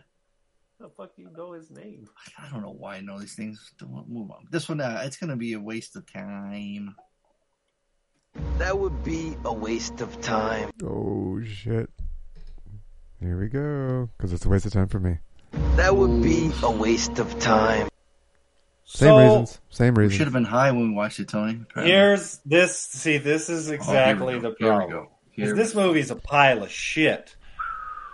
How 0.78 0.86
the 0.86 0.92
fuck 0.96 1.16
do 1.16 1.22
you 1.22 1.30
know 1.36 1.50
his 1.50 1.68
name? 1.68 2.06
I 2.38 2.48
don't 2.48 2.62
know 2.62 2.76
why 2.78 2.94
I 2.94 3.00
know 3.00 3.18
these 3.18 3.34
things. 3.34 3.72
Don't 3.76 4.08
move 4.08 4.30
on. 4.30 4.46
This 4.52 4.68
one, 4.68 4.80
uh, 4.80 5.02
it's 5.04 5.16
gonna 5.16 5.36
be 5.36 5.54
a 5.54 5.60
waste 5.60 5.96
of 5.96 6.06
time. 6.10 6.94
That 8.58 8.78
would 8.78 9.02
be 9.04 9.36
a 9.44 9.52
waste 9.52 10.00
of 10.00 10.20
time. 10.20 10.70
Oh 10.82 11.40
shit! 11.42 11.90
Here 13.20 13.38
we 13.38 13.48
go. 13.48 14.08
Because 14.16 14.32
it's 14.32 14.44
a 14.44 14.48
waste 14.48 14.66
of 14.66 14.72
time 14.72 14.88
for 14.88 15.00
me. 15.00 15.18
That 15.76 15.96
would 15.96 16.22
be 16.22 16.50
a 16.62 16.70
waste 16.70 17.18
of 17.18 17.38
time. 17.40 17.88
Same 18.84 19.08
So, 19.08 19.18
reasons. 19.18 19.60
Same 19.70 19.94
We 19.94 20.02
reasons. 20.04 20.16
should 20.18 20.26
have 20.26 20.32
been 20.32 20.44
high 20.44 20.70
when 20.72 20.90
we 20.90 20.94
watched 20.94 21.20
it, 21.20 21.28
Tony. 21.28 21.60
apparently. 21.70 21.92
Here's 21.92 22.38
this. 22.44 22.76
See, 22.76 23.18
this 23.18 23.48
is 23.48 23.70
Oh, 23.70 23.74
exactly 23.74 24.34
here 24.34 24.36
we 24.36 24.42
go. 24.42 24.50
the 24.50 24.56
Here 24.58 24.68
we 24.72 24.76
problem. 24.76 24.90
go. 24.90 25.02
'Cause 25.04 25.10
Here 25.46 25.54
this 25.54 25.74
we 25.74 25.82
movie's 25.82 26.10
a 26.10 26.16
pile 26.16 26.62
of 26.62 26.70
shit. 26.70 27.36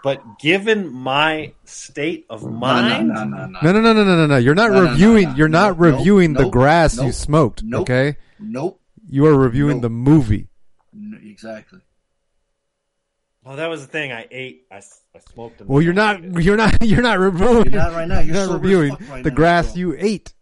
But 0.04 0.38
given 0.38 0.92
my 0.92 1.52
state 1.64 2.26
of 2.30 2.42
mind, 2.44 3.08
No, 3.08 3.24
no, 3.24 3.24
no, 3.24 3.46
no, 3.46 3.60
No, 3.62 3.72
no, 3.72 3.80
no, 3.80 3.92
no, 3.92 4.04
no, 4.04 4.16
no, 4.16 4.26
no. 4.26 4.36
You're 4.36 4.54
not 4.54 4.70
No, 4.70 4.76
no, 4.80 4.84
no, 4.84 4.90
reviewing. 4.92 5.28
no. 5.30 5.34
You're 5.34 5.48
not 5.48 5.70
Nope, 5.78 5.94
reviewing 5.98 6.32
the 6.34 6.42
nope, 6.44 6.52
grass 6.52 6.96
you 6.98 7.04
nope, 7.04 7.12
smoked. 7.14 7.62
nope. 7.64 7.80
Okay. 7.82 8.16
Nope. 8.38 8.80
You 9.08 9.26
are 9.26 9.36
reviewing 9.36 9.76
Nope. 9.76 9.82
the 9.82 9.90
movie. 9.90 10.48
No, 10.92 11.18
exactly. 11.22 11.80
well, 13.44 13.56
that 13.56 13.68
was 13.68 13.82
the 13.82 13.86
thing. 13.92 14.12
I 14.12 14.26
ate. 14.30 14.66
I, 14.70 14.76
I 15.14 15.18
smoked. 15.32 15.60
Well, 15.62 15.82
you're 15.82 15.92
not. 15.92 16.24
ate. 16.24 16.42
You're 16.42 16.56
not. 16.56 16.74
You're 16.82 17.02
not 17.02 17.18
reviewing. 17.18 17.64
You're 17.70 17.82
not 17.82 17.92
right 17.92 18.08
now. 18.08 18.20
You're 18.20 18.34
not 18.34 18.46
sober 18.46 18.56
as 18.56 18.62
reviewing 18.62 18.96
right 19.08 19.22
the 19.24 19.30
now, 19.30 19.36
grass 19.36 19.72
so. 19.72 19.78
you 19.78 19.94
ate. 19.98 20.32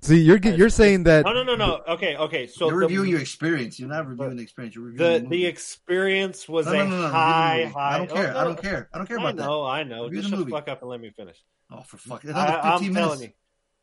See, 0.00 0.18
you're 0.20 0.38
you're 0.38 0.68
saying 0.68 1.04
that. 1.04 1.24
No, 1.24 1.32
no, 1.32 1.44
no, 1.44 1.54
no. 1.54 1.80
Okay, 1.86 2.16
okay. 2.16 2.48
So 2.48 2.68
You're 2.68 2.80
the, 2.80 2.86
reviewing 2.86 3.10
your 3.10 3.20
experience. 3.20 3.78
You're 3.78 3.88
not 3.88 4.08
reviewing 4.08 4.34
the 4.36 4.42
experience. 4.42 4.74
You're 4.74 4.86
reviewing 4.86 5.12
the 5.12 5.20
the, 5.20 5.28
the 5.28 5.46
experience 5.46 6.48
was 6.48 6.66
No, 6.66 6.72
no, 6.72 6.80
a 6.80 6.84
no, 6.84 6.90
no, 6.90 6.96
review 6.96 7.08
high, 7.12 7.72
high. 7.72 7.94
I 7.94 7.98
don't 7.98 8.10
care. 8.10 8.34
oh, 8.34 8.40
I 8.40 8.44
don't 8.44 8.60
care. 8.60 8.88
I 8.92 8.98
don't 8.98 9.06
care 9.06 9.18
I 9.20 9.30
about 9.30 9.36
know, 9.36 9.64
I 9.64 9.84
know. 9.84 10.04
Review 10.04 10.18
Just 10.22 10.30
the 10.32 10.36
shut 10.38 10.46
the 10.46 10.50
fuck 10.50 10.68
up 10.68 10.80
and 10.82 10.90
let 10.90 11.00
me 11.00 11.10
finish. 11.10 11.36
Oh, 11.70 11.82
for 11.82 11.98
fuck! 11.98 12.24
Another 12.24 12.40
I, 12.40 12.72
15 12.72 12.88
I'm 12.88 12.94
minutes. 12.94 12.96
telling 13.12 13.20
you, 13.22 13.32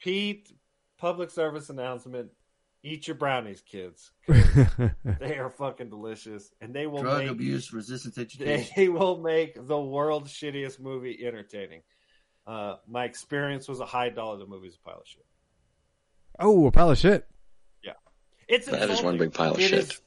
Pete. 0.02 0.52
Public 1.00 1.30
service 1.32 1.70
announcement: 1.70 2.30
Eat 2.84 3.08
your 3.08 3.16
brownies, 3.16 3.62
kids. 3.62 4.12
they 4.28 5.38
are 5.38 5.50
fucking 5.50 5.90
delicious, 5.90 6.52
and 6.62 6.74
they 6.74 6.88
will 6.88 7.02
Drug 7.02 7.20
make 7.24 7.30
abuse, 7.32 7.72
resistance 7.74 8.18
education. 8.18 8.72
they 8.76 8.90
will 8.90 9.18
make 9.20 9.56
the 9.68 9.80
world's 9.80 10.32
shittiest 10.32 10.80
movie 10.80 11.20
entertaining. 11.26 11.82
Uh, 12.46 12.76
my 12.88 13.06
experience 13.06 13.68
was 13.68 13.80
a 13.80 13.86
high 13.86 14.10
dollar. 14.10 14.38
The 14.40 14.46
movie's 14.46 14.76
a 14.76 14.80
pile 14.90 15.00
of 15.02 15.08
shit. 15.08 15.26
oh, 16.40 16.68
a 16.68 16.72
pile 16.72 16.92
of 16.92 16.98
shit. 16.98 17.26
Yeah, 17.84 17.94
it's 18.48 18.68
That 18.68 18.90
is 18.90 19.02
one 19.02 19.18
big 19.18 19.34
pile 19.34 19.54
of 19.54 19.60
It 19.60 19.70
shit. 19.70 19.80
is- 19.80 20.02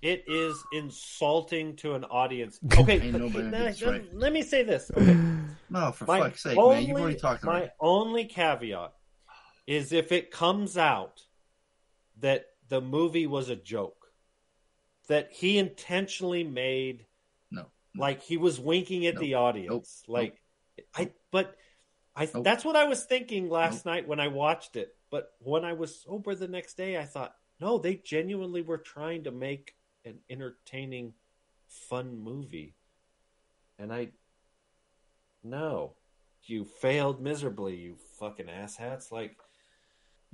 it 0.00 0.24
is 0.26 0.56
insulting 0.72 1.76
to 1.76 1.94
an 1.94 2.02
audience. 2.04 2.58
Okay, 2.76 2.98
Ain't 3.00 3.12
but- 3.12 3.20
nobody 3.20 3.44
now, 3.44 3.64
let, 3.66 3.82
right. 3.82 4.14
let 4.14 4.32
me 4.32 4.42
say 4.42 4.64
this. 4.64 4.90
Okay. 4.96 5.16
No, 5.70 5.92
for 5.92 6.06
My 6.06 6.18
fuck's 6.20 6.42
sake, 6.42 6.58
only, 6.58 6.74
man! 6.80 6.86
You've 6.88 6.98
already 7.00 7.18
talked 7.18 7.44
about 7.44 7.52
my 7.52 7.60
it. 7.66 7.70
only 7.80 8.24
caveat 8.24 8.92
is 9.66 9.92
if 9.92 10.12
it 10.12 10.30
comes 10.30 10.76
out 10.76 11.22
that 12.20 12.46
the 12.68 12.80
movie 12.80 13.26
was 13.26 13.48
a 13.48 13.56
joke, 13.56 14.12
that 15.08 15.32
he 15.32 15.58
intentionally 15.58 16.44
made, 16.44 17.06
No, 17.50 17.66
like 17.96 18.22
he 18.22 18.36
was 18.36 18.58
winking 18.60 19.06
at 19.06 19.14
Nope. 19.14 19.20
the 19.20 19.34
audience, 19.34 20.02
Nope. 20.06 20.14
like 20.14 20.40
I. 20.94 21.12
But 21.30 21.56
I 22.14 22.28
Nope. 22.32 22.44
that's 22.44 22.64
what 22.64 22.76
I 22.76 22.84
was 22.84 23.04
thinking 23.04 23.48
last 23.48 23.86
night 23.86 24.06
when 24.06 24.20
I 24.20 24.28
watched 24.28 24.76
it. 24.76 24.94
But 25.10 25.32
when 25.40 25.64
I 25.64 25.72
was 25.72 26.00
sober 26.02 26.34
the 26.34 26.48
next 26.48 26.76
day, 26.76 26.98
I 26.98 27.04
thought, 27.04 27.34
no, 27.60 27.78
they 27.78 27.96
genuinely 27.96 28.62
were 28.62 28.78
trying 28.78 29.24
to 29.24 29.30
make 29.30 29.74
an 30.04 30.18
entertaining 30.28 31.14
fun 31.68 32.18
movie. 32.18 32.74
And 33.78 33.92
I, 33.92 34.08
no, 35.42 35.94
you 36.44 36.64
failed 36.64 37.20
miserably, 37.20 37.76
you 37.76 37.96
fucking 38.18 38.46
asshats. 38.46 39.10
Like, 39.10 39.36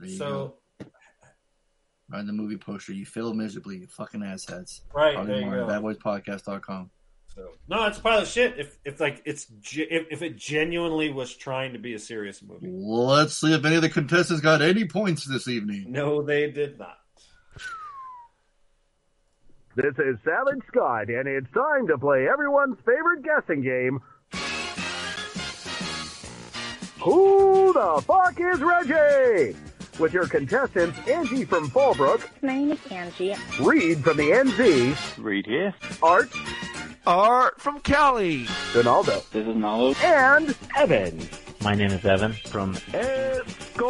so 0.06 0.54
go. 0.80 0.86
Right 2.10 2.20
in 2.20 2.26
the 2.26 2.32
movie 2.32 2.56
poster, 2.56 2.92
you 2.92 3.04
fail 3.04 3.34
miserably, 3.34 3.78
you 3.78 3.86
fucking 3.86 4.20
asshats. 4.20 4.80
Right, 4.94 5.14
Probably 5.14 5.34
there 5.34 5.42
you 5.42 5.50
go. 5.50 5.66
badboyspodcast.com. 5.66 6.90
So 7.34 7.50
no, 7.68 7.84
it's 7.86 7.98
a 7.98 8.00
pile 8.00 8.20
of 8.20 8.26
shit. 8.28 8.58
If 8.58 8.78
if 8.84 8.98
like 9.00 9.20
it's 9.26 9.46
if, 9.74 10.06
if 10.10 10.22
it 10.22 10.36
genuinely 10.36 11.10
was 11.12 11.34
trying 11.36 11.74
to 11.74 11.78
be 11.78 11.92
a 11.94 11.98
serious 11.98 12.42
movie, 12.42 12.66
Let's 12.70 13.34
see 13.34 13.52
if 13.52 13.64
any 13.64 13.76
of 13.76 13.82
the 13.82 13.90
contestants 13.90 14.40
got 14.42 14.62
any 14.62 14.86
points 14.86 15.24
this 15.26 15.46
evening. 15.48 15.86
no, 15.92 16.22
they 16.22 16.50
did 16.50 16.78
not. 16.78 16.96
This 19.76 19.94
is 19.98 20.16
Savage 20.24 20.64
Scott, 20.68 21.08
and 21.08 21.28
it's 21.28 21.46
time 21.52 21.86
to 21.86 21.96
play 21.98 22.26
everyone's 22.26 22.78
favorite 22.84 23.22
guessing 23.22 23.62
game. 23.62 24.00
Who 27.00 27.72
the 27.72 28.02
fuck 28.04 28.40
is 28.40 28.60
Reggie? 28.60 29.56
With 29.98 30.12
your 30.12 30.26
contestants 30.28 30.96
Angie 31.08 31.44
from 31.44 31.68
Fallbrook, 31.70 32.22
My 32.42 32.54
name 32.54 32.72
is 32.72 32.78
Angie. 32.90 33.34
Reed 33.60 34.02
from 34.04 34.16
the 34.16 34.30
NZ, 34.30 35.22
Reed 35.22 35.46
here. 35.46 35.74
Art, 36.02 36.28
Art 37.06 37.60
from 37.60 37.80
Cali. 37.80 38.46
Donaldo, 38.72 39.20
This 39.32 39.46
is 39.46 39.56
Nalo. 39.56 39.94
and 40.04 40.56
Evan. 40.76 41.28
My 41.62 41.74
name 41.74 41.90
is 41.90 42.04
Evan 42.04 42.32
from 42.46 42.74
Escondido! 42.92 43.88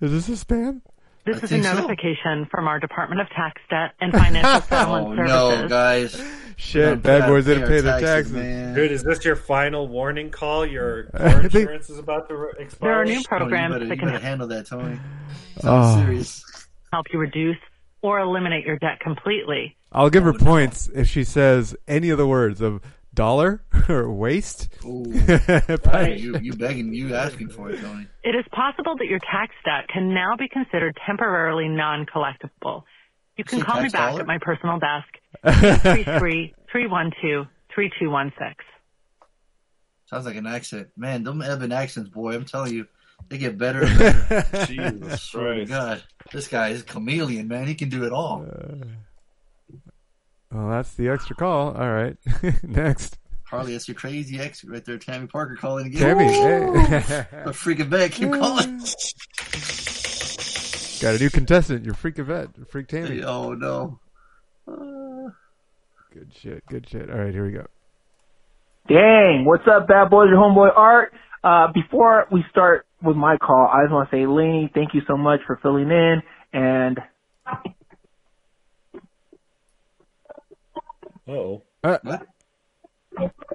Is 0.00 0.10
this 0.26 0.42
a 0.42 0.44
spam? 0.44 0.80
This 1.24 1.36
I 1.36 1.38
is 1.38 1.42
a 1.44 1.48
think 1.48 1.64
so. 1.64 1.74
notification 1.74 2.46
from 2.50 2.68
our 2.68 2.78
Department 2.78 3.20
of 3.20 3.28
Tax 3.30 3.60
Debt 3.70 3.92
and 4.00 4.12
Financial 4.24 4.60
Settlement 4.62 5.20
Oh 5.20 5.50
Services. 5.50 5.62
no, 5.62 5.68
guys. 5.68 6.22
Shit, 6.56 6.90
We 6.90 7.00
bad 7.02 7.26
boys 7.28 7.46
didn't 7.46 7.66
pay 7.66 7.80
their 7.80 8.00
taxes. 8.00 8.32
man. 8.32 8.74
Dude, 8.74 8.92
is 8.92 9.02
this 9.02 9.24
your 9.24 9.34
final 9.36 9.88
warning 9.88 10.30
call? 10.30 10.64
Your 10.66 11.04
car 11.16 11.40
think- 11.42 11.54
insurance 11.54 11.90
is 11.90 11.98
about 11.98 12.28
to 12.28 12.48
expire? 12.58 12.90
There 12.90 13.00
are 13.00 13.04
new 13.04 13.14
Tony, 13.14 13.16
oh, 13.16 13.18
you 13.18 13.24
programs 13.24 13.72
better, 13.74 13.86
that 13.86 13.94
you 13.96 14.00
can 14.00 14.20
handle 14.20 14.46
that, 14.48 14.66
Tony. 14.66 14.98
Oh. 15.64 15.98
Serious. 16.04 16.44
help 16.92 17.06
you 17.12 17.18
reduce 17.18 17.56
or 18.02 18.18
eliminate 18.18 18.66
your 18.66 18.76
debt 18.78 18.98
completely. 19.00 19.76
I'll 19.92 20.10
give 20.10 20.24
her 20.24 20.30
Oh, 20.30 20.36
no. 20.36 20.44
points 20.44 20.90
if 20.94 21.08
she 21.08 21.22
says 21.24 21.74
any 21.88 22.10
of 22.10 22.18
the 22.18 22.26
words 22.26 22.60
of 22.60 22.80
dollar 23.14 23.62
or 23.88 24.12
waste. 24.12 24.68
Ooh. 24.84 25.04
Bye. 25.84 26.16
you, 26.18 26.38
you 26.38 26.52
begging, 26.54 26.92
you 26.94 27.14
asking 27.14 27.48
for 27.48 27.70
it, 27.70 27.80
Tony. 27.80 28.06
It 28.22 28.34
is 28.34 28.44
possible 28.52 28.96
that 28.98 29.06
your 29.06 29.20
tax 29.20 29.54
debt 29.64 29.88
can 29.92 30.12
now 30.14 30.36
be 30.36 30.48
considered 30.48 30.96
temporarily 31.06 31.68
non-collectible. 31.68 32.82
You 33.36 33.44
can 33.44 33.58
Say 33.60 33.64
call 33.64 33.82
me 33.82 33.88
back 33.88 34.10
dollar? 34.10 34.20
at 34.20 34.26
my 34.26 34.38
personal 34.38 34.78
desk, 34.78 35.08
333-312-3216. 36.74 38.54
Sounds 40.06 40.26
like 40.26 40.36
an 40.36 40.46
accent. 40.46 40.88
Man, 40.96 41.24
them 41.24 41.42
Evan 41.42 41.72
accents, 41.72 42.10
boy, 42.10 42.34
I'm 42.34 42.44
telling 42.44 42.74
you, 42.74 42.86
they 43.28 43.38
get 43.38 43.56
better 43.58 43.84
and 43.84 43.98
better. 43.98 44.66
Jesus 44.66 45.12
oh 45.12 45.16
Swear 45.16 45.54
to 45.54 45.66
Christ. 45.66 45.70
God. 45.70 46.02
This 46.32 46.48
guy 46.48 46.68
is 46.68 46.82
a 46.82 46.84
chameleon, 46.84 47.48
man. 47.48 47.66
He 47.66 47.74
can 47.74 47.88
do 47.88 48.04
it 48.04 48.12
all. 48.12 48.44
Uh, 48.46 48.84
Well, 50.54 50.68
that's 50.68 50.94
the 50.94 51.08
extra 51.08 51.34
call. 51.34 51.76
All 51.76 51.92
right. 51.92 52.16
Next. 52.62 53.18
Harley, 53.42 53.72
that's 53.72 53.88
your 53.88 53.96
crazy 53.96 54.38
ex 54.38 54.64
right 54.64 54.84
there, 54.84 54.98
Tammy 54.98 55.26
Parker 55.26 55.56
calling 55.56 55.86
again. 55.86 56.00
Tammy. 56.00 56.26
Woo! 56.26 56.74
Hey. 56.78 56.96
A 57.32 57.50
freaking 57.50 57.90
back. 57.90 58.12
Keep 58.12 58.30
calling. 58.30 58.78
Got 61.02 61.16
a 61.16 61.22
new 61.22 61.28
contestant. 61.28 61.84
You're 61.84 61.94
freak 61.94 62.16
vet. 62.18 62.50
Freak 62.68 62.86
Tammy. 62.86 63.22
Oh, 63.24 63.52
no. 63.52 63.98
Uh, 64.68 65.30
Good 66.12 66.30
shit. 66.40 66.64
Good 66.66 66.88
shit. 66.88 67.10
All 67.10 67.18
right, 67.18 67.34
here 67.34 67.44
we 67.44 67.50
go. 67.50 67.66
Dang, 68.88 69.44
what's 69.46 69.64
up, 69.66 69.88
bad 69.88 70.08
boys? 70.08 70.28
Your 70.30 70.38
homeboy 70.38 70.70
Art. 70.76 71.12
Uh, 71.42 71.72
before 71.72 72.26
we 72.30 72.44
start 72.50 72.86
with 73.02 73.16
my 73.16 73.36
call, 73.38 73.68
I 73.72 73.82
just 73.82 73.92
want 73.92 74.08
to 74.08 74.16
say, 74.16 74.26
Lainey, 74.26 74.70
thank 74.72 74.94
you 74.94 75.02
so 75.08 75.16
much 75.16 75.40
for 75.46 75.58
filling 75.62 75.90
in, 75.90 76.22
and 76.52 77.00
Uh-oh. 81.28 81.62
Uh, 81.82 81.98
what? 82.02 82.26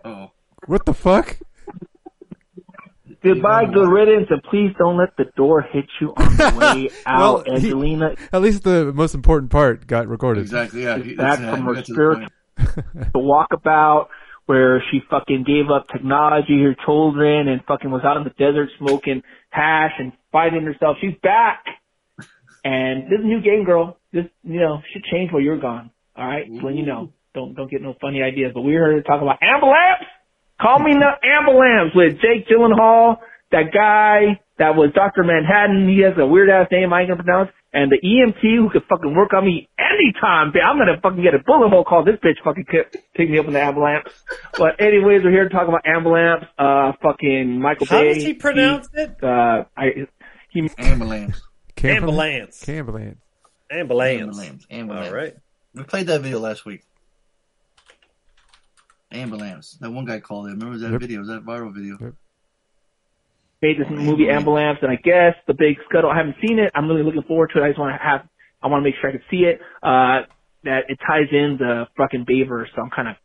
Oh. 0.05 0.31
what 0.67 0.85
the 0.85 0.93
fuck? 0.93 1.37
goodbye, 3.21 3.65
good 3.65 3.89
riddance, 3.89 4.27
and 4.29 4.41
please 4.43 4.73
don't 4.77 4.97
let 4.97 5.15
the 5.17 5.25
door 5.35 5.61
hit 5.61 5.85
you 5.99 6.13
on 6.15 6.37
the 6.37 6.53
way 6.57 6.89
out, 7.05 7.19
Well, 7.19 7.43
he- 7.43 7.51
Angelina. 7.67 8.15
At 8.31 8.41
least 8.41 8.63
the 8.63 8.93
most 8.93 9.13
important 9.15 9.51
part 9.51 9.87
got 9.87 10.07
recorded. 10.07 10.41
Exactly, 10.41 10.83
yeah. 10.83 10.97
is 10.97 11.07
It's, 11.07 11.17
back 11.17 11.39
uh, 11.39 11.55
from 11.55 11.65
her 11.65 11.75
the 11.75 11.83
spiritual 11.85 12.27
the 12.57 13.11
walkabout 13.15 14.07
where 14.45 14.81
she 14.89 14.99
fucking 15.09 15.43
gave 15.43 15.69
up 15.69 15.87
technology, 15.89 16.61
her 16.63 16.75
children, 16.85 17.47
and 17.47 17.63
fucking 17.65 17.91
was 17.91 18.01
out 18.03 18.17
in 18.17 18.23
the 18.23 18.31
desert 18.31 18.69
smoking 18.79 19.21
hash 19.49 19.91
and 19.99 20.11
fighting 20.31 20.63
herself. 20.63 20.97
She's 21.01 21.15
back. 21.21 21.65
And 22.63 23.03
this 23.03 23.19
is 23.19 23.25
a 23.25 23.27
new 23.27 23.41
game, 23.41 23.63
girl. 23.63 23.97
This, 24.11 24.25
you 24.43 24.59
know, 24.59 24.81
should 24.91 25.03
change 25.05 25.31
while 25.31 25.41
you're 25.41 25.59
gone. 25.59 25.91
All 26.15 26.25
right, 26.25 26.47
so 26.53 26.65
when 26.65 26.75
you 26.75 26.85
know, 26.85 27.13
don't 27.33 27.53
don't 27.55 27.69
get 27.69 27.81
no 27.81 27.95
funny 28.01 28.21
ideas. 28.21 28.51
But 28.53 28.61
we're 28.61 28.87
here 28.91 29.01
to 29.01 29.03
talk 29.03 29.21
about 29.21 29.37
ambulance. 29.41 30.05
Call 30.61 30.79
me 30.79 30.93
the 30.93 31.11
ambulance 31.23 31.93
with 31.95 32.19
Jake 32.21 32.47
Gyllenhaal, 32.47 33.17
that 33.51 33.71
guy 33.73 34.39
that 34.57 34.75
was 34.75 34.91
Doctor 34.93 35.23
Manhattan. 35.23 35.87
He 35.87 36.01
has 36.03 36.13
a 36.17 36.25
weird 36.27 36.49
ass 36.49 36.67
name 36.71 36.91
I 36.91 37.01
ain't 37.01 37.09
gonna 37.09 37.23
pronounce. 37.23 37.49
And 37.71 37.91
the 37.91 37.99
EMT 38.01 38.41
who 38.41 38.69
could 38.71 38.81
fucking 38.89 39.15
work 39.15 39.31
on 39.33 39.45
me 39.45 39.69
anytime. 39.77 40.51
I'm 40.61 40.77
gonna 40.79 40.99
fucking 41.01 41.21
get 41.21 41.35
a 41.35 41.39
bullet 41.39 41.69
hole 41.69 41.83
call. 41.85 42.03
This 42.03 42.15
bitch 42.15 42.43
fucking 42.43 42.65
could 42.67 42.91
pick 43.13 43.29
me 43.29 43.37
up 43.37 43.45
in 43.45 43.53
the 43.53 43.61
ambulance. 43.61 44.09
But 44.57 44.81
anyways, 44.81 45.23
we're 45.23 45.31
here 45.31 45.47
to 45.47 45.53
talk 45.53 45.67
about 45.67 45.85
ambulance. 45.85 46.45
Uh, 46.57 46.93
fucking 47.01 47.61
Michael 47.61 47.85
How 47.85 48.01
Bay. 48.01 48.15
does 48.15 48.23
he 48.23 48.33
pronounce 48.33 48.89
it? 48.93 49.23
Uh, 49.23 49.65
I 49.77 50.07
he 50.49 50.67
Ambulance. 50.79 51.41
Ambulance. 51.83 52.67
Ambulance. 52.67 53.17
Ambulance. 53.71 54.19
Ambulance. 54.19 54.67
Ambulance. 54.69 55.07
All 55.07 55.13
right. 55.13 55.35
We 55.75 55.83
played 55.83 56.07
that 56.07 56.21
video 56.21 56.39
last 56.39 56.65
week. 56.65 56.83
Ambulance. 59.11 59.77
That 59.81 59.91
one 59.91 60.05
guy 60.05 60.19
called 60.19 60.47
it. 60.47 60.51
Remember 60.51 60.77
that 60.77 60.91
Yep. 60.91 61.01
video? 61.01 61.19
Was 61.19 61.27
that 61.29 61.43
viral 61.45 61.73
video? 61.73 62.13
made 63.61 63.77
this 63.77 63.89
movie 63.89 64.29
Ambulance, 64.29 64.79
and 64.81 64.89
I 64.89 64.95
guess 64.95 65.35
the 65.45 65.53
big 65.53 65.77
scuttle. 65.89 66.09
I 66.09 66.15
haven't 66.15 66.37
seen 66.39 66.59
it. 66.59 66.71
I'm 66.73 66.87
really 66.87 67.03
looking 67.03 67.23
forward 67.23 67.51
to 67.53 67.61
it. 67.61 67.65
I 67.65 67.67
just 67.69 67.79
want 67.79 67.93
to 67.93 68.01
have. 68.01 68.25
I 68.61 68.67
want 68.67 68.81
to 68.81 68.83
make 68.85 68.95
sure 69.01 69.09
I 69.09 69.13
can 69.13 69.23
see 69.29 69.43
it. 69.43 69.59
Uh, 69.83 70.21
that 70.63 70.89
it 70.89 70.97
ties 71.05 71.27
in 71.31 71.57
the 71.59 71.87
fucking 71.97 72.23
Beaver, 72.25 72.67
so 72.73 72.81
I'm 72.81 72.89
kind 72.89 73.09
of 73.09 73.15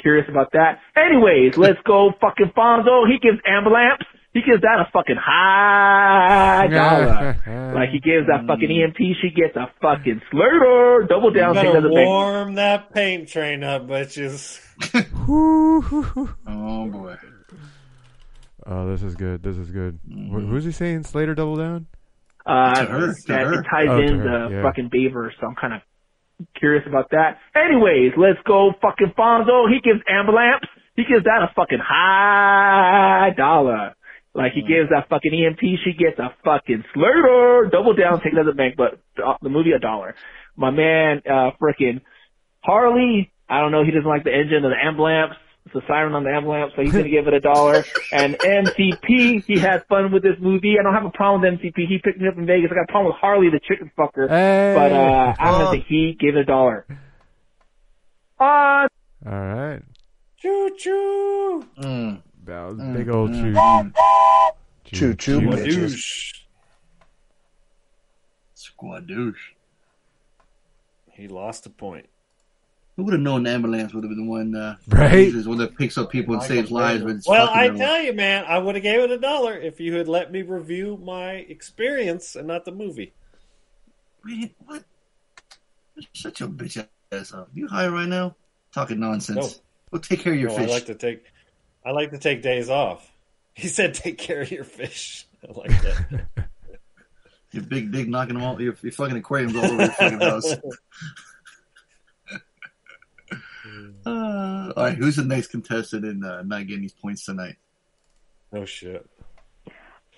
curious 0.00 0.26
about 0.28 0.52
that. 0.52 0.80
Anyways, 0.96 1.56
let's 1.56 1.78
go, 1.84 2.12
fucking 2.20 2.52
Fonzo. 2.56 3.06
He 3.08 3.18
gives 3.18 3.38
Ambulance. 3.46 4.02
He 4.34 4.42
gives 4.42 4.60
that 4.62 4.78
a 4.86 4.90
fucking 4.92 5.16
high 5.18 6.68
dollar. 6.70 7.72
like 7.74 7.88
he 7.90 7.98
gives 7.98 8.26
that 8.28 8.46
fucking 8.46 8.68
EMT, 8.68 8.98
she 9.20 9.30
gets 9.30 9.56
a 9.56 9.70
fucking 9.80 10.20
Slater. 10.30 11.06
Double 11.08 11.30
down, 11.32 11.54
You 11.54 11.60
take 11.62 11.68
better 11.72 11.78
another 11.78 11.94
bank. 11.94 12.06
warm 12.08 12.54
that 12.56 12.92
paint 12.92 13.28
train 13.28 13.64
up, 13.64 13.86
bitches. 13.88 14.60
Oh 16.46 16.88
boy. 16.90 17.16
Oh, 18.66 18.90
this 18.90 19.02
is 19.02 19.14
good. 19.16 19.42
This 19.42 19.56
is 19.56 19.70
good. 19.70 19.98
Wh- 20.06 20.46
Who's 20.48 20.64
he 20.64 20.72
saying? 20.72 21.04
Slater 21.04 21.34
double 21.34 21.56
down? 21.56 21.86
Uh, 22.46 22.74
To 22.74 22.86
her, 22.86 23.06
to 23.08 23.14
that 23.28 23.46
her. 23.46 23.60
it 23.60 23.64
ties 23.70 23.86
Oh, 23.88 23.98
in 24.00 24.18
the 24.18 24.48
yeah. 24.50 24.62
fucking 24.62 24.88
Beaver, 24.90 25.32
so 25.40 25.46
I'm 25.46 25.54
kind 25.54 25.74
of 25.74 25.80
curious 26.54 26.84
about 26.86 27.10
that. 27.10 27.38
Anyways, 27.54 28.12
let's 28.16 28.38
go, 28.46 28.72
fucking 28.80 29.12
Fonzo. 29.18 29.68
He 29.72 29.80
gives 29.80 30.00
Ambulance. 30.08 30.64
He 30.96 31.04
gives 31.04 31.24
that 31.24 31.42
a 31.42 31.52
fucking 31.54 31.78
high 31.82 33.30
dollar. 33.36 33.94
Like 34.38 34.52
he 34.52 34.62
gives 34.62 34.90
that 34.90 35.08
fucking 35.08 35.34
EMP, 35.34 35.58
she 35.82 35.92
gets 35.98 36.16
a 36.20 36.32
fucking 36.44 36.84
Slater. 36.94 37.68
Double 37.72 37.92
down, 37.92 38.20
take 38.20 38.32
another 38.32 38.54
bank, 38.54 38.76
but 38.76 39.00
the 39.42 39.48
movie 39.48 39.72
a 39.72 39.80
dollar. 39.80 40.14
My 40.54 40.70
man, 40.70 41.22
uh, 41.26 41.50
frickin' 41.60 42.02
Harley. 42.60 43.32
I 43.48 43.60
don't 43.60 43.72
know. 43.72 43.84
He 43.84 43.90
doesn't 43.90 44.08
like 44.08 44.22
the 44.22 44.32
engine 44.32 44.64
of 44.64 44.70
the 44.70 44.78
ambulance. 44.80 45.34
It's 45.66 45.74
a 45.74 45.80
siren 45.88 46.14
on 46.14 46.22
the 46.22 46.30
ambulance, 46.30 46.72
so 46.76 46.82
he's 46.82 46.92
gonna 46.92 47.08
give 47.08 47.26
it 47.26 47.34
a 47.34 47.40
dollar. 47.40 47.84
And 48.12 48.36
MCP, 48.36 49.44
he 49.44 49.58
had 49.58 49.84
fun 49.88 50.12
with 50.12 50.22
this 50.22 50.36
movie. 50.40 50.76
I 50.78 50.84
don't 50.84 50.94
have 50.94 51.04
a 51.04 51.10
problem 51.10 51.42
with 51.42 51.60
MCP. 51.60 51.88
He 51.88 51.98
picked 51.98 52.20
me 52.20 52.28
up 52.28 52.38
in 52.38 52.46
Vegas. 52.46 52.70
I 52.70 52.76
got 52.76 52.84
a 52.84 52.92
problem 52.92 53.06
with 53.12 53.20
Harley, 53.20 53.50
the 53.50 53.60
chicken 53.60 53.90
fucker. 53.98 54.28
Hey. 54.28 54.72
But 54.74 54.92
uh, 54.92 55.34
I'm 55.36 55.60
gonna 55.60 55.72
say 55.72 55.84
he 55.88 56.16
gave 56.18 56.36
it 56.36 56.42
a 56.42 56.44
dollar. 56.44 56.86
Uh, 58.38 58.86
All 59.26 59.32
right. 59.32 59.82
Choo 60.40 60.70
choo. 60.78 61.64
Mm. 61.82 62.22
That 62.48 62.64
was 62.66 62.78
Mm, 62.78 62.96
big 62.96 63.08
old 63.10 63.32
choo. 63.34 63.52
Choo 64.84 65.14
choo, 65.14 65.14
choo. 65.14 65.40
bitches. 65.42 65.90
Douche. 65.90 66.32
Squadouche. 68.56 69.54
He 71.12 71.28
lost 71.28 71.66
a 71.66 71.70
point. 71.70 72.08
Who 72.96 73.04
would 73.04 73.12
have 73.12 73.20
known 73.20 73.42
the 73.42 73.50
ambulance 73.50 73.92
would 73.92 74.02
have 74.02 74.08
been 74.10 74.24
the 74.24 74.30
one, 74.30 74.54
uh, 74.56 74.76
Right? 74.88 75.30
the 75.30 75.42
one 75.46 75.58
that 75.58 75.76
picks 75.76 75.98
up 75.98 76.10
people 76.10 76.34
and 76.34 76.42
saves 76.42 76.70
lives. 76.70 77.04
But 77.04 77.30
Well, 77.30 77.48
I 77.52 77.66
everyone. 77.66 77.86
tell 77.86 78.00
you, 78.02 78.12
man, 78.14 78.44
I 78.46 78.58
would 78.58 78.76
have 78.76 78.82
gave 78.82 79.00
it 79.00 79.10
a 79.10 79.18
dollar 79.18 79.52
if 79.54 79.78
you 79.78 79.94
had 79.96 80.08
let 80.08 80.32
me 80.32 80.40
review 80.40 80.96
my 80.96 81.32
experience 81.32 82.34
and 82.34 82.48
not 82.48 82.64
the 82.64 82.72
movie. 82.72 83.12
Man, 84.24 84.50
what? 84.64 84.84
Shut 86.14 86.40
your 86.40 86.48
bitch 86.48 86.82
ass 87.12 87.34
up. 87.34 87.50
You 87.52 87.68
high 87.68 87.88
right 87.88 88.08
now? 88.08 88.36
Talking 88.72 89.00
nonsense. 89.00 89.36
No. 89.92 89.98
Go 89.98 90.02
take 90.02 90.20
care 90.20 90.32
of 90.32 90.40
your 90.40 90.48
No, 90.50 90.56
fish. 90.56 90.70
I 90.70 90.72
like 90.72 90.86
to 90.86 90.94
take, 90.94 91.24
I 91.88 91.92
like 91.92 92.10
to 92.10 92.18
take 92.18 92.42
days 92.42 92.68
off. 92.68 93.10
He 93.54 93.66
said, 93.66 93.94
"Take 93.94 94.18
care 94.18 94.42
of 94.42 94.50
your 94.50 94.64
fish." 94.64 95.26
I 95.48 95.58
like 95.58 95.70
that. 95.82 96.26
Your 97.50 97.62
big 97.62 97.90
dick 97.92 98.06
knocking 98.06 98.34
them 98.34 98.44
all. 98.44 98.60
Your, 98.60 98.76
your 98.82 98.92
fucking 98.92 99.16
aquariums 99.16 99.56
all 99.56 99.64
over 99.64 99.84
your 99.84 99.90
fucking 99.92 100.20
house. 100.20 100.54
Uh, 104.06 104.72
all 104.76 104.84
right, 104.84 104.96
who's 104.96 105.16
the 105.16 105.24
next 105.24 105.48
contestant 105.48 106.04
in 106.04 106.24
uh, 106.24 106.42
not 106.42 106.66
getting 106.66 106.82
these 106.82 106.94
points 106.94 107.24
tonight? 107.24 107.56
no 108.50 108.64
shit. 108.64 109.06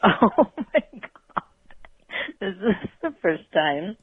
Oh 0.03 0.29
my 0.57 0.83
god. 0.93 1.43
This 2.41 2.55
is 2.55 2.91
the 3.03 3.13
first 3.21 3.43
time 3.53 3.97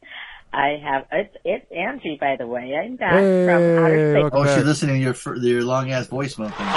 I 0.54 0.78
have 0.84 1.06
it's 1.12 1.36
it's 1.44 1.66
Angie 1.72 2.18
by 2.20 2.36
the 2.38 2.48
way. 2.48 2.74
I'm 2.74 2.96
back 2.96 3.24
from 3.46 3.78
outer 3.78 4.10
space. 4.12 4.30
Oh, 4.34 4.46
she's 4.46 4.66
listening 4.66 4.96
to 4.96 5.02
your 5.02 5.14
fir- 5.14 5.36
your 5.36 5.64
long 5.64 5.92
ass 5.92 6.08
voicemail 6.08 6.56
thing. 6.56 6.66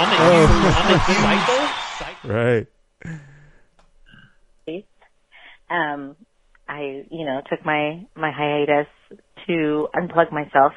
Right. 4.67 4.85
Um 5.69 6.15
I, 6.67 7.03
you 7.09 7.25
know, 7.25 7.41
took 7.49 7.65
my 7.65 8.05
my 8.15 8.31
hiatus 8.31 8.87
to 9.47 9.87
unplug 9.95 10.31
myself 10.31 10.73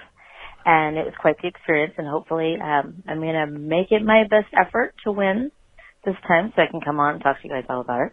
and 0.65 0.97
it 0.97 1.05
was 1.05 1.15
quite 1.21 1.37
the 1.43 1.49
experience 1.49 1.95
and 1.99 2.07
hopefully 2.09 2.57
um 2.63 3.03
I'm 3.07 3.21
going 3.21 3.35
to 3.35 3.47
make 3.47 3.93
it 3.93 4.03
my 4.05 4.25
best 4.29 4.49
effort 4.59 4.95
to 5.05 5.13
win 5.13 5.51
this 6.05 6.17
time 6.27 6.53
so 6.57 6.63
I 6.63 6.67
can 6.71 6.81
come 6.81 6.99
on 7.01 7.15
and 7.15 7.23
talk 7.23 7.41
to 7.41 7.49
you 7.49 7.55
guys 7.55 7.65
all 7.69 7.81
about 7.81 8.07
it. 8.07 8.13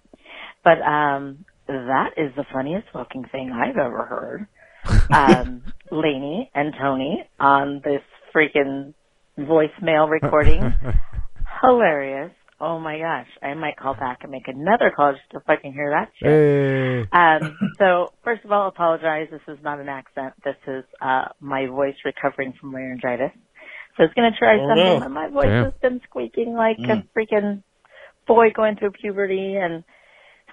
But 0.63 0.81
um 0.81 1.45
that 1.67 2.11
is 2.17 2.33
the 2.35 2.45
funniest 2.51 2.87
fucking 2.91 3.25
thing 3.31 3.51
I've 3.51 3.77
ever 3.77 4.05
heard. 4.05 4.47
Um 5.13 5.63
Lainey 5.91 6.49
and 6.55 6.73
Tony 6.79 7.23
on 7.39 7.81
this 7.83 8.01
freaking 8.33 8.93
voicemail 9.37 10.09
recording. 10.09 10.61
Hilarious. 11.61 12.31
Oh 12.59 12.79
my 12.79 12.97
gosh. 12.99 13.27
I 13.41 13.53
might 13.55 13.75
call 13.75 13.93
back 13.95 14.19
and 14.21 14.31
make 14.31 14.47
another 14.47 14.91
call 14.95 15.13
just 15.13 15.23
to 15.31 15.39
fucking 15.41 15.73
hear 15.73 15.89
that 15.91 16.11
shit. 16.17 16.29
Hey. 16.29 17.09
Um, 17.11 17.57
so 17.79 18.13
first 18.23 18.45
of 18.45 18.51
all, 18.51 18.67
apologize. 18.67 19.27
This 19.31 19.41
is 19.47 19.57
not 19.63 19.79
an 19.79 19.89
accent. 19.89 20.33
This 20.45 20.55
is 20.67 20.83
uh, 21.01 21.25
my 21.39 21.65
voice 21.67 21.95
recovering 22.05 22.53
from 22.59 22.71
laryngitis. 22.71 23.31
So 23.97 24.03
I 24.03 24.05
was 24.05 24.13
going 24.15 24.31
to 24.31 24.37
try 24.37 24.55
Oh, 24.57 24.67
something, 24.69 24.85
no. 24.85 24.99
but 25.01 25.09
my 25.09 25.27
voice 25.27 25.45
Damn. 25.47 25.65
has 25.65 25.73
been 25.81 26.01
squeaking 26.07 26.53
like 26.55 26.77
Mm. 26.77 27.03
a 27.03 27.17
freaking 27.17 27.63
boy 28.27 28.51
going 28.55 28.77
through 28.77 28.91
puberty, 28.91 29.55
and 29.57 29.83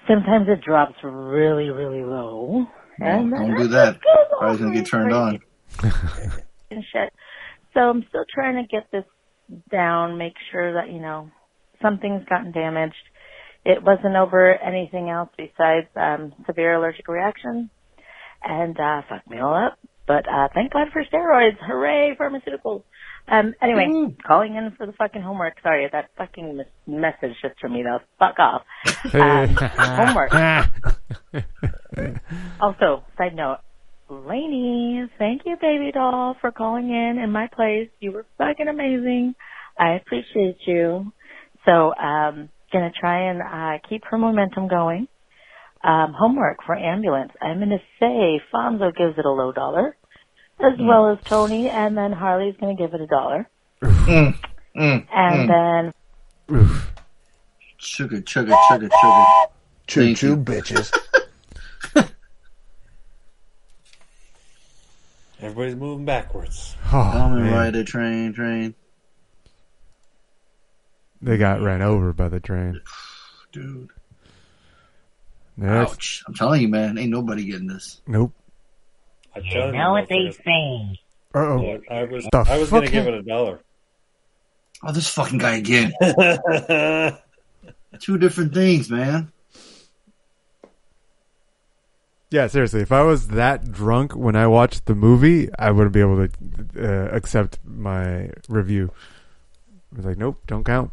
sometimes 0.08 0.48
it 0.48 0.60
drops 0.64 0.94
really, 1.04 1.70
really 1.70 2.02
low. 2.02 2.66
And 3.00 3.32
then 3.32 3.40
Don't 3.40 3.56
do 3.56 3.68
that. 3.68 4.00
goes 4.00 4.26
Or 4.40 4.56
gonna 4.56 4.74
get 4.74 4.86
turned 4.86 5.12
on. 5.12 5.40
and 6.70 6.84
shit. 6.92 7.12
So 7.74 7.80
I'm 7.80 8.04
still 8.08 8.24
trying 8.32 8.56
to 8.56 8.68
get 8.68 8.90
this 8.90 9.04
down, 9.70 10.18
make 10.18 10.34
sure 10.50 10.74
that, 10.74 10.90
you 10.90 11.00
know, 11.00 11.30
something's 11.80 12.24
gotten 12.28 12.52
damaged. 12.52 12.94
It 13.64 13.82
wasn't 13.82 14.16
over 14.16 14.54
anything 14.54 15.10
else 15.10 15.30
besides 15.36 15.86
um 15.96 16.32
severe 16.46 16.74
allergic 16.74 17.08
reaction 17.08 17.70
and 18.42 18.78
uh 18.78 19.02
fucked 19.08 19.28
me 19.28 19.38
all 19.38 19.54
up. 19.54 19.78
But 20.06 20.28
uh 20.28 20.48
thank 20.54 20.72
God 20.72 20.88
for 20.92 21.02
steroids. 21.04 21.58
Hooray, 21.66 22.16
pharmaceuticals. 22.18 22.82
Um 23.30 23.54
anyway, 23.60 24.14
calling 24.26 24.56
in 24.56 24.72
for 24.76 24.86
the 24.86 24.92
fucking 24.92 25.22
homework. 25.22 25.54
Sorry, 25.62 25.88
that 25.90 26.10
fucking 26.16 26.56
mes- 26.56 26.66
message 26.86 27.36
just 27.42 27.60
from 27.60 27.74
me 27.74 27.82
though. 27.82 28.00
Fuck 28.18 28.38
off. 28.38 28.62
Um, 29.14 29.54
homework. 29.56 30.32
Also, 32.60 33.04
side 33.16 33.34
note, 33.34 33.58
Lainey, 34.08 35.06
thank 35.18 35.42
you, 35.44 35.56
baby 35.60 35.92
doll, 35.92 36.36
for 36.40 36.50
calling 36.50 36.90
in 36.90 37.18
in 37.18 37.30
my 37.30 37.48
place. 37.54 37.88
You 38.00 38.12
were 38.12 38.26
fucking 38.38 38.68
amazing. 38.68 39.34
I 39.78 39.92
appreciate 39.94 40.58
you. 40.66 41.12
So, 41.64 41.94
um, 41.94 42.48
gonna 42.72 42.92
try 42.98 43.30
and 43.30 43.42
uh, 43.42 43.86
keep 43.88 44.04
her 44.06 44.18
momentum 44.18 44.68
going. 44.68 45.08
Um, 45.84 46.12
homework 46.18 46.58
for 46.66 46.74
ambulance. 46.74 47.32
I'm 47.40 47.58
gonna 47.60 47.78
say 48.00 48.40
Fonzo 48.52 48.94
gives 48.96 49.18
it 49.18 49.24
a 49.24 49.30
low 49.30 49.52
dollar, 49.52 49.96
as 50.60 50.78
well 50.80 51.08
as 51.10 51.18
Tony, 51.24 51.68
and 51.68 51.96
then 51.96 52.12
Harley's 52.12 52.56
gonna 52.60 52.74
give 52.74 52.94
it 52.94 53.00
a 53.00 53.06
dollar, 53.06 53.48
Mm, 53.82 54.34
mm, 54.76 55.06
and 55.12 55.48
mm. 55.50 55.92
then 56.48 56.74
Sugar, 57.80 58.22
sugar, 58.26 58.54
sugar, 58.70 58.88
sugar. 59.00 59.24
Choo 59.86 60.14
choo, 60.14 60.36
bitches. 60.36 60.92
Everybody's 65.40 65.76
moving 65.76 66.04
backwards. 66.04 66.74
Oh, 66.86 67.10
Come 67.12 67.34
and 67.34 67.44
man. 67.44 67.52
ride 67.54 67.76
a 67.76 67.84
train, 67.84 68.32
train. 68.32 68.74
They 71.22 71.36
got 71.36 71.60
ran 71.60 71.82
over 71.82 72.12
by 72.12 72.28
the 72.28 72.40
train. 72.40 72.80
Dude. 73.52 73.90
Next. 75.56 75.92
Ouch. 75.92 76.24
I'm 76.26 76.34
telling 76.34 76.60
you, 76.62 76.68
man, 76.68 76.98
ain't 76.98 77.10
nobody 77.10 77.44
getting 77.44 77.66
this. 77.68 78.00
Nope. 78.06 78.32
I 79.44 79.66
You 79.66 79.72
know 79.72 79.92
what 79.92 80.08
they 80.08 80.30
say. 80.30 81.00
Uh-oh. 81.34 81.80
I 81.90 82.04
was 82.04 82.26
The 82.32 82.44
I 82.48 82.58
was 82.58 82.70
gonna 82.70 82.90
give 82.90 83.06
it 83.06 83.14
a 83.14 83.22
dollar. 83.22 83.60
Oh, 84.84 84.92
this 84.92 85.08
fucking 85.08 85.38
guy 85.38 85.56
again. 85.56 85.92
Two 88.00 88.18
different 88.18 88.54
things, 88.54 88.90
man. 88.90 89.32
Yeah, 92.30 92.46
seriously. 92.46 92.82
If 92.82 92.92
I 92.92 93.02
was 93.02 93.28
that 93.28 93.72
drunk 93.72 94.14
when 94.14 94.36
I 94.36 94.46
watched 94.46 94.86
the 94.86 94.94
movie, 94.94 95.48
I 95.58 95.70
wouldn't 95.70 95.94
be 95.94 96.00
able 96.00 96.28
to 96.28 96.30
uh, 96.78 97.08
accept 97.16 97.58
my 97.64 98.30
review. 98.48 98.92
I 99.92 99.96
was 99.96 100.04
like, 100.04 100.18
nope, 100.18 100.42
don't 100.46 100.64
count. 100.64 100.90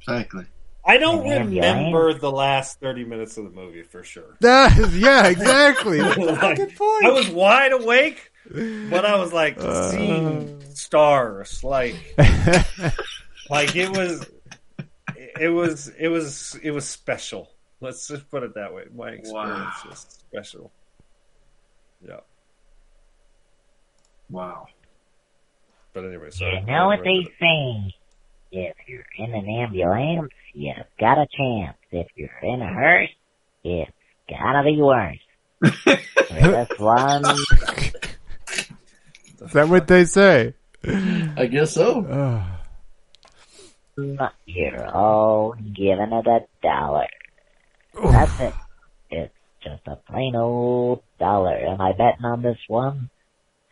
Exactly. 0.00 0.46
I 0.84 0.98
don't 0.98 1.24
Yeah, 1.26 1.38
remember 1.38 2.12
the 2.14 2.30
last 2.30 2.80
thirty 2.80 3.04
minutes 3.04 3.36
of 3.36 3.44
the 3.44 3.50
movie 3.50 3.82
for 3.82 4.02
sure. 4.02 4.36
That 4.40 4.76
is, 4.78 4.98
yeah, 4.98 5.28
exactly. 5.28 6.00
Like, 6.16 6.56
good 6.56 6.74
point. 6.76 7.04
I 7.04 7.10
was 7.10 7.28
wide 7.28 7.72
awake, 7.72 8.30
but 8.90 9.04
I 9.04 9.16
was 9.18 9.32
like 9.32 9.58
uh. 9.58 9.90
seeing 9.90 10.60
stars, 10.74 11.62
like 11.62 11.94
like 13.50 13.76
it 13.76 13.90
was, 13.90 14.26
it 15.16 15.48
was, 15.52 15.88
it 15.88 16.08
was, 16.08 16.58
it 16.62 16.70
was 16.72 16.88
special. 16.88 17.48
Let's 17.80 18.06
just 18.08 18.28
put 18.30 18.42
it 18.42 18.54
that 18.54 18.74
way. 18.74 18.84
My 18.94 19.10
experience 19.10 19.84
Wow. 19.84 19.90
was 19.90 20.06
special. 20.30 20.72
Yeah. 22.06 22.20
Wow. 24.30 24.66
But 25.94 26.04
anyway, 26.06 26.30
so 26.30 26.46
You 26.46 26.60
know 26.66 26.86
what 26.86 27.00
they 27.04 27.26
say. 27.40 27.94
If 28.54 28.76
you're 28.86 29.04
in 29.18 29.34
an 29.34 29.48
ambulance, 29.48 30.30
you've 30.54 30.76
got 30.98 31.18
a 31.18 31.26
chance. 31.36 31.76
If 31.90 32.06
you're 32.16 32.30
in 32.42 32.62
a 32.62 32.72
hearse, 32.72 33.10
it's 33.64 33.90
gotta 34.28 34.62
be 34.64 34.80
worse. 34.80 35.18
For 35.62 36.40
this 36.40 36.78
one, 36.78 37.24
Is 39.40 39.52
that 39.52 39.68
what 39.68 39.86
they 39.86 40.04
say? 40.04 40.54
I 40.84 41.46
guess 41.50 41.72
so. 41.72 42.42
you're 44.46 44.86
all 44.86 45.52
giving 45.74 46.12
it 46.12 46.26
a 46.26 46.40
dollar. 46.62 47.06
That's 48.02 48.40
it. 48.40 48.54
It's 49.10 49.34
just 49.62 49.82
a 49.86 49.96
plain 49.96 50.34
old 50.34 51.02
dollar. 51.20 51.54
Am 51.56 51.80
I 51.80 51.92
betting 51.92 52.24
on 52.24 52.42
this 52.42 52.58
one? 52.68 53.10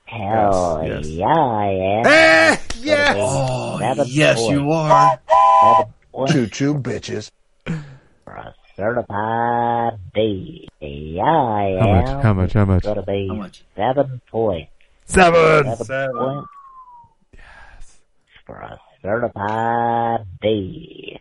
Hell 0.04 0.82
Yes, 0.84 1.06
yes. 1.06 1.16
yeah, 1.18 1.26
I 1.26 1.66
am. 1.68 2.06
Eh, 2.06 2.56
yes! 2.80 3.16
Oh, 3.18 3.78
yes, 4.06 4.40
you 4.50 4.70
are. 4.72 5.20
Seven 5.62 5.84
points 5.86 5.92
Choo 6.28 6.46
choo, 6.48 6.74
bitches. 6.74 7.30
for 7.66 8.32
a 8.34 8.54
certified 8.76 9.98
D. 10.14 10.68
Yeah, 10.80 11.22
I 11.24 11.76
How 11.80 11.88
am. 11.88 12.04
much? 12.04 12.22
How 12.22 12.32
much? 12.34 12.52
How 12.52 12.64
much? 12.64 12.82
Gonna 12.84 13.02
be 13.02 13.28
How 13.28 13.34
much? 13.34 13.64
seven 13.76 14.20
points. 14.30 14.70
Seven. 15.06 15.76
Seven. 15.76 16.16
points. 16.16 16.48
Yes. 17.34 18.00
For 18.46 18.56
a 18.56 18.78
certified 19.02 20.26
D. 20.42 21.18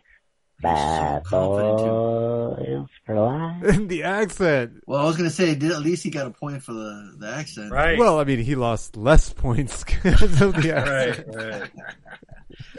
Bad 0.62 1.24
boys 1.32 2.88
for 3.06 3.16
life. 3.16 3.88
the 3.88 4.04
accent. 4.04 4.84
Well, 4.86 5.00
I 5.00 5.06
was 5.06 5.16
gonna 5.16 5.30
say, 5.30 5.56
did, 5.56 5.72
at 5.72 5.80
least 5.80 6.04
he 6.04 6.10
got 6.10 6.28
a 6.28 6.32
point 6.32 6.62
for 6.64 6.74
the, 6.74 7.16
the 7.18 7.30
accent. 7.30 7.72
Right. 7.72 7.98
Well, 7.98 8.20
I 8.20 8.26
mean, 8.26 8.40
he 8.40 8.56
lost 8.56 8.98
less 8.98 9.32
points 9.32 9.84
because 9.86 10.42
of 10.42 10.56
the 10.62 10.76
accent. 10.76 11.28
right, 11.34 11.52
right. 11.62 11.70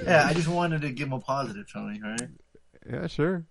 Yeah, 0.05 0.25
I 0.27 0.35
just 0.35 0.49
wanted 0.49 0.83
to 0.83 0.91
give 0.91 1.09
him 1.09 1.13
a 1.15 1.21
positive, 1.21 1.67
Tony. 1.73 2.01
Right? 2.03 2.29
Yeah, 2.91 3.07
sure. 3.07 3.45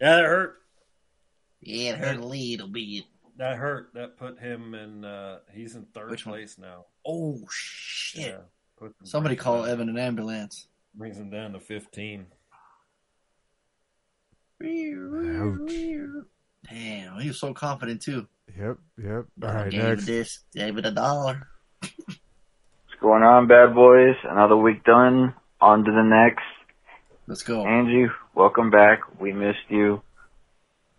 Yeah, 0.00 0.16
that 0.16 0.24
hurt. 0.24 0.54
Yeah, 1.60 1.90
it 1.92 1.98
hurt 1.98 2.16
a 2.18 2.24
little 2.24 2.68
bit. 2.68 3.04
That 3.36 3.56
hurt. 3.56 3.90
That 3.94 4.16
put 4.16 4.38
him 4.38 4.74
in. 4.74 5.04
uh 5.04 5.38
He's 5.52 5.74
in 5.74 5.86
third 5.94 6.10
Which 6.10 6.26
one? 6.26 6.34
place 6.34 6.58
now. 6.58 6.86
Oh 7.06 7.38
shit! 7.50 8.26
Yeah. 8.80 8.88
Somebody 9.04 9.34
call 9.36 9.64
him- 9.64 9.70
Evan 9.72 9.88
an 9.88 9.98
ambulance. 9.98 10.68
Brings 10.94 11.16
him 11.18 11.30
down 11.30 11.52
to 11.52 11.60
fifteen. 11.60 12.26
Damn, 14.60 15.68
he 17.20 17.28
was 17.28 17.38
so 17.40 17.54
confident 17.54 18.02
too. 18.02 18.26
Yep, 18.58 18.76
yep. 19.02 19.24
All 19.42 19.48
right, 19.54 19.70
gave 19.70 19.82
next. 19.82 20.02
it 20.04 20.06
this, 20.06 20.44
gave 20.54 20.76
it 20.78 20.86
a 20.86 20.90
dollar. 20.90 21.46
What's 22.98 23.12
going 23.12 23.22
on, 23.22 23.46
bad 23.46 23.76
boys? 23.76 24.16
Another 24.24 24.56
week 24.56 24.82
done. 24.82 25.32
On 25.60 25.84
to 25.84 25.90
the 25.92 26.02
next. 26.02 26.42
Let's 27.28 27.44
go. 27.44 27.64
Angie, 27.64 28.08
welcome 28.34 28.70
back. 28.70 29.20
We 29.20 29.32
missed 29.32 29.68
you. 29.68 30.02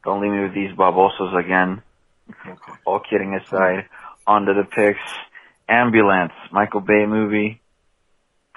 Don't 0.05 0.21
leave 0.21 0.31
me 0.31 0.43
with 0.43 0.53
these 0.53 0.71
babosos 0.77 1.37
again. 1.37 1.81
Okay. 2.29 2.71
All 2.85 3.01
kidding 3.01 3.35
aside, 3.35 3.89
on 4.25 4.45
to 4.45 4.53
the 4.53 4.63
picks. 4.63 5.01
Ambulance, 5.67 6.31
Michael 6.53 6.79
Bay 6.79 7.05
movie. 7.05 7.59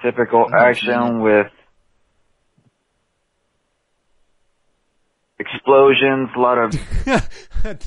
Typical 0.01 0.45
I 0.45 0.59
haven't 0.59 0.75
seen 0.75 0.89
action 0.91 1.21
with 1.21 1.47
explosions, 5.37 6.29
a 6.33 6.39
lot 6.39 6.57
of 6.59 6.75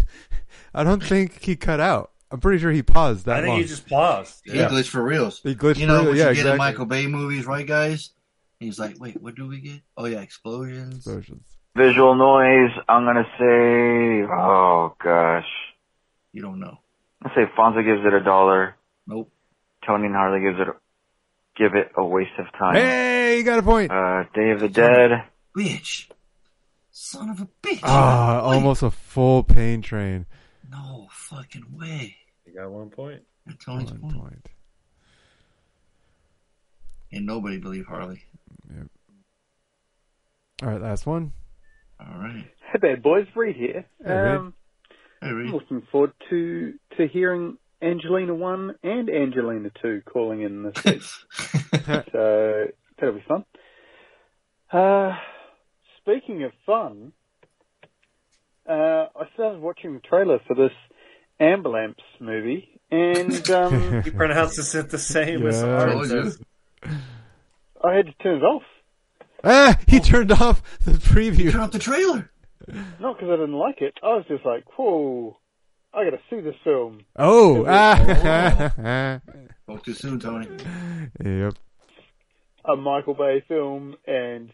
I 0.75 0.85
don't 0.85 1.03
think 1.03 1.43
he 1.43 1.57
cut 1.57 1.81
out. 1.81 2.11
I'm 2.31 2.41
pretty 2.41 2.59
sure 2.61 2.73
he 2.73 2.83
paused 2.83 3.27
that 3.27 3.37
I 3.37 3.41
think 3.43 3.49
long. 3.51 3.59
he 3.61 3.65
just 3.67 3.89
paused. 3.89 4.43
He 4.45 4.57
Yeah. 4.59 4.69
glitched 4.69 4.89
for 4.89 5.03
reals. 5.03 5.41
He 5.43 5.55
glitched 5.55 5.79
You 5.79 5.87
know 5.87 6.01
for 6.01 6.05
what 6.09 6.13
real, 6.15 6.23
you 6.33 6.37
yeah, 6.37 6.43
get 6.43 6.47
in. 6.47 6.57
Michael 6.59 6.87
Bay 6.87 7.07
movies, 7.07 7.47
right, 7.47 7.67
guys? 7.67 8.11
He's 8.59 8.79
like, 8.79 8.99
wait, 8.99 9.21
what 9.23 9.35
do 9.37 9.47
we 9.47 9.61
get? 9.61 9.81
Oh 9.97 10.07
yeah, 10.07 10.21
explosions. 10.21 10.97
Explosions. 11.07 11.45
visual 11.77 12.15
noise. 12.15 12.71
I'm 12.89 13.05
gonna 13.05 13.27
say, 13.39 14.27
oh 14.33 14.95
gosh. 15.03 15.47
You 16.33 16.43
don't 16.43 16.59
know. 16.61 16.79
I 17.23 17.29
say 17.35 17.43
Fonzo 17.57 17.85
gives 17.85 18.05
it 18.05 18.13
a 18.15 18.23
dollar. 18.25 18.77
Nope. 19.07 19.31
Tony 19.87 20.07
and 20.07 20.15
Harley 20.15 20.41
gives 20.41 20.59
it, 20.61 20.69
a, 20.69 20.73
give 21.57 21.75
it 21.75 21.93
a 21.97 22.05
waste 22.05 22.31
of 22.39 22.47
time. 22.59 22.75
Hey, 22.75 23.39
you 23.39 23.45
got 23.45 23.59
a 23.59 23.63
point. 23.63 23.91
Uh, 23.93 24.25
Day 24.35 24.51
of 24.51 24.61
the 24.61 24.69
Dead. 24.69 25.23
Bitch. 25.57 26.09
Son 26.91 27.31
of 27.31 27.41
a 27.41 27.49
bitch. 27.63 27.81
Ah, 27.85 28.49
Wait. 28.49 28.57
almost 28.57 28.83
a 28.83 28.91
full 28.91 29.45
pain 29.45 29.81
train. 29.83 30.27
No 30.71 31.09
fucking 31.11 31.65
way. 31.79 32.17
You 32.45 32.55
got 32.55 32.71
one 32.71 32.91
point. 32.91 33.23
That's 33.47 33.65
Tony's 33.65 33.91
One 33.93 34.01
point. 34.01 34.17
point. 34.17 34.47
And 37.13 37.27
nobody 37.27 37.59
believed 37.59 37.87
Harley. 37.89 38.23
Yep. 38.75 38.87
All 40.63 40.69
right, 40.71 40.81
last 40.81 41.07
one. 41.07 41.33
All 42.01 42.19
right. 42.19 42.45
Hey, 42.73 42.79
bad 42.81 43.03
boys, 43.03 43.27
Reed 43.35 43.57
here. 43.57 43.87
Hey, 44.05 44.13
Reed. 44.13 44.35
um, 44.37 44.55
Hey, 45.23 45.29
I'm 45.29 45.53
looking 45.53 45.83
forward 45.91 46.13
to 46.31 46.75
to 46.97 47.07
hearing 47.09 47.57
Angelina 47.81 48.35
one 48.35 48.75
and 48.83 49.09
Angelina 49.09 49.71
two 49.81 50.03
calling 50.05 50.43
in 50.43 50.63
this 50.63 50.85
week. 50.85 51.03
so 52.13 52.67
that'll 52.99 53.15
be 53.15 53.25
fun. 53.27 53.45
Uh, 54.73 55.17
speaking 56.01 56.43
of 56.45 56.53
fun, 56.67 57.13
uh, 58.69 59.07
I 59.17 59.29
started 59.35 59.61
watching 59.61 59.95
the 59.95 60.01
trailer 60.01 60.39
for 60.47 60.55
this 60.55 60.73
Ambulance 61.39 62.01
movie, 62.21 62.69
and 62.91 63.51
um, 63.51 64.03
He 64.05 64.11
pronounces 64.11 64.75
it 64.75 64.91
the 64.91 64.99
same 64.99 65.47
as 65.47 65.61
Yeah. 65.63 65.69
ours. 65.69 66.09
Told 66.09 66.93
I 67.85 67.95
had 67.95 68.07
to 68.07 68.13
turn 68.23 68.39
it 68.39 68.43
off. 68.43 68.63
Ah, 69.45 69.79
he 69.87 70.01
turned 70.01 70.33
off 70.33 70.63
the 70.85 70.93
preview. 70.93 71.53
Turn 71.53 71.61
off 71.61 71.71
the 71.73 71.79
trailer. 71.79 72.31
Not 72.99 73.17
because 73.17 73.29
I 73.31 73.37
didn't 73.37 73.53
like 73.53 73.81
it. 73.81 73.95
I 74.03 74.15
was 74.17 74.25
just 74.29 74.45
like, 74.45 74.65
whoa, 74.77 75.37
I 75.95 76.05
got 76.05 76.11
to 76.17 76.21
see 76.31 76.41
this 76.41 76.57
film. 76.65 77.03
Oh, 77.17 77.65
ah. 77.69 79.21
Spoke 79.63 79.83
too 79.85 79.93
soon, 79.95 80.19
Tony. 80.19 80.49
yep. 81.25 81.55
a 82.65 82.77
Michael 82.77 83.15
Bay 83.15 83.45
film, 83.47 83.95
and 84.07 84.51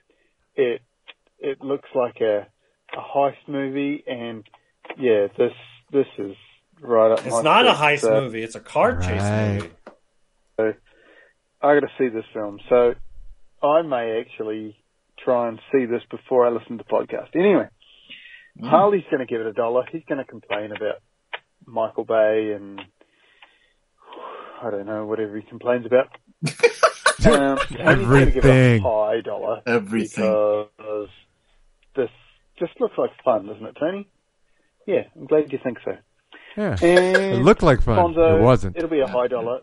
it 0.57 0.83
it 1.39 1.61
looks 1.63 1.89
like 1.95 2.21
a 2.21 2.47
a 2.97 3.01
heist 3.19 3.49
movie, 3.49 4.03
and 4.07 4.45
yeah, 4.99 5.27
this 5.39 5.53
this 5.93 6.07
is 6.19 6.35
right 6.81 7.13
up 7.13 7.21
my 7.25 7.27
It's 7.27 7.43
not 7.45 7.67
a 7.67 7.73
heist 7.73 8.01
So, 8.01 8.21
movie. 8.21 8.43
It's 8.43 8.55
a 8.55 8.61
car 8.61 8.97
chase 9.01 9.21
Right. 9.21 9.71
movie. 10.59 10.77
I 11.65 11.75
got 11.75 11.81
to 11.81 11.91
see 11.99 12.09
this 12.09 12.25
film, 12.35 12.59
so 12.69 12.95
I 13.63 13.83
may 13.83 14.21
actually 14.21 14.77
try 15.25 15.49
and 15.49 15.61
see 15.71 15.85
this 15.87 16.03
before 16.11 16.47
I 16.47 16.51
listen 16.51 16.77
to 16.79 16.85
the 16.85 16.91
podcast. 16.91 17.37
Anyway, 17.37 17.69
Harley's 18.63 19.05
going 19.11 19.21
to 19.21 19.27
give 19.27 19.41
it 19.41 19.47
a 19.47 19.53
dollar. 19.53 19.85
He's 19.93 20.03
going 20.09 20.19
to 20.19 20.25
complain 20.25 20.73
about 20.73 20.97
Michael 21.65 22.05
Bay 22.05 22.53
and 22.57 22.81
I 24.61 24.71
don't 24.71 24.87
know 24.87 25.07
whatever 25.07 25.37
he 25.37 25.43
complains 25.43 25.87
about. 25.87 26.09
um, 27.27 27.59
Tony's 27.59 27.69
give 27.69 27.79
it 27.79 27.81
a 27.81 27.89
Everything. 27.89 28.83
high 28.83 29.21
dollar. 29.21 29.61
Everything. 29.67 30.25
because 30.25 30.69
this 30.79 31.11
just 32.63 32.81
looks 32.81 32.97
like 32.97 33.11
fun, 33.25 33.47
doesn't 33.47 33.65
it, 33.67 33.77
Tony? 33.79 34.09
Yeah, 34.87 35.03
I'm 35.17 35.27
glad 35.27 35.53
you 35.53 35.59
think 35.63 35.79
so. 35.85 35.97
Yeah. 36.57 36.77
And 36.81 37.35
It 37.41 37.43
looked 37.43 37.63
like 37.63 37.83
fun. 37.83 38.15
Fonzo, 38.15 38.39
It 38.39 38.43
wasn't. 38.43 38.77
It'll 38.77 38.89
be 38.89 39.01
a 39.01 39.07
high 39.07 39.27
dollar. 39.27 39.61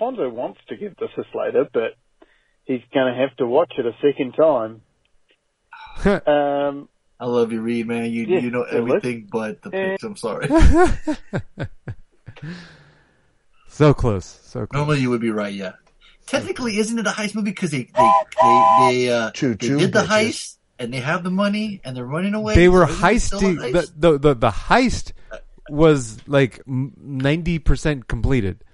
Fonzo 0.00 0.30
wants 0.32 0.60
to 0.68 0.76
give 0.76 0.96
this 0.96 1.10
a 1.16 1.22
Slater, 1.32 1.68
but 1.72 1.94
he's 2.64 2.80
going 2.92 3.12
to 3.12 3.20
have 3.20 3.36
to 3.36 3.46
watch 3.46 3.72
it 3.78 3.86
a 3.86 3.92
second 4.02 4.32
time. 4.32 4.82
um, 6.26 6.88
I 7.20 7.26
love 7.26 7.52
you, 7.52 7.60
Reed, 7.60 7.86
man. 7.86 8.10
You 8.10 8.24
Yeah, 8.24 8.38
you 8.40 8.50
know 8.50 8.62
everything 8.62 9.28
but 9.30 9.62
the 9.62 9.70
picks. 9.70 10.02
I'm 10.02 10.16
sorry. 10.16 10.48
so 13.68 13.94
close. 13.94 14.24
So 14.42 14.66
close. 14.66 14.68
Normally 14.72 15.00
you 15.00 15.10
would 15.10 15.20
be 15.20 15.30
right, 15.30 15.52
yeah. 15.52 15.72
Technically, 16.26 16.78
isn't 16.78 16.98
it 16.98 17.06
a 17.06 17.10
heist 17.10 17.34
movie 17.34 17.50
because 17.50 17.70
they 17.70 17.84
they 17.84 18.10
they, 18.42 18.78
they, 18.80 19.08
uh, 19.10 19.26
they 19.26 19.32
Choo-choo, 19.32 19.78
did 19.78 19.92
the 19.92 20.00
bitches. 20.00 20.06
heist 20.06 20.56
and 20.78 20.92
they 20.92 21.00
have 21.00 21.22
the 21.24 21.30
money 21.30 21.80
and 21.84 21.96
they're 21.96 22.06
running 22.06 22.34
away. 22.34 22.54
They 22.54 22.68
were 22.68 22.86
So 22.86 22.92
isn't 22.92 23.08
it 23.16 23.20
still 23.20 23.38
a 23.38 23.42
heisting. 23.42 23.56
heist? 23.72 23.92
The, 23.96 24.10
the, 24.12 24.18
the, 24.18 24.34
the 24.34 24.50
heist 24.50 25.12
was 25.68 26.18
like 26.28 26.64
90% 26.66 28.08
completed. 28.08 28.64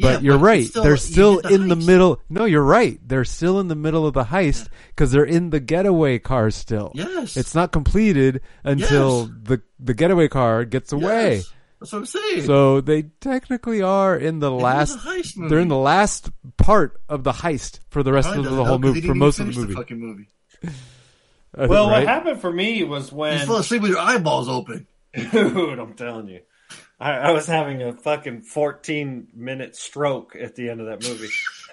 But 0.00 0.08
Yeah, 0.08 0.20
you're 0.20 0.38
but 0.38 0.44
right. 0.44 0.66
still- 0.66 0.84
they're 0.84 0.96
still 0.96 1.40
the 1.40 1.48
in 1.48 1.66
the 1.68 1.74
middle. 1.74 2.20
No, 2.28 2.44
you're 2.44 2.62
right. 2.62 3.00
They're 3.06 3.24
still 3.24 3.58
in 3.58 3.66
the 3.66 3.74
middle 3.74 4.06
of 4.06 4.14
the 4.14 4.24
heist 4.24 4.68
because 4.90 5.10
they're 5.10 5.24
in 5.24 5.50
the 5.50 5.58
getaway 5.58 6.20
car 6.20 6.50
still. 6.52 6.92
Yes. 6.94 7.36
It's 7.36 7.54
not 7.54 7.72
completed 7.72 8.40
until 8.62 9.22
Yes. 9.22 9.30
the 9.42 9.62
the 9.80 9.94
getaway 9.94 10.28
car 10.28 10.64
gets 10.64 10.92
away. 10.92 11.36
Yes. 11.36 11.52
That's 11.80 11.92
what 11.92 11.98
I'm 12.00 12.06
saying. 12.06 12.42
So 12.46 12.80
they 12.80 13.02
technically 13.20 13.82
are 13.82 14.16
in 14.16 14.38
the 14.40 14.50
last. 14.52 14.98
heist. 14.98 15.48
They're 15.48 15.58
in 15.60 15.68
the 15.68 15.76
last 15.76 16.30
part 16.56 17.00
of 17.08 17.24
the 17.24 17.32
heist 17.32 17.80
for 17.90 18.02
the 18.04 18.12
rest 18.12 18.26
Probably 18.26 18.38
of 18.40 18.44
the, 18.44 18.50
doesn't 18.50 18.66
whole 18.66 18.74
oh, 18.74 18.78
movie. 18.78 19.00
For 19.00 19.14
most 19.14 19.38
of 19.40 19.46
the 19.52 19.60
movie. 19.60 19.74
fucking 19.74 19.98
movie. 19.98 20.28
Well, 21.68 21.90
right? 21.90 21.98
what 21.98 22.06
happened 22.06 22.40
for 22.40 22.52
me 22.52 22.84
was 22.84 23.10
when 23.10 23.40
You 23.40 23.46
fell 23.46 23.56
asleep 23.56 23.82
with 23.82 23.90
your 23.90 24.00
eyeballs 24.00 24.48
open. 24.48 24.86
Dude, 25.32 25.78
I'm 25.78 25.94
telling 25.94 26.28
you. 26.28 26.40
I, 27.00 27.12
I 27.12 27.30
was 27.32 27.46
having 27.46 27.82
a 27.82 27.92
fucking 27.92 28.42
14 28.42 29.28
minute 29.34 29.74
stroke 29.74 30.36
at 30.40 30.54
the 30.54 30.70
end 30.70 30.80
of 30.80 30.86
that 30.86 31.02
movie. 31.02 31.28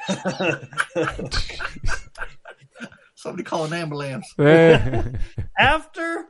Somebody 3.16 3.44
call 3.44 3.66
an 3.66 3.74
ambulance. 3.74 4.28
Eh. 4.40 5.04
After, 5.58 6.26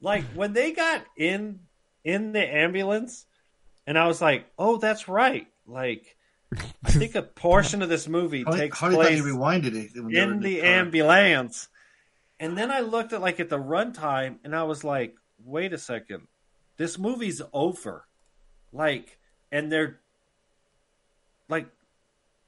like, 0.00 0.24
when 0.34 0.52
they 0.52 0.72
got 0.72 1.02
in 1.16 1.60
in 2.04 2.32
the 2.32 2.54
ambulance, 2.54 3.24
and 3.86 3.98
I 3.98 4.06
was 4.06 4.20
like, 4.20 4.46
"Oh, 4.58 4.76
that's 4.76 5.08
right." 5.08 5.46
Like, 5.66 6.16
I 6.84 6.90
think 6.90 7.14
a 7.14 7.22
portion 7.22 7.80
of 7.80 7.88
this 7.88 8.06
movie 8.08 8.44
How, 8.44 8.52
takes 8.52 8.78
how 8.78 8.88
do 8.88 8.96
you 8.96 9.00
thought 9.02 9.08
place 9.08 9.18
you 9.18 9.24
rewinded 9.24 9.74
it? 9.74 9.90
when 9.94 10.12
they 10.12 10.26
were 10.26 10.32
in 10.32 10.40
the 10.40 10.60
car? 10.60 10.66
ambulance. 10.68 11.68
And 12.40 12.58
then 12.58 12.70
I 12.70 12.80
looked 12.80 13.12
at 13.12 13.20
like 13.20 13.40
at 13.40 13.48
the 13.48 13.58
runtime 13.58 14.36
and 14.44 14.54
I 14.54 14.64
was 14.64 14.84
like, 14.84 15.16
wait 15.44 15.72
a 15.72 15.78
second. 15.78 16.26
This 16.76 16.98
movie's 16.98 17.40
over. 17.52 18.06
Like 18.72 19.18
and 19.52 19.70
they're 19.70 20.00
like 21.48 21.66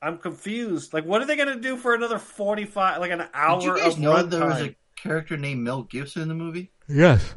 I'm 0.02 0.18
confused. 0.18 0.92
Like 0.92 1.04
what 1.04 1.22
are 1.22 1.26
they 1.26 1.36
gonna 1.36 1.60
do 1.60 1.76
for 1.76 1.94
another 1.94 2.18
forty 2.18 2.64
five 2.64 3.00
like 3.00 3.10
an 3.10 3.24
hour 3.32 3.60
Did 3.60 3.66
you 3.66 3.76
guys 3.78 3.92
of 3.94 3.98
know 4.00 4.22
there 4.22 4.46
was 4.46 4.60
a 4.62 4.76
character 4.96 5.36
named 5.36 5.62
Mel 5.62 5.82
Gibson 5.82 6.22
in 6.22 6.28
the 6.28 6.34
movie? 6.34 6.70
Yes. 6.88 7.34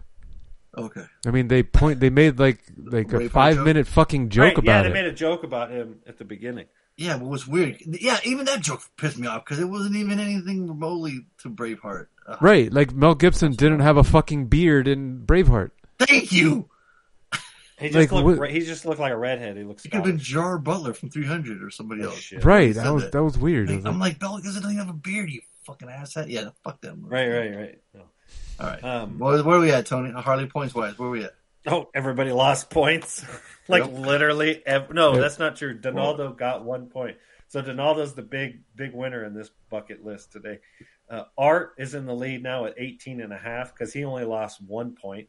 Okay. 0.77 1.03
I 1.25 1.31
mean, 1.31 1.47
they 1.47 1.63
point. 1.63 1.99
They 1.99 2.11
made 2.11 2.39
like 2.39 2.63
like 2.77 3.11
a 3.11 3.27
five 3.29 3.55
joke? 3.55 3.65
minute 3.65 3.87
fucking 3.87 4.29
joke 4.29 4.43
Right, 4.43 4.57
about 4.59 4.71
yeah, 4.71 4.81
they 4.83 4.89
it. 4.89 4.93
made 4.93 5.05
a 5.05 5.11
joke 5.11 5.43
about 5.43 5.71
him 5.71 5.99
at 6.07 6.17
the 6.19 6.25
beginning. 6.25 6.65
Yeah, 6.95 7.17
but 7.17 7.25
what's 7.27 7.47
weird? 7.47 7.77
Yeah, 7.85 8.19
even 8.23 8.45
that 8.45 8.61
joke 8.61 8.81
pissed 8.97 9.17
me 9.17 9.25
off 9.27 9.45
because 9.45 9.59
it 9.59 9.65
wasn't 9.65 9.95
even 9.95 10.19
anything 10.19 10.67
remotely 10.67 11.25
to 11.39 11.49
Braveheart. 11.49 12.07
Ugh. 12.29 12.37
Right, 12.41 12.71
like 12.71 12.93
Mel 12.93 13.15
Gibson 13.15 13.53
didn't 13.53 13.79
have 13.79 13.97
a 13.97 14.03
fucking 14.03 14.47
beard 14.47 14.87
in 14.87 15.25
Braveheart. 15.25 15.71
Thank 15.99 16.31
you. 16.31 16.69
He 17.79 17.87
just 17.87 17.95
Like, 17.95 18.11
looked 18.11 18.25
what- 18.25 18.39
re- 18.39 18.51
he 18.51 18.59
just 18.59 18.85
looked 18.85 18.99
like 18.99 19.13
a 19.13 19.17
redhead. 19.17 19.55
He 19.55 19.63
looks 19.63 19.85
It 19.85 19.89
could 19.89 19.97
have 19.97 20.05
been 20.05 20.17
Gerard 20.19 20.63
Butler 20.65 20.93
from 20.93 21.09
300 21.09 21.63
or 21.63 21.69
somebody 21.69 22.03
else. 22.03 22.31
Right, 22.43 22.75
that 22.75 22.93
was 22.93 23.09
that 23.09 23.23
was 23.23 23.37
weird. 23.37 23.69
I 23.69 23.73
Like, 23.75 23.83
was 23.83 23.85
I'm 23.93 23.99
like, 23.99 24.11
like, 24.13 24.19
Bell 24.19 24.37
doesn't 24.37 24.63
even 24.63 24.75
have 24.77 24.89
a 24.89 24.93
beard, 24.93 25.29
you 25.29 25.41
fucking 25.65 25.87
asshat. 25.87 26.29
Yeah, 26.29 26.49
fuck 26.63 26.81
that 26.81 26.97
movie. 26.97 27.09
Right, 27.15 27.27
right, 27.29 27.55
right. 27.55 27.81
No. 27.93 28.01
All 28.59 28.67
right. 28.67 28.83
Um, 28.83 29.17
where, 29.17 29.41
where 29.43 29.57
are 29.57 29.61
we 29.61 29.71
at, 29.71 29.85
Tony? 29.85 30.11
Harley 30.11 30.47
points 30.47 30.75
wise, 30.75 30.99
where 30.99 31.07
are 31.07 31.11
we 31.11 31.23
at? 31.23 31.35
Oh, 31.67 31.89
everybody 31.95 32.31
lost 32.33 32.69
points. 32.69 33.23
like 33.69 33.83
Yep. 33.85 33.93
literally, 33.93 34.61
ev- 34.65 34.93
no, 34.93 35.13
Yep. 35.13 35.21
that's 35.21 35.39
not 35.39 35.55
true. 35.55 35.73
Donaldo 35.73 36.33
got 36.33 36.65
one 36.65 36.87
point, 36.87 37.15
so 37.47 37.61
Donaldo's 37.61 38.13
the 38.13 38.21
big, 38.23 38.59
big 38.75 38.93
winner 38.93 39.23
in 39.23 39.33
this 39.33 39.49
bucket 39.69 40.03
list 40.05 40.33
today. 40.33 40.59
Uh, 41.09 41.23
Art 41.37 41.73
is 41.77 41.95
in 41.95 42.05
the 42.05 42.13
lead 42.13 42.43
now 42.43 42.65
at 42.65 42.75
18 42.77 43.19
and 43.21 43.33
a 43.33 43.37
half 43.37 43.73
because 43.73 43.91
he 43.91 44.03
only 44.03 44.25
lost 44.25 44.61
one 44.61 44.95
point. 44.95 45.27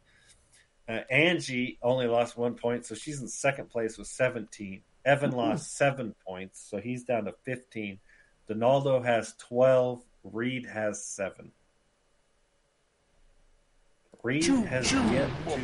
Uh, 0.87 0.99
Angie 1.09 1.79
only 1.81 2.07
lost 2.07 2.37
one 2.37 2.53
point, 2.53 2.85
so 2.85 2.93
she's 2.93 3.21
in 3.21 3.27
second 3.27 3.69
place 3.69 3.97
with 3.97 4.07
17. 4.07 4.81
Evan 5.05 5.31
lost 5.31 5.75
seven 5.75 6.13
points, 6.27 6.63
so 6.69 6.77
he's 6.77 7.03
down 7.03 7.25
to 7.25 7.33
15. 7.43 7.99
Donaldo 8.47 9.01
has 9.01 9.33
12. 9.39 10.03
Reed 10.23 10.67
has 10.67 11.03
seven. 11.03 11.51
Reed 14.23 14.45
has 14.45 14.91
yet 14.91 15.29
to 15.47 15.59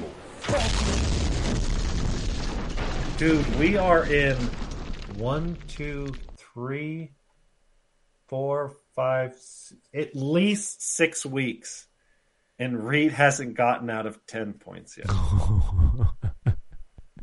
Dude, 3.18 3.60
we 3.60 3.78
are 3.78 4.06
in 4.06 4.36
one, 5.18 5.58
two, 5.68 6.12
three, 6.38 7.12
four, 8.28 8.78
five, 8.98 9.34
at 9.94 10.16
least 10.16 10.82
six 10.82 11.26
weeks, 11.26 11.88
and 12.60 12.86
Reed 12.86 13.14
hasn't 13.14 13.54
gotten 13.54 13.90
out 13.90 14.08
of 14.08 14.26
ten 14.26 14.54
points 14.54 14.98
yet. 14.98 15.08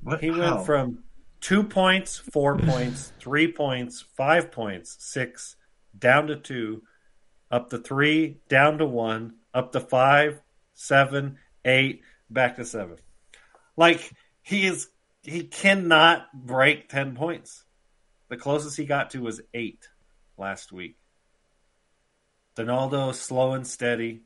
What? 0.05 0.21
He 0.21 0.29
How? 0.29 0.39
went 0.39 0.67
from 0.67 1.05
two 1.41 1.65
points, 1.65 2.19
four 2.19 2.59
points, 2.59 3.11
three 3.19 3.51
points, 3.51 4.05
five 4.17 4.53
points, 4.53 4.97
six, 5.01 5.57
down 5.99 6.27
to 6.27 6.37
two, 6.37 6.83
up 7.51 7.71
to 7.71 7.79
three, 7.79 8.37
down 8.51 8.77
to 8.79 8.87
one, 8.87 9.37
up 9.55 9.73
to 9.73 9.81
five, 9.81 10.43
seven, 10.75 11.39
eight, 11.65 12.03
back 12.29 12.57
to 12.57 12.67
seven. 12.67 12.99
Like 13.79 14.13
he 14.43 14.67
is, 14.67 14.89
he 15.23 15.45
cannot 15.45 16.27
break 16.35 16.91
ten 16.91 17.15
points. 17.15 17.65
The 18.29 18.37
closest 18.37 18.77
he 18.77 18.85
got 18.85 19.11
to 19.11 19.23
was 19.23 19.41
eight 19.55 19.89
last 20.37 20.71
week. 20.71 20.99
Donaldo 22.55 23.13
slow 23.13 23.53
and 23.53 23.67
steady. 23.67 24.23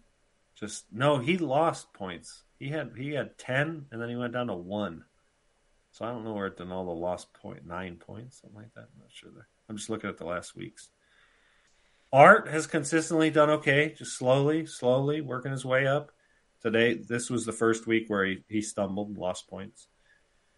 Just 0.55 0.85
no, 0.93 1.19
he 1.19 1.39
lost 1.39 1.93
points. 1.93 2.43
He 2.59 2.69
had 2.69 2.93
he 2.97 3.13
had 3.13 3.39
ten, 3.39 3.87
and 3.91 4.01
then 4.01 4.09
he 4.09 4.17
went 4.17 4.33
down 4.33 4.49
to 4.49 4.55
one. 4.55 5.05
So 5.93 6.05
I 6.05 6.11
don't 6.11 6.25
know 6.25 6.35
where 6.35 6.51
Donaldo 6.51 6.93
lost 6.93 7.33
point 7.33 7.67
nine 7.67 7.97
points, 7.97 8.41
something 8.41 8.59
like 8.59 8.75
that. 8.75 8.89
I'm 8.95 9.01
not 9.01 9.13
sure 9.13 9.31
there. 9.35 9.49
I'm 9.69 9.77
just 9.77 9.91
looking 9.91 10.11
at 10.11 10.19
the 10.19 10.27
last 10.27 10.57
weeks. 10.57 10.91
Art 12.13 12.49
has 12.49 12.67
consistently 12.67 13.31
done 13.31 13.51
okay, 13.51 13.95
just 13.97 14.17
slowly, 14.17 14.65
slowly 14.67 15.21
working 15.21 15.53
his 15.53 15.65
way 15.65 15.87
up. 15.87 16.11
Today, 16.63 16.95
this 16.95 17.31
was 17.31 17.45
the 17.45 17.53
first 17.53 17.87
week 17.87 18.07
where 18.09 18.25
he, 18.25 18.39
he 18.49 18.63
stumbled, 18.63 19.09
and 19.09 19.19
lost 19.19 19.49
points. 19.49 19.89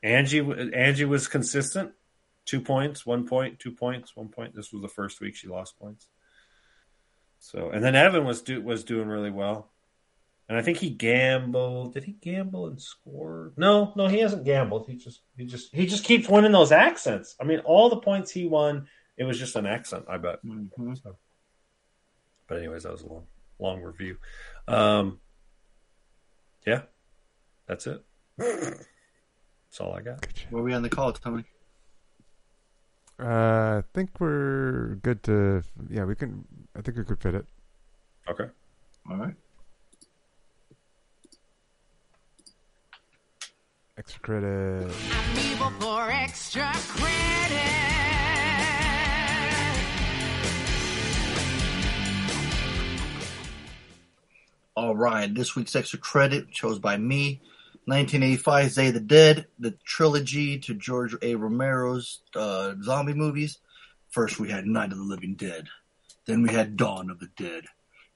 Angie, 0.02 0.40
Angie 0.72 1.05
was 1.05 1.28
consistent, 1.28 1.92
two 2.47 2.60
points, 2.60 3.05
one 3.05 3.26
point, 3.26 3.59
two 3.59 3.72
points, 3.72 4.16
one 4.16 4.28
point. 4.28 4.55
This 4.55 4.72
was 4.72 4.80
the 4.80 4.88
first 4.88 5.20
week 5.20 5.34
she 5.34 5.48
lost 5.48 5.78
points. 5.78 6.06
So, 7.41 7.71
and 7.71 7.83
then 7.83 7.97
Evan 7.97 8.25
was 8.25 8.43
do, 8.43 8.61
was 8.61 8.85
doing 8.85 9.09
really 9.09 9.31
well, 9.31 9.73
and 10.49 10.59
I 10.59 10.62
think 10.62 10.79
he 10.79 10.91
gambled. 10.91 11.95
Did 11.95 12.05
he 12.05 12.12
gamble 12.12 12.67
and 12.67 12.81
score? 12.81 13.53
No, 13.57 13.93
no, 13.97 14.09
he 14.09 14.19
hasn't 14.19 14.45
gambled. 14.45 14.87
He 14.87 14.97
just 14.97 15.23
he 15.37 15.47
just 15.47 15.75
he 15.75 15.87
just 15.87 16.05
keeps 16.05 16.29
winning 16.29 16.53
those 16.53 16.71
accents. 16.71 17.37
I 17.41 17.45
mean, 17.45 17.61
all 17.61 17.89
the 17.89 17.97
points 17.97 18.31
he 18.31 18.47
won, 18.47 18.87
it 19.17 19.25
was 19.25 19.39
just 19.39 19.57
an 19.57 19.65
accent. 19.67 20.05
I 20.09 20.19
bet. 20.19 20.41
So, 21.03 21.17
but 22.47 22.59
anyways, 22.59 22.83
that 22.83 22.93
was 22.93 23.03
a 23.03 23.07
long 23.07 23.27
long 23.59 23.81
review. 23.81 24.19
Um, 24.69 25.21
yeah, 26.67 26.83
that's 27.67 27.87
it. 27.87 28.05
That's 29.71 29.81
all 29.81 29.93
I 29.93 30.01
got. 30.01 30.27
Where 30.51 30.62
are 30.62 30.65
we 30.65 30.75
on 30.75 30.83
the 30.83 30.89
call, 30.89 31.12
Tony? 31.12 31.45
Uh, 33.22 33.78
I 33.78 33.82
think 33.94 34.10
we're 34.18 34.97
good 35.02 35.22
to. 35.24 35.62
Yeah, 35.88 36.05
we 36.05 36.14
can. 36.14 36.44
I 36.76 36.82
think 36.82 36.97
we 36.97 37.05
could 37.05 37.20
fit 37.20 37.34
it. 37.34 37.47
Okay. 38.28 38.47
All 39.10 39.16
right. 39.16 39.34
Extra 43.98 44.20
credit. 44.20 44.90
Evil 45.36 45.70
for 45.78 46.10
extra 46.10 46.70
credit. 46.74 47.30
All 54.76 54.97
right, 54.97 55.34
this 55.34 55.55
week's 55.55 55.76
extra 55.76 55.98
credit 55.98 56.51
chose 56.51 56.78
by 56.78 56.97
me. 56.97 57.42
1985's 57.89 58.74
Day 58.74 58.89
of 58.89 58.94
the 58.94 59.01
Dead, 59.01 59.47
the 59.59 59.74
trilogy 59.85 60.59
to 60.61 60.74
George 60.74 61.15
A. 61.23 61.35
Romero's 61.35 62.20
uh, 62.35 62.74
zombie 62.82 63.15
movies. 63.15 63.59
First, 64.11 64.39
we 64.39 64.51
had 64.51 64.66
Night 64.66 64.93
of 64.93 64.98
the 64.98 65.05
Living 65.05 65.35
Dead. 65.35 65.69
Then 66.27 66.43
we 66.43 66.52
had 66.52 66.77
Dawn 66.77 67.11
of 67.11 67.19
the 67.19 67.31
Dead. 67.36 67.65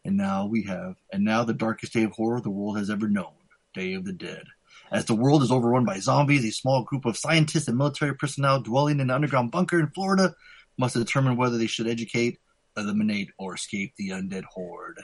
And 0.05 0.16
now 0.16 0.47
we 0.47 0.65
have, 0.65 0.97
and 1.12 1.24
now 1.24 1.45
the 1.45 1.55
darkest 1.55 1.95
day 1.95 2.05
of 2.05 2.12
horror 2.12 2.41
the 2.41 2.51
world 2.51 2.77
has 2.78 2.91
ever 2.91 3.09
known, 3.09 3.32
Day 3.73 3.95
of 3.95 4.05
the 4.05 4.12
Dead. 4.12 4.45
As 4.93 5.07
the 5.07 5.15
world 5.15 5.43
is 5.43 5.51
overrun 5.51 5.85
by 5.85 5.99
zombies, 5.99 6.45
a 6.45 6.51
small 6.51 6.85
group 6.85 7.07
of 7.07 7.16
scientists 7.16 7.69
and 7.69 7.78
military 7.78 8.15
personnel 8.15 8.61
dwelling 8.61 8.97
in 8.97 9.01
an 9.01 9.11
underground 9.11 9.51
bunker 9.51 9.81
in 9.81 9.89
Florida 9.89 10.35
must 10.77 10.95
determine 10.95 11.36
whether 11.36 11.57
they 11.57 11.66
should 11.66 11.86
educate, 11.86 12.39
eliminate, 12.77 13.31
or 13.39 13.55
escape 13.55 13.95
the 13.97 14.11
undead 14.11 14.45
horde. 14.45 15.03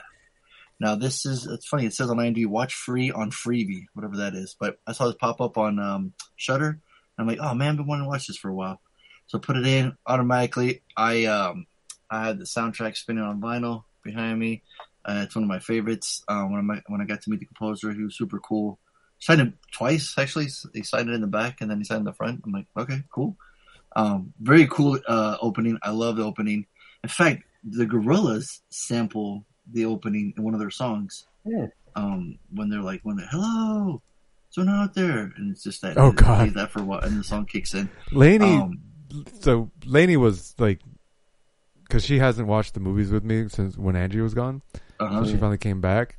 Now 0.81 0.95
this 0.95 1.27
is 1.27 1.45
it's 1.45 1.67
funny. 1.67 1.85
It 1.85 1.93
says 1.93 2.09
on 2.09 2.17
IMDb, 2.17 2.47
watch 2.47 2.73
free 2.73 3.11
on 3.11 3.29
Freevee, 3.29 3.85
whatever 3.93 4.17
that 4.17 4.33
is. 4.33 4.55
But 4.59 4.79
I 4.87 4.93
saw 4.93 5.05
this 5.05 5.15
pop 5.15 5.39
up 5.39 5.55
on 5.55 5.77
um, 5.77 6.13
Shudder. 6.37 6.79
I'm 7.19 7.27
like, 7.27 7.37
oh 7.39 7.53
man, 7.53 7.69
I've 7.69 7.77
been 7.77 7.85
wanting 7.85 8.05
to 8.05 8.09
watch 8.09 8.25
this 8.25 8.37
for 8.37 8.49
a 8.49 8.53
while. 8.55 8.81
So 9.27 9.37
put 9.37 9.57
it 9.57 9.67
in 9.67 9.95
automatically. 10.07 10.81
I 10.97 11.25
um 11.25 11.67
I 12.09 12.25
had 12.25 12.39
the 12.39 12.45
soundtrack 12.45 12.97
spinning 12.97 13.23
on 13.23 13.39
vinyl 13.39 13.83
behind 14.03 14.39
me. 14.39 14.63
Uh, 15.05 15.21
it's 15.23 15.35
one 15.35 15.43
of 15.43 15.49
my 15.49 15.59
favorites. 15.59 16.23
Uh, 16.27 16.45
when 16.45 16.67
I 16.71 16.81
when 16.87 16.99
I 16.99 17.05
got 17.05 17.21
to 17.21 17.29
meet 17.29 17.41
the 17.41 17.45
composer, 17.45 17.93
he 17.93 18.01
was 18.01 18.17
super 18.17 18.39
cool. 18.39 18.79
Signed 19.19 19.41
it 19.41 19.53
twice 19.71 20.15
actually. 20.17 20.47
He 20.73 20.81
signed 20.81 21.09
it 21.09 21.13
in 21.13 21.21
the 21.21 21.27
back 21.27 21.61
and 21.61 21.69
then 21.69 21.77
he 21.77 21.83
signed 21.83 21.99
in 21.99 22.05
the 22.05 22.13
front. 22.13 22.41
I'm 22.43 22.53
like, 22.53 22.65
okay, 22.75 23.03
cool. 23.13 23.37
Um, 23.95 24.33
very 24.41 24.65
cool 24.65 24.99
uh, 25.07 25.37
opening. 25.41 25.77
I 25.83 25.91
love 25.91 26.15
the 26.15 26.23
opening. 26.23 26.65
In 27.03 27.09
fact, 27.09 27.43
the 27.63 27.85
Gorillaz 27.85 28.61
sample 28.71 29.45
the 29.73 29.85
opening 29.85 30.33
in 30.37 30.43
one 30.43 30.53
of 30.53 30.59
their 30.59 30.71
songs. 30.71 31.25
Yeah. 31.45 31.67
Um, 31.95 32.37
when 32.53 32.69
they're 32.69 32.81
like, 32.81 33.01
when 33.03 33.17
they're 33.17 33.27
hello, 33.29 34.01
so 34.49 34.63
now 34.63 34.83
out 34.83 34.93
there, 34.93 35.31
and 35.37 35.51
it's 35.51 35.63
just 35.63 35.81
that. 35.81 35.97
Oh, 35.97 36.11
God. 36.11 36.53
that 36.55 36.71
for 36.71 36.83
what, 36.83 37.03
and 37.05 37.19
the 37.19 37.23
song 37.23 37.45
kicks 37.45 37.73
in. 37.73 37.89
Lainey, 38.11 38.57
Um, 38.57 38.81
so 39.39 39.71
Lainey 39.85 40.17
was 40.17 40.55
like, 40.57 40.79
because 41.83 42.05
she 42.05 42.19
hasn't 42.19 42.47
watched 42.47 42.73
the 42.73 42.79
movies 42.79 43.11
with 43.11 43.23
me 43.23 43.49
since 43.49 43.77
when 43.77 43.95
Angie 43.95 44.21
was 44.21 44.33
gone. 44.33 44.61
Uh-huh. 44.99 45.23
So 45.25 45.31
she 45.31 45.37
finally 45.37 45.57
came 45.57 45.81
back, 45.81 46.17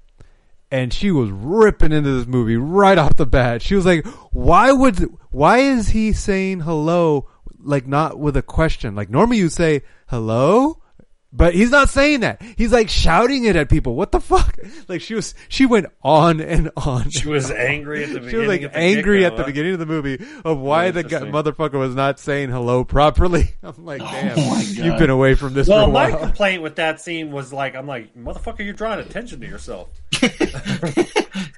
and 0.71 0.93
she 0.93 1.11
was 1.11 1.31
ripping 1.31 1.93
into 1.93 2.11
this 2.11 2.27
movie 2.27 2.57
right 2.57 2.99
off 2.99 3.17
the 3.17 3.27
bat. 3.27 3.63
She 3.63 3.75
was 3.75 3.87
like, 3.87 4.07
"Why 4.33 4.73
would? 4.73 4.99
Why 5.31 5.59
is 5.59 5.91
he 5.91 6.13
saying 6.13 6.61
hello 6.61 7.29
like 7.59 7.87
not 7.87 8.19
with 8.19 8.37
a 8.37 8.43
question? 8.43 8.95
Like 8.95 9.09
normally 9.09 9.39
you 9.39 9.49
say 9.49 9.83
hello." 10.09 10.82
But 11.33 11.55
he's 11.55 11.71
not 11.71 11.89
saying 11.89 12.21
that. 12.21 12.43
He's 12.57 12.73
like 12.73 12.91
shouting 12.91 13.45
it 13.45 13.57
at 13.57 13.71
people. 13.71 13.95
What 13.95 14.13
the 14.13 14.21
fuck? 14.21 14.59
Like 14.87 15.01
she 15.01 15.15
was, 15.15 15.35
she 15.49 15.65
went 15.65 15.87
on 16.03 16.41
and 16.41 16.71
on. 16.77 17.09
She 17.11 17.27
was 17.27 17.51
angry 17.51 18.05
at 18.05 18.13
the 18.13 18.29
She 18.31 18.37
was 18.37 18.49
like 18.49 18.61
beginning 18.61 18.65
of 18.67 18.73
the 18.73 18.79
angry 18.79 19.25
at 19.25 19.37
the 19.37 19.45
beginning 19.45 19.73
of 19.73 19.79
the 19.79 19.87
movie 19.87 20.23
of 20.45 20.59
why 20.59 20.91
the 20.91 21.03
guy, 21.03 21.21
motherfucker 21.21 21.79
was 21.79 21.95
not 21.95 22.19
saying 22.21 22.51
hello 22.51 22.85
properly. 22.85 23.55
I'm 23.63 23.85
like, 23.85 24.03
oh 24.03 24.11
damn, 24.11 24.37
my 24.37 24.61
you've 24.61 24.99
been 24.99 25.11
away 25.11 25.35
from 25.35 25.55
this 25.55 25.69
well, 25.69 25.87
for 25.87 25.91
a 25.91 25.93
my 25.93 26.11
complaint 26.19 26.63
with 26.63 26.77
that 26.77 27.01
scene 27.01 27.33
was 27.33 27.53
like, 27.53 27.75
I'm 27.75 27.87
like, 27.87 28.15
motherfucker, 28.15 28.65
you're 28.65 28.75
drawing 28.75 29.01
attention 29.01 29.41
to 29.41 29.47
yourself. 29.47 29.89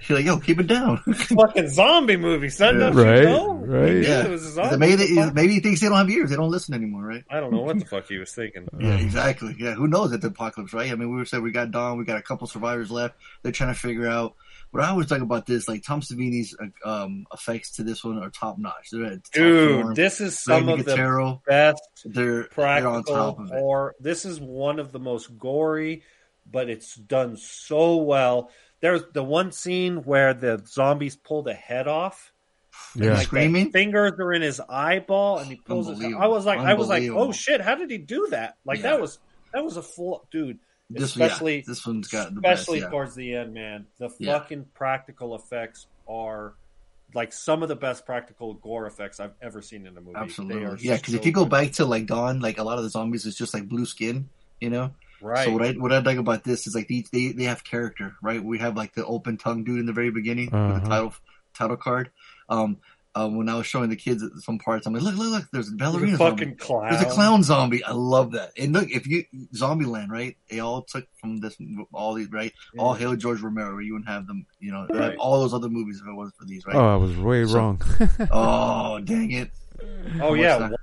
You're 0.09 0.18
like, 0.18 0.26
yo, 0.26 0.38
keep 0.38 0.60
it 0.60 0.66
down. 0.66 0.98
Fucking 0.98 1.68
zombie 1.68 2.16
movie, 2.16 2.51
son. 2.51 2.78
Don't 2.78 2.94
Right, 2.94 3.18
you 3.18 3.24
know? 3.24 3.55
right. 3.55 3.92
He 3.92 4.02
Yeah. 4.02 4.24
it 4.24 4.30
was 4.30 4.44
a 4.44 4.51
zombie. 4.52 4.76
Maybe, 4.76 4.96
they, 5.14 5.30
maybe 5.30 5.55
he 5.55 5.60
thinks 5.60 5.80
they 5.80 5.88
don't 5.88 5.96
have 5.96 6.10
ears. 6.10 6.30
They 6.30 6.36
don't 6.36 6.51
listen 6.51 6.74
anymore, 6.74 7.05
right? 7.05 7.24
I 7.30 7.40
don't 7.40 7.52
know 7.52 7.62
what 7.62 7.78
the 7.78 7.86
fuck 7.86 8.06
he 8.06 8.18
was 8.18 8.32
thinking. 8.32 8.68
Yeah, 8.78 8.96
exactly. 8.96 9.55
Yeah, 9.65 9.74
who 9.74 9.86
knows 9.89 10.12
at 10.12 10.20
the 10.20 10.28
apocalypse, 10.28 10.73
right? 10.74 10.91
I 10.93 10.95
mean, 10.95 11.11
we 11.11 11.16
were 11.16 11.24
saying 11.24 11.43
we 11.43 11.51
got 11.53 11.70
Dawn, 11.70 11.97
we 11.99 12.05
got 12.05 12.19
a 12.19 12.23
couple 12.23 12.47
survivors 12.47 12.91
left. 12.91 13.16
They're 13.43 13.53
trying 13.53 13.73
to 13.73 13.78
figure 13.81 14.07
out. 14.07 14.35
What 14.70 14.82
I 14.82 14.89
always 14.89 15.07
talk 15.07 15.20
about 15.20 15.47
this, 15.47 15.69
like 15.69 15.85
Tom 15.85 16.01
Savini's 16.01 16.57
uh, 16.85 17.05
um, 17.05 17.27
effects 17.32 17.77
to 17.77 17.85
this 17.85 18.03
one 18.03 18.19
are 18.19 18.28
top 18.28 18.59
notch. 18.59 18.89
They're 18.91 19.20
Dude, 19.32 19.82
form. 19.82 19.95
this 19.95 20.20
is 20.20 20.43
Greg 20.45 20.61
some 20.65 20.69
of 20.69 20.85
the 20.85 21.36
best 21.47 21.81
they're 22.05 22.49
they're 22.57 22.89
on 22.89 23.05
top 23.05 23.07
practical 23.07 23.15
of 23.45 23.53
it. 23.53 23.59
horror. 23.59 23.95
This 24.01 24.24
is 24.24 24.41
one 24.41 24.81
of 24.81 24.91
the 24.91 24.99
most 24.99 25.39
gory, 25.39 26.03
but 26.51 26.69
it's 26.69 26.97
done 26.97 27.36
so 27.36 27.99
well. 27.99 28.51
There's 28.81 29.03
the 29.12 29.23
one 29.23 29.53
scene 29.53 29.99
where 30.03 30.35
the 30.35 30.61
zombies 30.66 31.15
pull 31.15 31.43
the 31.45 31.55
head 31.55 31.86
off. 31.86 32.32
Yeah. 32.97 33.12
Like 33.15 33.27
Screaming? 33.28 33.70
fingers 33.70 34.15
are 34.19 34.32
in 34.32 34.43
his 34.43 34.61
eyeball, 34.69 35.39
and 35.39 35.47
he 35.49 35.55
pulls 35.57 35.86
his. 35.86 35.99
Unbelievable. 35.99 36.24
I 36.24 36.27
was 36.27 36.45
like, 36.47 36.59
I 36.59 36.74
was 36.74 36.89
like, 36.89 37.09
oh 37.11 37.31
shit! 37.31 37.61
How 37.61 37.77
did 37.77 37.91
he 37.93 37.99
do 37.99 38.27
that? 38.32 38.57
Like 38.65 38.78
Yeah. 38.78 38.91
that 38.91 39.01
was 39.01 39.20
that 39.55 39.64
was 39.64 39.76
a 39.78 39.82
full 39.82 40.26
dude. 40.31 40.59
This, 40.90 41.16
yeah, 41.16 41.24
especially 41.26 41.64
this 41.66 41.86
one's 41.86 42.09
got 42.09 42.35
the 42.35 42.40
especially 42.40 42.81
best. 42.81 42.86
Yeah. 42.89 42.90
towards 42.90 43.14
the 43.14 43.35
end, 43.35 43.55
man. 43.55 43.86
The 43.98 44.10
Yeah. 44.18 44.39
fucking 44.39 44.66
practical 44.74 45.35
effects 45.35 45.86
are 46.06 46.55
like 47.14 47.32
some 47.32 47.62
of 47.62 47.68
the 47.70 47.76
best 47.76 48.05
practical 48.05 48.55
gore 48.55 48.86
effects 48.86 49.18
I've 49.20 49.32
ever 49.40 49.62
seen 49.62 49.86
in 49.86 49.97
a 49.97 50.01
movie. 50.01 50.12
They 50.14 50.20
Absolutely. 50.20 50.64
are 50.64 50.76
Yeah, 50.78 50.97
because 50.97 51.14
so 51.14 51.20
if 51.20 51.24
you 51.26 51.32
go 51.32 51.44
good. 51.44 51.51
back 51.51 51.72
to 51.74 51.86
like 51.86 52.06
Dawn, 52.06 52.40
like 52.40 52.59
a 52.59 52.62
lot 52.64 52.76
of 52.76 52.85
the 52.85 52.90
zombies 52.90 53.24
is 53.24 53.35
just 53.35 53.55
like 53.55 53.66
blue 53.68 53.86
skin, 53.86 54.28
you 54.60 54.68
know. 54.68 54.90
right? 55.22 55.47
So 55.47 55.52
what 55.52 55.62
I 55.62 55.72
what 55.72 55.93
I 55.93 55.98
like 56.01 56.18
about 56.18 56.44
this 56.44 56.66
is 56.66 56.74
like 56.74 56.89
they 56.89 57.05
they, 57.12 57.32
they 57.32 57.44
have 57.44 57.64
character, 57.64 58.14
right? 58.20 58.44
We 58.44 58.59
have 58.59 58.76
like 58.76 58.94
the 58.94 59.06
open 59.06 59.39
tongue 59.39 59.64
dude 59.64 59.78
in 59.81 59.86
the 59.86 59.93
very 59.94 60.10
beginning 60.10 60.51
with 60.51 60.82
the 60.82 60.89
title 60.89 61.14
title 61.55 61.76
card. 61.78 62.10
Um, 62.51 62.78
um, 63.16 63.36
when 63.36 63.49
I 63.49 63.55
was 63.57 63.66
showing 63.66 63.91
the 63.91 63.97
kids 63.97 64.24
some 64.45 64.59
parts, 64.59 64.86
I'm 64.86 64.93
like, 64.93 65.03
look, 65.03 65.15
look, 65.16 65.31
look, 65.31 65.45
there's 65.53 65.69
a 65.69 65.70
There's 65.73 65.93
ballerina 65.93 66.15
a 66.15 66.16
zombie. 66.19 66.47
clown. 66.53 66.91
There's 66.91 67.03
a 67.03 67.11
clown 67.11 67.43
zombie. 67.45 67.85
I 67.85 67.93
love 67.93 68.32
that. 68.32 68.53
And 68.59 68.73
look, 68.73 68.91
if 68.91 69.07
you 69.07 69.24
Zombieland, 69.55 70.09
right? 70.11 70.36
They 70.51 70.59
all 70.61 70.82
took 70.82 71.07
from 71.20 71.39
this, 71.39 71.57
all 71.93 72.15
these, 72.15 72.31
right? 72.32 72.53
All 72.78 72.95
hail 72.95 73.15
George 73.16 73.41
Romero. 73.41 73.78
You 73.78 73.93
wouldn't 73.95 74.09
have 74.09 74.27
them, 74.27 74.47
you 74.59 74.73
know, 74.73 74.86
Right. 74.91 75.16
all 75.16 75.41
those 75.41 75.55
other 75.55 75.69
movies 75.69 76.01
if 76.03 76.09
it 76.09 76.12
wasn't 76.12 76.36
for 76.36 76.45
these, 76.45 76.66
right? 76.66 76.74
Oh, 76.77 76.93
I 76.95 76.97
was 76.97 77.16
way 77.16 77.45
So- 77.47 77.55
wrong. 77.55 77.81
oh, 78.32 78.99
dang 79.01 79.31
it! 79.31 79.51
Oh 80.20 80.31
What's 80.31 80.43
yeah. 80.43 80.59
that? 80.59 80.78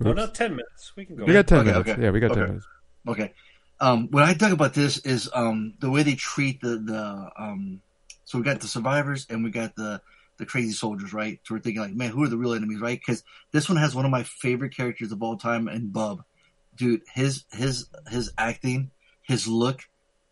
No, 0.00 0.26
ten 0.28 0.50
minutes. 0.52 0.92
We 0.96 1.04
can 1.04 1.16
go. 1.16 1.24
we 1.24 1.32
got 1.32 1.46
ten 1.46 1.58
Okay, 1.58 1.70
minutes. 1.70 1.88
okay, 1.90 2.02
Yeah, 2.02 2.10
we 2.10 2.20
got 2.20 2.28
ten 2.28 2.38
okay. 2.38 2.46
minutes. 2.48 2.66
Okay. 3.06 3.32
Um, 3.80 4.08
what 4.10 4.22
I 4.22 4.34
talk 4.34 4.52
about 4.52 4.72
this 4.74 4.98
is 4.98 5.28
um, 5.34 5.74
the 5.80 5.90
way 5.90 6.02
they 6.02 6.14
treat 6.14 6.60
the 6.60 6.78
the 6.78 7.30
um, 7.36 7.80
so 8.24 8.38
we 8.38 8.44
got 8.44 8.60
the 8.60 8.66
survivors 8.66 9.26
and 9.30 9.44
we 9.44 9.50
got 9.50 9.76
the 9.76 10.00
the 10.38 10.46
crazy 10.46 10.72
soldiers, 10.72 11.12
right? 11.12 11.40
So 11.44 11.54
we're 11.54 11.60
thinking 11.60 11.82
like, 11.82 11.94
man, 11.94 12.10
who 12.10 12.22
are 12.22 12.28
the 12.28 12.36
real 12.36 12.54
enemies, 12.54 12.80
right? 12.80 12.98
Because 12.98 13.22
this 13.52 13.68
one 13.68 13.78
has 13.78 13.94
one 13.94 14.04
of 14.04 14.10
my 14.10 14.22
favorite 14.24 14.76
characters 14.76 15.12
of 15.12 15.22
all 15.22 15.36
time, 15.36 15.68
and 15.68 15.92
Bub, 15.92 16.22
dude, 16.74 17.02
his 17.12 17.44
his 17.52 17.88
his 18.08 18.32
acting, 18.38 18.90
his 19.22 19.46
look 19.46 19.82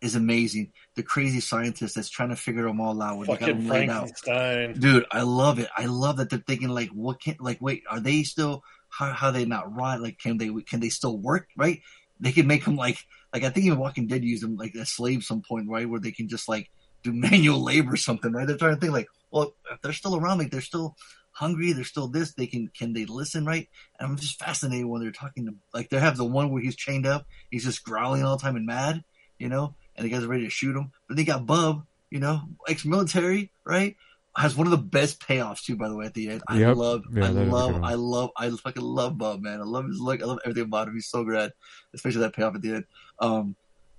is 0.01 0.15
amazing. 0.15 0.73
The 0.95 1.03
crazy 1.03 1.39
scientist 1.39 1.95
that's 1.95 2.09
trying 2.09 2.29
to 2.29 2.35
figure 2.35 2.63
them 2.63 2.81
all 2.81 3.01
out 3.01 3.17
when 3.17 3.27
Fucking 3.27 3.47
them 3.47 3.67
laid 3.67 3.89
out. 3.89 4.09
Frankenstein. 4.09 4.79
Dude, 4.79 5.05
I 5.11 5.21
love 5.21 5.59
it. 5.59 5.69
I 5.75 5.85
love 5.85 6.17
that 6.17 6.29
they're 6.29 6.43
thinking 6.45 6.69
like, 6.69 6.89
what 6.89 7.21
can 7.21 7.37
like 7.39 7.61
wait, 7.61 7.83
are 7.89 7.99
they 7.99 8.23
still 8.23 8.63
how 8.89 9.11
how 9.13 9.31
they 9.31 9.45
not 9.45 9.73
rot? 9.75 10.01
Like, 10.01 10.19
can 10.19 10.37
they 10.37 10.49
can 10.67 10.79
they 10.81 10.89
still 10.89 11.17
work? 11.17 11.47
Right? 11.57 11.81
They 12.19 12.31
can 12.31 12.47
make 12.47 12.65
them 12.65 12.75
like 12.75 12.97
like 13.33 13.43
I 13.43 13.49
think 13.49 13.65
even 13.65 13.79
Walking 13.79 14.07
Dead 14.07 14.23
used 14.23 14.43
them 14.43 14.57
like 14.57 14.75
a 14.75 14.85
slave 14.85 15.23
some 15.23 15.41
point, 15.41 15.69
right? 15.69 15.89
Where 15.89 15.99
they 15.99 16.11
can 16.11 16.27
just 16.27 16.47
like 16.47 16.69
do 17.03 17.11
manual 17.13 17.63
labor 17.63 17.93
or 17.93 17.97
something, 17.97 18.31
right? 18.31 18.45
They're 18.45 18.57
trying 18.57 18.75
to 18.75 18.81
think 18.81 18.93
like, 18.93 19.07
well, 19.33 19.55
if 19.71 19.81
they're 19.81 19.93
still 19.93 20.15
around, 20.15 20.37
like 20.37 20.51
they're 20.51 20.61
still 20.61 20.95
hungry, 21.31 21.73
they're 21.73 21.83
still 21.83 22.07
this. 22.07 22.33
They 22.35 22.47
can 22.47 22.69
can 22.77 22.93
they 22.93 23.05
listen, 23.05 23.45
right? 23.45 23.67
And 23.99 24.09
I'm 24.09 24.17
just 24.17 24.39
fascinated 24.39 24.85
when 24.85 25.01
they're 25.01 25.11
talking 25.11 25.47
to 25.47 25.53
like 25.73 25.89
they 25.89 25.99
have 25.99 26.17
the 26.17 26.23
one 26.25 26.51
where 26.51 26.61
he's 26.61 26.75
chained 26.75 27.07
up, 27.07 27.25
he's 27.49 27.65
just 27.65 27.83
growling 27.83 28.23
all 28.23 28.37
the 28.37 28.41
time 28.43 28.55
and 28.55 28.67
mad, 28.67 29.03
you 29.39 29.49
know, 29.49 29.75
and 29.95 30.05
the 30.05 30.09
guys 30.11 30.23
are 30.23 30.27
ready 30.27 30.43
to 30.43 30.49
shoot 30.51 30.75
him. 30.77 30.91
But 31.07 31.17
they 31.17 31.23
got 31.23 31.47
Bub, 31.47 31.83
you 32.11 32.19
know, 32.19 32.41
ex-military, 32.67 33.51
right? 33.65 33.95
Has 34.37 34.55
one 34.55 34.67
of 34.67 34.71
the 34.71 34.77
best 34.77 35.19
payoffs 35.19 35.63
too, 35.63 35.75
by 35.75 35.89
the 35.89 35.95
way, 35.95 36.05
at 36.05 36.13
the 36.13 36.29
end. 36.29 36.43
I 36.47 36.57
Yep. 36.59 36.75
love, 36.77 37.03
Yeah, 37.11 37.25
I 37.25 37.27
that 37.31 37.33
is 37.33 37.35
a 37.37 37.39
good 37.39 37.51
love. 37.51 37.83
I 37.83 37.93
love, 37.95 38.29
I 38.37 38.49
fucking 38.49 38.81
love 38.83 39.17
Bub, 39.17 39.41
man. 39.41 39.61
I 39.61 39.63
love 39.63 39.85
his 39.85 39.99
look. 39.99 40.21
I 40.21 40.25
love 40.25 40.39
everything 40.45 40.63
about 40.63 40.87
him. 40.87 40.95
He's 40.95 41.07
so 41.07 41.23
great, 41.23 41.51
especially 41.93 42.21
that 42.21 42.35
payoff 42.35 42.55
at 42.55 42.61
the 42.61 42.75
end. 42.75 42.85
Um, 43.19 43.55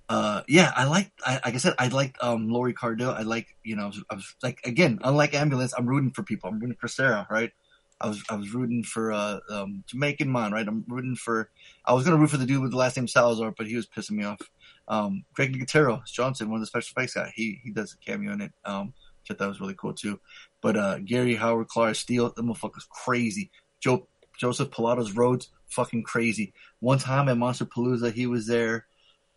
uh, 0.07 0.41
yeah, 0.47 0.71
I 0.75 0.85
like, 0.85 1.11
I, 1.25 1.33
like 1.45 1.55
I 1.55 1.57
said, 1.57 1.73
I 1.79 1.87
like, 1.87 2.15
um, 2.21 2.49
Lori 2.49 2.73
Cardille. 2.73 3.13
I 3.13 3.23
like, 3.23 3.55
you 3.63 3.75
know, 3.75 3.91
I 4.09 4.15
was 4.15 4.35
like, 4.43 4.61
again, 4.63 4.99
unlike 5.03 5.33
Ambulance, 5.33 5.73
I'm 5.77 5.87
rooting 5.87 6.11
for 6.11 6.23
people. 6.23 6.49
I'm 6.49 6.59
rooting 6.59 6.77
for 6.79 6.87
Sarah, 6.87 7.25
right? 7.29 7.51
I 7.99 8.07
was, 8.09 8.23
I 8.29 8.35
was 8.35 8.53
rooting 8.53 8.83
for, 8.83 9.11
uh, 9.11 9.39
um, 9.49 9.83
Jamaican 9.87 10.31
man, 10.31 10.51
right? 10.51 10.67
I'm 10.67 10.83
rooting 10.87 11.15
for, 11.15 11.49
I 11.85 11.93
was 11.93 12.03
going 12.03 12.15
to 12.15 12.21
root 12.21 12.29
for 12.29 12.37
the 12.37 12.45
dude 12.45 12.61
with 12.61 12.71
the 12.71 12.77
last 12.77 12.97
name 12.97 13.07
Salazar, 13.07 13.53
but 13.57 13.67
he 13.67 13.75
was 13.75 13.87
pissing 13.87 14.11
me 14.11 14.25
off. 14.25 14.39
Um, 14.87 15.25
Greg 15.33 15.53
Nicotero, 15.53 16.05
Johnson, 16.05 16.49
one 16.49 16.57
of 16.57 16.61
the 16.61 16.67
special 16.67 16.93
effects 16.95 17.15
guy. 17.15 17.31
He, 17.33 17.59
he 17.63 17.71
does 17.71 17.93
a 17.93 17.97
cameo 17.97 18.33
in 18.33 18.41
it. 18.41 18.51
Um, 18.63 18.93
which 19.21 19.31
I 19.31 19.33
thought 19.33 19.39
that 19.39 19.47
was 19.47 19.61
really 19.61 19.75
cool 19.75 19.93
too. 19.93 20.19
But, 20.61 20.77
uh, 20.77 20.99
Gary 20.99 21.35
Howard, 21.35 21.69
Clara 21.69 21.95
Steele, 21.95 22.31
that 22.35 22.45
motherfucker's 22.45 22.87
crazy. 22.89 23.49
Joe, 23.79 24.07
Joseph 24.37 24.69
Pilato's 24.69 25.13
Rhodes, 25.13 25.49
fucking 25.67 26.03
crazy. 26.03 26.53
One 26.79 26.99
time 26.99 27.29
at 27.29 27.37
Monsterpalooza, 27.37 28.11
he 28.11 28.27
was 28.27 28.45
there 28.45 28.85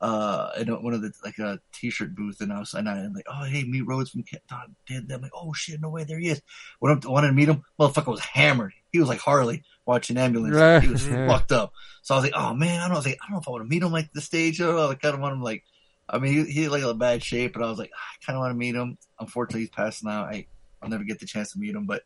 uh 0.00 0.50
in 0.58 0.68
one 0.68 0.94
of 0.94 1.02
the 1.02 1.12
like 1.24 1.38
a 1.38 1.58
t-shirt 1.72 2.14
booth 2.14 2.40
and 2.40 2.52
I 2.52 2.60
was 2.60 2.72
and 2.74 2.88
I'm 2.88 3.12
like 3.12 3.26
oh 3.28 3.44
hey 3.44 3.64
meet 3.64 3.84
Rhodes 3.84 4.10
from 4.10 4.22
Cat 4.22 4.42
Don 4.48 4.76
did 4.86 5.10
I'm 5.10 5.22
like 5.22 5.32
oh 5.34 5.52
shit 5.52 5.80
no 5.80 5.90
way 5.90 6.04
there 6.04 6.20
he 6.20 6.28
is. 6.28 6.40
When 6.78 6.92
I 6.92 7.08
wanted 7.08 7.28
to 7.28 7.32
meet 7.32 7.48
him 7.48 7.64
motherfucker 7.80 8.06
was 8.06 8.20
hammered. 8.20 8.74
He 8.92 9.00
was 9.00 9.08
like 9.08 9.18
Harley 9.18 9.64
watching 9.86 10.16
ambulance. 10.16 10.84
He 10.84 10.90
was 10.90 11.06
fucked 11.06 11.50
up. 11.50 11.72
So 12.02 12.14
I 12.14 12.18
was 12.18 12.24
like 12.24 12.34
oh 12.36 12.54
man 12.54 12.78
I 12.78 12.84
don't 12.84 12.90
know 12.90 13.00
I 13.00 13.02
like 13.02 13.18
I 13.20 13.26
don't 13.26 13.32
know 13.32 13.40
if 13.40 13.48
I 13.48 13.50
want 13.50 13.64
to 13.64 13.68
meet 13.68 13.82
him 13.82 13.90
like 13.90 14.12
the 14.12 14.20
stage 14.20 14.60
or 14.60 14.78
I 14.78 14.94
kind 14.94 15.14
of 15.16 15.20
want 15.20 15.34
him 15.34 15.42
like 15.42 15.64
I 16.08 16.18
mean 16.18 16.46
he, 16.46 16.52
he 16.52 16.68
like 16.68 16.84
a 16.84 16.94
bad 16.94 17.24
shape 17.24 17.54
but 17.54 17.64
I 17.64 17.68
was 17.68 17.78
like 17.78 17.90
I 17.92 18.24
kind 18.24 18.36
of 18.36 18.40
want 18.40 18.52
to 18.52 18.58
meet 18.58 18.76
him. 18.76 18.98
Unfortunately 19.18 19.62
he's 19.62 19.70
passed 19.70 20.04
now 20.04 20.22
I 20.22 20.46
I'll 20.80 20.90
never 20.90 21.02
get 21.02 21.18
the 21.18 21.26
chance 21.26 21.52
to 21.52 21.58
meet 21.58 21.74
him 21.74 21.86
but 21.86 22.02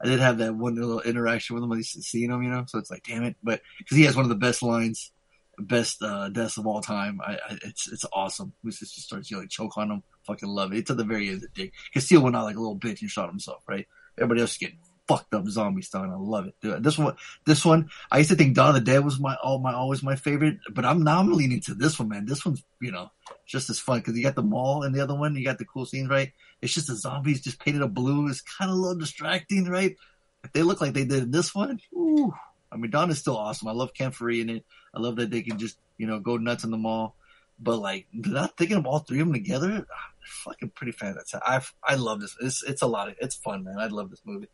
I 0.00 0.06
did 0.06 0.18
have 0.18 0.38
that 0.38 0.54
one 0.56 0.74
little 0.74 1.00
interaction 1.00 1.54
with 1.54 1.62
him 1.62 1.70
at 1.70 1.76
least 1.76 2.02
seeing 2.02 2.30
him 2.32 2.42
you 2.42 2.50
know? 2.50 2.64
So 2.66 2.80
it's 2.80 2.90
like 2.90 3.04
damn 3.04 3.22
it. 3.22 3.36
But 3.40 3.60
because 3.78 3.96
he 3.96 4.02
has 4.02 4.16
one 4.16 4.24
of 4.24 4.30
the 4.30 4.34
best 4.34 4.64
lines 4.64 5.12
best 5.58 6.02
uh, 6.02 6.28
deaths 6.28 6.58
of 6.58 6.66
all 6.66 6.80
time. 6.80 7.20
I, 7.24 7.34
I 7.34 7.58
it's 7.64 7.90
it's 7.90 8.04
awesome. 8.12 8.52
Moose 8.62 8.80
just 8.80 9.00
starts 9.02 9.30
yelling, 9.30 9.48
choke 9.48 9.76
on 9.76 9.90
him. 9.90 10.02
Fucking 10.26 10.48
love 10.48 10.72
it. 10.72 10.78
It's 10.78 10.90
at 10.90 10.96
the 10.96 11.04
very 11.04 11.28
end 11.28 11.36
of 11.36 11.42
the 11.42 11.48
dick. 11.54 11.72
Castile 11.94 12.22
went 12.22 12.36
out 12.36 12.44
like 12.44 12.56
a 12.56 12.60
little 12.60 12.78
bitch 12.78 13.00
and 13.00 13.10
shot 13.10 13.28
himself. 13.28 13.62
Right. 13.68 13.86
Everybody 14.18 14.40
else 14.40 14.52
is 14.52 14.58
getting 14.58 14.78
fucked 15.06 15.34
up 15.34 15.46
zombie 15.46 15.82
style. 15.82 16.04
And 16.04 16.12
I 16.12 16.16
love 16.16 16.46
it. 16.46 16.54
Dude, 16.60 16.82
this 16.82 16.98
one, 16.98 17.16
this 17.44 17.64
one, 17.64 17.90
I 18.10 18.18
used 18.18 18.30
to 18.30 18.36
think 18.36 18.54
Dawn 18.54 18.70
of 18.70 18.74
the 18.74 18.80
Dead 18.80 19.04
was 19.04 19.20
my 19.20 19.36
all 19.42 19.58
my 19.58 19.72
always 19.72 20.02
my 20.02 20.16
favorite, 20.16 20.58
but 20.72 20.84
I'm 20.84 21.02
now 21.02 21.20
I'm 21.20 21.32
leaning 21.32 21.60
to 21.62 21.74
this 21.74 21.98
one, 21.98 22.08
man. 22.08 22.26
This 22.26 22.44
one's 22.44 22.62
you 22.80 22.92
know 22.92 23.10
just 23.46 23.70
as 23.70 23.78
fun 23.78 23.98
because 23.98 24.16
you 24.16 24.22
got 24.22 24.34
the 24.34 24.42
mall 24.42 24.82
and 24.82 24.94
the 24.94 25.00
other 25.00 25.14
one, 25.14 25.34
you 25.34 25.44
got 25.44 25.58
the 25.58 25.64
cool 25.64 25.86
scenes, 25.86 26.08
right? 26.08 26.32
It's 26.60 26.74
just 26.74 26.88
the 26.88 26.96
zombies 26.96 27.42
just 27.42 27.60
painted 27.60 27.82
a 27.82 27.88
blue. 27.88 28.28
It's 28.28 28.40
kind 28.40 28.70
of 28.70 28.76
a 28.76 28.80
little 28.80 28.98
distracting, 28.98 29.68
right? 29.68 29.96
If 30.44 30.52
they 30.52 30.62
look 30.62 30.80
like 30.80 30.92
they 30.92 31.04
did 31.04 31.24
in 31.24 31.30
this 31.30 31.54
one, 31.54 31.80
ooh. 31.94 32.32
I 32.72 32.76
mean, 32.76 32.90
Dawn 32.90 33.10
is 33.10 33.18
still 33.18 33.36
awesome. 33.36 33.68
I 33.68 33.72
love 33.72 33.94
Ken 33.94 34.10
Foree 34.10 34.40
in 34.40 34.50
it. 34.50 34.64
I 34.94 35.00
love 35.00 35.16
that 35.16 35.30
they 35.30 35.42
can 35.42 35.58
just, 35.58 35.78
you 35.98 36.06
know, 36.06 36.20
go 36.20 36.36
nuts 36.36 36.64
in 36.64 36.70
the 36.70 36.76
mall. 36.76 37.16
But 37.58 37.78
like, 37.78 38.06
not 38.12 38.56
thinking 38.56 38.76
of 38.76 38.86
all 38.86 39.00
three 39.00 39.20
of 39.20 39.26
them 39.26 39.34
together, 39.34 39.68
ah, 39.90 40.12
they're 40.20 40.28
fucking 40.44 40.70
pretty 40.70 40.92
fantastic. 40.92 41.40
I 41.44 41.60
I 41.84 41.94
love 41.94 42.20
this. 42.20 42.36
It's 42.40 42.62
it's 42.64 42.82
a 42.82 42.86
lot 42.86 43.08
of 43.08 43.14
it's 43.20 43.36
fun, 43.36 43.64
man. 43.64 43.78
I 43.78 43.86
love 43.86 44.10
this 44.10 44.22
movie. 44.24 44.48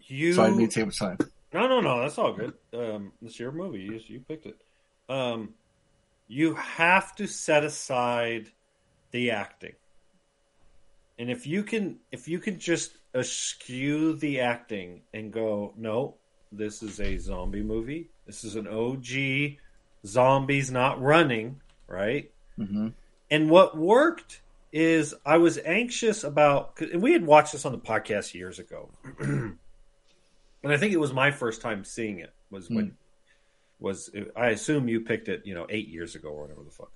You 0.00 0.32
Sorry, 0.32 0.68
too 0.68 0.86
much 0.86 0.98
time. 0.98 1.18
No, 1.52 1.68
no, 1.68 1.80
no. 1.80 2.00
That's 2.00 2.18
all 2.18 2.32
good. 2.32 2.54
Um, 2.72 3.12
it's 3.22 3.38
your 3.38 3.52
movie. 3.52 3.80
You, 3.80 4.00
you 4.06 4.20
picked 4.20 4.46
it. 4.46 4.56
Um, 5.08 5.54
you 6.28 6.54
have 6.54 7.14
to 7.16 7.26
set 7.26 7.64
aside 7.64 8.50
the 9.10 9.30
acting 9.32 9.74
And 11.18 11.30
if 11.30 11.46
you 11.46 11.62
can, 11.62 12.00
if 12.10 12.28
you 12.28 12.38
can 12.38 12.58
just 12.58 12.96
eschew 13.14 14.14
the 14.16 14.40
acting 14.40 15.02
and 15.12 15.32
go, 15.32 15.74
no, 15.76 16.16
this 16.52 16.82
is 16.82 17.00
a 17.00 17.16
zombie 17.18 17.62
movie. 17.62 18.08
This 18.26 18.44
is 18.44 18.56
an 18.56 18.68
OG 18.68 19.58
zombies 20.06 20.70
not 20.70 21.00
running, 21.00 21.60
right? 21.88 22.30
Mm-hmm. 22.58 22.88
And 23.30 23.50
what 23.50 23.76
worked 23.76 24.42
is 24.72 25.14
I 25.24 25.38
was 25.38 25.58
anxious 25.64 26.24
about, 26.24 26.78
and 26.80 27.02
we 27.02 27.12
had 27.12 27.26
watched 27.26 27.52
this 27.52 27.64
on 27.64 27.72
the 27.72 27.78
podcast 27.78 28.34
years 28.34 28.58
ago, 28.58 28.90
and 29.20 29.58
I 30.64 30.76
think 30.76 30.92
it 30.92 31.00
was 31.00 31.12
my 31.12 31.30
first 31.30 31.62
time 31.62 31.84
seeing 31.84 32.18
it. 32.18 32.32
Was 32.50 32.68
when 32.68 32.96
was 33.80 34.10
I 34.36 34.50
assume 34.50 34.88
you 34.88 35.00
picked 35.00 35.28
it, 35.28 35.42
you 35.46 35.54
know, 35.54 35.66
eight 35.68 35.88
years 35.88 36.14
ago 36.14 36.28
or 36.28 36.42
whatever 36.42 36.62
the 36.62 36.70
fuck. 36.70 36.92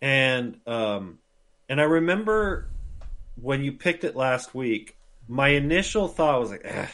And 0.00 0.60
um, 0.66 1.18
and 1.68 1.80
I 1.80 1.84
remember 1.84 2.68
when 3.40 3.62
you 3.62 3.72
picked 3.72 4.04
it 4.04 4.16
last 4.16 4.54
week, 4.54 4.96
my 5.26 5.48
initial 5.48 6.08
thought 6.08 6.40
was 6.40 6.50
like, 6.50 6.62
"Eh, 6.64 6.86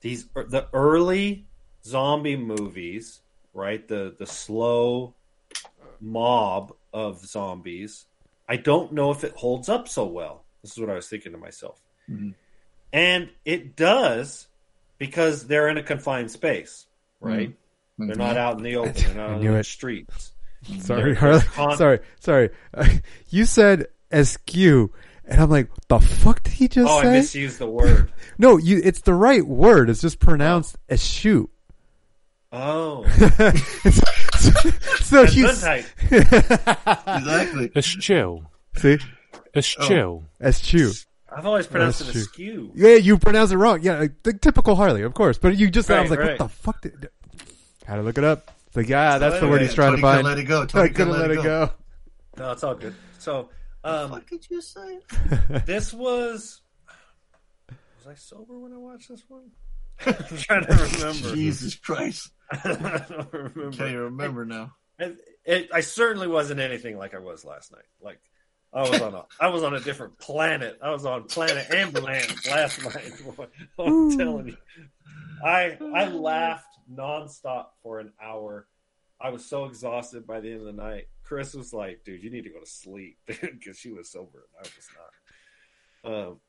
these 0.00 0.26
er, 0.36 0.44
the 0.48 0.68
early 0.72 1.46
zombie 1.84 2.36
movies, 2.36 3.20
right? 3.54 3.86
The 3.86 4.14
the 4.18 4.26
slow 4.26 5.14
mob 6.00 6.74
of 6.92 7.24
zombies. 7.24 8.06
I 8.48 8.56
don't 8.56 8.92
know 8.92 9.10
if 9.10 9.24
it 9.24 9.32
holds 9.32 9.68
up 9.68 9.88
so 9.88 10.04
well. 10.06 10.44
This 10.62 10.72
is 10.72 10.78
what 10.78 10.90
I 10.90 10.94
was 10.94 11.08
thinking 11.08 11.32
to 11.32 11.38
myself. 11.38 11.80
Mhm. 12.08 12.34
And 12.92 13.30
it 13.44 13.76
does 13.76 14.46
because 14.98 15.46
they're 15.46 15.68
in 15.68 15.78
a 15.78 15.82
confined 15.82 16.30
space, 16.30 16.86
right? 17.20 17.50
Mhm. 17.98 18.06
They're 18.06 18.16
not 18.16 18.36
out 18.36 18.58
in 18.58 18.62
the 18.62 18.76
open. 18.76 18.94
They're 18.94 19.14
not 19.14 19.30
I 19.30 19.34
on 19.34 19.44
the 19.44 19.64
streets. 19.64 20.32
Sorry, 20.80 21.14
Harley. 21.14 21.40
con- 21.40 21.76
sorry, 21.76 22.00
sorry. 22.20 22.50
you 23.28 23.44
said 23.44 23.86
SQ, 24.10 24.90
and 25.26 25.40
I'm 25.40 25.50
like, 25.50 25.68
the 25.88 25.98
fuck 25.98 26.42
did 26.42 26.54
he 26.54 26.68
just 26.68 26.88
Oh, 26.90 27.02
say? 27.02 27.08
I 27.08 27.12
misused 27.12 27.58
the 27.58 27.66
word. 27.66 28.12
no, 28.38 28.56
you. 28.56 28.80
It's 28.82 29.00
the 29.02 29.14
right 29.14 29.46
word. 29.46 29.90
It's 29.90 30.00
just 30.00 30.18
pronounced 30.20 30.76
as 30.88 31.04
shoot. 31.04 31.50
Oh. 32.52 33.04
so 35.00 35.22
That's 35.22 35.36
you. 35.36 35.46
good 35.46 35.84
exactly. 36.10 37.72
Eschew. 37.74 38.46
See, 38.76 38.98
Eschew. 39.54 40.22
Oh. 40.22 40.24
Eschew. 40.40 40.92
I've 41.30 41.44
always 41.44 41.66
pronounced 41.66 42.02
it 42.02 42.08
Eschew. 42.08 42.20
askew. 42.20 42.72
Yeah, 42.74 42.94
you 42.94 43.18
pronounce 43.18 43.50
it 43.50 43.56
wrong. 43.56 43.80
Yeah, 43.82 44.06
the 44.22 44.32
typical 44.32 44.76
Harley, 44.76 45.02
of 45.02 45.12
course. 45.14 45.38
But 45.38 45.56
you 45.56 45.70
just, 45.70 45.90
I 45.90 46.00
was 46.00 46.10
like, 46.10 46.20
right. 46.20 46.38
what 46.38 46.38
the 46.38 46.48
fuck? 46.48 46.80
Did, 46.82 47.08
had 47.84 47.96
to 47.96 48.02
look 48.02 48.16
it 48.18 48.24
up. 48.24 48.50
It's 48.68 48.76
like, 48.76 48.88
yeah, 48.88 49.18
that's 49.18 49.40
the 49.40 49.48
word 49.48 49.60
he's 49.62 49.74
trying 49.74 49.90
Tony 49.90 50.02
to 50.02 50.02
find. 50.02 50.24
let 50.24 50.38
it 50.38 50.44
go. 50.44 50.62
I 50.74 50.88
couldn't 50.88 51.10
let 51.18 51.30
it 51.30 51.42
go. 51.42 51.70
No, 52.38 52.52
it's 52.52 52.62
all 52.64 52.74
good. 52.74 52.94
So, 53.18 53.48
um, 53.86 54.10
What 54.10 54.26
did 54.26 54.46
you 54.50 54.60
say? 54.60 54.98
this 55.66 55.92
was. 55.92 56.60
Was 57.68 58.06
I 58.08 58.14
sober 58.14 58.58
when 58.58 58.72
I 58.72 58.78
watched 58.78 59.08
this 59.08 59.24
one? 59.28 59.50
I'm 60.06 60.14
trying 60.14 60.66
to 60.66 60.74
remember. 60.74 61.34
Jesus 61.34 61.74
Christ. 61.76 62.30
I 62.52 63.04
don't 63.08 63.32
remember. 63.32 63.76
Can 63.76 63.92
you 63.92 64.00
remember 64.02 64.44
now. 64.44 64.72
It, 64.98 65.16
it, 65.44 65.68
I 65.72 65.80
certainly 65.80 66.26
wasn't 66.26 66.60
anything 66.60 66.98
like 66.98 67.14
I 67.14 67.18
was 67.18 67.44
last 67.44 67.72
night. 67.72 67.84
Like 68.00 68.20
I 68.72 68.82
was 68.82 69.00
on 69.00 69.14
a, 69.14 69.24
I 69.40 69.48
was 69.48 69.62
on 69.62 69.74
a 69.74 69.80
different 69.80 70.18
planet. 70.18 70.78
I 70.82 70.90
was 70.90 71.06
on 71.06 71.24
planet 71.24 71.70
ambulance 71.70 72.46
last 72.46 72.82
night. 72.84 73.12
I'm 73.78 74.16
telling 74.16 74.48
you, 74.48 74.56
I 75.44 75.78
I 75.94 76.08
laughed 76.08 76.66
nonstop 76.92 77.66
for 77.82 78.00
an 78.00 78.12
hour. 78.22 78.66
I 79.20 79.30
was 79.30 79.44
so 79.44 79.64
exhausted 79.64 80.26
by 80.26 80.40
the 80.40 80.50
end 80.50 80.60
of 80.60 80.66
the 80.66 80.72
night. 80.72 81.08
Chris 81.26 81.54
was 81.54 81.72
like, 81.72 82.04
"Dude, 82.04 82.22
you 82.22 82.30
need 82.30 82.44
to 82.44 82.50
go 82.50 82.60
to 82.60 82.66
sleep," 82.66 83.18
because 83.26 83.78
she 83.78 83.90
was 83.90 84.10
sober 84.10 84.46
and 84.58 84.66
I 84.66 84.70
was 84.76 84.88
not. 84.94 86.28
Um, 86.28 86.40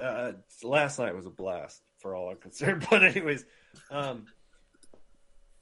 uh, 0.00 0.32
last 0.62 0.98
night 0.98 1.14
was 1.14 1.26
a 1.26 1.30
blast 1.30 1.82
for 1.98 2.14
all 2.14 2.30
I'm 2.30 2.36
concerned. 2.40 2.86
But 2.90 3.04
anyways, 3.04 3.44
um, 3.90 4.26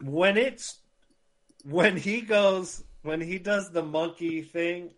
when 0.02 0.36
it's 0.36 0.78
when 1.64 1.96
he 1.96 2.20
goes 2.20 2.84
when 3.02 3.20
he 3.20 3.38
does 3.38 3.70
the 3.70 3.82
monkey 3.82 4.42
thing, 4.42 4.90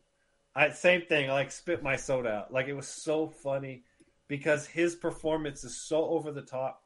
I 0.55 0.71
same 0.71 1.03
thing. 1.03 1.31
I 1.31 1.33
like 1.33 1.53
spit 1.53 1.83
my 1.83 1.97
soda 1.97 2.31
out. 2.31 2.53
Like 2.53 2.69
it 2.69 2.75
was 2.75 2.89
so 2.89 3.29
funny 3.29 3.85
because 4.29 4.67
his 4.67 4.95
performance 4.95 5.65
is 5.65 5.77
so 5.77 6.05
over 6.07 6.33
the 6.33 6.43
top. 6.43 6.83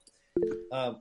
Um, 0.71 1.01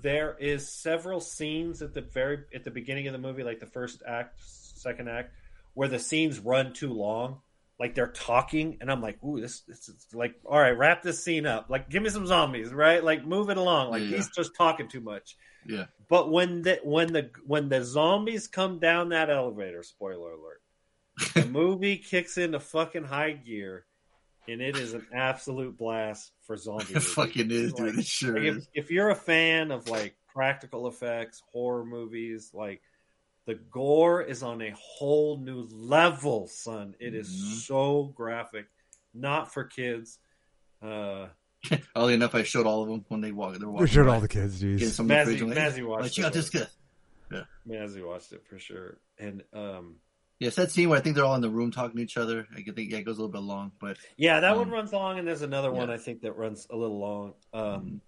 there 0.00 0.36
is 0.38 0.68
several 0.68 1.20
scenes 1.20 1.82
at 1.82 1.94
the 1.94 2.00
very 2.00 2.44
at 2.54 2.64
the 2.64 2.70
beginning 2.70 3.06
of 3.06 3.12
the 3.12 3.18
movie, 3.18 3.42
like 3.42 3.60
the 3.60 3.66
first 3.66 4.02
act, 4.06 4.40
second 4.84 5.08
act, 5.08 5.32
where 5.74 5.88
the 5.88 5.98
scenes 5.98 6.38
run 6.38 6.72
too 6.72 6.92
long. 6.92 7.40
Like 7.80 7.96
they're 7.96 8.12
talking, 8.12 8.78
and 8.80 8.88
I'm 8.92 9.02
like, 9.02 9.18
"Ooh, 9.24 9.40
this, 9.40 9.62
this 9.62 9.88
is 9.88 10.06
like, 10.14 10.36
all 10.44 10.60
right, 10.60 10.78
wrap 10.78 11.02
this 11.02 11.24
scene 11.24 11.44
up. 11.44 11.66
Like, 11.68 11.90
give 11.90 12.04
me 12.04 12.08
some 12.08 12.26
zombies, 12.26 12.72
right? 12.72 13.02
Like, 13.02 13.26
move 13.26 13.50
it 13.50 13.56
along. 13.56 13.90
Like 13.90 14.02
Yeah. 14.02 14.16
he's 14.18 14.30
just 14.30 14.54
talking 14.56 14.86
too 14.88 15.00
much." 15.00 15.36
Yeah. 15.66 15.86
But 16.08 16.30
when 16.30 16.62
the 16.62 16.78
when 16.84 17.12
the 17.12 17.30
when 17.44 17.68
the 17.68 17.82
zombies 17.82 18.46
come 18.46 18.78
down 18.78 19.08
that 19.08 19.28
elevator, 19.28 19.82
spoiler 19.82 20.30
alert, 20.32 20.60
the 21.34 21.46
movie 21.50 21.96
kicks 21.96 22.38
into 22.38 22.60
fucking 22.60 23.04
high 23.04 23.32
gear, 23.32 23.86
and 24.46 24.60
it 24.60 24.76
is 24.76 24.94
an 24.94 25.06
absolute 25.12 25.76
blast 25.76 26.30
for 26.46 26.56
zombie. 26.56 26.94
It 26.94 27.02
fucking 27.02 27.50
is, 27.50 27.72
Like- 27.72 27.90
dude. 27.90 27.98
It 27.98 28.06
sure 28.06 28.34
like 28.34 28.42
is. 28.44 28.56
if, 28.74 28.84
if 28.84 28.90
you're 28.92 29.10
a 29.10 29.16
fan 29.16 29.72
of 29.72 29.88
like 29.88 30.14
practical 30.32 30.86
effects, 30.86 31.42
horror 31.52 31.84
movies, 31.84 32.50
like 32.54 32.82
the 33.46 33.54
gore 33.54 34.22
is 34.22 34.42
on 34.42 34.62
a 34.62 34.70
whole 34.76 35.36
new 35.38 35.68
level, 35.70 36.46
son. 36.46 36.94
It 36.98 37.14
is 37.14 37.28
Mhm. 37.30 37.66
so 37.66 38.04
graphic, 38.14 38.66
not 39.12 39.52
for 39.52 39.64
kids. 39.64 40.18
Uh, 40.82 41.28
Oddly 41.96 42.14
enough, 42.14 42.34
I 42.34 42.42
showed 42.42 42.66
all 42.66 42.82
of 42.82 42.88
them 42.88 43.04
when 43.08 43.20
they 43.22 43.32
walked. 43.32 43.58
They 43.58 43.64
were 43.64 43.72
We 43.72 43.74
walking 43.80 43.86
showed 43.94 44.06
by. 44.06 44.14
all 44.14 44.20
the 44.20 44.28
kids, 44.28 44.60
Getting 44.60 44.78
jeez. 44.78 44.90
some 44.92 45.08
Mazzy, 45.08 45.40
I'm 45.40 45.48
like, 45.48 45.58
Mazzy 45.58 45.74
"Hey, 45.76 45.82
watched 45.82 46.02
like, 46.02 46.12
check 46.12 46.24
out 46.26 46.32
it. 46.32 46.34
this 46.34 46.50
kid. 46.50 46.68
Yeah. 47.32 47.44
Mazzy 47.66 48.06
watched 48.06 48.32
it 48.32 48.44
for 48.46 48.58
sure, 48.58 48.98
and 49.18 49.42
um, 49.52 49.96
Yes, 50.40 50.56
that 50.56 50.70
scene 50.72 50.88
where 50.90 50.98
I 50.98 51.00
think 51.00 51.14
they're 51.16 51.24
all 51.24 51.36
in 51.36 51.40
the 51.42 51.48
room 51.48 51.70
talking 51.70 51.96
to 51.96 52.02
each 52.02 52.16
other. 52.16 52.46
I 52.52 52.56
think 52.62 52.90
yeah, 52.90 52.98
it 52.98 53.04
goes 53.04 53.16
a 53.18 53.20
little 53.22 53.32
bit 53.32 53.40
long, 53.42 53.72
but 53.80 53.96
yeah, 54.16 54.40
that 54.40 54.50
Um, 54.52 54.58
one 54.58 54.70
runs 54.70 54.92
long, 54.92 55.18
and 55.18 55.26
there's 55.26 55.42
another 55.42 55.70
one. 55.72 55.90
I 55.90 55.96
think 55.96 56.20
that 56.22 56.32
runs 56.32 56.66
a 56.70 56.76
little 56.76 56.98
long. 56.98 57.34
Um, 57.54 58.00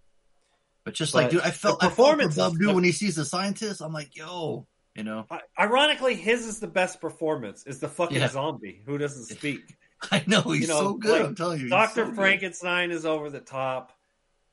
but 0.84 0.92
just 0.94 1.12
But 1.14 1.22
like 1.24 1.30
dude, 1.30 1.40
I 1.42 1.50
felt 1.50 1.80
the 1.80 1.86
I 1.86 1.88
felt 1.88 1.96
for 1.96 2.04
performances- 2.04 2.36
Bub 2.36 2.58
dude 2.58 2.74
when 2.74 2.84
he 2.84 2.92
sees 2.92 3.14
the 3.16 3.24
scientist. 3.24 3.80
I'm 3.80 3.92
like, 3.92 4.14
yo, 4.16 4.66
you 4.96 5.04
know, 5.04 5.26
ironically, 5.58 6.14
his 6.14 6.46
is 6.46 6.60
the 6.60 6.66
best 6.66 7.00
performance. 7.00 7.66
Is 7.66 7.78
the 7.80 7.88
fucking 7.88 8.16
Yeah. 8.18 8.28
zombie 8.28 8.82
who 8.86 8.98
doesn't 8.98 9.24
speak. 9.36 9.76
I 10.10 10.22
know 10.26 10.42
he's 10.42 10.62
You 10.62 10.68
know, 10.68 10.80
so 10.80 10.94
good. 10.94 11.10
like, 11.20 11.28
I'm 11.28 11.34
telling 11.34 11.60
you, 11.60 11.68
Doctor 11.68 12.02
so 12.02 12.06
good. 12.06 12.16
Frankenstein 12.16 12.90
is 12.90 13.06
over 13.06 13.30
the 13.30 13.40
top. 13.40 13.92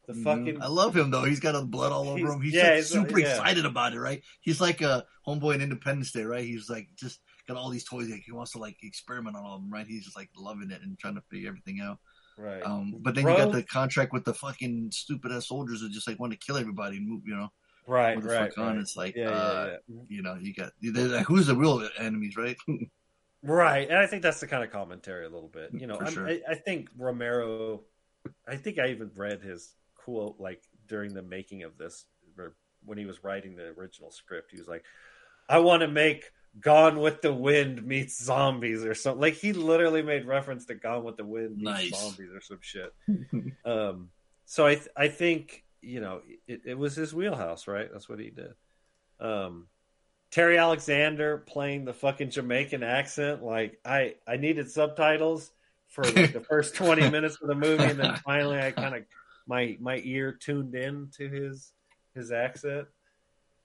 The 0.07 0.13
Mhm. 0.13 0.23
fucking 0.23 0.61
I 0.61 0.67
love 0.67 0.95
him 0.95 1.11
though. 1.11 1.23
He's 1.23 1.39
got 1.39 1.53
the 1.53 1.65
blood 1.65 1.91
all 1.91 2.09
over 2.09 2.33
him. 2.33 2.41
He's 2.41 2.53
yeah, 2.53 2.71
like 2.75 2.83
super 2.83 3.19
yeah. 3.19 3.29
excited 3.29 3.65
about 3.65 3.93
it, 3.93 3.99
right? 3.99 4.21
He's 4.41 4.59
like 4.59 4.81
a 4.81 5.05
homeboy 5.27 5.55
in 5.55 5.61
Independence 5.61 6.11
Day, 6.11 6.23
right? 6.23 6.43
He's 6.43 6.69
like 6.69 6.89
just 6.95 7.19
got 7.47 7.55
all 7.57 7.69
these 7.69 7.85
toys. 7.85 8.09
Like 8.09 8.23
he 8.25 8.31
wants 8.33 8.51
to 8.51 8.57
like 8.57 8.77
experiment 8.83 9.35
on 9.37 9.43
all 9.45 9.55
of 9.55 9.61
them, 9.61 9.71
right? 9.71 9.87
He's 9.87 10.03
just 10.03 10.17
like 10.17 10.29
loving 10.37 10.71
it 10.71 10.81
and 10.81 10.97
trying 10.99 11.15
to 11.15 11.21
figure 11.31 11.47
everything 11.49 11.79
out. 11.81 11.99
right. 12.37 12.63
Um, 12.63 12.95
but 12.99 13.15
then 13.15 13.23
Bro- 13.25 13.37
you 13.37 13.43
got 13.45 13.51
the 13.53 13.63
contract 13.63 14.11
with 14.11 14.25
the 14.25 14.33
fucking 14.33 14.89
stupid 14.91 15.31
ass 15.31 15.47
soldiers 15.47 15.81
that 15.81 15.91
just 15.91 16.07
like 16.07 16.19
want 16.19 16.31
to 16.33 16.39
kill 16.39 16.57
everybody 16.57 16.97
and 16.97 17.07
move, 17.07 17.21
you 17.25 17.35
know, 17.35 17.49
right, 17.87 18.15
move 18.15 18.25
the 18.25 18.29
right, 18.33 18.53
fuck 18.53 18.63
on. 18.65 18.79
It's 18.79 18.95
like, 18.95 19.15
Yeah, 19.15 19.29
yeah, 19.29 19.35
uh, 19.35 19.77
yeah. 19.87 20.01
you 20.07 20.21
know, 20.21 20.37
you 20.39 20.53
got 20.53 20.71
like, 20.81 21.25
who's 21.25 21.47
the 21.47 21.55
real 21.55 21.87
enemies, 21.97 22.37
right? 22.37 22.57
Right, 23.45 23.89
and 23.89 23.97
I 23.97 24.07
think 24.07 24.23
that's 24.23 24.39
the 24.39 24.47
kind 24.47 24.63
of 24.63 24.71
commentary 24.71 25.25
a 25.25 25.29
little 25.29 25.49
bit. 25.49 25.71
You 25.73 25.85
know, 25.85 25.99
sure. 26.05 26.27
I, 26.29 26.39
I 26.49 26.55
think 26.55 26.89
Romero. 26.97 27.81
I 28.47 28.55
think 28.55 28.79
I 28.79 28.87
even 28.87 29.11
read 29.17 29.41
his 29.41 29.73
quote 29.95 30.39
like 30.39 30.63
during 30.87 31.13
the 31.13 31.21
making 31.21 31.63
of 31.63 31.77
this, 31.77 32.05
when 32.85 32.97
he 32.97 33.05
was 33.05 33.21
writing 33.21 33.55
the 33.57 33.73
original 33.77 34.11
script. 34.11 34.51
He 34.51 34.59
was 34.59 34.69
like, 34.69 34.85
"I 35.49 35.59
want 35.59 35.81
to 35.81 35.89
make 35.89 36.23
Gone 36.61 36.99
with 36.99 37.21
the 37.21 37.33
Wind 37.33 37.85
meets 37.85 38.23
zombies 38.23 38.85
or 38.85 38.95
something." 38.95 39.19
Like 39.19 39.33
he 39.33 39.51
literally 39.51 40.03
made 40.03 40.25
reference 40.25 40.65
to 40.67 40.75
Gone 40.75 41.03
with 41.03 41.17
the 41.17 41.25
Wind 41.25 41.57
meets 41.57 41.91
Nice. 41.91 41.99
zombies 42.01 42.29
or 42.33 42.39
some 42.39 42.59
shit. 42.61 42.93
um, 43.65 44.09
so 44.45 44.65
I 44.65 44.75
th- 44.75 44.87
I 44.95 45.09
think 45.09 45.62
you 45.83 45.99
know 46.01 46.21
it, 46.47 46.61
it 46.65 46.77
was 46.77 46.95
his 46.95 47.13
wheelhouse, 47.13 47.67
right? 47.67 47.89
That's 47.91 48.07
what 48.09 48.19
he 48.19 48.29
did. 48.29 48.53
Um, 49.19 49.67
Terry 50.31 50.57
Alexander 50.57 51.37
playing 51.37 51.85
the 51.85 51.93
fucking 51.93 52.31
Jamaican 52.31 52.81
accent. 52.83 53.43
Like 53.43 53.79
I, 53.85 54.15
I 54.27 54.37
needed 54.37 54.71
subtitles 54.71 55.51
for 55.89 56.03
like 56.03 56.33
the 56.33 56.41
first 56.41 56.75
twenty 56.81 57.09
minutes 57.09 57.37
of 57.41 57.47
the 57.47 57.55
movie, 57.55 57.83
and 57.83 57.99
then 57.99 58.15
finally 58.25 58.59
I 58.59 58.71
kind 58.71 58.95
of 58.95 59.03
my 59.45 59.77
my 59.79 60.01
ear 60.03 60.31
tuned 60.31 60.73
in 60.75 61.09
to 61.17 61.29
his 61.29 61.71
his 62.15 62.31
accent. 62.31 62.87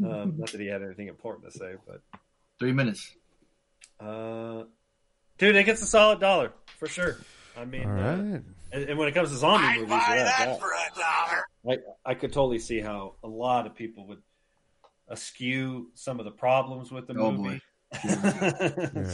Um, 0.04 0.34
not 0.38 0.52
that 0.52 0.60
he 0.60 0.66
had 0.68 0.82
anything 0.82 1.08
important 1.08 1.50
to 1.50 1.58
say, 1.58 1.74
but 1.86 2.00
Three 2.60 2.72
minutes. 2.72 3.16
uh, 4.00 4.62
dude, 5.38 5.56
it 5.56 5.64
gets 5.64 5.82
a 5.82 5.86
solid 5.86 6.20
dollar 6.20 6.52
for 6.78 6.86
sure. 6.86 7.16
I 7.56 7.64
mean, 7.64 7.88
All 7.88 7.98
uh, 7.98 8.12
and, 8.12 8.44
and 8.90 8.98
when 8.98 9.08
it 9.08 9.12
comes 9.14 9.30
to 9.30 9.36
zombie 9.36 9.78
movies, 9.80 9.90
yeah, 10.08 10.24
that- 10.24 10.60
I, 11.68 11.78
I 12.04 12.14
could 12.14 12.32
totally 12.32 12.58
see 12.58 12.80
how 12.80 13.14
a 13.22 13.28
lot 13.28 13.66
of 13.66 13.74
people 13.74 14.06
would 14.08 14.22
eschew 15.10 15.90
some 15.94 16.18
of 16.18 16.24
the 16.24 16.30
problems 16.30 16.90
with 16.90 17.06
the 17.06 17.14
Oh, 17.18 17.32
movie. 17.32 17.60
boy. 17.60 17.60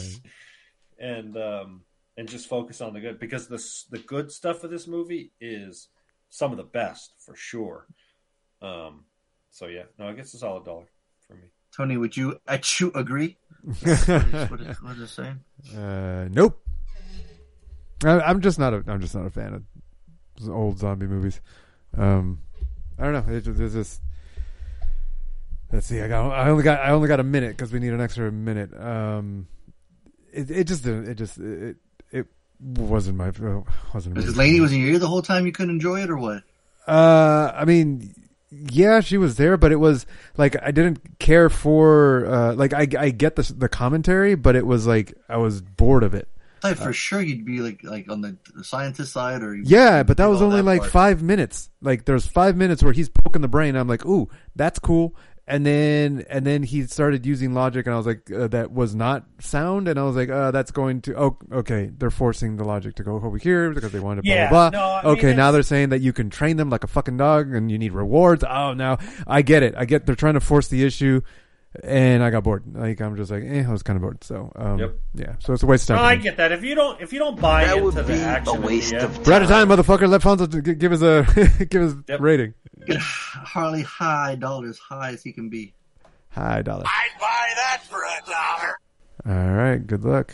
and 0.99 1.37
um, 1.37 1.81
and 2.17 2.27
just 2.27 2.47
focus 2.47 2.81
on 2.81 2.93
the 2.93 2.99
good 2.99 3.19
because 3.19 3.47
the 3.47 3.63
the 3.91 4.03
good 4.03 4.31
stuff 4.31 4.63
of 4.63 4.71
this 4.71 4.87
movie 4.87 5.31
is 5.39 5.89
some 6.29 6.51
of 6.51 6.57
the 6.57 6.63
best 6.63 7.13
for 7.19 7.35
sure. 7.35 7.87
Um, 8.61 9.05
so 9.51 9.67
yeah, 9.67 9.83
no, 9.97 10.07
I 10.09 10.13
guess 10.13 10.33
it's 10.33 10.43
all 10.43 10.61
a 10.61 10.63
dollar 10.63 10.85
for 11.27 11.35
me. 11.35 11.47
Tony, 11.75 11.97
would 11.97 12.15
you 12.15 12.39
at 12.47 12.79
you 12.79 12.91
agree? 12.95 13.37
what, 13.63 13.81
is, 14.61 14.81
what 14.81 14.95
is 14.95 15.01
it 15.01 15.07
saying? 15.07 15.39
Uh, 15.75 16.27
nope. 16.31 16.61
I, 18.03 18.19
I'm 18.21 18.41
just 18.41 18.59
not 18.59 18.73
a. 18.73 18.83
I'm 18.87 18.99
just 19.01 19.15
not 19.15 19.25
a 19.25 19.29
fan 19.29 19.53
of 19.53 20.49
old 20.49 20.79
zombie 20.79 21.07
movies. 21.07 21.39
Um, 21.97 22.39
I 22.97 23.03
don't 23.03 23.13
know. 23.13 23.33
It 23.33 23.47
it's 23.47 23.73
just. 23.73 24.01
Let's 25.71 25.87
see. 25.87 26.01
I 26.01 26.07
got. 26.07 26.29
I 26.31 26.49
only 26.49 26.63
got. 26.63 26.79
I 26.79 26.91
only 26.91 27.07
got 27.07 27.19
a 27.19 27.23
minute 27.23 27.51
because 27.51 27.73
we 27.73 27.79
need 27.79 27.93
an 27.93 28.01
extra 28.01 28.31
minute. 28.31 28.73
Um, 28.79 29.47
it 30.31 30.49
it 30.51 30.63
just 30.65 30.83
didn't. 30.83 31.09
It 31.09 31.15
just 31.15 31.37
it 31.37 31.77
it 32.11 32.27
wasn't 32.59 33.17
my 33.17 33.31
wasn't. 33.93 34.15
Because 34.15 34.37
Lady 34.37 34.59
was 34.59 34.71
in 34.71 34.79
your 34.79 34.91
ear 34.91 34.99
the 34.99 35.07
whole 35.07 35.21
time, 35.21 35.45
you 35.45 35.51
couldn't 35.51 35.75
enjoy 35.75 36.01
it, 36.01 36.09
or 36.09 36.17
what? 36.17 36.43
Uh, 36.87 37.51
I 37.53 37.65
mean, 37.65 38.13
yeah, 38.51 39.01
she 39.01 39.17
was 39.17 39.35
there, 39.35 39.57
but 39.57 39.71
it 39.71 39.77
was 39.77 40.05
like 40.37 40.55
I 40.61 40.71
didn't 40.71 41.19
care 41.19 41.49
for. 41.49 42.25
Uh, 42.27 42.53
like 42.53 42.73
I 42.73 42.87
I 42.97 43.09
get 43.09 43.35
the 43.35 43.53
the 43.57 43.69
commentary, 43.69 44.35
but 44.35 44.55
it 44.55 44.65
was 44.65 44.87
like 44.87 45.13
I 45.27 45.37
was 45.37 45.61
bored 45.61 46.03
of 46.03 46.13
it. 46.13 46.29
I 46.71 46.73
thought 46.73 46.83
for 46.85 46.93
sure 46.93 47.21
you'd 47.21 47.45
be 47.45 47.59
like 47.59 47.83
like 47.83 48.09
on 48.09 48.21
the, 48.21 48.37
the 48.55 48.63
scientist 48.63 49.13
side, 49.13 49.41
or 49.43 49.55
Yeah, 49.55 50.03
but 50.03 50.17
that 50.17 50.25
was 50.27 50.41
all 50.41 50.47
only 50.47 50.61
like 50.61 50.81
part. 50.81 50.91
five 50.91 51.23
minutes. 51.23 51.69
Like 51.81 52.05
there's 52.05 52.25
five 52.27 52.55
minutes 52.57 52.83
where 52.83 52.93
he's 52.93 53.09
poking 53.09 53.41
the 53.41 53.47
brain. 53.47 53.75
I'm 53.75 53.87
like, 53.87 54.05
ooh, 54.05 54.29
that's 54.55 54.79
cool. 54.79 55.15
And 55.47 55.63
then 55.63 56.25
and 56.27 56.43
then 56.43 56.63
he 56.63 56.87
started 56.87 57.23
using 57.23 57.53
logic, 57.53 57.85
and 57.85 57.93
I 57.93 57.97
was 57.97 58.07
like, 58.07 58.31
uh, 58.31 58.47
that 58.47 58.71
was 58.71 58.95
not 58.95 59.25
sound. 59.39 59.87
And 59.87 59.99
I 59.99 60.03
was 60.03 60.15
like, 60.15 60.29
uh, 60.29 60.49
that's 60.49 60.71
going 60.71 61.01
to 61.01 61.15
oh, 61.15 61.37
okay. 61.51 61.91
They're 61.95 62.09
forcing 62.09 62.57
the 62.57 62.63
logic 62.63 62.95
to 62.95 63.03
go 63.03 63.17
over 63.17 63.37
here 63.37 63.71
because 63.71 63.91
they 63.91 63.99
wanted 63.99 64.23
blah 64.23 64.33
Yeah, 64.33 64.49
blah 64.49 64.71
blah. 64.71 64.79
no, 64.79 64.85
I 64.87 65.03
mean, 65.03 65.17
okay, 65.19 65.35
now 65.35 65.51
they're 65.51 65.61
saying 65.61 65.89
that 65.89 66.01
you 66.01 66.13
can 66.13 66.31
train 66.31 66.57
them 66.57 66.71
like 66.71 66.83
a 66.83 66.87
fucking 66.87 67.17
dog, 67.17 67.53
and 67.53 67.69
you 67.69 67.77
need 67.77 67.91
rewards. 67.93 68.43
Oh, 68.43 68.73
now 68.73 68.97
I 69.27 69.43
get 69.43 69.61
it. 69.61 69.75
I 69.77 69.85
get 69.85 70.07
they're 70.07 70.15
trying 70.15 70.33
to 70.33 70.39
force 70.39 70.67
the 70.67 70.83
issue. 70.83 71.21
And 71.83 72.23
I 72.23 72.29
got 72.29 72.43
bored. 72.43 72.63
Like 72.73 73.01
I'm 73.01 73.15
just 73.15 73.31
like, 73.31 73.43
eh, 73.45 73.63
I 73.67 73.71
was 73.71 73.83
kind 73.83 73.97
of 73.97 74.01
bored. 74.01 74.23
So, 74.23 74.51
um, 74.55 74.79
Yep. 74.79 74.95
yeah. 75.15 75.35
So 75.39 75.53
it's 75.53 75.63
a 75.63 75.65
waste 75.65 75.89
of 75.89 75.95
No, 75.97 76.01
time. 76.03 76.11
I 76.11 76.15
get 76.15 76.37
that. 76.37 76.51
If 76.51 76.63
you 76.63 76.75
don't, 76.75 77.01
if 77.01 77.11
you 77.13 77.19
don't 77.19 77.39
buy 77.39 77.65
That 77.65 77.73
into 77.77 77.85
would 77.85 77.95
the 77.95 78.03
be 78.03 78.13
a 78.13 78.59
waste 78.65 78.93
of 78.93 79.15
end, 79.17 79.27
We're 79.27 79.33
out 79.33 79.41
of 79.41 79.49
time, 79.49 79.67
motherfucker. 79.69 80.07
Let 80.07 80.21
Fonzo 80.21 80.63
g- 80.63 80.73
give 80.75 80.91
us 80.91 81.01
a 81.01 81.65
give 81.69 81.81
us 81.81 81.95
Yep. 82.07 82.19
rating. 82.21 82.53
Harley 82.99 83.81
high 83.81 84.35
dollar 84.35 84.67
as 84.69 84.77
high 84.77 85.11
as 85.11 85.23
he 85.23 85.31
can 85.33 85.49
be. 85.49 85.73
High 86.29 86.61
dollar. 86.61 86.83
I'd 86.85 87.19
buy 87.19 87.49
that 87.55 87.81
for 87.89 87.97
a 88.03 88.29
dollar. 88.29 88.77
All 89.47 89.53
right. 89.55 89.85
Good 89.85 90.03
luck. 90.03 90.33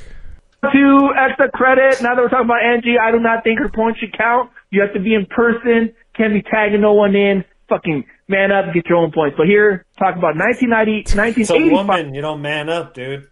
Two 0.71 1.09
extra 1.17 1.49
credit. 1.51 2.01
Now 2.01 2.13
that 2.15 2.21
we're 2.21 2.29
talking 2.29 2.45
about 2.45 2.61
Angie, 2.63 2.97
I 3.01 3.11
do 3.11 3.19
not 3.19 3.43
think 3.43 3.59
her 3.59 3.69
points 3.69 3.99
should 3.99 4.15
count. 4.17 4.51
You 4.69 4.81
have 4.81 4.93
to 4.93 4.99
be 4.99 5.13
in 5.15 5.25
person. 5.25 5.93
Can't 6.15 6.33
be 6.33 6.41
tagging 6.43 6.81
no 6.81 6.93
one 6.93 7.15
in. 7.15 7.43
Fucking 7.69 8.03
man 8.31 8.51
up, 8.51 8.73
get 8.73 8.87
your 8.87 8.97
own 8.97 9.11
points. 9.11 9.35
But 9.37 9.45
here, 9.45 9.85
talk 9.99 10.15
about 10.15 10.35
1990, 10.35 11.41
it's 11.41 11.51
a 11.51 11.59
woman. 11.69 12.15
You 12.15 12.21
don't 12.21 12.41
man 12.41 12.69
up, 12.69 12.95
dude. 12.95 13.27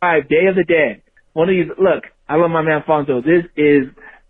Five, 0.00 0.28
Day 0.28 0.46
of 0.48 0.54
the 0.54 0.64
Dead. 0.68 1.02
One 1.32 1.48
of 1.48 1.54
these. 1.54 1.66
Look, 1.78 2.04
I 2.28 2.36
love 2.36 2.50
my 2.50 2.62
man 2.62 2.84
Fonzo. 2.86 3.24
This 3.24 3.44
is 3.56 3.88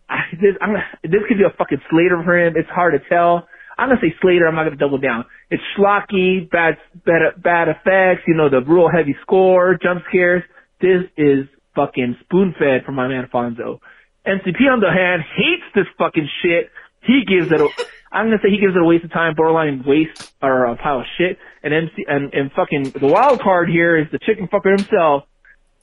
I, 0.09 0.31
this. 0.33 0.57
I'm 0.61 0.75
this 1.03 1.21
could 1.29 1.39
be 1.39 1.45
a 1.45 1.55
fucking 1.57 1.83
Slater 1.91 2.23
for 2.25 2.39
him. 2.39 2.55
It's 2.57 2.69
hard 2.71 2.95
to 2.95 3.09
tell. 3.09 3.47
I'm 3.77 3.89
gonna 3.89 4.01
say 4.01 4.15
Slater. 4.23 4.47
I'm 4.47 4.55
not 4.55 4.65
gonna 4.65 4.77
double 4.77 4.99
down. 4.99 5.25
It's 5.51 5.63
schlocky, 5.77 6.49
bad, 6.51 6.79
bad, 7.05 7.43
bad 7.43 7.69
effects. 7.69 8.23
You 8.27 8.35
know 8.35 8.49
the 8.49 8.63
real 8.63 8.89
heavy 8.89 9.17
score, 9.23 9.77
jump 9.83 10.03
scares. 10.09 10.43
This 10.81 11.05
is 11.17 11.47
fucking 11.75 12.17
spoon 12.25 12.55
fed 12.59 12.85
for 12.87 12.93
my 12.93 13.09
man 13.09 13.29
Fonzo. 13.33 13.81
MCP 14.27 14.65
on 14.71 14.81
the 14.81 14.91
hand 14.91 15.23
hates 15.37 15.65
this 15.75 15.87
fucking 15.99 16.29
shit. 16.43 16.71
He 17.03 17.25
gives 17.27 17.53
it. 17.53 17.61
A, 17.61 17.69
I'm 18.15 18.27
gonna 18.27 18.39
say 18.43 18.51
he 18.51 18.59
gives 18.59 18.75
it 18.75 18.81
a 18.81 18.85
waste 18.85 19.05
of 19.05 19.13
time, 19.13 19.35
borderline 19.35 19.85
waste 19.87 20.33
or 20.41 20.67
a 20.67 20.77
pile 20.77 21.01
of 21.01 21.07
shit. 21.19 21.39
And 21.63 21.75
MC 21.75 22.05
and 22.07 22.33
and 22.33 22.53
fucking 22.53 22.91
the 23.01 23.07
wild 23.07 23.41
card 23.41 23.69
here 23.69 23.97
is 23.97 24.07
the 24.13 24.19
chicken 24.19 24.49
fucker 24.49 24.79
himself 24.79 25.25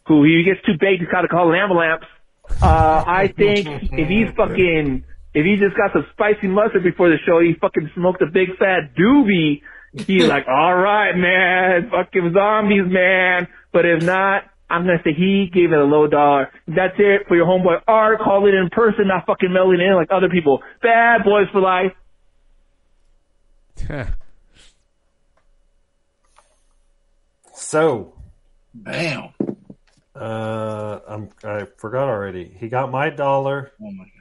who 0.08 0.24
he 0.24 0.44
gets 0.44 0.62
too 0.66 0.74
big, 0.80 0.99
he's 0.99 1.08
got 1.10 1.22
to 1.22 1.28
call 1.28 1.53
an 1.53 1.60
ambulance. 1.60 2.03
Uh, 2.62 3.03
I 3.06 3.28
think 3.28 3.68
if 3.68 4.08
he's 4.08 4.28
fucking, 4.36 5.03
if 5.34 5.45
he 5.45 5.56
just 5.56 5.78
got 5.78 5.94
some 5.94 6.06
spicy 6.12 6.48
mustard 6.48 6.84
before 6.84 7.10
the 7.10 7.18
show, 7.26 7.40
he 7.40 7.53
fucking 7.60 7.91
smoked 7.95 8.22
a 8.22 8.28
big 8.28 8.58
fat 8.58 8.95
doobie. 8.98 9.62
He's 9.94 10.28
like, 10.28 10.48
all 10.48 10.76
right, 10.76 11.16
man, 11.16 11.90
fucking 11.90 12.34
zombies, 12.34 12.86
man. 12.86 13.48
But 13.72 13.86
if 13.86 14.03
not, 14.03 14.44
I'm 14.70 14.84
gonna 14.84 15.02
say 15.03 15.14
he 15.14 15.49
gave 15.53 15.72
it 15.72 15.80
a 15.80 15.84
low 15.84 16.08
dollar. 16.08 16.49
That's 16.68 16.95
it 16.98 17.28
for 17.28 17.36
your 17.36 17.45
homeboy 17.45 17.82
Art. 17.88 18.20
Call 18.20 18.48
it 18.48 18.53
in 18.53 18.70
person, 18.72 19.08
not 19.08 19.26
fucking 19.26 19.52
mailing 19.52 19.82
in 19.82 19.95
like 19.95 20.10
other 20.12 20.30
people. 20.30 20.62
Bad 20.82 21.24
boys 21.24 21.48
for 21.52 21.62
life. 21.62 21.91
So, 27.53 28.14
Bam. 28.74 29.30
uh, 30.16 30.99
I'm 31.08 31.30
I 31.44 31.68
forgot 31.78 32.08
already. 32.08 32.45
He 32.60 32.70
got 32.70 32.91
my 32.91 33.10
dollar. 33.10 33.72
Oh 33.82 33.91
my 33.91 34.03
god. 34.06 34.12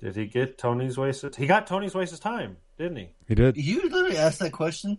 Did 0.00 0.16
he 0.16 0.26
get 0.26 0.56
Tony's 0.56 0.96
wasted? 0.96 1.36
He 1.36 1.46
got 1.46 1.66
Tony's 1.66 1.94
wasted 1.94 2.20
time, 2.20 2.56
didn't 2.78 2.96
he? 2.96 3.08
He 3.28 3.34
did. 3.34 3.56
You 3.56 3.82
literally 3.82 4.16
asked 4.16 4.38
that 4.38 4.52
question. 4.52 4.98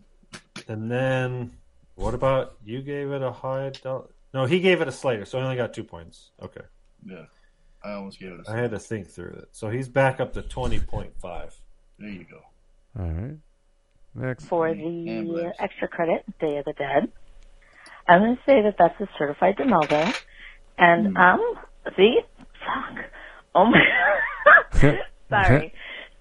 And 0.67 0.89
then, 0.91 1.51
what 1.95 2.13
about 2.13 2.55
you? 2.63 2.81
Gave 2.81 3.11
it 3.11 3.21
a 3.23 3.31
high 3.31 3.71
dollar. 3.81 4.09
No, 4.33 4.45
he 4.45 4.59
gave 4.59 4.79
it 4.81 4.87
a 4.87 4.91
Slater, 4.91 5.25
so 5.25 5.37
he 5.39 5.43
only 5.43 5.57
got 5.57 5.73
two 5.73 5.83
points. 5.83 6.31
Okay, 6.41 6.61
Yeah. 7.05 7.25
I 7.83 7.93
almost 7.93 8.19
gave 8.19 8.31
it 8.33 8.47
a 8.47 8.51
I 8.51 8.57
had 8.57 8.71
to 8.71 8.79
think 8.79 9.09
through 9.09 9.31
it. 9.31 9.49
So 9.53 9.69
he's 9.69 9.89
back 9.89 10.19
up 10.19 10.33
to 10.33 10.41
twenty 10.43 10.79
point 10.79 11.13
five. 11.19 11.59
There 11.97 12.09
you 12.09 12.25
go. 12.29 12.41
All 12.99 13.09
right. 13.09 13.37
Next. 14.15 14.45
For 14.47 14.73
the 14.73 15.51
extra 15.59 15.87
credit, 15.87 16.25
Day 16.39 16.57
of 16.57 16.65
the 16.65 16.73
Dead, 16.73 17.11
I'm 18.07 18.21
going 18.21 18.35
to 18.35 18.41
say 18.45 18.61
that 18.63 18.75
that's 18.77 18.99
a 18.99 19.07
certified 19.17 19.55
Donaldo. 19.57 20.13
And, 20.77 21.17
um, 21.17 21.39
see? 21.95 22.19
Fuck. 22.65 23.05
Oh 23.55 23.65
my, 23.65 23.81
sorry. 25.29 25.73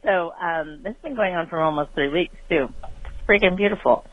So, 0.05 0.33
um, 0.41 0.81
this 0.83 0.95
has 0.95 1.03
been 1.03 1.17
going 1.17 1.35
on 1.35 1.49
for 1.49 1.61
almost 1.61 1.91
three 1.95 2.09
weeks, 2.09 2.35
too. 2.49 2.69
It's 2.83 3.29
freaking 3.29 3.57
beautiful. 3.57 4.05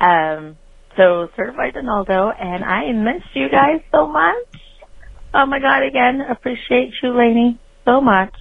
Um, 0.00 0.56
so, 0.96 1.28
certified 1.36 1.74
Donaldo, 1.74 2.30
and 2.38 2.64
I 2.64 2.92
miss 2.92 3.22
you 3.34 3.48
guys 3.50 3.80
so 3.92 4.06
much. 4.06 4.36
Oh 5.34 5.46
my 5.46 5.58
god, 5.58 5.82
again, 5.82 6.20
appreciate 6.20 6.92
you, 7.02 7.16
Lainey, 7.16 7.58
so 7.86 8.00
much. 8.00 8.34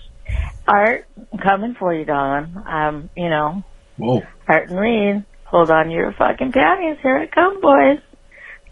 Art, 0.68 1.06
coming 1.42 1.76
for 1.80 1.94
you, 1.94 2.04
darling. 2.06 2.56
Um, 2.68 3.10
you 3.16 3.30
know, 3.30 3.64
Whoa. 4.02 4.24
Art 4.48 4.70
and 4.70 4.80
Reed, 4.80 5.24
hold 5.46 5.70
on 5.70 5.86
to 5.86 5.92
your 5.92 6.12
fucking 6.14 6.52
panties. 6.52 6.98
Here 7.02 7.18
it 7.20 7.32
come, 7.32 7.62
boys. 7.62 8.00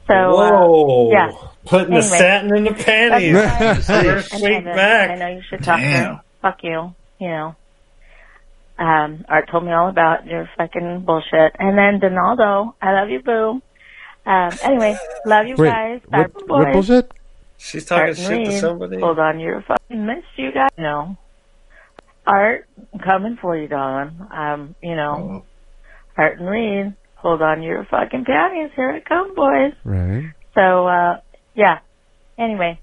So, 0.07 0.13
Whoa! 0.13 1.09
uh, 1.09 1.11
yeah. 1.11 1.31
Putting 1.65 1.93
the 1.93 2.01
satin 2.01 2.55
in 2.57 2.63
the 2.63 2.73
panties. 2.73 3.33
That's 3.33 3.87
right. 3.89 4.05
First 4.05 4.33
week 4.41 4.65
back. 4.65 5.11
I 5.11 5.15
know 5.15 5.27
you 5.27 5.41
should 5.47 5.63
talk 5.63 5.79
Damn. 5.79 6.15
to 6.15 6.21
Fuck 6.41 6.63
you. 6.63 6.95
You 7.19 7.27
know. 7.27 7.55
Um, 8.79 9.25
Art 9.29 9.49
told 9.51 9.65
me 9.65 9.71
all 9.71 9.89
about 9.89 10.25
your 10.25 10.49
fucking 10.57 11.01
bullshit. 11.05 11.55
And 11.59 11.77
then 11.77 11.99
Donaldo, 11.99 12.73
I 12.81 12.93
love 12.93 13.09
you, 13.09 13.21
boo. 13.21 13.61
Um, 14.25 14.51
anyway, 14.63 14.97
love 15.25 15.47
you 15.47 15.55
Wait, 15.57 15.69
guys. 15.69 16.01
what, 16.07 16.33
Bye, 16.33 16.39
boys. 16.39 16.47
what 16.47 16.73
bullshit? 16.73 17.11
She's 17.57 17.85
talking 17.85 18.01
Art 18.01 18.17
and 18.17 18.17
shit 18.17 18.45
to 18.45 18.59
somebody. 18.59 18.99
Hold 18.99 19.19
on, 19.19 19.39
you're 19.39 19.61
fucking 19.61 20.05
miss 20.05 20.23
you 20.37 20.51
guys. 20.53 20.69
No. 20.77 21.17
Art, 22.29 22.67
I'm 22.93 22.99
coming 22.99 23.37
for 23.41 23.57
you, 23.57 23.67
darling. 23.67 24.19
Um, 24.31 24.75
you 24.81 24.95
know. 24.95 25.43
Art 26.19 26.37
and 26.37 26.49
Reed, 26.49 26.93
hold 27.15 27.41
on 27.41 27.63
your 27.63 27.85
fucking 27.89 28.25
panties. 28.25 28.71
Here 28.75 28.91
it 28.91 29.05
come, 29.05 29.33
boys. 29.35 29.73
Right. 29.85 30.33
So, 30.53 30.85
uh, 30.85 31.21
yeah. 31.55 31.79
Anyway, 32.37 32.79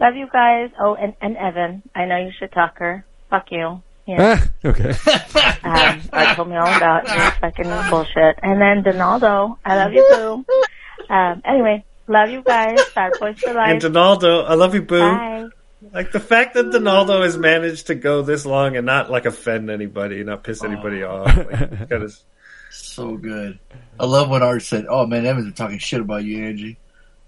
love 0.00 0.14
you 0.14 0.28
guys. 0.32 0.70
Oh, 0.80 0.94
and, 0.94 1.14
and 1.20 1.36
Evan, 1.36 1.82
I 1.92 2.04
know 2.04 2.18
you 2.18 2.30
should 2.38 2.52
talk 2.52 2.78
her. 2.78 3.04
Fuck 3.30 3.50
you. 3.50 3.82
Yeah. 4.06 4.38
Ah, 4.64 4.68
okay. 4.68 4.90
um, 5.64 6.02
Art 6.12 6.36
told 6.36 6.48
me 6.48 6.56
all 6.56 6.72
about 6.72 7.08
your 7.08 7.30
fucking 7.32 7.90
bullshit. 7.90 8.38
And 8.42 8.60
then 8.60 8.84
Donaldo, 8.84 9.58
I 9.64 9.76
love 9.76 9.92
you, 9.92 10.06
boo. 10.10 10.44
Um, 11.10 11.42
anyway, 11.44 11.84
love 12.06 12.30
you 12.30 12.42
guys. 12.42 12.78
Bad 12.94 13.12
boys 13.18 13.36
for 13.38 13.52
Life. 13.52 13.70
And. 13.72 13.80
Donaldo, 13.80 14.44
I 14.44 14.54
love 14.54 14.72
you, 14.72 14.82
boo. 14.82 15.00
Bye. 15.00 15.48
Like 15.92 16.12
the 16.12 16.20
fact 16.20 16.54
that 16.54 16.70
Donaldo 16.70 17.22
has 17.22 17.36
managed 17.36 17.88
to 17.88 17.94
go 17.94 18.22
this 18.22 18.46
long 18.46 18.76
and 18.76 18.86
not 18.86 19.10
like 19.10 19.26
offend 19.26 19.70
anybody, 19.70 20.22
not 20.22 20.44
piss 20.44 20.62
oh. 20.62 20.66
anybody 20.66 21.02
off. 21.02 21.36
Like, 21.36 21.88
got 21.88 22.02
his, 22.02 22.22
So 22.70 23.16
good. 23.16 23.58
I 23.98 24.06
love 24.06 24.28
when 24.30 24.42
Art 24.42 24.62
said, 24.62 24.86
"Oh 24.88 25.06
man, 25.06 25.26
Evan's 25.26 25.46
been 25.46 25.54
talking 25.54 25.78
shit 25.78 26.00
about 26.00 26.24
you, 26.24 26.44
Angie." 26.44 26.78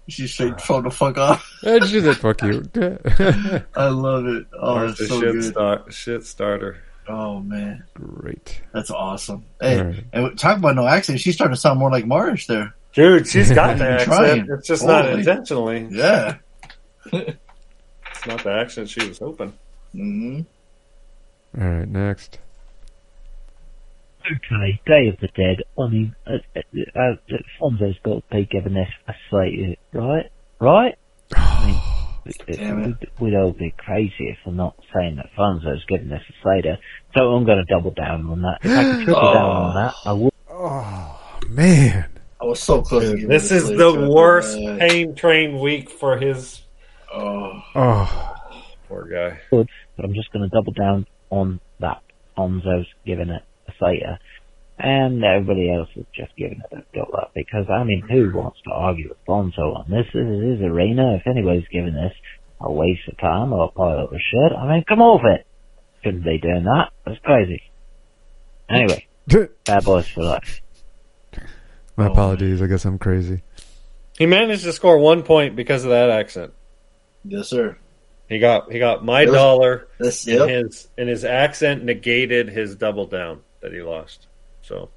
She 0.07 0.27
straight 0.27 0.61
phone 0.61 0.83
the 0.83 0.91
fuck 0.91 1.17
off. 1.17 1.51
And 1.63 1.83
she 1.85 1.99
said, 1.99 2.17
"Fuck 2.17 2.41
you." 2.43 2.63
I 3.75 3.87
love 3.87 4.27
it. 4.27 4.45
Oh, 4.53 4.75
Art's 4.75 4.99
it's 4.99 5.01
a 5.01 5.07
so 5.07 5.19
shit, 5.19 5.31
good. 5.33 5.43
start, 5.43 5.93
shit 5.93 6.23
starter. 6.25 6.77
Oh 7.07 7.39
man, 7.39 7.83
great. 7.93 8.61
That's 8.71 8.89
awesome. 8.91 9.45
Hey, 9.61 9.79
Alright. 9.79 10.03
and 10.13 10.39
talk 10.39 10.57
about 10.57 10.75
no 10.75 10.87
accent. 10.87 11.19
She's 11.19 11.35
starting 11.35 11.55
to 11.55 11.59
sound 11.59 11.79
more 11.79 11.91
like 11.91 12.05
Marish 12.05 12.47
there. 12.47 12.73
Dude, 12.93 13.27
she's 13.27 13.51
got 13.51 13.71
She's 13.71 13.79
the 13.79 13.89
accent. 13.89 14.09
trying. 14.09 14.47
It's 14.49 14.67
just 14.67 14.85
not 14.85 15.09
intentionally. 15.09 15.87
Yeah. 15.91 16.37
It's 18.25 18.33
not 18.33 18.43
the 18.43 18.59
accent 18.59 18.89
she 18.89 19.07
was 19.07 19.19
hoping. 19.19 19.53
Mm-hmm. 19.93 21.61
All 21.61 21.69
right, 21.69 21.87
next. 21.87 22.39
Okay, 24.25 24.81
Day 24.87 25.09
of 25.09 25.19
the 25.19 25.27
Dead. 25.27 25.61
I 25.77 25.87
mean, 25.87 26.15
uh, 26.25 26.37
uh, 26.55 26.99
uh, 26.99 27.37
Fonzo's 27.61 27.99
got 28.03 28.15
to 28.15 28.23
be 28.31 28.47
giving 28.47 28.73
this 28.73 28.89
a 29.07 29.13
slate, 29.29 29.77
right? 29.93 30.31
Right? 30.59 30.95
I 31.35 31.81
mean, 32.47 32.97
we'd, 32.99 33.09
we'd 33.19 33.35
all 33.35 33.51
be 33.51 33.75
crazy 33.77 34.29
if 34.29 34.39
I'm 34.47 34.55
not 34.55 34.73
saying 34.91 35.17
that 35.17 35.29
Fonzo's 35.37 35.85
giving 35.87 36.09
this 36.09 36.23
a 36.27 36.33
Slater. 36.41 36.79
So 37.15 37.31
I'm 37.31 37.45
going 37.45 37.63
to 37.63 37.71
double 37.71 37.91
down 37.91 38.25
on 38.25 38.41
that. 38.41 38.57
If 38.63 38.71
I 38.71 38.83
could 38.85 39.03
triple 39.05 39.33
down 39.33 39.49
on 39.51 39.75
that, 39.75 39.93
I 40.03 40.13
would. 40.13 40.33
Oh 40.49 41.39
man, 41.47 42.09
I 42.41 42.45
was 42.45 42.59
so 42.59 42.81
close. 42.81 43.03
to 43.03 43.27
This 43.27 43.51
it 43.51 43.57
is 43.57 43.69
to 43.69 43.75
the 43.75 44.09
worst 44.09 44.57
Uh, 44.57 44.77
pain 44.79 45.13
train 45.13 45.59
week 45.59 45.91
for 45.91 46.17
his 46.17 46.63
Oh, 47.75 48.35
poor 48.87 49.07
guy. 49.07 49.39
Good, 49.51 49.69
but 49.95 50.05
I'm 50.05 50.13
just 50.13 50.31
going 50.31 50.49
to 50.49 50.55
double 50.55 50.71
down 50.71 51.05
on 51.29 51.59
that. 51.79 52.01
Onzo's 52.37 52.87
giving 53.05 53.29
it 53.29 53.43
a 53.67 53.71
Slater. 53.79 54.19
And 54.77 55.23
everybody 55.23 55.71
else 55.71 55.89
is 55.95 56.05
just 56.13 56.35
giving 56.35 56.59
it 56.59 56.77
a 56.77 56.95
dollar 56.95 57.27
because 57.33 57.65
I 57.69 57.83
mean, 57.85 58.03
who 58.09 58.31
wants 58.37 58.59
to 58.65 58.71
argue 58.71 59.09
with 59.09 59.25
Bonzo 59.25 59.73
on 59.73 59.85
this? 59.89 60.05
This 60.13 60.27
is 60.27 60.59
his 60.59 60.61
arena. 60.61 61.15
If 61.15 61.27
anybody's 61.27 61.67
giving 61.71 61.93
this 61.93 62.11
a 62.59 62.69
waste 62.71 63.07
of 63.07 63.17
time 63.17 63.53
or 63.53 63.65
a 63.65 63.71
pile 63.71 64.09
of 64.11 64.11
shit, 64.11 64.51
I 64.51 64.67
mean, 64.67 64.83
come 64.87 65.01
off 65.01 65.21
it. 65.23 65.45
Shouldn't 66.03 66.25
be 66.25 66.39
doing 66.39 66.65
that. 66.65 66.89
That's 67.05 67.19
crazy. 67.19 67.61
Anyway, 68.69 69.07
bad 69.65 69.85
boys 69.85 70.07
for 70.07 70.23
life. 70.23 70.61
my 71.95 72.07
apologies. 72.07 72.61
I 72.61 72.67
guess 72.67 72.83
I'm 72.83 72.97
crazy. 72.97 73.43
He 74.17 74.25
managed 74.25 74.63
to 74.63 74.73
score 74.73 74.97
one 74.97 75.23
point 75.23 75.55
because 75.55 75.85
of 75.85 75.91
that 75.91 76.09
accent. 76.09 76.53
Yes, 77.27 77.49
sir. 77.49 77.77
He 78.29 78.39
got 78.39 78.71
he 78.71 78.79
got 78.79 79.03
my 79.05 79.25
was- 79.25 79.33
dollar, 79.33 79.87
That's 79.99 80.25
and 80.27 80.39
yep. 80.39 80.49
his 80.49 80.87
and 80.97 81.07
his 81.09 81.23
accent 81.25 81.83
negated 81.83 82.49
his 82.49 82.75
double 82.75 83.05
down 83.05 83.41
that 83.61 83.71
he 83.73 83.81
lost. 83.81 84.27
So 84.63 84.89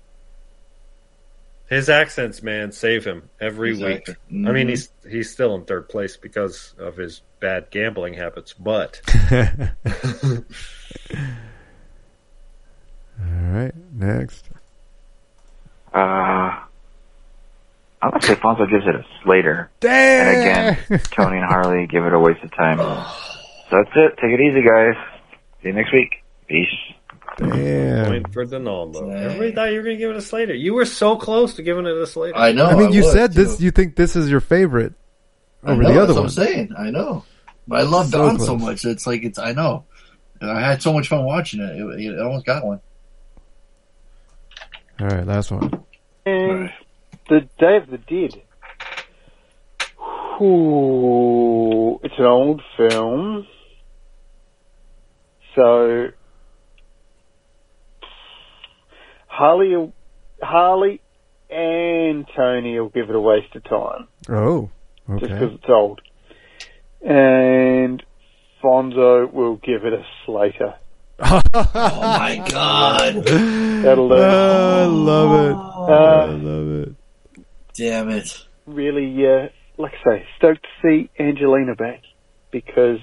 his 1.69 1.91
accents, 1.91 2.43
man, 2.43 2.73
save 2.73 3.05
him 3.05 3.29
every 3.41 3.71
Exactly. 3.73 4.15
week. 4.31 4.49
I 4.49 4.53
mean, 4.53 4.67
Mhm. 4.67 4.71
he's 4.71 4.91
he's 5.09 5.31
still 5.31 5.55
in 5.55 5.65
third 5.65 5.89
place 5.91 6.17
because 6.17 6.75
of 6.79 6.97
his 6.97 7.21
bad 7.41 7.67
gambling 7.71 8.15
habits, 8.15 8.55
but 8.55 9.01
All 13.21 13.27
right, 13.53 13.73
next. 13.95 14.49
Uh, 15.93 16.61
I'm 18.01 18.11
gonna 18.11 18.23
say 18.23 18.35
Fonzo 18.37 18.71
gives 18.71 18.87
it 18.87 18.95
a 18.95 19.05
Slater. 19.23 19.71
Damn. 19.81 20.29
And 20.29 20.79
again, 20.79 21.01
Tony 21.11 21.39
and 21.39 21.47
Harley 21.47 21.87
give 21.87 22.05
it 22.05 22.13
a 22.13 22.19
waste 22.19 22.43
of 22.45 22.55
time. 22.55 22.79
So 22.79 23.77
that's 23.77 23.91
it. 23.95 24.17
Take 24.21 24.33
it 24.33 24.41
easy, 24.41 24.63
guys. 24.63 24.95
See 25.63 25.69
you 25.69 25.75
next 25.75 25.93
week. 25.93 26.23
Peace. 26.47 26.69
Damn. 27.37 28.07
point 28.07 28.33
for 28.33 28.45
Donaldo. 28.45 29.11
Everybody 29.11 29.53
thought 29.53 29.71
you 29.71 29.77
were 29.77 29.85
going 29.85 29.97
to 29.97 30.01
give 30.01 30.11
it 30.11 30.17
a 30.17 30.21
Slater. 30.21 30.55
You 30.55 30.75
were 30.75 30.85
so 30.85 31.17
close 31.17 31.55
to 31.55 31.63
giving 31.63 31.87
it 31.87 31.97
a 31.97 32.07
Slater. 32.07 32.37
I 32.37 32.53
know. 32.53 32.67
I 32.67 32.75
mean, 32.75 32.93
you 32.93 33.05
would, 33.05 33.13
said 33.13 33.33
this. 33.33 33.59
too. 33.59 33.65
You 33.65 33.71
think 33.71 33.95
this 33.95 34.17
is 34.17 34.29
your 34.29 34.41
favorite 34.41 34.95
over 35.63 35.83
know, 35.83 35.93
the 35.93 36.03
other 36.03 36.15
that's 36.15 36.15
one. 36.15 36.25
what 36.25 36.39
I'm 36.39 36.47
saying. 36.47 36.75
I 36.77 36.91
know. 36.91 37.25
But 37.67 37.81
I 37.81 37.83
love 37.83 38.09
So 38.09 38.19
Don 38.19 38.41
so 38.41 38.57
much. 38.57 38.85
It's 38.85 39.07
like 39.07 39.23
it's. 39.25 39.39
I 39.39 39.53
know. 39.53 39.85
And 40.41 40.51
I 40.51 40.61
had 40.61 40.83
so 40.83 40.93
much 40.93 41.09
fun 41.09 41.25
watching 41.25 41.61
it. 41.61 41.77
It, 41.77 42.13
it 42.13 42.21
almost 42.21 42.47
got 42.47 42.65
one. 42.65 42.81
All 45.01 45.07
right, 45.07 45.27
last 45.27 45.51
one. 45.51 45.85
And 46.27 46.73
the 47.29 47.49
Day 47.59 47.77
of 47.77 47.89
the 47.91 47.99
Dead. 47.99 48.43
Ooh, 50.41 51.99
it's 52.03 52.15
an 52.19 52.25
old 52.25 52.63
film. 52.77 53.47
So 55.55 56.09
Harley, 59.27 59.93
Harley, 60.43 61.01
and 61.51 62.27
Tony 62.37 62.79
will 62.79 62.89
give 62.91 63.09
it 63.11 63.17
a 63.17 63.21
waste 63.21 63.55
of 63.57 63.65
time 63.65 64.07
Oh, 64.29 64.71
just 65.19 65.23
because 65.33 65.55
it's 65.55 65.69
old, 65.69 66.01
and 67.05 68.03
Fonzo 68.63 69.33
will 69.33 69.57
give 69.57 69.85
it 69.85 69.93
a 69.93 70.05
Slater. 70.25 70.75
Oh 71.21 71.41
my 72.01 72.45
god! 72.49 73.25
That'll 73.25 74.09
do. 74.09 74.15
I 74.17 74.85
love 74.85 75.51
it. 75.51 75.57
I 75.57 75.93
Uh, 75.93 76.27
love 76.37 76.69
it. 76.89 76.95
Damn 77.79 78.09
it! 78.09 78.45
really, 78.67 79.25
uh, 79.25 79.49
like 79.77 79.93
I 80.05 80.11
say, 80.11 80.27
stoked 80.37 80.63
to 80.65 80.69
see 80.83 81.11
Angelina 81.17 81.77
back 81.77 82.03
because 82.51 82.99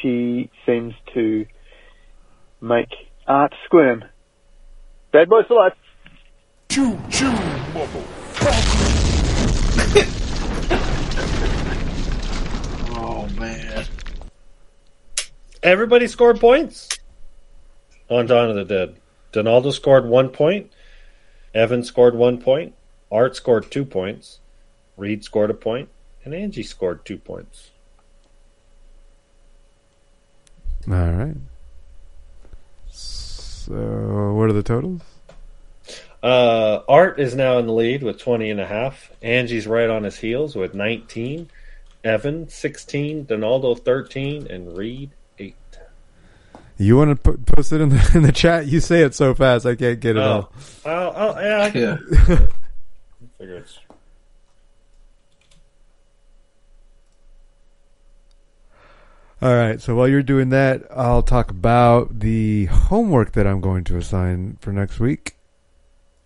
she 0.00 0.50
seems 0.64 0.94
to 1.14 1.46
make 2.60 2.88
art 3.26 3.52
squirm. 3.64 4.04
Bad 5.12 5.28
boys 5.28 5.46
for 5.48 5.54
life. 5.54 5.72
Choo 6.70 6.96
choo, 7.10 7.32
Oh 12.98 13.28
man! 13.36 13.84
Everybody 15.64 16.06
scored 16.06 16.38
points 16.38 16.88
on 18.08 18.26
Dawn 18.26 18.50
of 18.50 18.54
the 18.54 18.64
Dead. 18.64 18.96
Donaldo 19.32 19.72
scored 19.72 20.06
one 20.06 20.28
point. 20.28 20.70
Evan 21.52 21.82
scored 21.82 22.14
one 22.14 22.38
point. 22.38 22.74
Art 23.10 23.36
scored 23.36 23.70
two 23.70 23.84
points. 23.84 24.38
Reed 24.96 25.24
scored 25.24 25.50
a 25.50 25.54
point. 25.54 25.88
And 26.24 26.34
Angie 26.34 26.62
scored 26.64 27.04
two 27.04 27.18
points. 27.18 27.70
All 30.88 30.94
right. 31.12 31.36
So, 32.90 34.32
what 34.34 34.48
are 34.48 34.52
the 34.52 34.62
totals? 34.62 35.02
Uh, 36.22 36.80
Art 36.88 37.20
is 37.20 37.34
now 37.34 37.58
in 37.58 37.66
the 37.66 37.72
lead 37.72 38.02
with 38.02 38.18
20 38.18 38.50
and 38.50 38.60
a 38.60 38.66
half. 38.66 39.10
Angie's 39.22 39.66
right 39.66 39.88
on 39.90 40.02
his 40.04 40.16
heels 40.18 40.56
with 40.56 40.74
19. 40.74 41.48
Evan, 42.04 42.48
16. 42.48 43.26
Donaldo, 43.26 43.74
13. 43.74 44.46
And 44.48 44.76
Reed, 44.76 45.10
8. 45.38 45.54
You 46.78 46.96
want 46.96 47.10
to 47.10 47.16
put, 47.16 47.46
post 47.46 47.72
it 47.72 47.80
in 47.80 47.88
the 47.90 48.10
in 48.14 48.22
the 48.22 48.32
chat? 48.32 48.66
You 48.66 48.80
say 48.80 49.02
it 49.02 49.14
so 49.14 49.34
fast, 49.34 49.66
I 49.66 49.74
can't 49.76 49.98
get 50.00 50.16
it 50.16 50.20
Oh, 50.20 50.22
all. 50.22 50.52
oh, 50.84 51.12
oh 51.16 51.40
yeah. 51.40 51.62
I 51.62 51.70
can, 51.70 51.80
Yeah. 52.28 52.46
I 53.38 53.42
figure 53.42 53.56
it's 53.56 53.78
All 59.42 59.54
right. 59.54 59.80
So 59.80 59.94
while 59.94 60.08
you're 60.08 60.22
doing 60.22 60.48
that, 60.50 60.84
I'll 60.90 61.22
talk 61.22 61.50
about 61.50 62.20
the 62.20 62.64
homework 62.66 63.32
that 63.32 63.46
I'm 63.46 63.60
going 63.60 63.84
to 63.84 63.98
assign 63.98 64.56
for 64.60 64.72
next 64.72 64.98
week. 64.98 65.36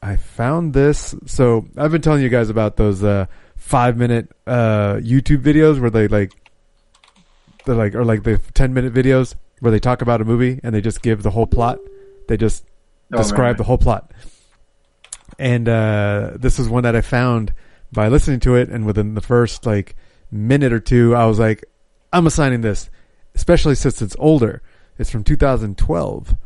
I 0.00 0.16
found 0.16 0.74
this. 0.74 1.14
So 1.26 1.66
I've 1.76 1.90
been 1.90 2.02
telling 2.02 2.22
you 2.22 2.28
guys 2.28 2.50
about 2.50 2.76
those 2.76 3.02
uh, 3.02 3.26
five 3.56 3.96
minute 3.96 4.30
uh, 4.46 4.94
YouTube 5.02 5.42
videos 5.42 5.80
where 5.80 5.90
they 5.90 6.06
like, 6.06 6.32
they're 7.66 7.74
like, 7.74 7.94
or 7.96 8.04
like 8.04 8.22
the 8.22 8.38
ten 8.54 8.72
minute 8.72 8.94
videos 8.94 9.34
where 9.58 9.72
they 9.72 9.80
talk 9.80 10.02
about 10.02 10.20
a 10.20 10.24
movie 10.24 10.60
and 10.62 10.72
they 10.74 10.80
just 10.80 11.02
give 11.02 11.22
the 11.24 11.30
whole 11.30 11.46
plot. 11.46 11.78
They 12.28 12.36
just 12.36 12.64
Oh, 13.12 13.16
describe 13.16 13.38
right, 13.40 13.46
right. 13.48 13.56
the 13.58 13.64
whole 13.64 13.76
plot. 13.78 14.12
And 15.40 15.70
uh, 15.70 16.32
this 16.36 16.58
is 16.58 16.68
one 16.68 16.82
that 16.82 16.94
I 16.94 17.00
found 17.00 17.54
by 17.90 18.08
listening 18.08 18.40
to 18.40 18.56
it, 18.56 18.68
and 18.68 18.84
within 18.84 19.14
the 19.14 19.22
first 19.22 19.64
like 19.64 19.96
minute 20.30 20.70
or 20.70 20.80
two, 20.80 21.16
I 21.16 21.24
was 21.24 21.38
like, 21.38 21.64
I'm 22.12 22.26
assigning 22.26 22.60
this, 22.60 22.90
especially 23.34 23.74
since 23.74 24.02
it's 24.02 24.14
older. 24.18 24.60
It's 24.98 25.10
from 25.10 25.24
2012. 25.24 26.36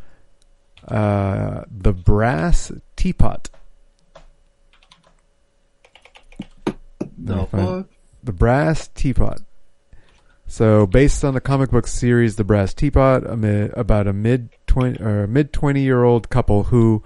Uh, 0.87 1.63
the 1.69 1.91
Brass 1.91 2.71
Teapot. 2.95 3.49
Me 6.67 6.73
The 7.17 7.45
find- 7.47 7.85
The 8.23 8.31
Brass 8.31 8.87
Teapot. 8.87 9.41
So, 10.47 10.85
based 10.87 11.25
on 11.25 11.33
the 11.33 11.41
comic 11.41 11.71
book 11.71 11.87
series 11.87 12.37
The 12.37 12.43
Brass 12.45 12.73
Teapot, 12.73 13.23
about 13.25 14.07
a 14.07 14.13
mid 14.13 14.49
twenty 14.67 15.01
or 15.01 15.27
mid 15.27 15.51
twenty 15.51 15.81
year 15.81 16.03
old 16.03 16.29
couple 16.29 16.63
who, 16.65 17.03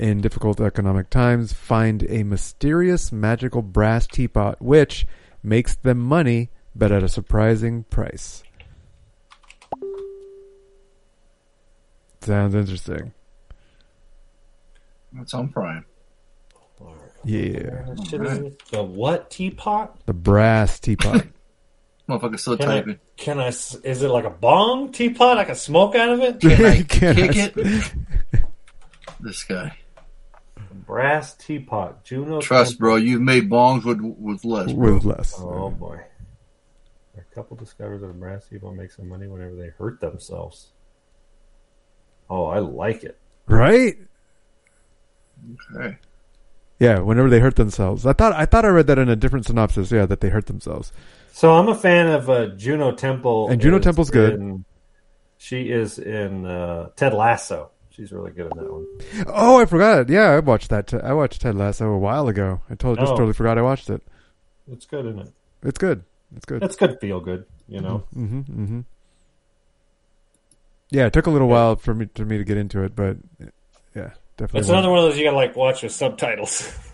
in 0.00 0.20
difficult 0.20 0.60
economic 0.60 1.10
times, 1.10 1.52
find 1.52 2.04
a 2.08 2.22
mysterious 2.24 3.12
magical 3.12 3.62
brass 3.62 4.06
teapot 4.06 4.60
which 4.60 5.06
makes 5.42 5.76
them 5.76 5.98
money, 5.98 6.50
but 6.74 6.90
at 6.90 7.02
a 7.02 7.08
surprising 7.08 7.84
price. 7.84 8.42
Sounds 12.22 12.54
interesting. 12.54 13.12
That's 15.12 15.34
on 15.34 15.48
Prime. 15.48 15.84
Yeah, 17.24 17.84
Shit, 18.08 18.22
is 18.22 18.38
it 18.38 18.62
The 18.70 18.82
what 18.82 19.30
teapot? 19.30 20.06
the 20.06 20.14
brass 20.14 20.80
teapot. 20.80 21.26
Motherfucker 22.08 22.38
still 22.40 22.56
Can 22.56 22.68
I, 22.70 22.76
typing. 22.80 22.98
can 23.18 23.38
I? 23.38 23.48
s- 23.48 23.74
Is 23.84 24.02
it 24.02 24.08
like 24.08 24.24
a 24.24 24.30
bong 24.30 24.90
teapot? 24.90 25.36
I 25.36 25.44
can 25.44 25.54
smoke 25.54 25.94
out 25.94 26.08
of 26.08 26.20
it. 26.20 26.40
Can 26.40 26.64
I 26.64 26.82
Can 26.82 27.14
kick 27.14 27.36
I- 27.36 27.52
it? 27.58 27.92
This 29.22 29.44
guy. 29.44 29.76
Brass 30.90 31.34
teapot. 31.34 32.04
Juno. 32.04 32.40
Trust, 32.40 32.78
bro. 32.78 32.96
You've 32.96 33.20
made 33.22 33.48
bongs 33.48 33.84
with 33.84 34.00
with 34.00 34.44
less, 34.44 34.72
bro. 34.72 34.94
with 34.94 35.04
less. 35.04 35.34
Oh 35.38 35.70
boy. 35.70 36.00
A 37.16 37.34
couple 37.34 37.56
discovers 37.56 38.00
that 38.00 38.08
the 38.08 38.12
brass 38.12 38.46
people 38.48 38.74
make 38.74 38.90
some 38.90 39.08
money 39.08 39.28
whenever 39.28 39.54
they 39.54 39.68
hurt 39.78 40.00
themselves. 40.00 40.68
Oh, 42.28 42.46
I 42.46 42.58
like 42.58 43.04
it. 43.04 43.18
Right? 43.46 43.94
Okay. 45.76 45.96
Yeah, 46.80 46.98
whenever 47.00 47.28
they 47.30 47.40
hurt 47.40 47.56
themselves. 47.56 48.04
I 48.06 48.12
thought 48.12 48.32
I 48.32 48.46
thought 48.46 48.64
I 48.64 48.68
read 48.68 48.86
that 48.88 48.98
in 48.98 49.08
a 49.08 49.16
different 49.16 49.46
synopsis. 49.46 49.92
Yeah, 49.92 50.06
that 50.06 50.20
they 50.20 50.28
hurt 50.28 50.46
themselves. 50.46 50.92
So 51.32 51.52
I'm 51.54 51.68
a 51.68 51.74
fan 51.74 52.08
of 52.08 52.28
uh, 52.28 52.46
Juno 52.56 52.92
Temple, 52.92 53.48
And 53.48 53.60
Juno 53.60 53.78
is 53.78 53.84
Temple's 53.84 54.10
good. 54.10 54.34
in- 54.34 54.64
she 55.38 55.70
is 55.70 55.98
in 55.98 56.44
uh, 56.44 56.88
Ted 56.96 57.14
Lasso. 57.14 57.70
She's 57.90 58.12
really 58.12 58.30
good 58.30 58.50
in 58.52 58.58
that 58.58 58.72
one. 58.72 58.86
Oh, 59.26 59.60
I 59.60 59.64
forgot. 59.66 60.00
It. 60.02 60.10
Yeah, 60.10 60.30
I 60.30 60.38
watched 60.38 60.68
that. 60.70 60.92
I 60.94 61.12
watched 61.12 61.40
Ted 61.42 61.54
Lasso 61.56 61.90
a 61.90 61.98
while 61.98 62.28
ago. 62.28 62.60
I 62.70 62.74
totally 62.74 62.96
just 62.96 63.12
Oh. 63.12 63.16
totally 63.16 63.32
forgot 63.34 63.58
I 63.58 63.62
watched 63.62 63.90
it. 63.90 64.02
It's 64.70 64.86
good, 64.86 65.06
isn't 65.06 65.20
it? 65.20 65.32
It's 65.64 65.78
good. 65.78 66.04
It's 66.36 66.44
good. 66.44 66.62
It's 66.62 66.76
good. 66.76 66.98
Feel 67.00 67.20
good. 67.20 67.44
You 67.68 67.80
know. 67.80 68.04
Mm-hmm. 68.16 68.40
Mm-hmm. 68.40 68.80
Yeah, 70.90 71.06
it 71.06 71.12
took 71.12 71.26
a 71.26 71.30
little 71.30 71.48
while 71.48 71.76
for 71.76 71.94
me 71.94 72.06
to 72.14 72.24
me 72.24 72.38
to 72.38 72.44
get 72.44 72.56
into 72.56 72.82
it, 72.82 72.94
but 72.96 73.16
yeah, 73.94 74.10
definitely. 74.36 74.60
It's 74.60 74.68
another 74.68 74.88
one 74.90 74.98
of 74.98 75.04
those 75.04 75.18
you 75.18 75.24
gotta 75.24 75.36
like 75.36 75.56
watch 75.56 75.82
with 75.82 75.92
subtitles. 75.92 76.72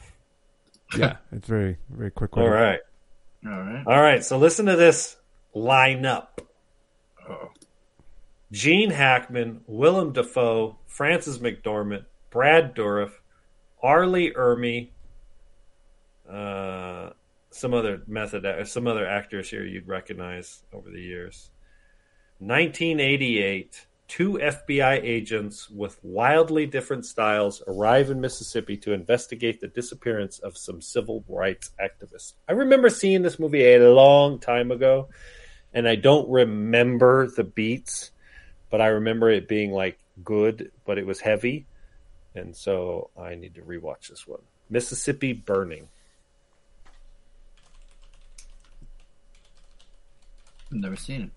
Yeah, 0.96 1.16
it's 1.32 1.48
very 1.48 1.78
very 1.90 2.12
quick. 2.12 2.36
with 2.36 2.44
All 2.44 2.48
it. 2.48 2.54
right. 2.54 2.78
All 3.44 3.50
right. 3.60 3.86
All 3.88 4.00
right. 4.00 4.24
So 4.24 4.38
listen 4.38 4.66
to 4.66 4.76
this 4.76 5.16
lineup. 5.52 6.28
Gene 8.52 8.90
Hackman, 8.90 9.62
Willem 9.66 10.12
Dafoe, 10.12 10.78
Frances 10.86 11.38
McDormand, 11.38 12.04
Brad 12.30 12.74
Dourif, 12.74 13.12
R. 13.82 14.06
Lee 14.06 14.32
Ermey, 14.32 14.90
uh, 16.30 17.10
some 17.50 17.74
other 17.74 18.02
method, 18.06 18.66
some 18.68 18.86
other 18.86 19.06
actors 19.06 19.50
here 19.50 19.64
you'd 19.64 19.88
recognize 19.88 20.62
over 20.72 20.90
the 20.90 21.00
years. 21.00 21.50
1988, 22.38 23.86
two 24.08 24.34
FBI 24.34 25.02
agents 25.02 25.70
with 25.70 25.98
wildly 26.02 26.66
different 26.66 27.06
styles 27.06 27.62
arrive 27.66 28.10
in 28.10 28.20
Mississippi 28.20 28.76
to 28.78 28.92
investigate 28.92 29.60
the 29.60 29.68
disappearance 29.68 30.38
of 30.38 30.56
some 30.56 30.80
civil 30.80 31.24
rights 31.28 31.70
activists. 31.80 32.34
I 32.48 32.52
remember 32.52 32.90
seeing 32.90 33.22
this 33.22 33.38
movie 33.38 33.74
a 33.74 33.90
long 33.90 34.38
time 34.38 34.70
ago, 34.70 35.08
and 35.72 35.88
I 35.88 35.96
don't 35.96 36.28
remember 36.28 37.28
the 37.28 37.44
beats, 37.44 38.12
but 38.70 38.80
I 38.80 38.88
remember 38.88 39.30
it 39.30 39.48
being 39.48 39.72
like 39.72 39.98
good, 40.24 40.70
but 40.84 40.98
it 40.98 41.06
was 41.06 41.20
heavy. 41.20 41.66
And 42.34 42.54
so 42.54 43.10
I 43.18 43.34
need 43.34 43.54
to 43.54 43.62
rewatch 43.62 44.08
this 44.08 44.26
one. 44.26 44.40
Mississippi 44.68 45.32
Burning. 45.32 45.88
I've 50.70 50.78
never 50.78 50.96
seen 50.96 51.22
it. 51.22 51.30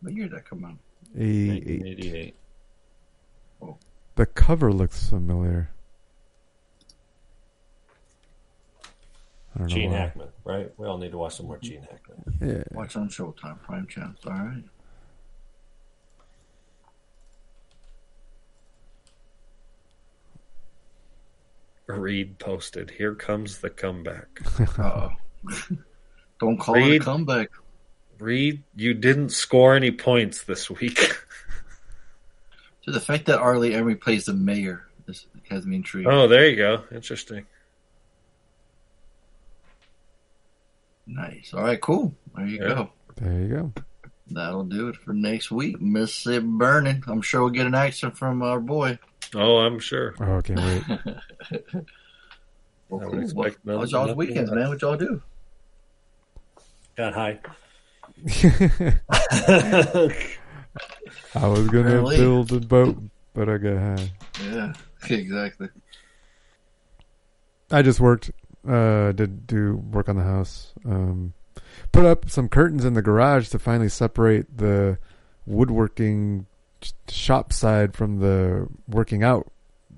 What 0.00 0.14
year 0.14 0.28
did 0.28 0.36
that 0.38 0.48
come 0.48 0.64
out? 0.64 0.76
Eight- 1.18 1.48
1988. 1.48 2.34
The 4.14 4.26
cover 4.26 4.72
looks 4.72 5.10
familiar. 5.10 5.68
I 8.82 8.84
don't 8.84 9.45
know 9.45 9.45
Gene 9.66 9.90
why. 9.90 9.98
Hackman, 9.98 10.28
right? 10.44 10.70
We 10.76 10.86
all 10.86 10.98
need 10.98 11.12
to 11.12 11.18
watch 11.18 11.36
some 11.36 11.46
more 11.46 11.58
Gene 11.58 11.86
Hackman. 11.90 12.38
Yeah. 12.40 12.62
Watch 12.76 12.96
on 12.96 13.08
Showtime, 13.08 13.62
Prime 13.62 13.86
Channels. 13.86 14.18
All 14.26 14.32
right. 14.32 14.62
Reed 21.86 22.38
posted, 22.38 22.90
"Here 22.90 23.14
comes 23.14 23.58
the 23.58 23.70
comeback." 23.70 24.40
Uh-oh. 24.78 25.10
Don't 26.40 26.58
call 26.58 26.74
it 26.74 26.96
a 26.96 26.98
comeback. 26.98 27.50
Reed, 28.18 28.62
you 28.74 28.92
didn't 28.94 29.30
score 29.30 29.74
any 29.74 29.90
points 29.90 30.44
this 30.44 30.70
week. 30.70 30.98
So 32.82 32.92
the 32.92 33.00
fact 33.00 33.26
that 33.26 33.40
R. 33.40 33.58
Lee 33.58 33.72
Ermey 33.72 34.00
plays 34.00 34.26
the 34.26 34.32
mayor 34.32 34.86
is, 35.08 35.26
has 35.50 35.66
me 35.66 35.76
intrigued. 35.76 36.06
oh, 36.08 36.28
there 36.28 36.48
you 36.48 36.56
go. 36.56 36.84
Interesting. 36.92 37.46
Nice. 41.06 41.52
All 41.54 41.62
right, 41.62 41.80
cool. 41.80 42.14
There 42.34 42.46
you 42.46 42.58
Yeah. 42.60 42.68
go. 42.68 42.90
There 43.16 43.40
you 43.40 43.48
go. 43.48 43.72
That'll 44.28 44.64
do 44.64 44.88
it 44.88 44.96
for 44.96 45.12
next 45.14 45.50
week. 45.52 45.80
Mississippi 45.80 46.44
Burning. 46.46 47.02
I'm 47.06 47.22
sure 47.22 47.42
we'll 47.42 47.50
get 47.50 47.66
an 47.66 47.74
accent 47.76 48.18
from 48.18 48.42
our 48.42 48.58
boy. 48.60 48.98
Oh, 49.34 49.58
I'm 49.58 49.78
sure. 49.78 50.14
Oh, 50.20 50.40
can't 50.42 50.60
wait. 50.60 51.84
Well, 52.88 53.00
I 53.00 53.10
cool. 53.10 53.28
What, 53.30 53.56
none- 53.64 53.78
how's 53.80 53.90
y'all's 53.90 54.14
weekends, 54.14 54.48
man? 54.52 54.68
What 54.68 54.80
y'all 54.80 54.96
do? 54.96 55.20
Got 56.96 57.14
high. 57.14 57.40
I 61.34 61.46
was 61.48 61.66
gonna 61.68 61.80
Apparently. 61.80 62.16
build 62.16 62.52
a 62.52 62.60
boat, 62.60 62.96
but 63.34 63.48
I 63.48 63.58
got 63.58 63.76
high. 63.78 64.10
Yeah, 64.44 64.72
exactly. 65.10 65.68
I 67.70 67.82
just 67.82 67.98
worked. 68.00 68.30
Uh, 68.66 69.12
did 69.12 69.46
do 69.46 69.76
work 69.76 70.08
on 70.08 70.16
the 70.16 70.22
house. 70.22 70.72
Um, 70.84 71.34
put 71.92 72.04
up 72.04 72.28
some 72.28 72.48
curtains 72.48 72.84
in 72.84 72.94
the 72.94 73.02
garage 73.02 73.48
to 73.50 73.58
finally 73.58 73.88
separate 73.88 74.58
the 74.58 74.98
woodworking 75.46 76.46
shop 77.08 77.52
side 77.52 77.94
from 77.94 78.18
the 78.18 78.66
working 78.88 79.22
out 79.22 79.50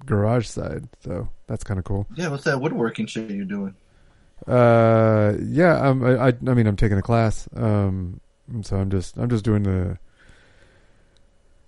garage 0.05 0.47
side. 0.47 0.89
So 1.03 1.29
that's 1.47 1.65
kind 1.65 1.79
of 1.79 1.85
cool. 1.85 2.07
Yeah, 2.15 2.29
what's 2.29 2.45
that 2.45 2.61
woodworking 2.61 3.07
shit 3.07 3.31
you're 3.31 3.45
doing? 3.45 3.75
Uh, 4.47 5.35
yeah. 5.43 5.81
Um, 5.81 6.05
I, 6.05 6.29
I, 6.29 6.29
I 6.29 6.55
mean, 6.55 6.67
I'm 6.67 6.77
taking 6.77 6.99
a 6.99 7.03
class. 7.03 7.49
Um, 7.57 8.21
so 8.63 8.77
I'm 8.77 8.91
just, 8.91 9.17
I'm 9.17 9.31
just 9.31 9.45
doing 9.45 9.63
the. 9.63 9.99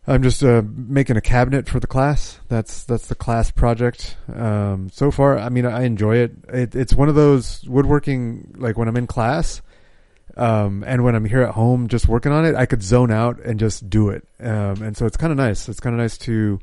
I'm 0.07 0.23
just 0.23 0.43
uh, 0.43 0.63
making 0.65 1.17
a 1.17 1.21
cabinet 1.21 1.69
for 1.69 1.79
the 1.79 1.87
class. 1.87 2.41
That's 2.49 2.85
that's 2.85 3.07
the 3.09 3.15
class 3.15 3.51
project. 3.51 4.17
Um, 4.33 4.89
so 4.91 5.11
far, 5.11 5.39
I 5.39 5.51
mean, 5.51 5.67
I 5.67 5.85
enjoy 5.85 6.17
it. 6.17 6.33
it. 6.49 6.75
It's 6.75 6.95
one 6.95 7.09
of 7.09 7.15
those 7.15 7.63
woodworking, 7.69 8.55
like 8.57 8.79
when 8.79 8.89
I'm 8.89 8.97
in 8.97 9.07
class, 9.07 9.61
um, 10.37 10.83
and 10.87 11.05
when 11.05 11.15
I'm 11.15 11.27
here 11.27 11.43
at 11.43 11.55
home, 11.55 11.89
just 11.89 12.09
working 12.09 12.33
on 12.33 12.47
it, 12.47 12.55
I 12.55 12.67
could 12.67 12.83
zone 12.83 13.11
out 13.11 13.41
and 13.41 13.61
just 13.61 13.91
do 13.91 14.09
it. 14.09 14.27
Um, 14.41 14.83
and 14.83 14.97
so 14.97 15.07
it's 15.07 15.17
kind 15.19 15.31
of 15.31 15.37
nice. 15.37 15.69
It's 15.69 15.81
kind 15.81 15.95
of 15.95 16.01
nice 16.01 16.17
to, 16.19 16.59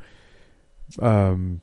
um, 0.99 1.61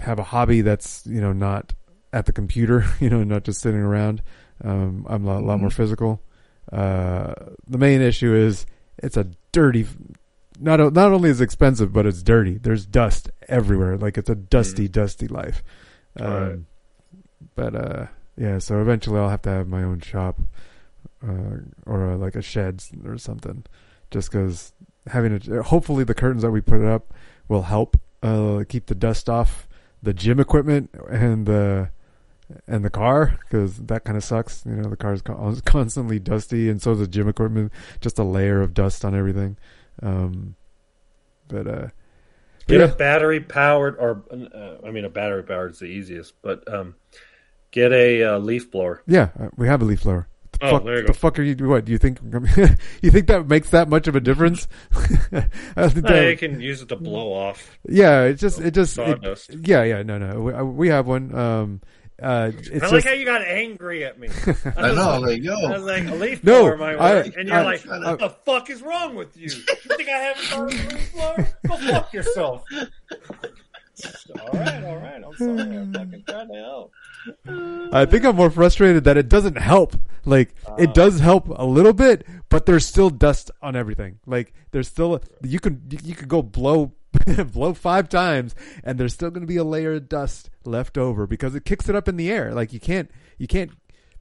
have 0.00 0.18
a 0.18 0.22
hobby 0.22 0.60
that's 0.60 1.04
you 1.06 1.20
know 1.20 1.32
not 1.32 1.74
at 2.12 2.26
the 2.26 2.32
computer, 2.32 2.86
you 3.00 3.10
know, 3.10 3.24
not 3.24 3.44
just 3.44 3.60
sitting 3.60 3.80
around. 3.80 4.22
Um, 4.62 5.06
I'm 5.08 5.24
a 5.26 5.34
lot, 5.34 5.42
lot 5.42 5.60
more 5.60 5.70
physical. 5.70 6.22
Uh, 6.72 7.34
the 7.66 7.78
main 7.78 8.00
issue 8.00 8.34
is 8.34 8.66
it's 8.98 9.16
a 9.16 9.28
dirty. 9.52 9.86
Not 10.58 10.92
not 10.92 11.12
only 11.12 11.30
is 11.30 11.40
it 11.40 11.44
expensive, 11.44 11.92
but 11.92 12.06
it's 12.06 12.22
dirty. 12.22 12.58
There's 12.58 12.86
dust 12.86 13.30
everywhere. 13.48 13.96
Like 13.96 14.16
it's 14.18 14.30
a 14.30 14.34
dusty, 14.34 14.88
dusty 14.88 15.28
life. 15.28 15.62
Um, 16.18 16.32
Right. 16.32 16.58
But 17.54 17.74
uh, 17.74 18.06
yeah. 18.36 18.58
So 18.58 18.80
eventually, 18.80 19.18
I'll 19.18 19.28
have 19.28 19.42
to 19.42 19.50
have 19.50 19.68
my 19.68 19.82
own 19.82 20.00
shop, 20.00 20.40
uh, 21.26 21.58
or 21.86 22.12
uh, 22.12 22.16
like 22.16 22.36
a 22.36 22.42
shed 22.42 22.82
or 23.04 23.18
something. 23.18 23.64
Just 24.10 24.30
because 24.30 24.72
having 25.08 25.40
a 25.50 25.62
hopefully 25.62 26.04
the 26.04 26.14
curtains 26.14 26.42
that 26.42 26.50
we 26.50 26.60
put 26.60 26.84
up 26.84 27.12
will 27.48 27.62
help 27.62 27.98
uh, 28.22 28.64
keep 28.68 28.86
the 28.86 28.94
dust 28.94 29.28
off 29.28 29.68
the 30.02 30.14
gym 30.14 30.38
equipment 30.38 30.90
and 31.10 31.46
the 31.46 31.90
and 32.66 32.84
the 32.84 32.90
car 32.90 33.38
because 33.40 33.76
that 33.78 34.04
kind 34.04 34.16
of 34.16 34.24
sucks. 34.24 34.64
You 34.66 34.76
know, 34.76 34.88
the 34.90 34.96
car 34.96 35.12
is 35.14 35.22
constantly 35.64 36.18
dusty, 36.18 36.68
and 36.68 36.80
so 36.80 36.92
is 36.92 36.98
the 37.00 37.08
gym 37.08 37.28
equipment. 37.28 37.72
Just 38.00 38.18
a 38.18 38.24
layer 38.24 38.60
of 38.62 38.74
dust 38.74 39.04
on 39.04 39.14
everything. 39.14 39.56
Um, 40.02 40.54
but 41.48 41.66
uh, 41.66 41.88
Get 42.66 42.80
yeah. 42.80 42.86
a 42.86 42.94
battery 42.94 43.40
powered, 43.40 43.96
or 43.96 44.24
uh, 44.30 44.86
I 44.86 44.90
mean, 44.90 45.04
a 45.04 45.08
battery 45.08 45.44
powered 45.44 45.72
is 45.72 45.78
the 45.78 45.86
easiest, 45.86 46.34
but 46.42 46.72
um, 46.72 46.96
get 47.70 47.92
a 47.92 48.22
uh, 48.24 48.38
leaf 48.38 48.70
blower. 48.72 49.02
yeah, 49.06 49.28
uh, 49.38 49.48
we 49.56 49.68
have 49.68 49.82
a 49.82 49.84
leaf 49.84 50.02
blower. 50.02 50.26
The 50.52 50.66
Oh, 50.66 50.70
fuck, 50.70 50.84
there 50.84 51.00
you 51.02 51.06
the 51.06 51.12
fuck 51.12 51.38
are 51.38 51.42
you? 51.42 51.54
What 51.68 51.84
do 51.84 51.92
you 51.92 51.98
think? 51.98 52.18
you 53.02 53.10
think 53.10 53.26
that 53.28 53.46
makes 53.46 53.70
that 53.70 53.88
much 53.88 54.08
of 54.08 54.16
a 54.16 54.20
difference? 54.20 54.66
I 55.76 55.88
think 55.90 56.10
Uh, 56.10 56.14
you 56.14 56.36
can 56.36 56.60
use 56.60 56.80
it 56.82 56.88
to 56.88 56.96
blow 56.96 57.32
off. 57.32 57.78
Yeah, 57.88 58.22
it 58.22 58.34
just 58.34 58.58
it 58.60 58.72
just 58.72 58.98
it, 58.98 59.22
yeah 59.68 59.84
yeah 59.84 60.02
no 60.02 60.16
no 60.18 60.40
we, 60.40 60.52
we 60.62 60.88
have 60.88 61.06
one. 61.06 61.34
Um, 61.34 61.80
uh, 62.22 62.50
it's 62.56 62.70
I 62.70 62.78
just, 62.78 62.92
like 62.92 63.04
how 63.04 63.12
you 63.12 63.24
got 63.24 63.42
angry 63.42 64.04
at 64.04 64.18
me. 64.18 64.28
I 64.76 64.92
know, 64.94 65.10
I 65.10 65.18
was 65.18 65.22
like, 65.30 65.42
yo. 65.42 65.54
I 65.54 65.70
was 65.78 65.82
like, 65.84 66.06
a 66.06 66.14
leaf 66.14 66.42
No, 66.44 66.62
blower 66.62 66.76
might 66.76 66.96
I- 66.96 67.14
work, 67.14 67.36
and 67.36 67.48
you're 67.48 67.56
I- 67.58 67.62
like, 67.64 67.80
what 67.84 68.06
I- 68.06 68.16
the 68.16 68.30
fuck 68.44 68.70
is 68.70 68.82
wrong 68.82 69.14
with 69.14 69.36
you? 69.36 69.44
You 69.48 69.48
think 69.96 70.08
I 70.08 70.18
haven't 70.18 70.44
thought 70.44 70.72
of 70.72 70.92
a 70.92 70.94
leaf 70.94 71.12
blower? 71.14 71.48
Go 71.68 71.76
fuck 71.76 72.12
yourself. 72.12 72.64
all 74.40 74.48
right, 74.52 74.84
all 74.84 74.96
right. 74.96 75.22
I'm 75.24 75.36
sorry. 75.36 75.60
I'm 75.76 75.92
fucking 75.92 76.24
trying 76.28 76.48
to 76.48 76.54
help. 76.54 76.92
I 77.92 78.04
think 78.04 78.24
I'm 78.24 78.36
more 78.36 78.50
frustrated 78.50 79.04
that 79.04 79.16
it 79.16 79.28
doesn't 79.28 79.56
help. 79.58 79.96
Like 80.24 80.54
it 80.78 80.92
does 80.94 81.20
help 81.20 81.48
a 81.48 81.64
little 81.64 81.92
bit, 81.92 82.26
but 82.48 82.66
there's 82.66 82.84
still 82.86 83.10
dust 83.10 83.50
on 83.62 83.74
everything. 83.76 84.18
Like 84.26 84.52
there's 84.72 84.88
still 84.88 85.20
you 85.42 85.58
can 85.60 85.82
you 86.04 86.14
could 86.14 86.28
go 86.28 86.42
blow 86.42 86.92
blow 87.52 87.74
five 87.74 88.08
times 88.08 88.54
and 88.84 88.98
there's 88.98 89.14
still 89.14 89.30
going 89.30 89.42
to 89.42 89.46
be 89.46 89.56
a 89.56 89.64
layer 89.64 89.94
of 89.94 90.08
dust 90.08 90.50
left 90.64 90.98
over 90.98 91.26
because 91.26 91.54
it 91.54 91.64
kicks 91.64 91.88
it 91.88 91.94
up 91.94 92.08
in 92.08 92.16
the 92.16 92.30
air. 92.30 92.52
Like 92.54 92.72
you 92.72 92.80
can't 92.80 93.10
you 93.38 93.46
can't 93.46 93.72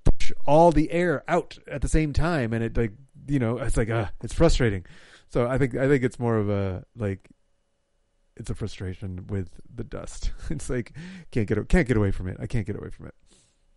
push 0.04 0.32
all 0.46 0.72
the 0.72 0.92
air 0.92 1.24
out 1.28 1.58
at 1.68 1.82
the 1.82 1.88
same 1.88 2.14
time, 2.14 2.54
and 2.54 2.64
it 2.64 2.78
like 2.78 2.94
you 3.28 3.40
know 3.40 3.58
it's 3.58 3.78
like 3.78 3.90
uh, 3.90 4.08
it's 4.24 4.34
frustrating. 4.34 4.86
So 5.30 5.48
I 5.48 5.58
think 5.58 5.76
I 5.76 5.88
think 5.88 6.04
it's 6.04 6.20
more 6.20 6.38
of 6.38 6.50
a 6.50 6.86
like 6.96 7.30
it's 8.38 8.50
a 8.50 8.56
frustration 8.56 9.28
with 9.28 9.50
the 9.74 9.84
dust. 9.84 10.32
It's 10.50 10.70
like 10.70 10.94
can't 11.32 11.48
get 11.48 11.68
can't 11.70 11.88
get 11.88 11.98
away 11.98 12.12
from 12.12 12.28
it. 12.28 12.38
I 12.40 12.48
can't 12.48 12.66
get 12.68 12.76
away 12.76 12.90
from 12.90 13.08
it. 13.08 13.16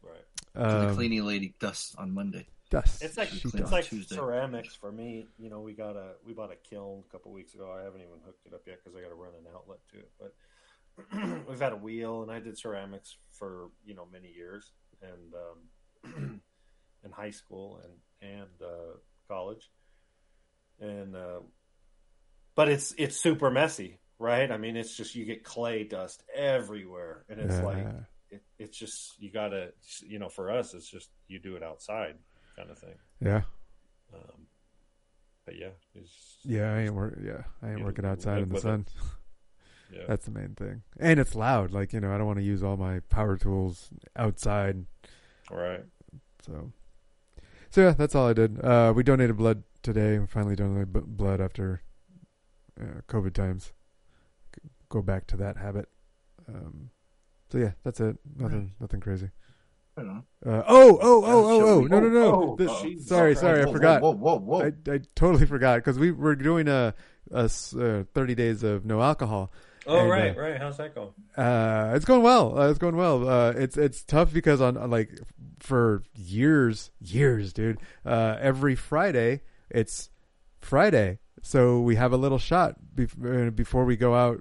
Right. 0.03 0.25
So 0.55 0.81
the 0.81 0.89
Um, 0.91 0.95
cleaning 0.97 1.25
lady 1.25 1.55
dust 1.59 1.95
on 1.99 2.13
Monday. 2.13 2.47
Dust. 2.71 3.03
It's 3.03 3.17
like 3.17 3.33
it's 3.33 3.73
like 3.73 3.85
Tuesday. 3.87 4.15
ceramics 4.15 4.75
for 4.75 4.93
me. 4.93 5.27
You 5.39 5.51
know, 5.51 5.61
we 5.61 5.73
got 5.73 5.97
a 5.97 6.13
we 6.25 6.33
bought 6.33 6.53
a 6.53 6.57
kiln 6.57 7.05
a 7.09 7.13
couple 7.13 7.33
weeks 7.33 7.55
ago. 7.55 7.75
I 7.79 7.85
haven't 7.85 8.01
even 8.01 8.15
hooked 8.25 8.47
it 8.47 8.55
up 8.55 8.63
yet 8.67 8.79
because 8.83 8.97
I 8.97 9.03
got 9.03 9.09
to 9.09 9.15
run 9.15 9.33
an 9.39 9.47
outlet 9.55 9.79
to 9.93 9.99
it. 9.99 10.11
But 10.19 11.47
we've 11.49 11.61
had 11.61 11.73
a 11.73 11.77
wheel, 11.77 12.23
and 12.23 12.31
I 12.31 12.41
did 12.41 12.59
ceramics 12.59 13.17
for 13.33 13.71
you 13.85 13.95
know 13.95 14.07
many 14.11 14.33
years, 14.33 14.73
and 15.03 15.35
um, 16.15 16.41
in 17.05 17.11
high 17.11 17.31
school 17.31 17.81
and 17.85 18.31
and 18.31 18.63
uh, 18.63 18.97
college, 19.29 19.71
and 20.81 21.17
uh, 21.17 21.41
but 22.55 22.69
it's 22.69 22.95
it's 22.99 23.17
super 23.17 23.51
messy, 23.51 23.99
right? 24.19 24.51
I 24.51 24.57
mean, 24.57 24.77
it's 24.77 24.97
just 24.97 25.15
you 25.15 25.25
get 25.25 25.45
clay 25.45 25.85
dust 25.85 26.23
everywhere, 26.35 27.25
and 27.29 27.41
it's 27.41 27.63
like 27.63 27.87
it, 28.31 28.43
it's 28.59 28.77
just 28.77 29.21
you 29.21 29.31
gotta 29.31 29.73
you 30.07 30.19
know 30.19 30.29
for 30.29 30.51
us 30.51 30.75
it's 30.75 30.89
just 30.89 31.09
you 31.29 31.39
do 31.39 31.57
it 31.57 31.63
outside 31.63 32.17
kind 32.59 32.71
of 32.71 32.79
thing 32.79 32.95
Yeah. 33.23 33.43
um, 34.15 34.47
but 35.47 35.55
yeah 35.57 35.71
Yeah, 36.45 36.75
I 36.75 36.81
ain't 36.83 36.95
work. 36.95 37.19
Yeah, 37.23 37.43
I 37.63 37.71
ain't 37.73 37.85
working 37.85 38.05
outside 38.05 38.43
in 38.43 38.49
the 38.49 38.61
sun. 38.61 38.87
Yeah. 39.91 40.05
That's 40.07 40.27
the 40.27 40.31
main 40.33 40.55
thing, 40.55 40.83
and 41.01 41.19
it's 41.19 41.35
loud. 41.35 41.71
Like 41.71 41.95
you 41.95 42.01
know, 42.01 42.13
I 42.15 42.19
don't 42.19 42.27
want 42.27 42.39
to 42.39 42.45
use 42.45 42.63
all 42.63 42.77
my 42.77 43.01
power 43.09 43.39
tools 43.39 43.89
outside. 44.17 44.85
right 45.51 45.83
So, 46.45 46.73
so 47.71 47.81
yeah, 47.81 47.93
that's 47.93 48.15
all 48.15 48.29
I 48.29 48.35
did. 48.35 48.61
Uh, 48.63 48.93
we 48.95 49.03
donated 49.03 49.39
blood 49.39 49.63
today. 49.83 50.19
We 50.19 50.27
finally 50.27 50.57
donated 50.57 50.93
b- 50.93 51.01
blood 51.07 51.41
after 51.41 51.81
uh, 52.79 53.01
COVID 53.09 53.33
times. 53.33 53.73
Go 54.91 55.01
back 55.01 55.27
to 55.29 55.39
that 55.39 55.57
habit. 55.57 55.89
Um, 56.47 56.91
so 57.51 57.57
yeah, 57.57 57.73
that's 57.83 57.99
it. 57.99 58.19
Nothing, 58.37 58.73
nothing 58.81 59.01
crazy. 59.01 59.31
Right. 60.07 60.23
Uh, 60.47 60.63
oh, 60.69 60.99
oh, 61.03 61.25
oh, 61.25 61.57
Yeah, 61.59 61.65
oh, 61.65 61.69
oh! 61.69 61.81
No, 61.83 62.01
no, 62.01 62.09
no! 62.09 62.35
Oh, 62.53 62.57
This- 62.57 62.71
oh, 62.71 62.95
sorry, 63.01 63.35
Christ. 63.35 63.41
sorry, 63.41 63.63
I 63.63 63.73
forgot. 63.73 64.03
whoa, 64.03 64.13
whoa, 64.13 64.39
whoa, 64.39 64.61
whoa. 64.61 64.73
I, 64.89 64.93
I 64.95 65.01
totally 65.15 65.47
forgot 65.47 65.77
because 65.79 65.99
we 65.99 66.11
were 66.13 66.37
doing 66.37 66.69
a 66.69 66.95
uh, 67.33 67.49
thirty 68.15 68.35
days 68.35 68.63
of 68.63 68.85
no 68.85 69.03
alcohol. 69.03 69.53
oh 69.87 69.99
And, 70.01 70.11
right 70.11 70.37
uh, 70.37 70.41
right 70.41 70.59
how's 70.59 70.77
that 70.79 70.95
going 70.95 71.11
uh, 71.37 71.93
it's 71.95 72.05
going 72.05 72.23
well. 72.23 72.59
Uh, 72.59 72.71
it's 72.71 72.79
going 72.79 72.97
well. 72.97 73.29
Uh, 73.29 73.51
it's 73.51 73.77
it's 73.77 74.03
tough 74.05 74.33
because 74.33 74.61
on, 74.61 74.77
on 74.77 74.91
like 74.91 75.11
for 75.61 76.03
years, 76.15 76.91
years, 77.01 77.53
dude. 77.53 77.79
Uh, 78.07 78.37
every 78.41 78.75
Friday, 78.77 79.43
it's 79.71 80.11
Friday, 80.61 81.19
so 81.43 81.81
we 81.81 81.97
have 81.97 82.13
a 82.13 82.17
little 82.17 82.39
shot 82.39 82.77
bef- 82.95 83.49
uh, 83.49 83.51
before 83.51 83.85
we 83.85 83.97
go 83.97 84.15
out. 84.15 84.41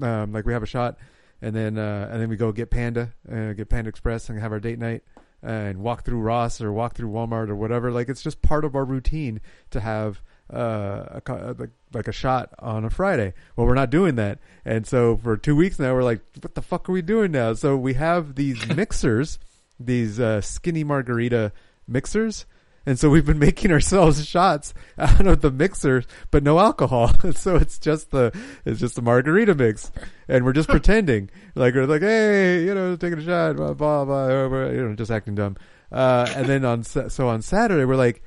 Um, 0.00 0.32
like 0.32 0.46
we 0.46 0.52
have 0.52 0.62
a 0.62 0.66
shot, 0.66 0.96
and 1.40 1.54
then 1.54 1.78
uh, 1.78 2.08
and 2.10 2.20
then 2.20 2.28
we 2.28 2.36
go 2.36 2.52
get 2.52 2.70
Panda, 2.70 3.12
uh, 3.30 3.52
get 3.52 3.68
Panda 3.68 3.88
Express, 3.88 4.28
and 4.28 4.38
have 4.40 4.52
our 4.52 4.60
date 4.60 4.78
night, 4.78 5.02
and 5.42 5.78
walk 5.78 6.04
through 6.04 6.20
Ross 6.20 6.60
or 6.60 6.72
walk 6.72 6.94
through 6.94 7.10
Walmart 7.10 7.48
or 7.48 7.56
whatever. 7.56 7.90
Like 7.90 8.08
it's 8.08 8.22
just 8.22 8.42
part 8.42 8.64
of 8.64 8.74
our 8.74 8.84
routine 8.84 9.40
to 9.70 9.80
have 9.80 10.22
uh, 10.52 11.20
a, 11.26 11.54
like 11.58 11.70
like 11.92 12.08
a 12.08 12.12
shot 12.12 12.54
on 12.58 12.84
a 12.84 12.90
Friday. 12.90 13.34
Well, 13.56 13.66
we're 13.66 13.74
not 13.74 13.90
doing 13.90 14.16
that, 14.16 14.38
and 14.64 14.86
so 14.86 15.16
for 15.16 15.36
two 15.36 15.56
weeks 15.56 15.78
now, 15.78 15.94
we're 15.94 16.02
like, 16.02 16.20
what 16.40 16.54
the 16.54 16.62
fuck 16.62 16.88
are 16.88 16.92
we 16.92 17.02
doing 17.02 17.32
now? 17.32 17.54
So 17.54 17.76
we 17.76 17.94
have 17.94 18.34
these 18.34 18.66
mixers, 18.76 19.38
these 19.78 20.18
uh, 20.18 20.40
skinny 20.40 20.84
margarita 20.84 21.52
mixers. 21.86 22.46
And 22.88 22.98
so 22.98 23.10
we've 23.10 23.26
been 23.26 23.38
making 23.38 23.70
ourselves 23.70 24.24
shots 24.26 24.72
out 24.98 25.26
of 25.26 25.42
the 25.42 25.50
mixer, 25.50 26.04
but 26.30 26.42
no 26.42 26.58
alcohol. 26.58 27.12
so 27.32 27.56
it's 27.56 27.78
just 27.78 28.12
the 28.12 28.34
it's 28.64 28.80
just 28.80 28.94
the 28.96 29.02
margarita 29.02 29.54
mix, 29.54 29.92
and 30.26 30.42
we're 30.42 30.54
just 30.54 30.70
pretending 30.70 31.28
like 31.54 31.74
we're 31.74 31.84
like, 31.84 32.00
hey, 32.00 32.64
you 32.64 32.74
know, 32.74 32.96
taking 32.96 33.18
a 33.18 33.22
shot, 33.22 33.56
blah 33.56 33.74
blah 33.74 34.06
blah, 34.06 34.48
blah, 34.48 34.68
you 34.68 34.88
know, 34.88 34.94
just 34.94 35.10
acting 35.10 35.34
dumb. 35.34 35.58
Uh, 35.92 36.32
and 36.34 36.46
then 36.46 36.64
on 36.64 36.82
so 36.82 37.28
on 37.28 37.42
Saturday 37.42 37.84
we're 37.84 37.94
like, 37.94 38.22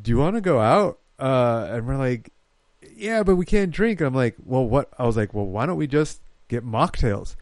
do 0.00 0.10
you 0.10 0.16
want 0.16 0.36
to 0.36 0.40
go 0.40 0.58
out? 0.58 0.98
Uh, 1.18 1.66
and 1.72 1.86
we're 1.86 1.98
like, 1.98 2.32
yeah, 2.96 3.22
but 3.22 3.36
we 3.36 3.44
can't 3.44 3.72
drink. 3.72 4.00
And 4.00 4.06
I'm 4.06 4.14
like, 4.14 4.36
well, 4.42 4.64
what? 4.64 4.88
I 4.98 5.04
was 5.04 5.18
like, 5.18 5.34
well, 5.34 5.44
why 5.44 5.66
don't 5.66 5.76
we 5.76 5.86
just 5.86 6.22
get 6.48 6.64
mocktails? 6.64 7.36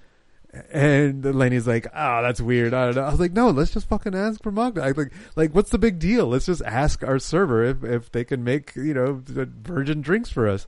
And 0.72 1.24
Lenny's 1.24 1.66
like, 1.66 1.86
oh, 1.94 2.22
that's 2.22 2.40
weird. 2.40 2.74
I 2.74 2.86
don't 2.86 2.96
know. 2.96 3.02
I 3.02 3.10
was 3.10 3.20
like, 3.20 3.32
no, 3.32 3.50
let's 3.50 3.70
just 3.70 3.88
fucking 3.88 4.16
ask 4.16 4.42
for 4.42 4.50
mocktails. 4.50 4.96
Like, 4.96 5.12
like, 5.36 5.54
what's 5.54 5.70
the 5.70 5.78
big 5.78 6.00
deal? 6.00 6.26
Let's 6.26 6.46
just 6.46 6.62
ask 6.62 7.04
our 7.04 7.20
server 7.20 7.62
if, 7.62 7.84
if 7.84 8.10
they 8.10 8.24
can 8.24 8.42
make, 8.42 8.74
you 8.74 8.94
know, 8.94 9.22
virgin 9.24 10.00
drinks 10.00 10.28
for 10.30 10.48
us. 10.48 10.66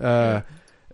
Uh, 0.00 0.42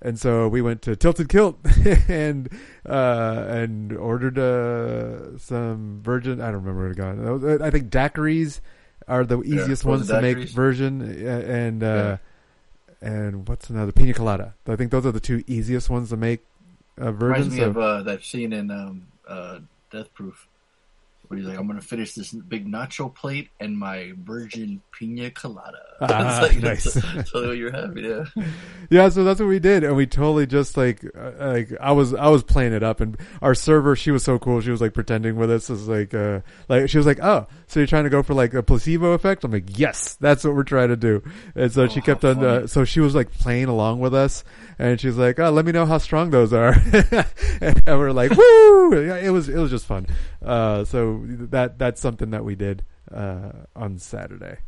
and 0.01 0.19
so 0.19 0.49
we 0.49 0.63
went 0.63 0.81
to 0.83 0.97
Tilted 0.97 1.29
Kilt 1.29 1.59
and, 2.09 2.49
uh, 2.89 3.45
and 3.49 3.93
ordered, 3.93 4.39
uh, 4.39 5.37
some 5.39 6.01
virgin, 6.03 6.41
I 6.41 6.47
don't 6.47 6.65
remember 6.65 6.89
what 6.89 6.93
it 6.93 7.43
got. 7.43 7.63
I 7.63 7.71
think 7.71 7.91
daiquiris 7.91 8.61
are 9.09 9.25
the 9.25 9.43
easiest 9.43 9.83
frozen 9.83 9.89
ones 9.89 10.09
to 10.09 10.21
make 10.23 10.57
uh, 11.23 11.29
and, 11.29 11.83
uh, 11.83 12.17
and 13.03 13.47
what's 13.47 13.69
another 13.69 13.93
pina 13.93 14.15
colada. 14.15 14.55
I 14.67 14.77
think 14.77 14.91
those 14.91 15.05
are 15.05 15.13
the 15.13 15.21
two 15.21 15.45
easiest 15.47 15.91
ones 15.91 16.09
to 16.11 16.17
make 16.17 16.41
uh, 17.01 17.13
Reminds 17.13 17.51
me 17.51 17.59
so- 17.59 17.71
of 17.71 17.79
uh, 17.79 18.03
that 18.03 18.25
scene 18.25 18.53
in 18.53 18.71
um, 18.71 19.07
uh, 19.27 19.61
Death 19.91 20.13
Proof 20.15 20.49
where 21.29 21.39
he's 21.39 21.47
like, 21.49 21.59
"I'm 21.59 21.67
going 21.67 21.81
to 21.81 21.87
finish 21.87 22.15
this 22.15 22.33
big 22.33 22.67
nacho 22.67 23.15
plate 23.15 23.51
and 23.61 23.79
my 23.79 24.13
virgin 24.17 24.83
pina 24.93 25.31
colada." 25.31 25.79
Ah, 26.13 26.41
like, 26.43 26.61
nice. 26.61 26.95
That's 26.95 27.33
what 27.33 27.57
you're 27.57 27.71
having, 27.71 28.05
yeah. 28.05 28.25
yeah, 28.91 29.09
so 29.09 29.23
that's 29.23 29.39
what 29.39 29.49
we 29.49 29.61
did, 29.61 29.85
and 29.85 29.95
we 29.95 30.05
totally 30.05 30.49
just 30.49 30.77
like 30.77 31.05
uh, 31.17 31.31
like 31.39 31.73
I 31.81 31.93
was 31.93 32.13
I 32.13 32.29
was 32.29 32.43
playing 32.43 32.73
it 32.73 32.83
up, 32.83 33.01
and 33.01 33.17
our 33.41 33.55
server 33.55 33.95
she 33.95 34.11
was 34.11 34.25
so 34.25 34.37
cool. 34.39 34.61
She 34.61 34.71
was 34.71 34.81
like 34.81 34.95
pretending 34.95 35.37
with 35.37 35.49
us, 35.51 35.71
as 35.71 35.87
like 35.87 36.13
uh 36.13 36.41
like 36.69 36.91
she 36.91 36.99
was 36.99 37.07
like, 37.07 37.21
oh, 37.23 37.47
so 37.69 37.79
you're 37.79 37.87
trying 37.87 38.03
to 38.05 38.11
go 38.11 38.23
for 38.23 38.35
like 38.35 38.53
a 38.53 38.65
placebo 38.65 39.13
effect? 39.13 39.45
I'm 39.45 39.53
like, 39.53 39.79
yes, 39.79 40.15
that's 40.15 40.43
what 40.43 40.57
we're 40.57 40.65
trying 40.65 40.89
to 40.89 40.97
do. 40.97 41.23
And 41.55 41.73
so 41.73 41.87
she 41.87 42.01
kept 42.01 42.25
on, 42.25 42.45
uh, 42.45 42.67
so 42.67 42.85
she 42.85 42.99
was 42.99 43.15
like 43.15 43.31
playing 43.31 43.67
along 43.67 44.01
with 44.01 44.13
us, 44.15 44.43
and 44.81 45.01
she's 45.01 45.17
like, 45.17 45.39
oh, 45.39 45.51
let 45.51 45.65
me 45.65 45.71
know 45.71 45.87
how 45.87 45.99
strong 45.99 46.31
those 46.31 46.53
are, 46.53 46.73
and 47.61 47.81
we're 47.87 48.11
like, 48.11 48.33
woo! 48.33 48.93
It 48.93 49.31
was 49.31 49.49
it 49.49 49.59
was 49.59 49.71
just 49.71 49.87
fun. 49.87 50.09
Uh, 50.45 50.85
so 50.85 51.23
that 51.27 51.79
that's 51.79 52.01
something 52.01 52.31
that 52.31 52.45
we 52.45 52.57
did 52.57 52.85
uh 53.15 53.53
on 53.77 53.99
Saturday. 53.99 54.59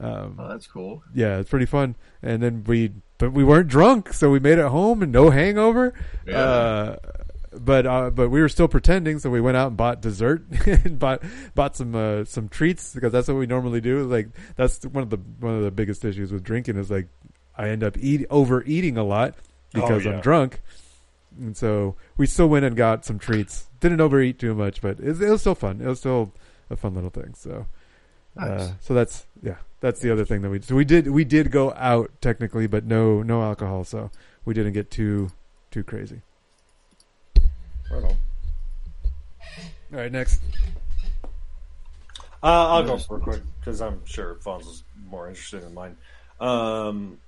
Um, 0.00 0.36
Oh, 0.38 0.48
that's 0.48 0.66
cool. 0.66 1.02
yeah, 1.14 1.38
it's 1.38 1.50
pretty 1.50 1.66
fun. 1.66 1.96
And 2.22 2.42
then 2.42 2.64
we, 2.64 2.92
but 3.18 3.32
we 3.32 3.42
weren't 3.44 3.68
drunk, 3.68 4.12
so 4.12 4.30
we 4.30 4.38
made 4.38 4.58
it 4.58 4.66
home 4.68 5.02
and 5.02 5.10
no 5.12 5.30
hangover. 5.30 5.92
Yeah. 6.26 6.38
Uh, 6.38 6.96
but 7.52 7.86
uh, 7.86 8.10
but 8.10 8.28
we 8.28 8.40
were 8.40 8.48
still 8.48 8.68
pretending, 8.68 9.18
so 9.18 9.30
we 9.30 9.40
went 9.40 9.56
out 9.56 9.68
and 9.68 9.76
bought 9.76 10.00
dessert 10.02 10.44
and 10.66 10.98
bought 10.98 11.22
bought 11.54 11.74
some 11.76 11.94
uh, 11.94 12.24
some 12.24 12.48
treats 12.48 12.94
because 12.94 13.10
that's 13.10 13.26
what 13.26 13.36
we 13.38 13.46
normally 13.46 13.80
do. 13.80 14.04
Like 14.04 14.28
that's 14.56 14.84
one 14.84 15.02
of 15.02 15.10
the 15.10 15.16
one 15.40 15.54
of 15.56 15.62
the 15.62 15.70
biggest 15.70 16.04
issues 16.04 16.30
with 16.30 16.44
drinking 16.44 16.76
is 16.76 16.90
like 16.90 17.08
I 17.56 17.70
end 17.70 17.82
up 17.82 17.96
eat 17.98 18.26
overeating 18.30 18.96
a 18.98 19.02
lot 19.02 19.34
because 19.72 20.06
Oh, 20.06 20.10
yeah. 20.10 20.16
I'm 20.16 20.20
drunk. 20.20 20.60
And 21.40 21.56
so 21.56 21.96
we 22.16 22.26
still 22.26 22.48
went 22.48 22.64
and 22.64 22.76
got 22.76 23.04
some 23.04 23.18
treats. 23.18 23.68
Didn't 23.80 24.00
overeat 24.00 24.38
too 24.38 24.54
much, 24.54 24.80
but 24.82 25.00
it, 25.00 25.20
it 25.20 25.30
was 25.30 25.40
still 25.40 25.54
fun. 25.54 25.80
It 25.80 25.86
was 25.86 26.00
still 26.00 26.32
a 26.70 26.76
fun 26.76 26.94
little 26.94 27.10
thing. 27.10 27.34
So, 27.34 27.66
Nice. 28.38 28.48
uh, 28.48 28.72
so 28.80 28.94
that's 28.94 29.26
yeah, 29.42 29.56
that's 29.80 30.00
the 30.00 30.10
other 30.10 30.24
thing 30.24 30.42
that 30.42 30.50
we 30.50 30.60
so 30.60 30.74
we 30.74 30.84
did 30.84 31.08
we 31.08 31.24
did 31.24 31.50
go 31.50 31.72
out 31.74 32.10
technically, 32.20 32.66
but 32.66 32.84
no 32.84 33.22
no 33.22 33.42
alcohol, 33.42 33.84
so 33.84 34.10
we 34.44 34.54
didn't 34.54 34.72
get 34.72 34.90
too 34.90 35.30
too 35.70 35.82
crazy. 35.82 36.22
Right 37.90 38.04
on. 38.04 38.16
All 39.90 39.98
right, 39.98 40.12
next. 40.12 40.42
Uh, 42.42 42.68
I'll 42.68 42.84
go 42.84 42.98
real 43.10 43.20
quick 43.20 43.42
because 43.58 43.80
I'm 43.80 44.04
sure 44.04 44.36
Fonz 44.36 44.60
is 44.60 44.84
more 45.08 45.28
interested 45.28 45.64
in 45.64 45.74
mine. 45.74 45.96
Um, 46.40 47.18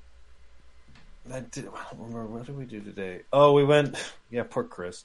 I, 1.32 1.41
did, 1.41 1.66
I 1.66 1.95
don't 1.97 2.12
remember 2.12 2.27
what 2.27 2.47
did 2.47 2.57
we 2.57 2.65
do 2.65 2.81
today. 2.81 3.23
Oh, 3.32 3.53
we 3.53 3.65
went. 3.65 3.97
Yeah, 4.31 4.45
poor 4.49 4.62
Chris. 4.62 5.05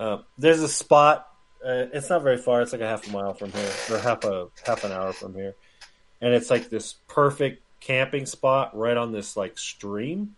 Uh, 0.00 0.18
there's 0.38 0.62
a 0.62 0.68
spot. 0.68 1.27
Uh, 1.64 1.86
it's 1.92 2.08
not 2.08 2.22
very 2.22 2.38
far. 2.38 2.62
It's 2.62 2.72
like 2.72 2.80
a 2.80 2.86
half 2.86 3.08
a 3.08 3.12
mile 3.12 3.34
from 3.34 3.52
here, 3.52 3.70
or 3.90 3.98
half 3.98 4.24
a 4.24 4.48
half 4.64 4.84
an 4.84 4.92
hour 4.92 5.12
from 5.12 5.34
here, 5.34 5.54
and 6.20 6.32
it's 6.32 6.50
like 6.50 6.70
this 6.70 6.94
perfect 7.08 7.62
camping 7.80 8.26
spot 8.26 8.76
right 8.76 8.96
on 8.96 9.12
this 9.12 9.36
like 9.36 9.58
stream. 9.58 10.36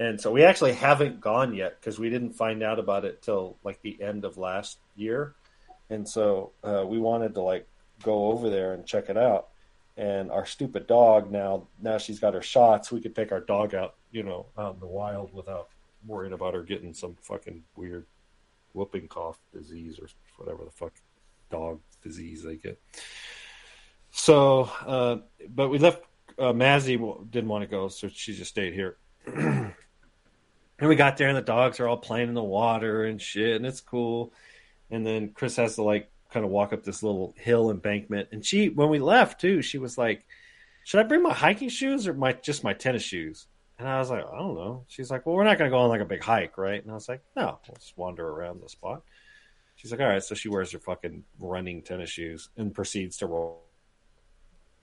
And 0.00 0.20
so 0.20 0.32
we 0.32 0.42
actually 0.42 0.72
haven't 0.72 1.20
gone 1.20 1.54
yet 1.54 1.80
because 1.80 2.00
we 2.00 2.10
didn't 2.10 2.32
find 2.32 2.64
out 2.64 2.80
about 2.80 3.04
it 3.04 3.22
till 3.22 3.56
like 3.62 3.80
the 3.82 4.02
end 4.02 4.24
of 4.24 4.36
last 4.36 4.78
year, 4.96 5.34
and 5.88 6.08
so 6.08 6.50
uh, 6.64 6.84
we 6.84 6.98
wanted 6.98 7.34
to 7.34 7.40
like 7.40 7.68
go 8.02 8.32
over 8.32 8.50
there 8.50 8.72
and 8.72 8.84
check 8.84 9.08
it 9.08 9.16
out. 9.16 9.48
And 9.96 10.32
our 10.32 10.46
stupid 10.46 10.88
dog 10.88 11.30
now 11.30 11.68
now 11.80 11.98
she's 11.98 12.18
got 12.18 12.34
her 12.34 12.42
shots. 12.42 12.90
We 12.90 13.00
could 13.00 13.14
take 13.14 13.30
our 13.30 13.40
dog 13.40 13.72
out, 13.72 13.94
you 14.10 14.24
know, 14.24 14.46
out 14.58 14.74
in 14.74 14.80
the 14.80 14.86
wild 14.86 15.32
without 15.32 15.68
worrying 16.04 16.32
about 16.32 16.54
her 16.54 16.62
getting 16.62 16.92
some 16.92 17.16
fucking 17.22 17.62
weird 17.76 18.04
whooping 18.74 19.08
cough 19.08 19.38
disease 19.52 19.98
or 19.98 20.08
whatever 20.36 20.64
the 20.64 20.70
fuck 20.70 20.92
dog 21.50 21.80
disease 22.02 22.42
they 22.42 22.56
get. 22.56 22.78
so, 24.10 24.70
uh, 24.86 25.16
but 25.48 25.70
we 25.70 25.78
left. 25.78 26.02
Uh, 26.36 26.52
Mazzy 26.52 26.98
didn't 27.30 27.48
want 27.48 27.62
to 27.62 27.68
go, 27.68 27.88
so 27.88 28.08
she 28.08 28.34
just 28.34 28.50
stayed 28.50 28.74
here. 28.74 28.96
and 29.26 29.72
we 30.80 30.96
got 30.96 31.16
there, 31.16 31.28
and 31.28 31.36
the 31.36 31.42
dogs 31.42 31.78
are 31.78 31.86
all 31.86 31.96
playing 31.96 32.28
in 32.28 32.34
the 32.34 32.42
water 32.42 33.04
and 33.04 33.22
shit, 33.22 33.56
and 33.56 33.64
it's 33.64 33.80
cool. 33.80 34.32
And 34.90 35.06
then 35.06 35.30
Chris 35.30 35.56
has 35.56 35.76
to 35.76 35.82
like 35.82 36.10
kind 36.30 36.44
of 36.44 36.50
walk 36.50 36.72
up 36.72 36.82
this 36.82 37.02
little 37.02 37.34
hill 37.38 37.70
embankment. 37.70 38.28
And 38.32 38.44
she, 38.44 38.68
when 38.68 38.88
we 38.88 38.98
left 38.98 39.40
too, 39.40 39.62
she 39.62 39.78
was 39.78 39.96
like, 39.96 40.26
"Should 40.84 41.00
I 41.00 41.04
bring 41.04 41.22
my 41.22 41.32
hiking 41.32 41.68
shoes 41.68 42.08
or 42.08 42.14
my 42.14 42.32
just 42.32 42.64
my 42.64 42.74
tennis 42.74 43.04
shoes?" 43.04 43.46
And 43.78 43.88
I 43.88 43.98
was 43.98 44.10
like, 44.10 44.24
"I 44.24 44.38
don't 44.38 44.54
know." 44.54 44.84
She's 44.88 45.10
like, 45.10 45.26
"Well, 45.26 45.34
we're 45.34 45.44
not 45.44 45.58
going 45.58 45.70
to 45.70 45.74
go 45.74 45.82
on 45.82 45.88
like 45.88 46.00
a 46.00 46.04
big 46.04 46.22
hike, 46.22 46.56
right?" 46.58 46.80
And 46.80 46.90
I 46.90 46.94
was 46.94 47.08
like, 47.08 47.22
"No, 47.36 47.58
we'll 47.66 47.76
just 47.76 47.96
wander 47.98 48.28
around 48.28 48.62
the 48.62 48.68
spot." 48.68 49.02
She's 49.76 49.90
like, 49.90 50.00
"All 50.00 50.06
right." 50.06 50.22
So 50.22 50.34
she 50.34 50.48
wears 50.48 50.70
her 50.72 50.78
fucking 50.78 51.24
running 51.40 51.82
tennis 51.82 52.10
shoes 52.10 52.50
and 52.56 52.72
proceeds 52.72 53.16
to 53.18 53.26
roll. 53.26 53.62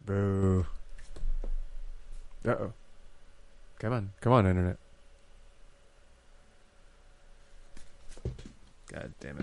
Boo. 0.06 0.66
Uh 2.46 2.50
oh. 2.50 2.74
Come 3.80 3.94
on. 3.94 4.12
Come 4.20 4.34
on, 4.34 4.46
Internet. 4.46 4.78
God 8.92 9.14
damn 9.20 9.38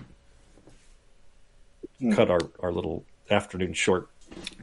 it. 2.00 2.14
cut 2.14 2.30
our, 2.30 2.40
our 2.60 2.72
little 2.72 3.04
afternoon 3.30 3.72
short. 3.72 4.08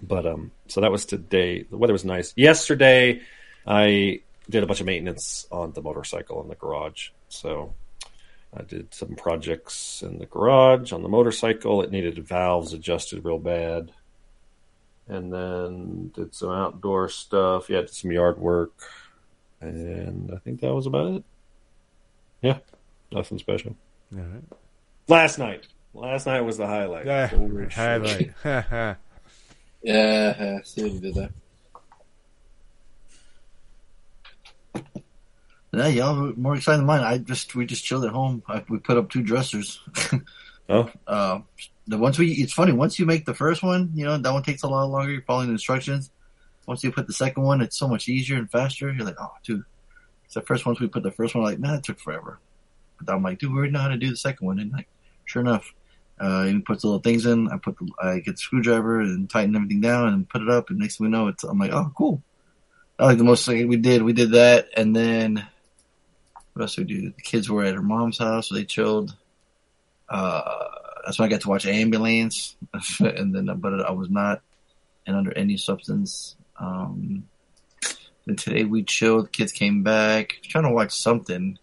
But 0.01 0.25
um, 0.27 0.51
so 0.67 0.81
that 0.81 0.91
was 0.91 1.05
today. 1.05 1.63
The 1.63 1.77
weather 1.77 1.93
was 1.93 2.05
nice. 2.05 2.33
Yesterday, 2.35 3.21
I 3.65 4.21
did 4.49 4.63
a 4.63 4.67
bunch 4.67 4.79
of 4.79 4.85
maintenance 4.85 5.47
on 5.51 5.71
the 5.73 5.81
motorcycle 5.81 6.41
in 6.41 6.49
the 6.49 6.55
garage. 6.55 7.09
So 7.29 7.73
I 8.55 8.63
did 8.63 8.93
some 8.93 9.15
projects 9.15 10.01
in 10.01 10.19
the 10.19 10.25
garage 10.25 10.91
on 10.91 11.03
the 11.03 11.09
motorcycle. 11.09 11.81
It 11.81 11.91
needed 11.91 12.17
valves 12.25 12.73
adjusted 12.73 13.25
real 13.25 13.39
bad. 13.39 13.91
And 15.07 15.31
then 15.31 16.11
did 16.15 16.33
some 16.33 16.49
outdoor 16.49 17.09
stuff. 17.09 17.69
Yeah, 17.69 17.81
did 17.81 17.91
some 17.91 18.11
yard 18.11 18.39
work. 18.39 18.73
And 19.61 20.31
I 20.33 20.37
think 20.37 20.61
that 20.61 20.73
was 20.73 20.87
about 20.87 21.13
it. 21.15 21.23
Yeah, 22.41 22.57
nothing 23.11 23.37
special. 23.39 23.75
All 24.13 24.21
right. 24.21 24.43
Last 25.07 25.37
night. 25.37 25.67
Last 25.93 26.25
night 26.25 26.41
was 26.41 26.57
the 26.57 26.67
highlight. 26.67 27.05
Yeah, 27.05 27.27
highlight. 27.69 28.97
Yeah, 29.85 30.35
yeah, 30.39 30.59
see 30.63 30.81
what 30.81 30.91
you 30.93 30.99
did 30.99 31.13
there. 31.13 31.29
Yeah, 35.75 35.87
y'all 35.87 36.33
more 36.37 36.55
excited 36.55 36.79
than 36.79 36.85
mine. 36.85 37.01
I 37.01 37.17
just 37.17 37.53
we 37.53 37.65
just 37.65 37.83
chilled 37.83 38.05
at 38.05 38.11
home. 38.11 38.43
I, 38.47 38.63
we 38.69 38.77
put 38.77 38.97
up 38.97 39.09
two 39.09 39.21
dressers. 39.21 39.81
oh, 40.69 40.89
uh, 41.05 41.39
the 41.87 41.97
once 41.97 42.17
we 42.17 42.31
it's 42.31 42.53
funny 42.53 42.71
once 42.71 42.97
you 42.97 43.05
make 43.05 43.25
the 43.25 43.33
first 43.33 43.61
one, 43.61 43.91
you 43.93 44.05
know 44.05 44.17
that 44.17 44.31
one 44.31 44.43
takes 44.43 44.63
a 44.63 44.67
lot 44.67 44.85
longer. 44.85 45.11
You're 45.11 45.21
following 45.23 45.47
the 45.47 45.53
instructions. 45.53 46.11
Once 46.65 46.83
you 46.83 46.91
put 46.91 47.07
the 47.07 47.13
second 47.13 47.43
one, 47.43 47.61
it's 47.61 47.77
so 47.77 47.87
much 47.87 48.07
easier 48.07 48.37
and 48.37 48.49
faster. 48.49 48.91
You're 48.91 49.05
like, 49.05 49.17
oh, 49.19 49.33
dude. 49.43 49.63
So 50.29 50.41
first 50.41 50.65
once 50.65 50.79
we 50.79 50.87
put 50.87 51.03
the 51.03 51.11
first 51.11 51.35
one, 51.35 51.43
like, 51.43 51.59
man, 51.59 51.75
it 51.75 51.83
took 51.83 51.99
forever. 51.99 52.39
But 52.99 53.13
I'm 53.13 53.21
like, 53.21 53.39
dude, 53.39 53.51
we 53.51 53.57
already 53.57 53.73
know 53.73 53.81
how 53.81 53.89
to 53.89 53.97
do 53.97 54.09
the 54.09 54.17
second 54.17 54.47
one. 54.47 54.59
And 54.59 54.71
like, 54.71 54.87
sure 55.25 55.41
enough, 55.41 55.73
uh, 56.19 56.45
he 56.45 56.59
puts 56.59 56.81
the 56.81 56.87
little 56.87 57.01
things 57.01 57.25
in. 57.25 57.49
I 57.49 57.57
put 57.57 57.77
the, 57.77 57.91
I 58.01 58.19
get 58.19 58.31
the 58.31 58.41
screwdriver 58.41 59.01
and 59.01 59.29
tighten 59.29 59.55
everything 59.55 59.81
down 59.81 60.07
and 60.07 60.27
put 60.27 60.41
it 60.41 60.49
up. 60.49 60.69
And 60.69 60.79
next 60.79 60.97
thing 60.97 61.05
we 61.05 61.11
know, 61.11 61.27
it's 61.27 61.43
I'm 61.43 61.59
like, 61.59 61.71
oh, 61.71 61.91
cool. 61.95 62.23
I 62.97 63.05
like 63.05 63.17
the 63.17 63.25
most 63.25 63.45
thing 63.45 63.67
we 63.67 63.77
did. 63.77 64.01
We 64.01 64.13
did 64.13 64.31
that, 64.31 64.69
and 64.77 64.95
then 64.95 65.45
what 66.55 66.63
else 66.63 66.75
did 66.75 66.87
we 66.87 66.93
do? 66.93 67.01
The 67.15 67.21
kids 67.21 67.49
were 67.49 67.63
at 67.65 67.75
her 67.75 67.81
mom's 67.83 68.17
house. 68.17 68.47
So 68.49 68.55
they 68.55 68.63
chilled. 68.65 69.13
Uh, 70.09 70.41
that's 71.05 71.19
when 71.19 71.27
I 71.27 71.29
got 71.29 71.41
to 71.41 71.49
watch 71.49 71.65
Ambulance, 71.65 72.55
and 72.99 73.35
then 73.35 73.45
but 73.57 73.85
I 73.85 73.91
was 73.91 74.09
not 74.09 74.41
and 75.05 75.15
under 75.15 75.37
any 75.37 75.57
substance. 75.57 76.35
Um, 76.59 77.27
then 78.25 78.37
today 78.37 78.63
we 78.63 78.83
chilled. 78.83 79.31
Kids 79.31 79.51
came 79.51 79.83
back. 79.83 80.39
trying 80.43 80.63
to 80.63 80.71
watch 80.71 80.91
something. 80.93 81.59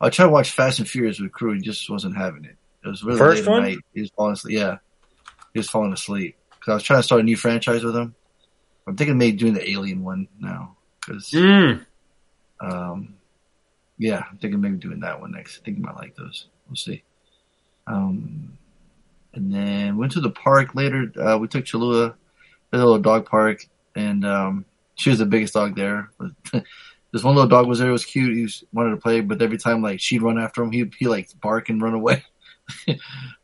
I 0.00 0.10
tried 0.10 0.26
to 0.26 0.30
watch 0.32 0.50
Fast 0.50 0.78
and 0.78 0.88
Furious 0.88 1.18
with 1.18 1.32
crew. 1.32 1.54
He 1.54 1.60
just 1.60 1.88
wasn't 1.88 2.16
having 2.16 2.44
it. 2.44 2.56
It 2.84 2.88
was 2.88 3.02
really 3.02 3.18
First 3.18 3.46
late 3.46 3.56
at 3.56 3.62
night. 3.62 3.78
He 3.94 4.02
was 4.02 4.10
falling 4.10 4.34
asleep. 4.34 4.58
Yeah, 4.58 4.76
he 5.54 5.58
was 5.58 5.70
falling 5.70 5.92
asleep 5.94 6.36
because 6.50 6.70
I 6.70 6.74
was 6.74 6.82
trying 6.82 6.98
to 6.98 7.02
start 7.02 7.22
a 7.22 7.24
new 7.24 7.36
franchise 7.36 7.82
with 7.82 7.96
him. 7.96 8.14
I'm 8.86 8.94
thinking 8.96 9.16
maybe 9.18 9.36
doing 9.38 9.54
the 9.54 9.68
Alien 9.68 10.04
one 10.04 10.28
now 10.38 10.76
because, 11.00 11.30
Mm. 11.30 11.84
um, 12.60 13.14
yeah, 13.98 14.24
I'm 14.30 14.38
thinking 14.38 14.60
maybe 14.60 14.76
doing 14.76 15.00
that 15.00 15.20
one 15.20 15.32
next. 15.32 15.58
I 15.58 15.64
think 15.64 15.78
you 15.78 15.84
might 15.84 15.96
like 15.96 16.14
those. 16.16 16.46
We'll 16.68 16.76
see. 16.76 17.02
Um, 17.86 18.58
and 19.34 19.52
then 19.52 19.96
went 19.96 20.12
to 20.12 20.20
the 20.20 20.30
park 20.30 20.74
later. 20.74 21.12
Uh, 21.20 21.38
we 21.38 21.48
took 21.48 21.64
Cholula, 21.64 22.14
the 22.70 22.78
little 22.78 22.98
dog 22.98 23.26
park, 23.26 23.64
and 23.94 24.24
um, 24.24 24.64
she 24.96 25.10
was 25.10 25.18
the 25.18 25.26
biggest 25.26 25.54
dog 25.54 25.76
there. 25.76 26.10
this 26.52 27.22
one 27.22 27.34
little 27.34 27.48
dog 27.48 27.66
was 27.66 27.78
there. 27.78 27.88
It 27.88 27.92
was 27.92 28.04
cute. 28.04 28.34
He 28.34 28.42
was, 28.42 28.64
wanted 28.72 28.90
to 28.90 28.96
play, 28.96 29.20
but 29.20 29.40
every 29.40 29.58
time 29.58 29.82
like 29.82 30.00
she'd 30.00 30.22
run 30.22 30.38
after 30.38 30.62
him, 30.62 30.72
he 30.72 30.90
he 30.98 31.06
like 31.06 31.28
bark 31.40 31.68
and 31.68 31.80
run 31.80 31.94
away. 31.94 32.24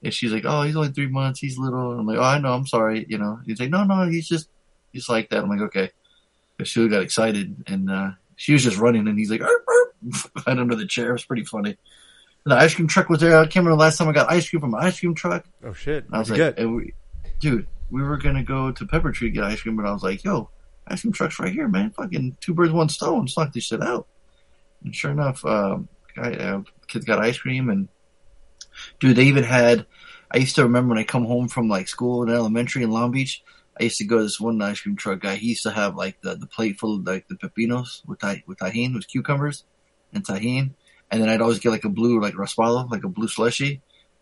and 0.02 0.12
she's 0.12 0.32
like, 0.32 0.44
"Oh, 0.44 0.62
he's 0.62 0.76
only 0.76 0.90
three 0.90 1.06
months. 1.06 1.40
He's 1.40 1.58
little." 1.58 1.92
And 1.92 2.00
I'm 2.00 2.06
like, 2.06 2.18
"Oh, 2.18 2.22
I 2.22 2.38
know. 2.38 2.52
I'm 2.54 2.66
sorry." 2.66 3.06
You 3.08 3.18
know. 3.18 3.38
He's 3.46 3.60
like, 3.60 3.70
"No, 3.70 3.84
no. 3.84 4.08
He's 4.08 4.28
just 4.28 4.48
he's 4.92 5.08
like 5.08 5.30
that." 5.30 5.44
I'm 5.44 5.48
like, 5.48 5.60
"Okay." 5.60 5.90
But 6.58 6.66
she 6.66 6.86
got 6.88 7.02
excited, 7.02 7.64
and 7.66 7.90
uh, 7.90 8.10
she 8.36 8.52
was 8.52 8.62
just 8.62 8.78
running, 8.78 9.06
and 9.06 9.18
he's 9.18 9.30
like, 9.30 9.42
"Arp, 9.42 9.64
arp," 9.68 9.91
right 10.46 10.58
under 10.58 10.74
the 10.74 10.86
chair. 10.86 11.10
It 11.10 11.12
was 11.12 11.24
pretty 11.24 11.44
funny. 11.44 11.76
The 12.44 12.56
ice 12.56 12.74
cream 12.74 12.88
truck 12.88 13.08
was 13.08 13.20
there. 13.20 13.38
I 13.38 13.44
can't 13.44 13.64
remember 13.64 13.76
the 13.76 13.84
last 13.84 13.98
time 13.98 14.08
I 14.08 14.12
got 14.12 14.30
ice 14.30 14.48
cream 14.48 14.60
from 14.60 14.74
an 14.74 14.80
ice 14.80 14.98
cream 14.98 15.14
truck. 15.14 15.44
Oh 15.64 15.72
shit! 15.72 16.06
I 16.10 16.18
was 16.18 16.30
like, 16.30 16.58
and 16.58 16.74
we, 16.74 16.94
dude, 17.38 17.68
we 17.90 18.02
were 18.02 18.16
gonna 18.16 18.42
go 18.42 18.72
to 18.72 18.86
Pepper 18.86 19.12
Tree 19.12 19.28
to 19.28 19.34
get 19.34 19.44
ice 19.44 19.60
cream, 19.60 19.76
but 19.76 19.86
I 19.86 19.92
was 19.92 20.02
like, 20.02 20.24
yo, 20.24 20.50
ice 20.86 21.02
cream 21.02 21.12
truck's 21.12 21.38
right 21.38 21.52
here, 21.52 21.68
man. 21.68 21.90
Fucking 21.90 22.36
two 22.40 22.52
birds, 22.52 22.72
one 22.72 22.88
stone. 22.88 23.28
Knock 23.36 23.52
this 23.52 23.64
shit 23.64 23.82
out. 23.82 24.08
And 24.82 24.94
sure 24.94 25.12
enough, 25.12 25.44
um, 25.44 25.88
guy, 26.16 26.32
uh, 26.32 26.62
kids 26.88 27.04
got 27.04 27.20
ice 27.20 27.38
cream, 27.38 27.70
and 27.70 27.88
dude, 28.98 29.16
they 29.16 29.24
even 29.24 29.44
had. 29.44 29.86
I 30.34 30.38
used 30.38 30.56
to 30.56 30.64
remember 30.64 30.88
when 30.88 30.98
I 30.98 31.04
come 31.04 31.26
home 31.26 31.46
from 31.46 31.68
like 31.68 31.86
school 31.86 32.22
in 32.22 32.30
elementary 32.30 32.82
in 32.82 32.90
Long 32.90 33.12
Beach. 33.12 33.44
I 33.78 33.84
used 33.84 33.98
to 33.98 34.04
go 34.04 34.16
to 34.16 34.24
this 34.24 34.40
one 34.40 34.60
ice 34.62 34.80
cream 34.80 34.96
truck 34.96 35.20
guy. 35.20 35.36
He 35.36 35.48
used 35.48 35.62
to 35.62 35.70
have 35.70 35.94
like 35.94 36.20
the, 36.22 36.34
the 36.34 36.46
plate 36.46 36.80
full 36.80 36.96
of 36.96 37.06
like 37.06 37.28
the 37.28 37.36
pepinos 37.36 38.02
with 38.06 38.18
tai, 38.18 38.42
with 38.46 38.58
Tajín, 38.58 38.94
with 38.94 39.06
cucumbers 39.06 39.64
and 40.12 40.24
Tajín, 40.24 40.70
and 41.10 41.20
then 41.22 41.28
I'd 41.28 41.40
always 41.40 41.58
get 41.58 41.70
like 41.70 41.84
a 41.84 41.88
blue 41.88 42.20
like 42.20 42.34
raspado, 42.34 42.90
like 42.90 43.04
a 43.04 43.08
blue 43.08 43.28
slushy. 43.28 43.80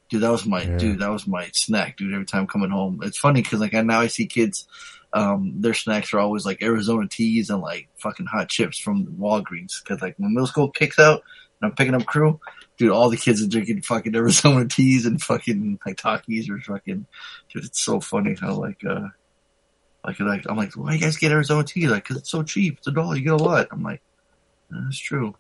Dude, 0.09 0.23
that 0.23 0.31
was 0.31 0.45
my 0.45 0.63
Yeah. 0.63 0.77
dude. 0.77 0.99
That 0.99 1.11
was 1.11 1.27
my 1.27 1.49
snack, 1.53 1.97
dude. 1.97 2.13
Every 2.13 2.27
time 2.27 2.47
coming 2.47 2.71
home, 2.71 3.01
it's 3.03 3.19
funny 3.19 3.43
because 3.43 3.61
like 3.61 3.75
I 3.75 3.83
now 3.83 4.01
I 4.01 4.09
see 4.09 4.27
kids, 4.27 4.67
um, 5.13 5.55
their 5.61 5.75
snacks 5.75 6.13
are 6.13 6.19
always 6.19 6.45
like 6.45 6.63
Arizona 6.63 7.07
teas 7.09 7.49
and 7.51 7.61
like 7.61 7.89
fucking 7.99 8.27
hot 8.27 8.49
chips 8.49 8.79
from 8.79 9.07
Walgreens. 9.19 9.83
Because 9.83 10.03
like 10.03 10.15
when 10.19 10.35
middle 10.35 10.49
school 10.49 10.69
kicks 10.71 10.99
out 10.99 11.23
and 11.61 11.71
I'm 11.71 11.77
picking 11.77 11.95
up 11.95 12.07
crew, 12.07 12.41
dude, 12.77 12.91
all 12.91 13.09
the 13.09 13.17
kids 13.17 13.41
are 13.41 13.47
drinking 13.47 13.83
fucking 13.83 14.17
Arizona 14.17 14.67
teas 14.69 15.07
and 15.07 15.23
fucking 15.23 15.79
like 15.87 15.97
Takis 15.97 16.51
or 16.51 16.59
fucking. 16.61 17.07
Dude, 17.53 17.65
it's 17.65 17.81
so 17.81 18.01
funny 18.01 18.35
how 18.41 18.55
like 18.55 18.85
uh, 18.85 19.09
like 20.05 20.19
like 20.19 20.45
I'm 20.49 20.57
like, 20.57 20.73
why 20.77 20.95
you 20.95 21.01
guys 21.01 21.19
get 21.19 21.31
Arizona 21.31 21.63
tea? 21.63 21.87
Like, 21.87 22.05
cause 22.05 22.17
it's 22.17 22.31
so 22.31 22.43
cheap. 22.43 22.79
It's 22.79 22.87
a 22.89 22.91
dollar. 22.91 23.15
You 23.15 23.23
get 23.23 23.33
a 23.35 23.37
lot. 23.37 23.69
I'm 23.71 23.85
like, 23.85 24.03
that's 24.71 24.99
true. 24.99 25.37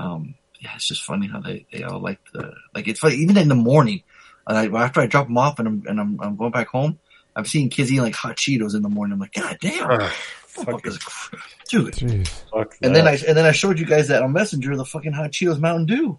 Um, 0.00 0.34
yeah, 0.60 0.70
it's 0.74 0.88
just 0.88 1.02
funny 1.02 1.26
how 1.28 1.40
they, 1.40 1.66
they 1.72 1.82
all 1.82 2.00
like 2.00 2.18
the 2.32 2.52
like 2.74 2.88
it's 2.88 3.00
funny 3.00 3.16
even 3.16 3.36
in 3.36 3.48
the 3.48 3.54
morning. 3.54 4.02
And 4.46 4.56
I, 4.58 4.82
after 4.82 5.00
I 5.00 5.06
drop 5.06 5.26
them 5.26 5.38
off 5.38 5.58
and 5.58 5.68
I'm 5.68 5.82
and 5.86 6.00
I'm, 6.00 6.20
I'm 6.20 6.36
going 6.36 6.50
back 6.52 6.68
home, 6.68 6.98
I'm 7.36 7.44
seeing 7.44 7.68
kids 7.68 7.90
eating 7.90 8.02
like 8.02 8.14
hot 8.14 8.36
Cheetos 8.36 8.74
in 8.74 8.82
the 8.82 8.88
morning. 8.88 9.14
I'm 9.14 9.20
like, 9.20 9.32
God 9.32 9.58
damn, 9.60 9.90
Ugh, 9.90 10.12
Motherfuckers, 10.54 11.34
dude. 11.68 11.94
Jeez. 11.94 12.28
Fuck 12.50 12.76
And 12.82 12.94
then 12.94 13.06
I 13.06 13.12
and 13.26 13.36
then 13.36 13.44
I 13.46 13.52
showed 13.52 13.78
you 13.78 13.86
guys 13.86 14.08
that 14.08 14.22
on 14.22 14.32
Messenger 14.32 14.76
the 14.76 14.84
fucking 14.84 15.12
hot 15.12 15.30
Cheetos 15.30 15.58
Mountain 15.60 15.86
Dew. 15.86 16.18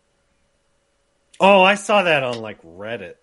Oh, 1.39 1.61
I 1.63 1.75
saw 1.75 2.03
that 2.03 2.23
on 2.23 2.39
like 2.39 2.61
Reddit. 2.63 3.15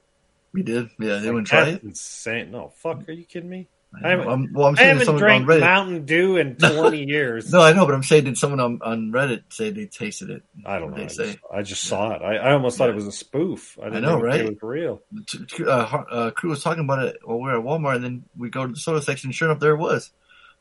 We 0.52 0.62
did, 0.62 0.90
yeah. 0.98 1.06
They 1.08 1.14
Like, 1.14 1.24
wouldn't 1.26 1.46
try 1.46 1.68
it. 1.68 1.82
Insane. 1.82 2.50
No, 2.50 2.72
fuck. 2.76 3.08
Are 3.08 3.12
you 3.12 3.24
kidding 3.24 3.50
me? 3.50 3.68
I 3.94 3.98
I 3.98 4.02
know. 4.02 4.08
haven't, 4.10 4.28
I'm- 4.28 4.52
well, 4.52 4.66
I'm 4.68 4.78
I 4.78 4.82
haven't 4.82 5.04
someone 5.06 5.22
drank 5.22 5.42
on 5.42 5.48
Reddit- 5.48 5.60
Mountain 5.60 6.04
Dew 6.04 6.36
in 6.36 6.56
20 6.58 7.04
years. 7.06 7.50
No, 7.52 7.60
I 7.62 7.72
know, 7.72 7.86
but 7.86 7.94
I'm 7.94 8.02
saying 8.02 8.24
did 8.24 8.36
someone 8.36 8.60
on, 8.60 8.78
on 8.82 9.12
Reddit 9.12 9.44
say 9.50 9.70
they 9.70 9.86
tasted 9.86 10.28
it? 10.30 10.42
I 10.66 10.78
don't 10.78 10.90
know. 10.90 10.96
They 10.98 11.04
I 11.04 11.06
say. 11.08 11.24
just, 11.24 11.38
I 11.54 11.62
just 11.62 11.82
saw 11.84 12.12
it. 12.14 12.22
I, 12.22 12.36
I 12.36 12.52
almost 12.52 12.76
thought 12.76 12.90
it 12.90 12.94
was 12.94 13.06
a 13.06 13.12
spoof. 13.12 13.78
I, 13.80 13.86
I 13.86 13.88
didn't 13.90 14.02
know, 14.02 14.20
right? 14.20 14.40
It 14.40 14.48
was 14.48 14.62
real. 14.62 15.00
T- 15.26 15.44
t- 15.46 15.64
Uh, 15.64 15.68
uh, 16.10 16.30
crew 16.32 16.50
was 16.50 16.62
talking 16.62 16.84
about 16.84 17.02
it 17.06 17.16
while 17.24 17.38
we 17.38 17.44
were 17.44 17.58
at 17.58 17.64
Walmart, 17.64 17.96
and 17.96 18.04
then 18.04 18.24
we 18.36 18.50
go 18.50 18.66
to 18.66 18.72
the 18.72 18.78
soda 18.78 19.00
section. 19.00 19.32
Sure 19.32 19.48
enough, 19.48 19.60
there 19.60 19.72
it 19.74 19.78
was. 19.78 20.10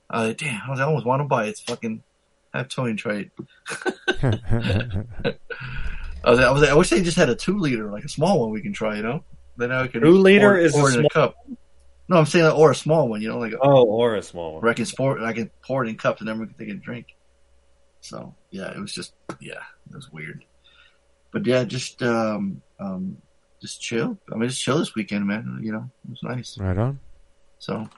I 0.10 0.20
was 0.20 0.28
like, 0.30 0.38
damn, 0.38 0.62
I, 0.66 0.70
was, 0.72 0.80
I 0.80 0.84
almost 0.84 1.06
want 1.06 1.20
to 1.22 1.26
buy 1.26 1.46
it. 1.46 1.50
It's 1.50 1.62
fucking. 1.62 2.04
Have 2.54 2.70
Tony 2.70 2.96
try 2.96 3.26
it. 3.28 3.32
I 6.24 6.30
was, 6.32 6.40
I 6.40 6.52
was, 6.52 6.64
I 6.64 6.74
wish 6.74 6.90
they 6.90 7.02
just 7.02 7.18
had 7.18 7.30
a 7.30 7.36
two 7.36 7.58
liter, 7.60 7.92
like 7.92 8.04
a 8.06 8.10
small 8.10 8.40
one, 8.42 8.52
we 8.52 8.62
can 8.62 8.74
try. 8.74 8.96
You 8.98 9.04
know, 9.04 9.24
then 9.58 9.72
I 9.72 9.88
can 9.88 10.02
Two 10.02 10.12
liter 10.18 10.52
pour, 10.52 10.58
is 10.58 10.74
a 10.76 10.78
pour 10.78 10.90
it 10.90 10.94
in 10.94 11.00
a 11.06 11.10
small- 11.12 11.28
cup. 11.28 11.36
No, 12.10 12.18
I'm 12.18 12.26
saying, 12.26 12.46
or 12.46 12.72
a 12.72 12.76
small 12.76 13.10
one. 13.10 13.22
You 13.22 13.30
know, 13.30 13.40
like 13.40 13.54
Oh, 13.62 13.84
or 13.86 14.16
a 14.16 14.22
small 14.22 14.54
one. 14.54 14.62
where 14.62 14.72
I 14.72 14.74
can 14.76 14.86
pour, 14.96 15.20
I 15.22 15.34
can 15.34 15.52
pour 15.66 15.84
it 15.84 15.90
in 15.90 15.98
cups, 15.98 16.22
and 16.22 16.28
then 16.28 16.40
we 16.40 16.46
can 16.48 16.56
take 16.56 16.70
a 16.70 16.74
drink. 16.76 17.08
So 18.02 18.36
yeah, 18.50 18.72
it 18.72 18.80
was 18.80 18.94
just 18.94 19.14
yeah, 19.40 19.62
it 19.90 19.96
was 19.96 20.12
weird. 20.12 20.44
But 21.34 21.46
yeah, 21.46 21.64
just 21.66 22.02
um 22.04 22.62
um 22.80 23.18
just 23.62 23.82
chill. 23.82 24.18
I 24.32 24.36
mean, 24.36 24.50
just 24.50 24.62
chill 24.62 24.78
this 24.80 24.96
weekend, 24.96 25.28
man. 25.28 25.60
You 25.64 25.72
know, 25.74 25.90
it 26.06 26.10
was 26.12 26.24
nice. 26.24 26.58
Right 26.60 26.78
on. 26.78 27.00
So 27.60 27.90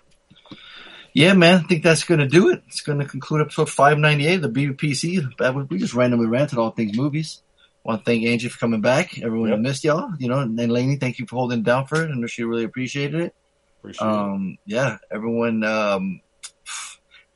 Yeah, 1.13 1.33
man, 1.33 1.57
I 1.57 1.67
think 1.67 1.83
that's 1.83 2.03
going 2.05 2.19
to 2.21 2.27
do 2.27 2.49
it. 2.49 2.63
It's 2.67 2.81
going 2.81 2.99
to 2.99 3.05
conclude 3.05 3.41
episode 3.41 3.69
598 3.69 4.35
of 4.35 4.41
the 4.53 4.67
BBPC. 4.67 5.67
We 5.69 5.77
just 5.79 5.93
randomly 5.93 6.27
ranted 6.27 6.57
all 6.59 6.71
things 6.71 6.95
movies. 6.95 7.41
want 7.83 8.01
to 8.01 8.05
thank 8.05 8.23
Angie 8.25 8.47
for 8.47 8.57
coming 8.59 8.81
back. 8.81 9.19
Everyone 9.21 9.49
Yep. 9.49 9.59
missed 9.59 9.83
y'all. 9.83 10.11
You 10.17 10.29
know, 10.29 10.39
and 10.39 10.55
Lainey, 10.57 10.95
thank 10.97 11.19
you 11.19 11.25
for 11.27 11.35
holding 11.35 11.61
down 11.63 11.87
for 11.87 12.01
it. 12.03 12.09
I 12.11 12.15
know 12.15 12.27
she 12.27 12.43
really 12.43 12.63
appreciated 12.63 13.19
it. 13.21 13.35
Appreciate 13.79 14.07
it. 14.07 14.11
Um, 14.13 14.57
yeah, 14.65 14.97
everyone. 15.11 15.63
Um, 15.63 16.21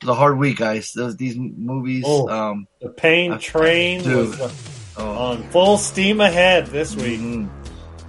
it 0.00 0.06
was 0.06 0.10
a 0.10 0.14
hard 0.14 0.38
week, 0.38 0.58
guys. 0.58 0.92
Those 0.92 1.16
these 1.16 1.36
movies. 1.36 2.04
Oh, 2.06 2.28
um, 2.28 2.68
the 2.80 2.90
pain 2.90 3.38
train 3.38 4.02
dude. 4.02 4.28
was 4.38 4.60
Oh. 4.96 5.10
on 5.10 5.42
full 5.50 5.76
steam 5.78 6.20
ahead 6.20 6.66
this 6.68 6.94
week. 6.94 7.18
Mhm. 7.20 7.48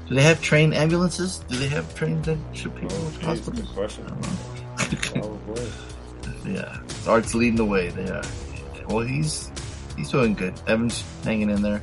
Do 0.07 0.13
they 0.15 0.21
have 0.21 0.39
train 0.41 0.71
ambulances? 0.73 1.39
Do 1.49 1.57
they 1.57 1.67
have 1.69 1.95
trained 1.95 2.25
that 2.25 2.37
ship 2.53 2.75
people 2.75 2.89
to 2.89 3.25
hospital? 3.25 3.53
good 3.63 3.73
question. 3.73 4.05
Probably. 5.13 5.67
Yeah, 6.45 6.77
Art's 7.07 7.33
leading 7.33 7.55
the 7.55 7.65
way. 7.65 7.91
Yeah. 7.97 8.21
Well, 8.87 8.99
he's 9.05 9.49
he's 9.97 10.11
doing 10.11 10.35
good. 10.35 10.53
Evan's 10.67 11.03
hanging 11.23 11.49
in 11.49 11.61
there. 11.63 11.81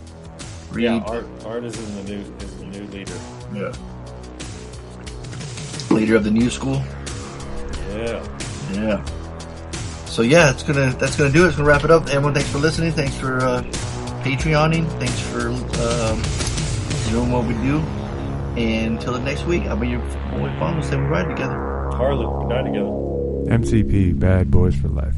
Reed, 0.70 0.85
Yeah, 0.85 0.99
Art 1.01 1.27
Art 1.45 1.65
is 1.65 1.77
in 1.77 1.97
the 1.97 2.12
new 2.12 2.35
is 2.39 2.57
the 2.59 2.65
new 2.66 2.85
leader. 2.89 3.19
yeah. 3.53 3.73
Leader 5.93 6.16
of 6.16 6.24
the 6.24 6.31
new 6.31 6.51
school. 6.51 6.82
Yeah. 7.90 8.27
Yeah. 8.73 9.05
So 10.06 10.23
yeah, 10.23 10.51
it's 10.51 10.62
gonna 10.62 10.94
that's 10.98 11.16
gonna 11.16 11.31
do 11.32 11.44
it. 11.44 11.48
It's 11.48 11.56
gonna 11.56 11.69
wrap 11.69 11.85
it 11.85 11.90
up. 11.90 12.09
Everyone, 12.09 12.35
thanks 12.35 12.51
for 12.51 12.59
listening. 12.59 12.93
Thanks 12.93 13.16
for 13.16 13.39
uh, 13.39 13.62
Patreoning. 14.23 14.86
Thanks 14.98 15.19
for 15.20 15.48
um, 15.48 16.23
doing 17.10 17.32
what 17.32 17.44
we 17.47 17.55
do. 17.55 17.78
And 18.60 18.98
until 18.98 19.14
the 19.14 19.20
next 19.20 19.44
week, 19.47 19.62
I'll 19.64 19.77
be 19.77 19.89
your 19.89 20.01
boy 20.01 20.55
Fon. 20.59 20.74
We'll 20.74 20.82
say 20.82 20.97
we 20.97 21.05
ride 21.05 21.28
together. 21.28 21.55
Harley, 21.93 22.27
we 22.27 22.51
die 22.51 22.62
together. 22.62 23.02
MCP, 23.59 24.19
Bad 24.19 24.51
Boys 24.51 24.74
for 24.77 24.89
Life. 24.89 25.14